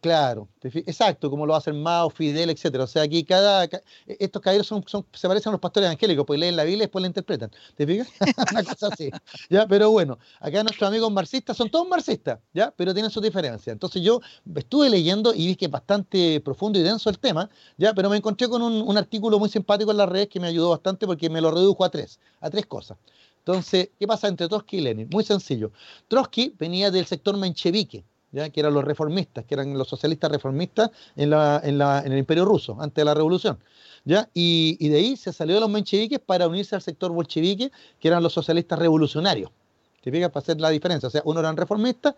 claro, 0.00 0.48
exacto, 0.62 1.30
como 1.30 1.46
lo 1.46 1.54
hacen 1.54 1.82
Mao, 1.82 2.10
Fidel, 2.10 2.50
etcétera. 2.50 2.84
O 2.84 2.86
sea, 2.86 3.02
aquí 3.02 3.24
cada, 3.24 3.64
e, 3.64 3.82
estos 4.06 4.40
caballeros 4.42 4.66
son, 4.66 4.84
se 5.12 5.28
parecen 5.28 5.50
a 5.50 5.52
los 5.52 5.60
pastores 5.60 5.86
evangélicos, 5.86 6.24
pues 6.26 6.40
leen 6.40 6.56
la 6.56 6.64
Biblia 6.64 6.78
y 6.78 6.86
después 6.86 7.02
la 7.02 7.08
interpretan. 7.08 7.50
¿Te 7.76 7.86
fijas? 7.86 8.08
Una 8.52 8.64
cosa 8.64 8.88
así. 8.88 9.10
¿ya? 9.50 9.66
Pero 9.66 9.90
bueno, 9.90 10.18
acá 10.40 10.62
nuestros 10.62 10.88
amigos 10.88 11.12
marxistas 11.12 11.56
son 11.56 11.70
todos 11.70 11.86
marxistas, 11.88 12.38
¿ya? 12.54 12.72
Pero 12.76 12.94
tienen 12.94 13.10
sus 13.10 13.22
diferencias. 13.22 13.72
Entonces 13.72 14.02
yo 14.02 14.20
estuve 14.54 14.88
leyendo 14.90 15.34
y 15.34 15.46
vi 15.46 15.56
que 15.56 15.66
es 15.66 15.70
bastante 15.70 16.40
profundo 16.40 16.78
y 16.78 16.82
denso 16.82 17.10
el 17.10 17.18
tema, 17.18 17.50
¿ya? 17.76 17.92
Pero 17.94 18.10
me 18.10 18.16
encontré 18.16 18.48
con 18.48 18.62
un, 18.62 18.98
artículo 18.98 19.38
muy 19.38 19.48
simpático 19.48 19.92
en 19.92 19.96
las 19.96 20.08
redes 20.08 20.28
que 20.28 20.40
me 20.40 20.48
ayudó 20.48 20.70
bastante 20.70 21.06
porque 21.06 21.30
me 21.30 21.40
lo 21.40 21.50
redujo 21.50 21.84
a 21.84 21.90
tres, 21.90 22.18
a 22.40 22.50
tres 22.50 22.66
cosas. 22.66 22.98
Entonces, 23.38 23.90
¿qué 23.98 24.06
pasa 24.06 24.28
entre 24.28 24.48
Trotsky 24.48 24.78
y 24.78 24.80
Lenin? 24.80 25.08
Muy 25.10 25.24
sencillo. 25.24 25.72
Trotsky 26.08 26.54
venía 26.58 26.90
del 26.90 27.06
sector 27.06 27.36
menchevique, 27.36 28.04
que 28.32 28.60
eran 28.60 28.74
los 28.74 28.84
reformistas, 28.84 29.44
que 29.44 29.54
eran 29.54 29.76
los 29.76 29.88
socialistas 29.88 30.30
reformistas 30.30 30.90
en, 31.16 31.32
el 31.32 32.18
Imperio 32.18 32.44
Ruso, 32.44 32.76
antes 32.80 32.96
de 32.96 33.04
la 33.04 33.14
Revolución. 33.14 33.58
¿ya? 34.04 34.28
Y, 34.34 34.88
de 34.88 34.96
ahí 34.96 35.16
se 35.16 35.32
salió 35.32 35.54
de 35.54 35.60
los 35.60 35.70
mencheviques 35.70 36.18
para 36.18 36.46
unirse 36.46 36.74
al 36.74 36.82
sector 36.82 37.10
bolchevique, 37.12 37.70
que 37.98 38.08
eran 38.08 38.22
los 38.22 38.32
socialistas 38.32 38.78
revolucionarios. 38.78 39.50
¿Te 40.02 40.12
fijas? 40.12 40.30
Para 40.30 40.42
hacer 40.42 40.60
la 40.60 40.70
diferencia. 40.70 41.08
O 41.08 41.10
sea, 41.10 41.22
uno 41.24 41.40
eran 41.40 41.56
reformistas 41.56 42.14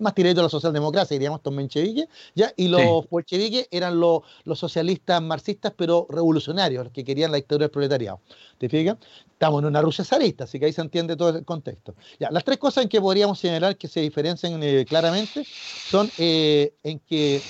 más 0.00 0.14
tirado 0.14 0.40
a 0.40 0.44
la 0.44 0.48
socialdemocracia, 0.48 1.14
diríamos 1.14 1.38
estos 1.38 1.52
mencheviques, 1.52 2.08
¿ya? 2.34 2.52
y 2.56 2.68
los 2.68 3.08
bolcheviques 3.08 3.68
eran 3.70 4.00
los, 4.00 4.22
socialistas 4.54 5.22
marxistas, 5.22 5.72
pero 5.76 6.06
revolucionarios, 6.08 6.84
los 6.84 6.92
que 6.92 7.04
querían 7.04 7.30
la 7.30 7.36
dictadura 7.36 7.64
del 7.64 7.70
proletariado. 7.70 8.20
¿Te 8.58 8.68
fijas? 8.68 8.96
Estamos 9.32 9.62
en 9.62 9.66
una 9.66 9.80
Rusia 9.80 10.04
zarista, 10.04 10.44
así 10.44 10.58
que 10.58 10.66
ahí 10.66 10.72
se 10.72 10.82
entiende 10.82 11.16
todo 11.16 11.30
el 11.30 11.44
contexto. 11.44 11.94
Ya, 12.18 12.30
las 12.30 12.44
tres 12.44 12.58
cosas 12.58 12.84
en 12.84 12.88
que 12.88 13.00
podríamos 13.00 13.38
señalar 13.38 13.76
que 13.76 13.88
se 13.88 14.00
diferencian 14.00 14.62
eh, 14.62 14.84
claramente 14.86 15.44
son 15.44 16.10
eh, 16.18 16.74
en 16.82 16.98
que 17.00 17.42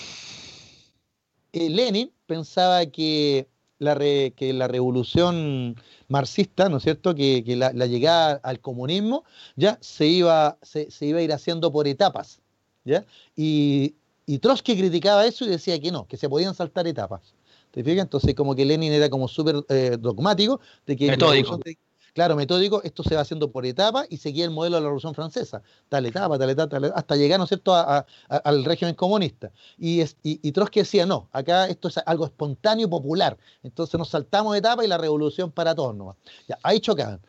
eh, 1.53 1.71
Lenin 1.71 2.13
pensaba 2.27 2.87
que 2.87 3.49
la, 3.81 3.97
que 3.97 4.53
la 4.53 4.69
revolución 4.69 5.75
marxista, 6.09 6.69
¿no 6.69 6.77
es 6.77 6.85
cierto?, 6.85 7.15
que, 7.15 7.43
la, 7.57 7.73
llegada 7.87 8.39
al 8.45 8.61
comunismo 8.61 9.25
ya 9.57 9.79
se 9.81 10.07
iba, 10.07 10.59
se, 10.63 10.89
iba 11.01 11.19
a 11.19 11.23
ir 11.23 11.33
haciendo 11.33 11.73
por 11.73 11.89
etapas, 11.89 12.41
¿ya? 12.85 13.05
Y, 13.35 13.95
y 14.27 14.39
Trotsky 14.39 14.77
criticaba 14.77 15.27
eso 15.27 15.45
y 15.45 15.49
decía 15.49 15.81
que 15.81 15.91
no, 15.91 16.07
que 16.07 16.17
se 16.17 16.29
podían 16.29 16.55
saltar 16.55 16.87
etapas. 16.87 17.35
¿Te 17.71 17.83
fijas? 17.83 18.03
Entonces, 18.03 18.35
como 18.35 18.55
que 18.55 18.65
Lenin 18.65 18.93
era 18.93 19.09
como 19.09 19.29
súper 19.29 19.57
eh, 19.69 19.97
dogmático 19.99 20.61
de 20.87 20.97
que 20.97 21.17
claro, 22.15 22.37
metódico, 22.37 22.83
esto 22.83 23.03
se 23.03 23.15
va 23.15 23.23
haciendo 23.23 23.51
por 23.51 23.67
etapas 23.67 24.07
y 24.11 24.19
seguía 24.19 24.45
el 24.45 24.51
modelo 24.51 24.77
de 24.77 24.81
la 24.83 24.87
Revolución 24.87 25.15
Francesa, 25.15 25.63
tal 25.89 26.07
etapa, 26.07 26.39
tal 26.39 26.51
etapa, 26.51 26.69
tal 26.69 26.85
etapa 26.85 26.99
hasta 26.99 27.17
llegar, 27.17 27.39
¿no 27.39 27.45
es 27.45 27.49
cierto?, 27.49 27.75
al 27.75 28.65
régimen 28.65 28.95
comunista. 28.95 29.51
Y, 29.79 30.03
y, 30.23 30.53
Trotsky 30.53 30.81
decía, 30.81 31.07
no, 31.07 31.29
acá 31.33 31.67
esto 31.67 31.89
es 31.89 31.99
algo 32.07 32.25
espontáneo 32.25 32.87
y 32.87 32.91
popular, 32.91 33.37
entonces 33.63 33.99
nos 33.99 34.09
saltamos 34.09 34.57
etapa 34.57 34.85
y 34.85 34.89
la 34.89 34.99
revolución 34.99 35.51
para 35.51 35.75
todos 35.75 35.95
nomás. 35.95 36.17
Ya, 36.49 36.59
ahí 36.63 36.81
chocaban. 36.81 37.21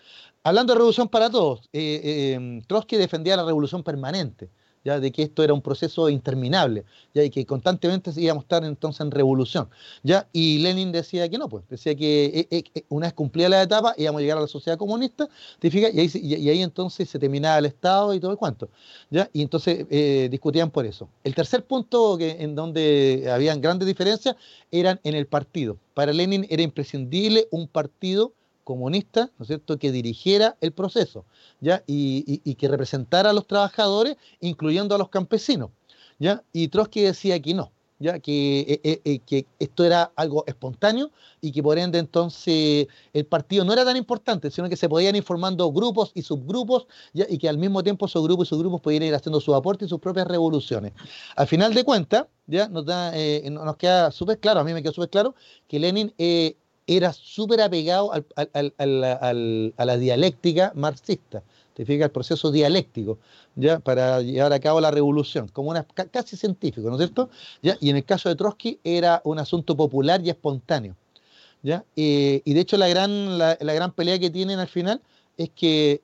Hablando 0.43 0.73
de 0.73 0.77
revolución 0.77 1.07
para 1.07 1.29
todos, 1.29 1.69
eh, 1.71 2.01
eh, 2.03 2.33
em, 2.33 2.61
Trotsky 2.63 2.97
defendía 2.97 3.37
la 3.37 3.45
revolución 3.45 3.83
permanente 3.83 4.49
ya 4.83 4.99
de 4.99 5.11
que 5.11 5.23
esto 5.23 5.43
era 5.43 5.53
un 5.53 5.61
proceso 5.61 6.09
interminable, 6.09 6.85
ya 7.13 7.23
y 7.23 7.29
que 7.29 7.45
constantemente 7.45 8.11
íbamos 8.15 8.43
a 8.43 8.45
estar 8.45 8.65
entonces 8.65 9.01
en 9.01 9.11
revolución, 9.11 9.69
ya 10.03 10.27
y 10.33 10.59
Lenin 10.59 10.91
decía 10.91 11.29
que 11.29 11.37
no, 11.37 11.49
pues 11.49 11.63
decía 11.69 11.95
que 11.95 12.25
eh, 12.25 12.47
eh, 12.49 12.63
eh, 12.73 12.83
una 12.89 13.07
vez 13.07 13.13
cumplida 13.13 13.49
la 13.49 13.61
etapa 13.61 13.93
íbamos 13.97 14.19
a 14.19 14.21
llegar 14.21 14.37
a 14.37 14.41
la 14.41 14.47
sociedad 14.47 14.77
comunista, 14.77 15.27
¿te 15.59 15.69
fijas? 15.69 15.93
Y 15.93 15.99
ahí, 15.99 16.11
y, 16.13 16.49
ahí 16.49 16.61
entonces 16.61 17.09
se 17.09 17.19
terminaba 17.19 17.57
el 17.57 17.65
Estado 17.65 18.13
y 18.13 18.19
todo 18.19 18.31
el 18.31 18.37
cuento, 18.37 18.69
ya 19.09 19.29
y 19.33 19.41
entonces 19.41 19.87
discutían 20.29 20.71
por 20.71 20.85
eso. 20.85 21.09
El 21.23 21.35
tercer 21.35 21.65
punto 21.65 22.17
en 22.19 22.55
donde 22.55 23.29
habían 23.31 23.61
grandes 23.61 23.87
diferencias 23.87 24.35
eran 24.71 24.99
en 25.03 25.15
el 25.15 25.27
partido. 25.27 25.77
Para 25.93 26.13
Lenin 26.13 26.45
era 26.49 26.61
imprescindible 26.61 27.47
un 27.51 27.67
partido 27.67 28.33
comunista, 28.63 29.31
¿no 29.37 29.43
es 29.43 29.47
cierto?, 29.47 29.77
que 29.77 29.91
dirigiera 29.91 30.57
el 30.61 30.71
proceso, 30.71 31.25
¿ya? 31.59 31.83
Y, 31.87 32.55
que 32.55 32.67
representara 32.67 33.31
a 33.31 33.33
los 33.33 33.47
trabajadores, 33.47 34.17
incluyendo 34.39 34.95
a 34.95 34.97
los 34.97 35.09
campesinos, 35.09 35.71
¿ya? 36.19 36.43
Y 36.53 36.67
Trotsky 36.67 37.01
decía 37.01 37.39
que 37.39 37.53
no, 37.53 37.71
¿ya? 37.99 38.19
Que, 38.19 38.59
eh, 38.61 38.81
eh, 38.83 39.01
eh, 39.03 39.19
que 39.19 39.45
esto 39.59 39.83
era 39.83 40.11
algo 40.15 40.43
espontáneo 40.47 41.11
y 41.39 41.51
que 41.51 41.63
por 41.63 41.77
ende 41.77 41.99
entonces 41.99 42.87
el 43.13 43.25
partido 43.25 43.63
no 43.65 43.73
era 43.73 43.85
tan 43.85 43.97
importante, 43.97 44.51
sino 44.51 44.69
que 44.69 44.75
se 44.75 44.89
podían 44.89 45.15
ir 45.15 45.23
formando 45.23 45.71
grupos 45.71 46.11
y 46.13 46.21
subgrupos 46.21 46.87
¿ya? 47.13 47.25
y 47.29 47.37
que 47.37 47.49
al 47.49 47.57
mismo 47.57 47.83
tiempo 47.83 48.05
esos 48.05 48.23
grupos 48.23 48.47
y 48.47 48.49
subgrupos 48.49 48.81
podían 48.81 49.03
ir 49.03 49.15
haciendo 49.15 49.39
su 49.39 49.55
aporte 49.55 49.85
y 49.85 49.87
sus 49.87 49.99
propias 49.99 50.27
revoluciones. 50.27 50.93
Al 51.35 51.47
final 51.47 51.73
de 51.73 51.83
cuentas, 51.83 52.25
ya 52.47 52.67
nos, 52.67 52.85
da, 52.85 53.13
nos 53.49 53.77
queda 53.77 54.11
súper 54.11 54.39
claro, 54.39 54.59
a 54.59 54.63
mí 54.63 54.73
me 54.73 54.81
quedó 54.81 54.91
súper 54.91 55.09
claro, 55.09 55.35
que 55.67 55.79
Lenin 55.79 56.13
era 56.97 57.13
súper 57.13 57.61
apegado 57.61 58.11
al, 58.13 59.73
a 59.77 59.85
la 59.85 59.97
dialéctica 59.97 60.71
marxista 60.75 61.43
te 61.73 61.85
fijas, 61.85 62.05
el 62.05 62.11
proceso 62.11 62.51
dialéctico, 62.51 63.17
¿ya? 63.55 63.79
Para 63.79 64.21
llevar 64.21 64.53
a 64.53 64.59
cabo 64.59 64.81
la 64.81 64.91
revolución, 64.91 65.47
como 65.47 65.69
una 65.69 65.83
casi 65.83 66.35
científico, 66.35 66.87
¿no 66.89 66.95
es 66.95 66.99
cierto? 66.99 67.29
¿Ya? 67.61 67.77
Y 67.79 67.89
en 67.89 67.97
el 67.97 68.05
caso 68.05 68.29
de 68.29 68.35
Trotsky 68.35 68.79
era 68.83 69.21
un 69.23 69.39
asunto 69.39 69.75
popular 69.75 70.21
y 70.23 70.29
espontáneo, 70.29 70.95
¿ya? 71.63 71.83
y 71.95 72.53
de 72.53 72.59
hecho 72.59 72.77
la 72.77 72.87
gran, 72.87 73.37
la, 73.37 73.55
gran 73.55 73.91
pelea 73.93 74.19
que 74.19 74.29
tienen 74.29 74.59
al 74.59 74.67
final 74.67 75.01
es 75.37 75.49
que 75.49 76.01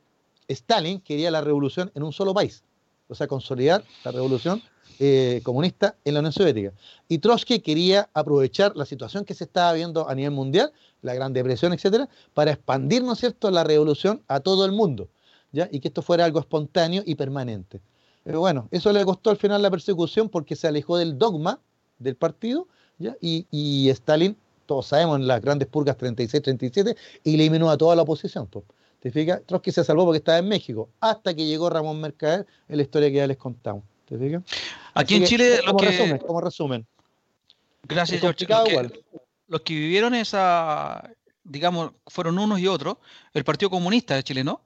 Stalin 0.47 1.01
quería 1.01 1.31
la 1.31 1.41
revolución 1.41 1.91
en 1.95 2.03
un 2.03 2.13
solo 2.13 2.33
país, 2.33 2.63
o 3.09 3.15
sea, 3.15 3.27
consolidar 3.27 3.83
la 4.05 4.11
revolución 4.11 4.61
eh, 4.99 5.41
comunista 5.43 5.95
en 6.05 6.13
la 6.13 6.19
Unión 6.19 6.33
Soviética. 6.33 6.73
Y 7.07 7.19
Trotsky 7.19 7.59
quería 7.59 8.09
aprovechar 8.13 8.75
la 8.75 8.85
situación 8.85 9.25
que 9.25 9.33
se 9.33 9.43
estaba 9.43 9.73
viendo 9.73 10.09
a 10.09 10.15
nivel 10.15 10.31
mundial, 10.31 10.71
la 11.01 11.13
Gran 11.13 11.33
Depresión, 11.33 11.73
etcétera, 11.73 12.09
para 12.33 12.51
expandir, 12.51 13.03
¿no 13.03 13.13
es 13.13 13.19
cierto?, 13.19 13.51
la 13.51 13.63
revolución 13.63 14.21
a 14.27 14.39
todo 14.39 14.65
el 14.65 14.71
mundo 14.71 15.09
y 15.71 15.79
que 15.79 15.87
esto 15.87 16.01
fuera 16.01 16.25
algo 16.25 16.39
espontáneo 16.39 17.03
y 17.05 17.15
permanente. 17.15 17.81
Pero 18.23 18.39
bueno, 18.39 18.67
eso 18.71 18.91
le 18.91 19.03
costó 19.05 19.29
al 19.29 19.37
final 19.37 19.61
la 19.61 19.71
persecución 19.71 20.29
porque 20.29 20.55
se 20.55 20.67
alejó 20.67 20.97
del 20.97 21.17
dogma 21.17 21.59
del 21.97 22.15
partido 22.15 22.67
¿ya? 22.99 23.15
Y, 23.21 23.89
Stalin, 23.89 24.35
todos 24.65 24.87
sabemos, 24.87 25.19
en 25.19 25.27
las 25.27 25.41
grandes 25.41 25.67
purgas 25.67 25.97
36-37, 25.97 26.95
eliminó 27.23 27.69
a 27.69 27.77
toda 27.77 27.95
la 27.95 28.01
oposición. 28.01 28.49
¿Te 28.99 29.11
fijas? 29.11 29.41
Trotsky 29.45 29.71
se 29.71 29.83
salvó 29.83 30.05
porque 30.05 30.17
estaba 30.17 30.39
en 30.39 30.47
México, 30.47 30.89
hasta 30.99 31.33
que 31.33 31.45
llegó 31.45 31.69
Ramón 31.69 32.01
Mercader 32.01 32.45
en 32.67 32.77
la 32.77 32.83
historia 32.83 33.09
que 33.09 33.15
ya 33.15 33.27
les 33.27 33.37
contamos. 33.37 33.83
Aquí 34.93 35.15
en 35.15 35.25
Chile, 35.25 35.59
como, 35.65 35.79
resumen, 35.79 36.17
como 36.19 36.41
resumen. 36.41 36.87
Gracias, 37.83 38.21
George. 38.21 38.45
Los 38.47 38.63
que, 38.63 39.03
los 39.47 39.61
que 39.61 39.73
vivieron 39.73 40.15
esa, 40.15 41.09
digamos, 41.43 41.91
fueron 42.07 42.37
unos 42.39 42.59
y 42.59 42.67
otros, 42.67 42.97
el 43.33 43.43
Partido 43.43 43.69
Comunista 43.69 44.15
de 44.15 44.23
Chile, 44.23 44.43
¿no? 44.43 44.61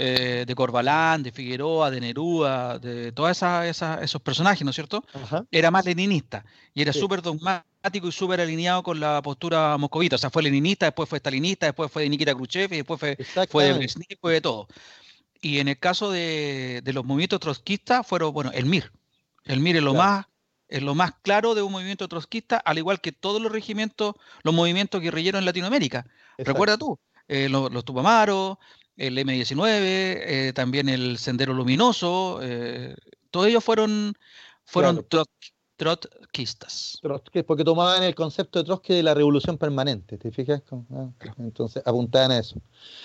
Eh, 0.00 0.44
de 0.46 0.54
Corbalán, 0.54 1.24
de 1.24 1.32
Figueroa, 1.32 1.90
de 1.90 2.00
Neruda, 2.00 2.78
de 2.78 3.10
todos 3.10 3.42
esos 3.42 4.22
personajes, 4.22 4.62
¿no 4.62 4.70
es 4.70 4.76
cierto? 4.76 5.04
Era 5.50 5.72
más 5.72 5.84
leninista 5.84 6.44
y 6.72 6.82
era 6.82 6.92
súper 6.92 7.20
dogmático 7.20 8.06
y 8.06 8.12
súper 8.12 8.40
alineado 8.40 8.84
con 8.84 9.00
la 9.00 9.20
postura 9.22 9.76
moscovita. 9.76 10.14
O 10.14 10.18
sea, 10.18 10.30
fue 10.30 10.44
leninista, 10.44 10.86
después 10.86 11.08
fue 11.08 11.18
stalinista, 11.18 11.66
después 11.66 11.90
fue 11.90 12.04
de 12.04 12.10
Nikita 12.10 12.32
Khrushchev 12.32 12.72
y 12.74 12.76
después 12.76 13.00
fue, 13.00 13.18
fue 13.48 13.64
de 13.64 13.72
Brezhnev, 13.72 14.18
fue 14.20 14.34
de 14.34 14.40
todo. 14.40 14.68
Y 15.40 15.58
en 15.60 15.68
el 15.68 15.78
caso 15.78 16.10
de, 16.10 16.82
los 16.84 17.04
movimientos 17.04 17.40
trotskistas, 17.40 18.06
fueron, 18.06 18.32
bueno, 18.32 18.50
el 18.52 18.66
MIR. 18.66 18.90
El 19.44 19.60
MIR 19.60 19.76
es 19.76 19.82
lo 19.82 19.94
más 19.94 20.26
es 20.68 20.82
lo 20.82 20.94
más 20.94 21.12
claro 21.22 21.54
de 21.54 21.62
un 21.62 21.72
movimiento 21.72 22.08
trotskista, 22.08 22.58
al 22.58 22.76
igual 22.76 23.00
que 23.00 23.10
todos 23.10 23.40
los 23.40 23.50
regimientos, 23.50 24.14
los 24.42 24.54
movimientos 24.54 25.00
guerrilleros 25.00 25.38
en 25.38 25.46
Latinoamérica. 25.46 26.06
Recuerda 26.36 26.76
tú, 26.76 26.98
eh, 27.26 27.48
los, 27.48 27.72
los 27.72 27.86
Tupamaros, 27.86 28.58
el 28.96 29.16
M19, 29.16 29.64
eh, 29.70 30.52
también 30.54 30.88
el 30.88 31.18
Sendero 31.18 31.54
Luminoso, 31.54 32.40
eh, 32.42 32.94
todos 33.30 33.46
ellos 33.46 33.64
fueron, 33.64 34.14
fueron 34.64 35.06
trotskistas. 35.78 37.00
porque 37.46 37.64
tomaban 37.64 38.02
el 38.02 38.14
concepto 38.14 38.58
de 38.58 38.64
Trotsky 38.64 38.94
de 38.94 39.02
la 39.04 39.14
revolución 39.14 39.56
permanente, 39.56 40.18
¿te 40.18 40.30
fijas? 40.32 40.60
Ah, 40.90 41.08
entonces 41.38 41.82
apuntaban 41.86 42.32
a 42.32 42.38
eso. 42.38 42.56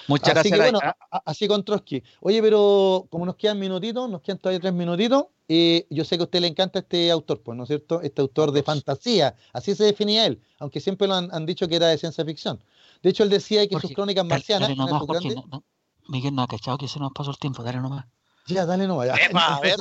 Muchas 0.07 0.35
así 0.35 0.49
gracias. 0.49 0.71
bueno, 0.71 0.95
así 1.23 1.47
con 1.47 1.63
Trotsky. 1.63 2.03
Oye, 2.19 2.41
pero 2.41 3.05
como 3.11 3.27
nos 3.27 3.35
quedan 3.35 3.59
minutitos, 3.59 4.09
nos 4.09 4.21
quedan 4.21 4.39
todavía 4.39 4.59
tres 4.59 4.73
minutitos, 4.73 5.25
y 5.47 5.85
yo 5.93 6.03
sé 6.03 6.17
que 6.17 6.23
a 6.23 6.25
usted 6.25 6.41
le 6.41 6.47
encanta 6.47 6.79
este 6.79 7.11
autor, 7.11 7.41
pues, 7.41 7.55
¿no 7.55 7.63
es 7.63 7.67
cierto? 7.67 8.01
Este 8.01 8.21
autor 8.21 8.51
de 8.51 8.63
fantasía, 8.63 9.35
así 9.53 9.75
se 9.75 9.83
definía 9.83 10.25
él, 10.25 10.41
aunque 10.57 10.81
siempre 10.81 11.07
lo 11.07 11.13
han, 11.13 11.45
dicho 11.45 11.67
que 11.67 11.75
era 11.75 11.87
de 11.87 11.97
ciencia 11.99 12.25
ficción. 12.25 12.59
De 13.03 13.11
hecho, 13.11 13.23
él 13.23 13.29
decía 13.29 13.67
que 13.67 13.79
sus 13.79 13.91
crónicas 13.91 14.25
marcianas... 14.25 14.69
Miguel, 16.09 16.35
no 16.35 16.41
ha 16.41 16.47
cachado 16.47 16.77
que 16.77 16.87
se 16.87 16.99
nos 16.99 17.13
pasó 17.13 17.31
el 17.31 17.37
tiempo, 17.37 17.63
dale 17.63 17.79
nomás. 17.79 18.05
Ya, 18.47 18.65
dale 18.65 18.87
nomás. 18.87 19.07
Ya. 19.07 19.15
a 19.39 19.59
ver. 19.61 19.77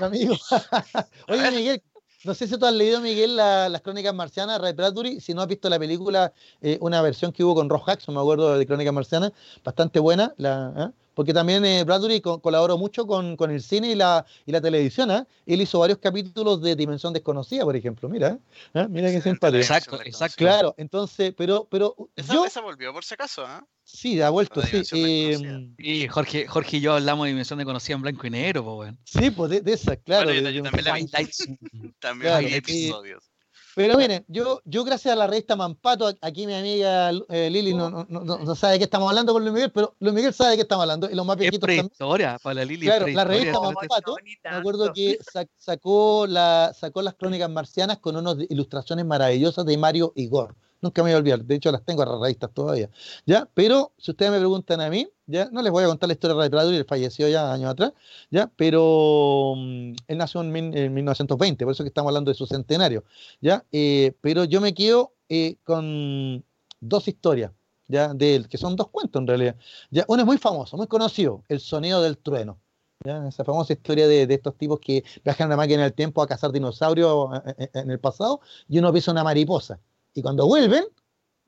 Amigo. 0.00 0.34
Oye, 1.28 1.50
Miguel, 1.50 1.82
no 2.24 2.34
sé 2.34 2.46
si 2.46 2.58
tú 2.58 2.66
has 2.66 2.72
leído, 2.72 3.00
Miguel, 3.00 3.36
las 3.36 3.80
crónicas 3.82 4.14
marcianas, 4.14 4.60
Ray 4.60 4.72
Bradbury. 4.72 5.20
Si 5.20 5.34
no 5.34 5.42
has 5.42 5.48
visto 5.48 5.68
la 5.68 5.78
película, 5.78 6.32
eh, 6.60 6.78
una 6.80 7.02
versión 7.02 7.32
que 7.32 7.44
hubo 7.44 7.54
con 7.54 7.68
Ross 7.68 7.82
Jackson, 7.86 8.14
me 8.14 8.20
acuerdo 8.20 8.56
de 8.56 8.66
Crónicas 8.66 8.94
Marcianas, 8.94 9.32
bastante 9.62 10.00
buena. 10.00 10.34
La, 10.38 10.72
¿eh? 10.76 11.03
Porque 11.14 11.32
también 11.32 11.64
eh, 11.64 11.84
Bradbury 11.84 12.20
colaboró 12.20 12.76
mucho 12.76 13.06
con, 13.06 13.36
el 13.50 13.62
cine 13.62 13.92
y 13.92 13.94
la, 13.94 14.26
y 14.44 14.52
la 14.52 14.60
televisión. 14.60 15.10
¿eh? 15.10 15.24
Él 15.46 15.60
hizo 15.60 15.78
varios 15.78 15.98
capítulos 15.98 16.60
de 16.60 16.76
Dimensión 16.76 17.12
Desconocida, 17.12 17.64
por 17.64 17.76
ejemplo. 17.76 18.08
Mira, 18.08 18.38
¿eh? 18.74 18.86
mira 18.88 19.10
qué 19.10 19.20
simpático. 19.20 19.58
Exacto, 19.58 20.00
exacto. 20.02 20.36
Claro, 20.36 20.74
entonces, 20.76 21.32
pero. 21.36 21.66
pero 21.70 21.96
esa, 22.16 22.34
yo, 22.34 22.44
esa 22.44 22.60
volvió 22.60 22.92
por 22.92 23.04
si 23.04 23.14
acaso, 23.14 23.44
¿eh? 23.44 23.60
Sí, 23.84 24.20
ha 24.22 24.30
vuelto, 24.30 24.62
sí. 24.62 24.82
Eh, 24.92 25.68
y 25.76 26.08
Jorge, 26.08 26.46
Jorge 26.46 26.78
y 26.78 26.80
yo 26.80 26.94
hablamos 26.94 27.24
de 27.24 27.30
Dimensión 27.30 27.58
Desconocida 27.58 27.96
en 27.96 28.02
blanco 28.02 28.26
y 28.26 28.30
negro, 28.30 28.64
pues, 28.64 28.74
bueno. 28.76 28.98
Sí, 29.04 29.30
pues 29.30 29.62
de, 29.62 29.72
esa, 29.72 29.96
claro. 29.96 30.30
Bueno, 30.30 30.48
yo, 30.48 30.62
también, 30.62 30.84
la 30.84 30.94
vi, 30.94 31.06
también 32.00 32.32
claro, 32.32 32.46
episodios. 32.48 33.33
Pero 33.74 33.96
miren, 33.96 34.24
yo, 34.28 34.60
yo 34.64 34.84
gracias 34.84 35.12
a 35.12 35.16
la 35.16 35.26
revista 35.26 35.56
Mampato, 35.56 36.12
aquí 36.20 36.46
mi 36.46 36.54
amiga 36.54 37.10
eh, 37.28 37.50
Lili 37.50 37.74
no, 37.74 37.90
no, 37.90 38.04
no, 38.08 38.54
sabe 38.54 38.74
de 38.74 38.78
qué 38.78 38.84
estamos 38.84 39.08
hablando 39.08 39.32
con 39.32 39.42
Luis 39.42 39.52
Miguel, 39.52 39.72
pero 39.72 39.94
Luis 39.98 40.14
Miguel 40.14 40.32
sabe 40.32 40.50
de 40.50 40.56
qué 40.56 40.62
estamos 40.62 40.82
hablando. 40.82 41.10
Y 41.10 41.14
los 41.14 41.26
más 41.26 41.36
viejitos 41.36 41.68
es 41.68 41.80
prehistoria, 41.80 42.38
para 42.42 42.64
Lili. 42.64 42.86
Claro, 42.86 43.06
la 43.08 43.24
revista 43.24 43.60
Mampato, 43.60 44.16
me 44.44 44.50
acuerdo 44.50 44.92
que 44.92 45.18
sacó, 45.58 46.26
la, 46.28 46.72
sacó 46.78 47.02
las 47.02 47.14
crónicas 47.14 47.50
marcianas 47.50 47.98
con 47.98 48.16
unas 48.16 48.36
ilustraciones 48.48 49.04
maravillosas 49.04 49.66
de 49.66 49.76
Mario 49.76 50.12
Igor. 50.14 50.54
Nunca 50.80 51.02
me 51.02 51.10
voy 51.10 51.14
a 51.14 51.18
olvidar, 51.18 51.42
de 51.42 51.54
hecho 51.54 51.72
las 51.72 51.82
tengo 51.82 52.02
a 52.02 52.06
las 52.06 52.20
revistas 52.20 52.50
todavía. 52.52 52.90
¿ya? 53.26 53.48
Pero 53.54 53.92
si 53.98 54.10
ustedes 54.10 54.30
me 54.30 54.38
preguntan 54.38 54.82
a 54.82 54.90
mí, 54.90 55.08
¿ya? 55.26 55.48
no 55.50 55.62
les 55.62 55.72
voy 55.72 55.84
a 55.84 55.86
contar 55.86 56.08
la 56.08 56.14
historia 56.14 56.34
de 56.34 56.40
Ray 56.40 56.48
Bradbury, 56.48 56.84
falleció 56.84 57.28
ya 57.28 57.52
años 57.52 57.70
atrás, 57.70 57.92
¿ya? 58.30 58.50
pero 58.56 59.54
mm, 59.56 59.94
él 60.08 60.18
nació 60.18 60.42
en, 60.42 60.52
1920, 60.94 61.64
por 61.64 61.72
eso 61.72 61.84
que 61.84 61.88
estamos 61.88 62.10
hablando 62.10 62.30
de 62.30 62.34
su 62.34 62.46
centenario. 62.46 63.04
¿ya? 63.40 63.64
Eh, 63.72 64.14
pero 64.20 64.44
yo 64.44 64.60
me 64.60 64.74
quedo 64.74 65.14
eh, 65.28 65.56
con 65.64 66.44
dos 66.80 67.08
historias 67.08 67.52
¿ya? 67.88 68.14
de 68.14 68.36
él, 68.36 68.48
que 68.48 68.58
son 68.58 68.76
dos 68.76 68.88
cuentos 68.88 69.20
en 69.20 69.26
realidad. 69.26 69.56
¿ya? 69.90 70.04
Uno 70.08 70.22
es 70.22 70.26
muy 70.26 70.38
famoso, 70.38 70.76
muy 70.76 70.86
conocido, 70.86 71.44
El 71.48 71.60
sonido 71.60 72.02
del 72.02 72.18
trueno. 72.18 72.60
¿Ya? 73.04 73.26
Esa 73.28 73.44
famosa 73.44 73.72
historia 73.74 74.06
de, 74.08 74.22
estos 74.22 74.56
tipos 74.56 74.80
que 74.80 75.04
viajan 75.24 75.48
a 75.48 75.50
la 75.50 75.56
máquina 75.56 75.82
del 75.82 75.92
tiempo 75.92 76.22
a 76.22 76.26
cazar 76.26 76.52
dinosaurios 76.52 77.28
eh, 77.58 77.68
en 77.74 77.90
el 77.90 78.00
pasado 78.00 78.40
y 78.68 78.78
uno 78.78 78.92
pisa 78.92 79.10
una 79.12 79.24
mariposa. 79.24 79.80
Y 80.14 80.22
cuando 80.22 80.46
vuelven, 80.46 80.84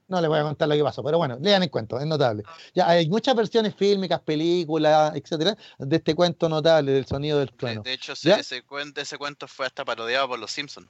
no 0.09 0.21
les 0.21 0.29
voy 0.29 0.39
a 0.39 0.43
contar 0.43 0.69
lo 0.69 0.75
que 0.75 0.83
pasó, 0.83 1.03
pero 1.03 1.19
bueno, 1.19 1.39
lean 1.41 1.63
el 1.63 1.71
cuento, 1.71 1.99
es 1.99 2.07
notable. 2.07 2.43
Ah. 2.47 2.57
Ya 2.75 2.89
hay 2.89 3.09
muchas 3.09 3.35
versiones 3.35 3.75
fílmicas, 3.75 4.21
películas, 4.21 5.15
etcétera, 5.15 5.57
de 5.79 5.97
este 5.97 6.15
cuento 6.15 6.49
notable 6.49 6.93
del 6.93 7.07
sonido 7.07 7.39
del 7.39 7.53
trueno. 7.53 7.83
De, 7.83 7.93
hecho, 7.93 8.13
ese, 8.13 8.63
cuento, 8.63 9.01
ese 9.01 9.19
cuento 9.19 9.49
fue 9.49 9.67
hasta 9.67 9.85
parodiado 9.85 10.29
por 10.29 10.39
los 10.39 10.51
Simpsons. 10.51 10.89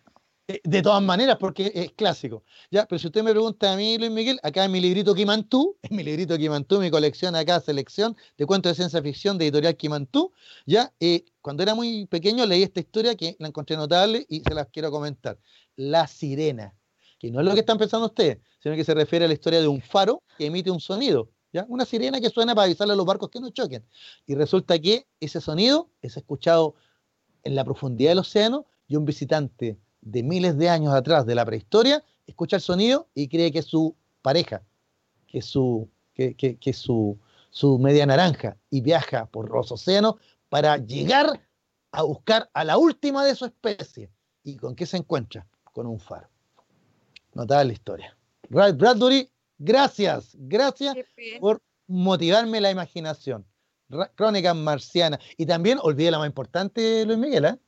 Eh, 0.48 0.60
de, 0.62 0.80
todas 0.80 1.02
maneras, 1.02 1.38
porque 1.40 1.72
es 1.74 1.90
clásico. 1.92 2.44
Ya, 2.70 2.86
pero 2.86 3.00
si 3.00 3.08
usted 3.08 3.24
me 3.24 3.32
pregunta 3.32 3.72
a 3.72 3.76
mí, 3.76 3.98
Luis 3.98 4.12
Miguel, 4.12 4.38
acá 4.44 4.64
en 4.64 4.70
mi 4.70 4.80
librito 4.80 5.12
Kimantú, 5.12 5.76
en 5.82 5.96
mi 5.96 6.04
librito 6.04 6.36
Kimantú, 6.36 6.78
mi 6.78 6.90
colección 6.90 7.34
acá, 7.34 7.60
selección 7.60 8.16
de 8.36 8.46
cuentos 8.46 8.70
de 8.70 8.76
ciencia 8.76 9.02
ficción 9.02 9.38
de 9.38 9.46
editorial 9.46 9.76
Kimantú, 9.76 10.32
ya, 10.64 10.92
eh, 11.00 11.24
cuando 11.40 11.64
era 11.64 11.74
muy 11.74 12.06
pequeño 12.06 12.46
leí 12.46 12.62
esta 12.62 12.78
historia 12.78 13.16
que 13.16 13.34
la 13.40 13.48
encontré 13.48 13.76
notable 13.76 14.24
y 14.28 14.40
se 14.40 14.54
las 14.54 14.68
quiero 14.68 14.92
comentar. 14.92 15.36
La 15.74 16.06
sirena 16.06 16.74
que 17.18 17.30
no 17.30 17.40
es 17.40 17.46
lo 17.46 17.54
que 17.54 17.60
están 17.60 17.78
pensando 17.78 18.06
ustedes, 18.06 18.38
sino 18.58 18.74
que 18.74 18.84
se 18.84 18.94
refiere 18.94 19.24
a 19.24 19.28
la 19.28 19.34
historia 19.34 19.60
de 19.60 19.68
un 19.68 19.80
faro 19.80 20.22
que 20.36 20.46
emite 20.46 20.70
un 20.70 20.80
sonido, 20.80 21.30
¿ya? 21.52 21.64
una 21.68 21.84
sirena 21.84 22.20
que 22.20 22.30
suena 22.30 22.54
para 22.54 22.66
avisarle 22.66 22.92
a 22.92 22.96
los 22.96 23.06
barcos 23.06 23.30
que 23.30 23.40
no 23.40 23.50
choquen. 23.50 23.84
Y 24.26 24.34
resulta 24.34 24.78
que 24.78 25.06
ese 25.20 25.40
sonido 25.40 25.90
es 26.02 26.16
escuchado 26.16 26.74
en 27.42 27.54
la 27.54 27.64
profundidad 27.64 28.10
del 28.10 28.18
océano 28.18 28.66
y 28.88 28.96
un 28.96 29.04
visitante 29.04 29.78
de 30.00 30.22
miles 30.22 30.56
de 30.58 30.68
años 30.68 30.94
atrás 30.94 31.26
de 31.26 31.34
la 31.34 31.44
prehistoria 31.44 32.04
escucha 32.26 32.56
el 32.56 32.62
sonido 32.62 33.08
y 33.14 33.28
cree 33.28 33.52
que 33.52 33.60
es 33.60 33.66
su 33.66 33.96
pareja, 34.22 34.62
que 35.26 35.38
es 35.38 35.46
su, 35.46 35.88
que, 36.14 36.34
que, 36.34 36.72
su, 36.72 37.18
su 37.50 37.78
media 37.78 38.06
naranja 38.06 38.56
y 38.70 38.80
viaja 38.80 39.26
por 39.26 39.50
los 39.50 39.70
océanos 39.72 40.16
para 40.48 40.76
llegar 40.78 41.40
a 41.92 42.02
buscar 42.02 42.50
a 42.52 42.64
la 42.64 42.78
última 42.78 43.24
de 43.24 43.34
su 43.34 43.44
especie. 43.44 44.10
¿Y 44.42 44.56
con 44.56 44.74
qué 44.74 44.86
se 44.86 44.96
encuentra? 44.96 45.46
Con 45.72 45.86
un 45.86 45.98
faro. 45.98 46.28
Notable 47.36 47.74
historia. 47.74 48.16
Bradbury 48.48 49.30
Gracias, 49.58 50.32
gracias 50.34 50.96
por 51.40 51.62
motivarme 51.86 52.60
la 52.60 52.70
imaginación. 52.70 53.46
Crónicas 54.14 54.56
marcianas. 54.56 55.20
Y 55.36 55.46
también, 55.46 55.78
olvidé 55.80 56.10
la 56.10 56.18
más 56.18 56.26
importante, 56.26 57.04
Luis 57.06 57.18
Miguel, 57.18 57.44
¿eh? 57.44 57.58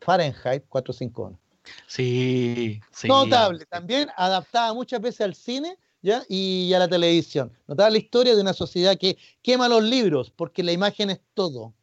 Fahrenheit 0.00 0.64
451. 0.68 1.38
Sí, 1.86 2.80
sí. 2.92 3.08
Notable, 3.08 3.66
también 3.66 4.08
adaptada 4.16 4.72
muchas 4.72 5.00
veces 5.00 5.22
al 5.22 5.34
cine 5.34 5.76
¿ya? 6.00 6.22
y 6.28 6.72
a 6.74 6.78
la 6.78 6.88
televisión. 6.88 7.52
Notable 7.66 7.92
la 7.92 8.04
historia 8.04 8.34
de 8.34 8.40
una 8.40 8.52
sociedad 8.52 8.96
que 8.96 9.18
quema 9.42 9.68
los 9.68 9.82
libros 9.82 10.30
porque 10.30 10.62
la 10.62 10.72
imagen 10.72 11.10
es 11.10 11.20
todo. 11.34 11.74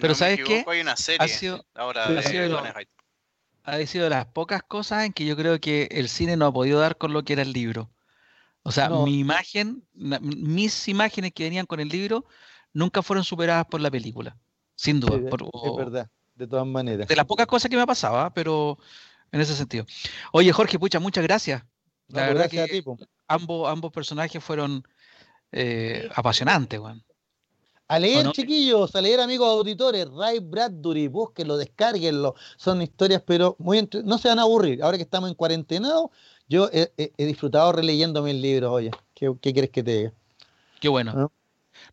Pero 0.00 0.14
¿sabes 0.14 0.40
qué? 0.44 0.64
Hay 0.66 0.80
una 0.80 0.96
serie 0.96 1.24
ha 1.24 1.28
sido, 1.28 1.64
ahora 1.74 2.04
ha 2.04 2.22
sido, 2.22 2.62
ha 3.64 3.86
sido 3.86 4.04
de 4.04 4.10
las 4.10 4.26
pocas 4.26 4.62
cosas 4.62 5.04
en 5.04 5.12
que 5.12 5.24
yo 5.24 5.36
creo 5.36 5.60
que 5.60 5.88
el 5.90 6.08
cine 6.08 6.36
no 6.36 6.46
ha 6.46 6.52
podido 6.52 6.80
dar 6.80 6.96
con 6.96 7.12
lo 7.12 7.22
que 7.24 7.34
era 7.34 7.42
el 7.42 7.52
libro. 7.52 7.90
O 8.64 8.70
sea, 8.70 8.88
mi 8.90 9.18
imagen, 9.18 9.84
mis 9.94 10.88
imágenes 10.88 11.32
que 11.32 11.44
venían 11.44 11.66
con 11.66 11.80
el 11.80 11.88
libro 11.88 12.24
nunca 12.72 13.02
fueron 13.02 13.24
superadas 13.24 13.66
por 13.66 13.80
la 13.80 13.90
película, 13.90 14.36
sin 14.76 15.00
duda. 15.00 15.16
es 15.16 15.76
verdad, 15.76 16.08
de 16.34 16.46
todas 16.46 16.66
maneras. 16.66 17.08
De 17.08 17.16
las 17.16 17.26
pocas 17.26 17.46
cosas 17.46 17.70
que 17.70 17.76
me 17.76 17.86
pasaba, 17.86 18.32
pero 18.32 18.78
en 19.32 19.40
ese 19.40 19.56
sentido. 19.56 19.84
Oye, 20.32 20.52
Jorge, 20.52 20.78
pucha, 20.78 21.00
muchas 21.00 21.24
gracias. 21.24 21.64
La 22.08 22.26
verdad 22.26 22.48
que 22.48 22.84
ambos, 23.26 23.68
ambos 23.68 23.92
personajes 23.92 24.42
fueron 24.42 24.86
eh, 25.50 26.08
apasionantes, 26.14 26.78
Juan. 26.78 27.02
A 27.92 27.98
leer, 27.98 28.32
chiquillos, 28.32 28.96
a 28.96 29.02
leer, 29.02 29.20
amigos 29.20 29.46
auditores, 29.46 30.08
Ray 30.08 30.38
Bradbury, 30.38 31.08
búsquenlo, 31.08 31.58
descárguenlo. 31.58 32.34
Son 32.56 32.80
historias, 32.80 33.22
pero 33.26 33.54
muy 33.58 33.86
no 34.02 34.16
se 34.16 34.28
van 34.28 34.38
a 34.38 34.42
aburrir. 34.42 34.82
Ahora 34.82 34.96
que 34.96 35.02
estamos 35.02 35.28
en 35.28 35.34
cuarentenado, 35.34 36.10
yo 36.48 36.70
he, 36.72 37.12
disfrutado 37.18 37.70
releyéndome 37.70 38.30
el 38.30 38.40
libro, 38.40 38.72
oye. 38.72 38.90
¿Qué, 39.14 39.30
quieres 39.42 39.68
que 39.68 39.82
te 39.82 39.94
diga? 39.94 40.12
Qué 40.80 40.88
bueno. 40.88 41.30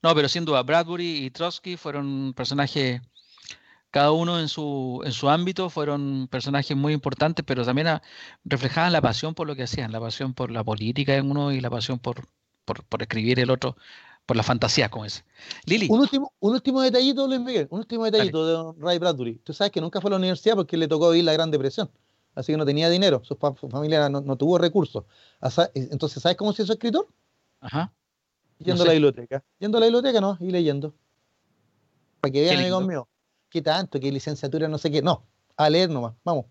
¿No? 0.01 0.15
pero 0.15 0.29
sin 0.29 0.45
duda, 0.45 0.63
Bradbury 0.63 1.25
y 1.25 1.31
Trotsky 1.31 1.75
fueron 1.75 2.33
personajes, 2.33 3.01
cada 3.91 4.13
uno 4.13 4.39
en 4.39 4.47
su, 4.47 5.01
en 5.03 5.11
su 5.11 5.27
ámbito, 5.27 5.69
fueron 5.69 6.29
personajes 6.31 6.77
muy 6.77 6.93
importantes, 6.93 7.43
pero 7.45 7.65
también 7.65 7.99
reflejaban 8.45 8.93
la 8.93 9.01
pasión 9.01 9.35
por 9.35 9.47
lo 9.47 9.55
que 9.57 9.63
hacían, 9.63 9.91
la 9.91 9.99
pasión 9.99 10.33
por 10.33 10.49
la 10.49 10.63
política 10.63 11.15
en 11.15 11.29
uno 11.29 11.51
y 11.51 11.59
la 11.59 11.69
pasión 11.69 11.99
por, 11.99 12.25
por, 12.63 12.85
por 12.85 13.01
escribir 13.01 13.41
el 13.41 13.51
otro 13.51 13.75
por 14.29 14.37
la 14.37 14.43
fantasía 14.43 14.89
como 14.89 15.05
ese. 15.05 15.23
Lili. 15.65 15.87
Un 15.89 16.01
último, 16.01 16.31
un 16.39 16.53
último 16.53 16.83
detallito, 16.83 17.25
Luis 17.25 17.39
Miguel, 17.39 17.67
un 17.71 17.79
último 17.79 18.05
detallito 18.05 18.73
de 18.75 18.79
Ray 18.79 18.99
Bradbury. 18.99 19.39
Tú 19.43 19.53
sabes 19.53 19.71
que 19.71 19.81
nunca 19.81 19.99
fue 19.99 20.09
a 20.09 20.11
la 20.11 20.17
universidad 20.17 20.55
porque 20.55 20.77
le 20.77 20.87
tocó 20.87 21.09
vivir 21.09 21.25
la 21.25 21.33
Gran 21.33 21.49
Depresión, 21.49 21.89
así 22.35 22.53
que 22.53 22.57
no 22.57 22.63
tenía 22.63 22.91
dinero, 22.91 23.23
su, 23.23 23.35
familia 23.35 24.07
no, 24.07 24.35
tuvo 24.37 24.59
recursos. 24.59 25.05
Entonces, 25.73 26.21
¿sabes 26.21 26.37
cómo 26.37 26.53
se 26.53 26.61
hizo 26.61 26.73
escritor? 26.73 27.07
Ajá. 27.59 27.91
Yendo 28.59 28.83
a 28.83 28.85
la 28.85 28.91
biblioteca. 28.91 29.43
Yendo 29.57 29.79
a 29.79 29.81
la 29.81 29.87
biblioteca, 29.87 30.21
no, 30.21 30.37
y 30.39 30.51
leyendo. 30.51 30.93
Para 32.21 32.31
que 32.31 32.41
vean, 32.41 32.57
amigos 32.57 32.85
míos, 32.85 33.05
qué 33.49 33.63
tanto, 33.63 33.99
qué 33.99 34.11
licenciatura, 34.11 34.67
no 34.67 34.77
sé 34.77 34.91
qué. 34.91 35.01
No, 35.01 35.23
a 35.57 35.71
leer 35.71 35.89
nomás, 35.89 36.13
vamos. 36.23 36.45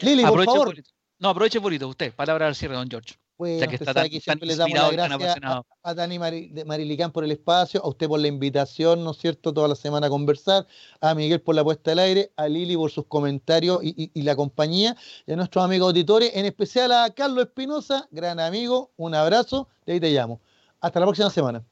Lili, 0.00 0.24
por 0.24 0.42
favor. 0.42 0.74
No, 1.18 1.28
aproveche 1.28 1.58
bonito 1.58 1.86
usted, 1.86 2.14
palabra 2.14 2.46
al 2.46 2.54
cierre, 2.54 2.76
don 2.76 2.88
George. 2.88 3.16
Bueno, 3.38 3.60
ya 3.60 3.68
que 3.68 3.76
está 3.76 3.94
tan, 3.94 4.10
siempre 4.10 4.48
le 4.48 4.56
damos 4.56 4.76
las 4.76 5.16
gracias 5.16 5.36
a, 5.84 5.94
Dani 5.94 6.18
Marilicán 6.18 7.12
por 7.12 7.22
el 7.22 7.30
espacio, 7.30 7.80
a 7.84 7.88
usted 7.88 8.08
por 8.08 8.18
la 8.18 8.26
invitación, 8.26 9.04
¿no 9.04 9.12
es 9.12 9.18
cierto?, 9.18 9.54
toda 9.54 9.68
la 9.68 9.76
semana 9.76 10.08
a 10.08 10.10
conversar, 10.10 10.66
a 11.00 11.14
Miguel 11.14 11.40
por 11.40 11.54
la 11.54 11.62
puesta 11.62 11.92
al 11.92 12.00
aire, 12.00 12.32
a 12.36 12.48
Lili 12.48 12.76
por 12.76 12.90
sus 12.90 13.06
comentarios 13.06 13.78
y, 13.80 14.22
la 14.22 14.34
compañía, 14.34 14.96
y 15.24 15.32
a 15.32 15.36
nuestros 15.36 15.64
amigos 15.64 15.86
auditores, 15.86 16.32
en 16.34 16.46
especial 16.46 16.90
a 16.90 17.10
Carlos 17.10 17.44
Espinosa, 17.44 18.08
gran 18.10 18.40
amigo, 18.40 18.90
un 18.96 19.14
abrazo, 19.14 19.68
de 19.86 19.92
ahí 19.92 20.00
te 20.00 20.10
llamo. 20.10 20.40
Hasta 20.80 20.98
la 20.98 21.06
próxima 21.06 21.30
semana. 21.30 21.62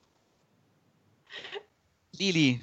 Lili, 2.16 2.60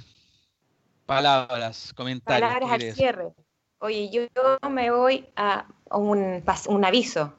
palabras, 1.05 1.91
comentarios. 1.93 2.49
Palabras 2.49 2.71
al 2.71 2.93
cierre. 2.93 3.34
Oye, 3.80 4.09
yo 4.09 4.21
me 4.69 4.91
voy 4.91 5.27
a 5.35 5.67
un, 5.91 6.41
un 6.67 6.85
aviso 6.85 7.34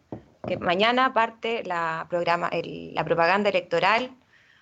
que 0.46 0.58
mañana 0.58 1.12
parte 1.14 1.62
la, 1.64 2.06
programa, 2.08 2.50
la 2.52 3.04
propaganda 3.04 3.50
electoral, 3.50 4.10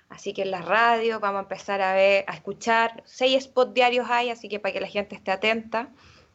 así 0.09 0.33
que 0.33 0.43
en 0.43 0.51
las 0.51 0.65
radios 0.65 1.21
vamos 1.21 1.41
a 1.41 1.43
empezar 1.43 1.81
a 1.81 1.95
ver, 1.95 2.25
a 2.29 2.35
escuchar, 2.35 3.03
seis 3.07 3.45
spots 3.45 3.75
diarios 3.75 4.07
hay, 4.11 4.31
así 4.31 4.49
que 4.49 4.61
para 4.61 4.73
que 4.73 4.81
la 4.81 4.89
gente 4.89 5.15
esté 5.15 5.31
atenta. 5.31 5.89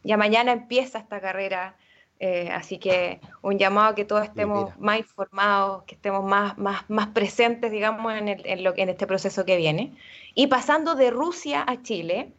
Ya 0.04 0.18
mañana 0.18 0.52
empieza 0.52 1.00
esta 1.00 1.20
carrera, 1.20 1.76
eh, 2.20 2.50
así 2.52 2.78
que 2.78 3.20
un 3.42 3.58
llamado 3.60 3.90
a 3.90 3.96
que 3.96 4.06
todos 4.06 4.24
estemos 4.24 4.78
más 4.80 5.00
informados, 5.00 5.84
que 5.84 5.96
estemos 5.96 6.24
más, 6.24 6.58
más, 6.58 6.90
más 6.90 7.08
presentes, 7.08 7.72
digamos, 7.72 8.14
en, 8.14 8.28
el, 8.28 8.42
en, 8.46 8.64
lo, 8.64 8.74
en 8.78 8.90
este 8.90 9.06
proceso 9.06 9.46
que 9.46 9.58
viene. 9.58 9.96
Y 10.34 10.48
pasando 10.48 10.96
de 10.96 11.12
Rusia 11.12 11.64
a 11.68 11.82
Chile, 11.82 12.34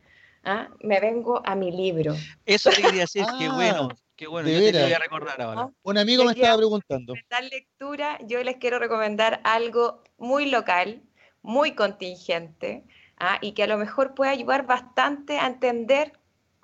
¿ah? 0.45 0.69
me 0.81 1.01
vengo 1.01 1.43
a 1.45 1.55
mi 1.55 1.71
libro. 1.71 2.15
Eso 2.47 2.71
quería 2.71 3.03
decir, 3.03 3.25
qué 3.39 3.49
bueno. 3.49 3.89
Qué 4.19 4.27
bueno, 4.27 4.49
yo 4.49 4.59
te 4.59 4.83
voy 4.83 4.93
a 4.93 4.99
recordar 4.99 5.41
ahora. 5.41 5.71
Un 5.81 5.97
amigo 5.97 6.25
me 6.25 6.33
estaba 6.33 6.57
preguntando. 6.57 7.15
En 7.15 7.49
lectura, 7.51 8.19
yo 8.27 8.43
les 8.43 8.57
quiero 8.57 8.81
recomendar 8.81 9.41
algo 9.45 10.03
muy 10.17 10.51
local, 10.51 11.05
muy 11.41 11.77
contingente, 11.77 12.85
¿ah? 13.17 13.39
y 13.41 13.53
que 13.53 13.63
a 13.63 13.69
lo 13.69 13.79
mejor 13.79 14.15
puede 14.15 14.33
ayudar 14.33 14.67
bastante 14.67 15.39
a 15.39 15.47
entender 15.47 16.19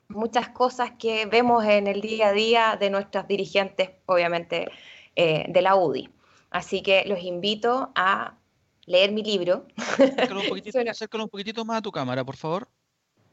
muchas 0.09 0.49
cosas 0.49 0.95
que 0.99 1.27
vemos 1.27 1.65
en 1.65 1.87
el 1.87 2.01
día 2.01 2.31
a 2.31 2.33
día 2.33 2.77
de 2.77 2.91
nuestros 2.91 3.29
dirigentes, 3.29 3.91
obviamente, 4.07 4.67
eh, 5.15 5.45
de 5.49 5.63
la 5.63 5.77
UDI. 5.77 6.11
Así 6.51 6.83
que 6.83 7.05
los 7.07 7.23
invito 7.23 7.93
a 7.95 8.37
leer 8.85 9.13
mi 9.13 9.23
libro. 9.23 9.69
Acércalo 9.77 10.41
un, 10.41 10.49
poquitito, 10.49 10.81
un 10.81 11.29
poquitito 11.29 11.65
más 11.65 11.77
a 11.79 11.83
tu 11.83 11.93
cámara, 11.93 12.25
por 12.25 12.35
favor. 12.35 12.69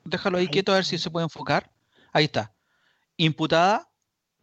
Déjalo 0.06 0.38
ahí 0.38 0.48
quieto 0.48 0.72
a 0.74 0.76
ver 0.76 0.86
si 0.86 1.00
se 1.00 1.10
puede 1.10 1.24
enfocar. 1.24 1.72
Ahí 2.14 2.26
está. 2.26 2.54
Imputada 3.18 3.91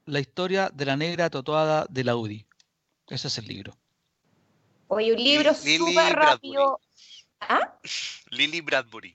la 0.09 0.21
historia 0.21 0.71
de 0.73 0.87
la 0.87 0.97
negra 0.97 1.29
tatuada 1.29 1.85
de 1.89 2.03
la 2.03 2.17
UDI. 2.17 2.47
Ese 3.09 3.29
es 3.29 3.39
el 3.39 3.47
libro. 3.47 3.77
Oye, 4.89 5.13
un 5.13 5.23
libro 5.23 5.55
súper 5.55 6.15
rápido. 6.15 6.81
¿Ah? 7.41 7.79
Lily 8.31 8.63
Bradbury. 8.63 9.15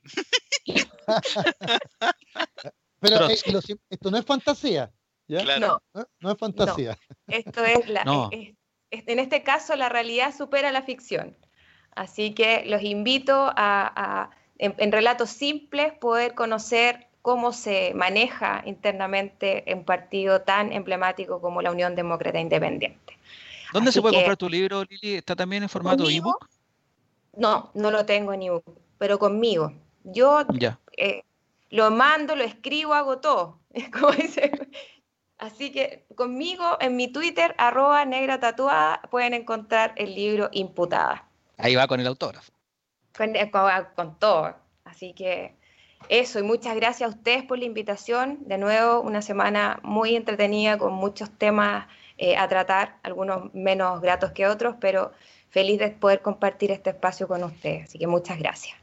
Pero 2.99 3.29
eh, 3.29 3.37
esto 3.89 4.11
no 4.11 4.17
es 4.17 4.25
fantasía. 4.25 4.93
No. 5.27 5.81
no. 6.19 6.31
es 6.31 6.37
fantasía. 6.37 6.97
Esto 7.27 7.65
es 7.65 7.89
la. 7.89 8.29
en 8.31 9.19
este 9.19 9.43
caso, 9.43 9.75
la 9.75 9.89
realidad 9.89 10.33
supera 10.35 10.71
la 10.71 10.83
ficción. 10.83 11.37
Así 11.95 12.33
que 12.33 12.63
los 12.65 12.81
invito 12.83 13.51
a, 13.55 14.29
en 14.57 14.91
relatos 14.91 15.29
simples, 15.31 15.93
poder 15.99 16.33
conocer 16.33 17.09
cómo 17.23 17.53
se 17.53 17.93
maneja 17.95 18.61
internamente 18.65 19.63
un 19.73 19.85
partido 19.85 20.41
tan 20.41 20.73
emblemático 20.73 21.39
como 21.39 21.61
la 21.61 21.71
Unión 21.71 21.95
Demócrata 21.95 22.37
Independiente. 22.37 23.17
¿Dónde 23.71 23.93
se 23.93 24.01
puede 24.01 24.15
comprar 24.15 24.35
tu 24.35 24.49
libro, 24.49 24.83
Lili? 24.83 25.15
¿Está 25.15 25.33
también 25.33 25.63
en 25.63 25.69
formato 25.69 26.07
ebook? 26.07 26.49
No, 27.37 27.71
no 27.75 27.91
lo 27.91 28.05
tengo 28.05 28.33
en 28.33 28.43
ebook, 28.43 28.65
pero 28.97 29.17
conmigo. 29.17 29.71
Yo 30.03 30.45
eh, 30.97 31.23
lo 31.69 31.91
mando, 31.91 32.35
lo 32.35 32.43
escribo, 32.43 32.93
hago 32.93 33.19
todo. 33.19 33.57
Así 35.37 35.71
que 35.71 36.05
conmigo 36.15 36.77
en 36.81 36.97
mi 36.97 37.07
Twitter, 37.07 37.55
arroba 37.57 38.03
negra 38.03 38.41
tatuada, 38.41 39.01
pueden 39.09 39.33
encontrar 39.33 39.93
el 39.95 40.13
libro 40.13 40.49
Imputada. 40.51 41.25
Ahí 41.57 41.75
va 41.75 41.87
con 41.87 42.01
el 42.01 42.07
autógrafo. 42.07 42.51
Con, 43.15 43.33
eh, 43.37 43.49
con 43.95 44.19
todo. 44.19 44.55
Así 44.83 45.13
que 45.13 45.55
eso, 46.09 46.39
y 46.39 46.43
muchas 46.43 46.75
gracias 46.75 47.09
a 47.09 47.15
ustedes 47.15 47.43
por 47.43 47.59
la 47.59 47.65
invitación. 47.65 48.39
De 48.41 48.57
nuevo, 48.57 49.01
una 49.01 49.21
semana 49.21 49.79
muy 49.83 50.15
entretenida 50.15 50.77
con 50.77 50.93
muchos 50.93 51.29
temas 51.31 51.87
eh, 52.17 52.37
a 52.37 52.47
tratar, 52.47 52.97
algunos 53.03 53.53
menos 53.53 54.01
gratos 54.01 54.31
que 54.31 54.47
otros, 54.47 54.75
pero 54.79 55.11
feliz 55.49 55.79
de 55.79 55.89
poder 55.89 56.21
compartir 56.21 56.71
este 56.71 56.91
espacio 56.91 57.27
con 57.27 57.43
ustedes. 57.43 57.89
Así 57.89 57.99
que 57.99 58.07
muchas 58.07 58.37
gracias. 58.37 58.77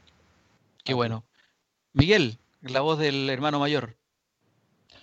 Qué 0.83 0.93
bueno. 0.93 1.25
Miguel, 1.93 2.39
la 2.61 2.81
voz 2.81 2.99
del 2.99 3.29
hermano 3.29 3.59
mayor. 3.59 3.97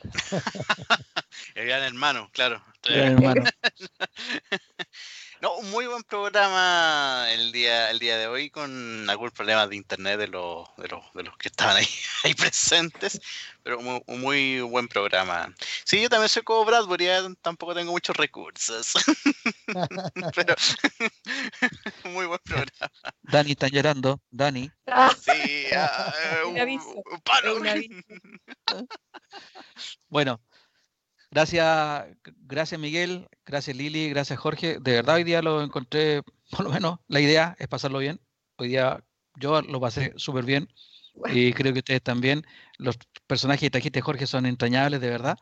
el 1.55 1.67
gran 1.67 1.83
hermano, 1.83 2.31
claro. 2.33 2.63
El 2.85 3.01
hermano. 3.01 3.45
No, 5.41 5.55
un 5.57 5.71
muy 5.71 5.87
buen 5.87 6.03
programa 6.03 7.27
el 7.31 7.53
día, 7.53 7.91
el 7.91 8.01
día 8.01 8.19
de 8.19 8.27
hoy 8.27 8.51
con 8.51 9.09
algún 9.09 9.31
problema 9.31 9.69
de 9.69 9.77
internet 9.77 10.19
de 10.19 10.27
los, 10.27 10.67
de 10.77 10.89
los, 10.89 11.13
de 11.15 11.23
los 11.23 11.37
que 11.37 11.47
estaban 11.47 11.77
ahí, 11.77 11.87
ahí 12.25 12.35
presentes, 12.35 13.21
pero 13.63 13.81
muy, 13.81 14.03
un 14.07 14.21
muy 14.21 14.61
buen 14.63 14.89
programa. 14.89 15.55
Sí, 15.85 16.03
yo 16.03 16.09
también 16.09 16.29
soy 16.29 16.43
como 16.43 16.65
Bradbury, 16.65 17.07
tampoco 17.41 17.73
tengo 17.73 17.93
muchos 17.93 18.17
recursos, 18.17 18.95
pero 20.35 20.57
muy 22.05 22.27
buen 22.27 22.41
programa. 22.41 22.91
Dani 23.23 23.53
está 23.53 23.69
llorando, 23.69 24.21
Dani. 24.31 24.69
Sí, 25.21 25.67
uh, 25.73 26.49
un, 26.49 26.83
bueno, 30.09 30.41
Gracias, 31.31 32.07
gracias 32.25 32.81
Miguel, 32.81 33.29
gracias 33.45 33.77
Lili, 33.77 34.09
gracias 34.09 34.39
Jorge. 34.39 34.79
De 34.81 34.93
verdad 34.93 35.17
hoy 35.17 35.25
día 35.25 35.43
lo 35.43 35.63
encontré, 35.63 36.23
por 36.51 36.65
lo 36.65 36.71
menos 36.71 36.99
la 37.09 37.21
idea 37.21 37.57
es 37.59 37.69
pasarlo 37.69 37.99
bien. 37.99 38.21
Hoy 38.57 38.69
día 38.69 39.05
yo 39.37 39.61
lo 39.63 39.81
pasé 39.81 40.13
súper 40.17 40.45
bien 40.45 40.69
y 41.27 41.53
creo 41.53 41.73
que 41.73 41.81
ustedes 41.81 42.03
también. 42.03 42.45
Los 42.79 42.99
personajes 43.27 43.61
que 43.61 43.71
trajiste 43.71 44.01
Jorge 44.01 44.27
son 44.27 44.47
entrañables, 44.47 45.01
de 45.01 45.11
verdad. 45.11 45.39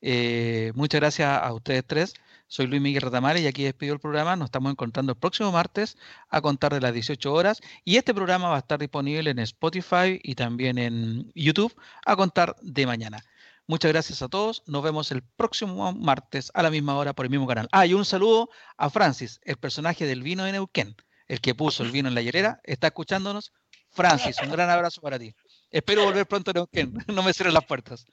Eh, 0.00 0.72
muchas 0.74 1.00
gracias 1.00 1.28
a 1.42 1.52
ustedes 1.52 1.84
tres. 1.86 2.14
Soy 2.48 2.66
Luis 2.66 2.82
Miguel 2.82 3.00
Ratamales 3.00 3.42
y 3.42 3.46
aquí 3.46 3.64
despido 3.64 3.94
el 3.94 4.00
programa. 4.00 4.36
Nos 4.36 4.46
estamos 4.46 4.70
encontrando 4.72 5.12
el 5.12 5.18
próximo 5.18 5.50
martes 5.52 5.96
a 6.28 6.42
contar 6.42 6.74
de 6.74 6.80
las 6.80 6.92
18 6.92 7.32
horas. 7.32 7.60
Y 7.84 7.96
este 7.96 8.12
programa 8.12 8.50
va 8.50 8.56
a 8.56 8.58
estar 8.58 8.78
disponible 8.78 9.30
en 9.30 9.38
Spotify 9.38 10.20
y 10.22 10.34
también 10.34 10.76
en 10.76 11.32
YouTube 11.34 11.74
a 12.04 12.16
contar 12.16 12.56
de 12.60 12.86
mañana. 12.86 13.24
Muchas 13.66 13.92
gracias 13.92 14.22
a 14.22 14.28
todos. 14.28 14.62
Nos 14.66 14.82
vemos 14.82 15.12
el 15.12 15.22
próximo 15.22 15.92
martes 15.92 16.50
a 16.54 16.62
la 16.62 16.70
misma 16.70 16.96
hora 16.96 17.12
por 17.12 17.26
el 17.26 17.30
mismo 17.30 17.46
canal. 17.46 17.68
Ah, 17.72 17.86
y 17.86 17.94
un 17.94 18.04
saludo 18.04 18.50
a 18.76 18.90
Francis, 18.90 19.40
el 19.44 19.56
personaje 19.56 20.06
del 20.06 20.22
vino 20.22 20.44
de 20.44 20.52
Neuquén, 20.52 20.96
el 21.28 21.40
que 21.40 21.54
puso 21.54 21.82
el 21.82 21.90
vino 21.92 22.08
en 22.08 22.14
la 22.14 22.22
hierera. 22.22 22.60
Está 22.64 22.88
escuchándonos. 22.88 23.52
Francis, 23.90 24.36
un 24.42 24.50
gran 24.50 24.70
abrazo 24.70 25.00
para 25.00 25.18
ti. 25.18 25.34
Espero 25.70 26.04
volver 26.04 26.26
pronto 26.26 26.50
a 26.50 26.54
Neuquén. 26.54 26.94
No 27.08 27.22
me 27.22 27.32
cierren 27.32 27.54
las 27.54 27.64
puertas. 27.64 28.04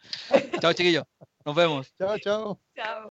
Chao, 0.60 0.74
chiquillos. 0.74 1.06
Nos 1.46 1.56
vemos. 1.56 1.94
Chao, 1.98 2.18
chao. 2.20 2.62
Chao. 2.76 3.08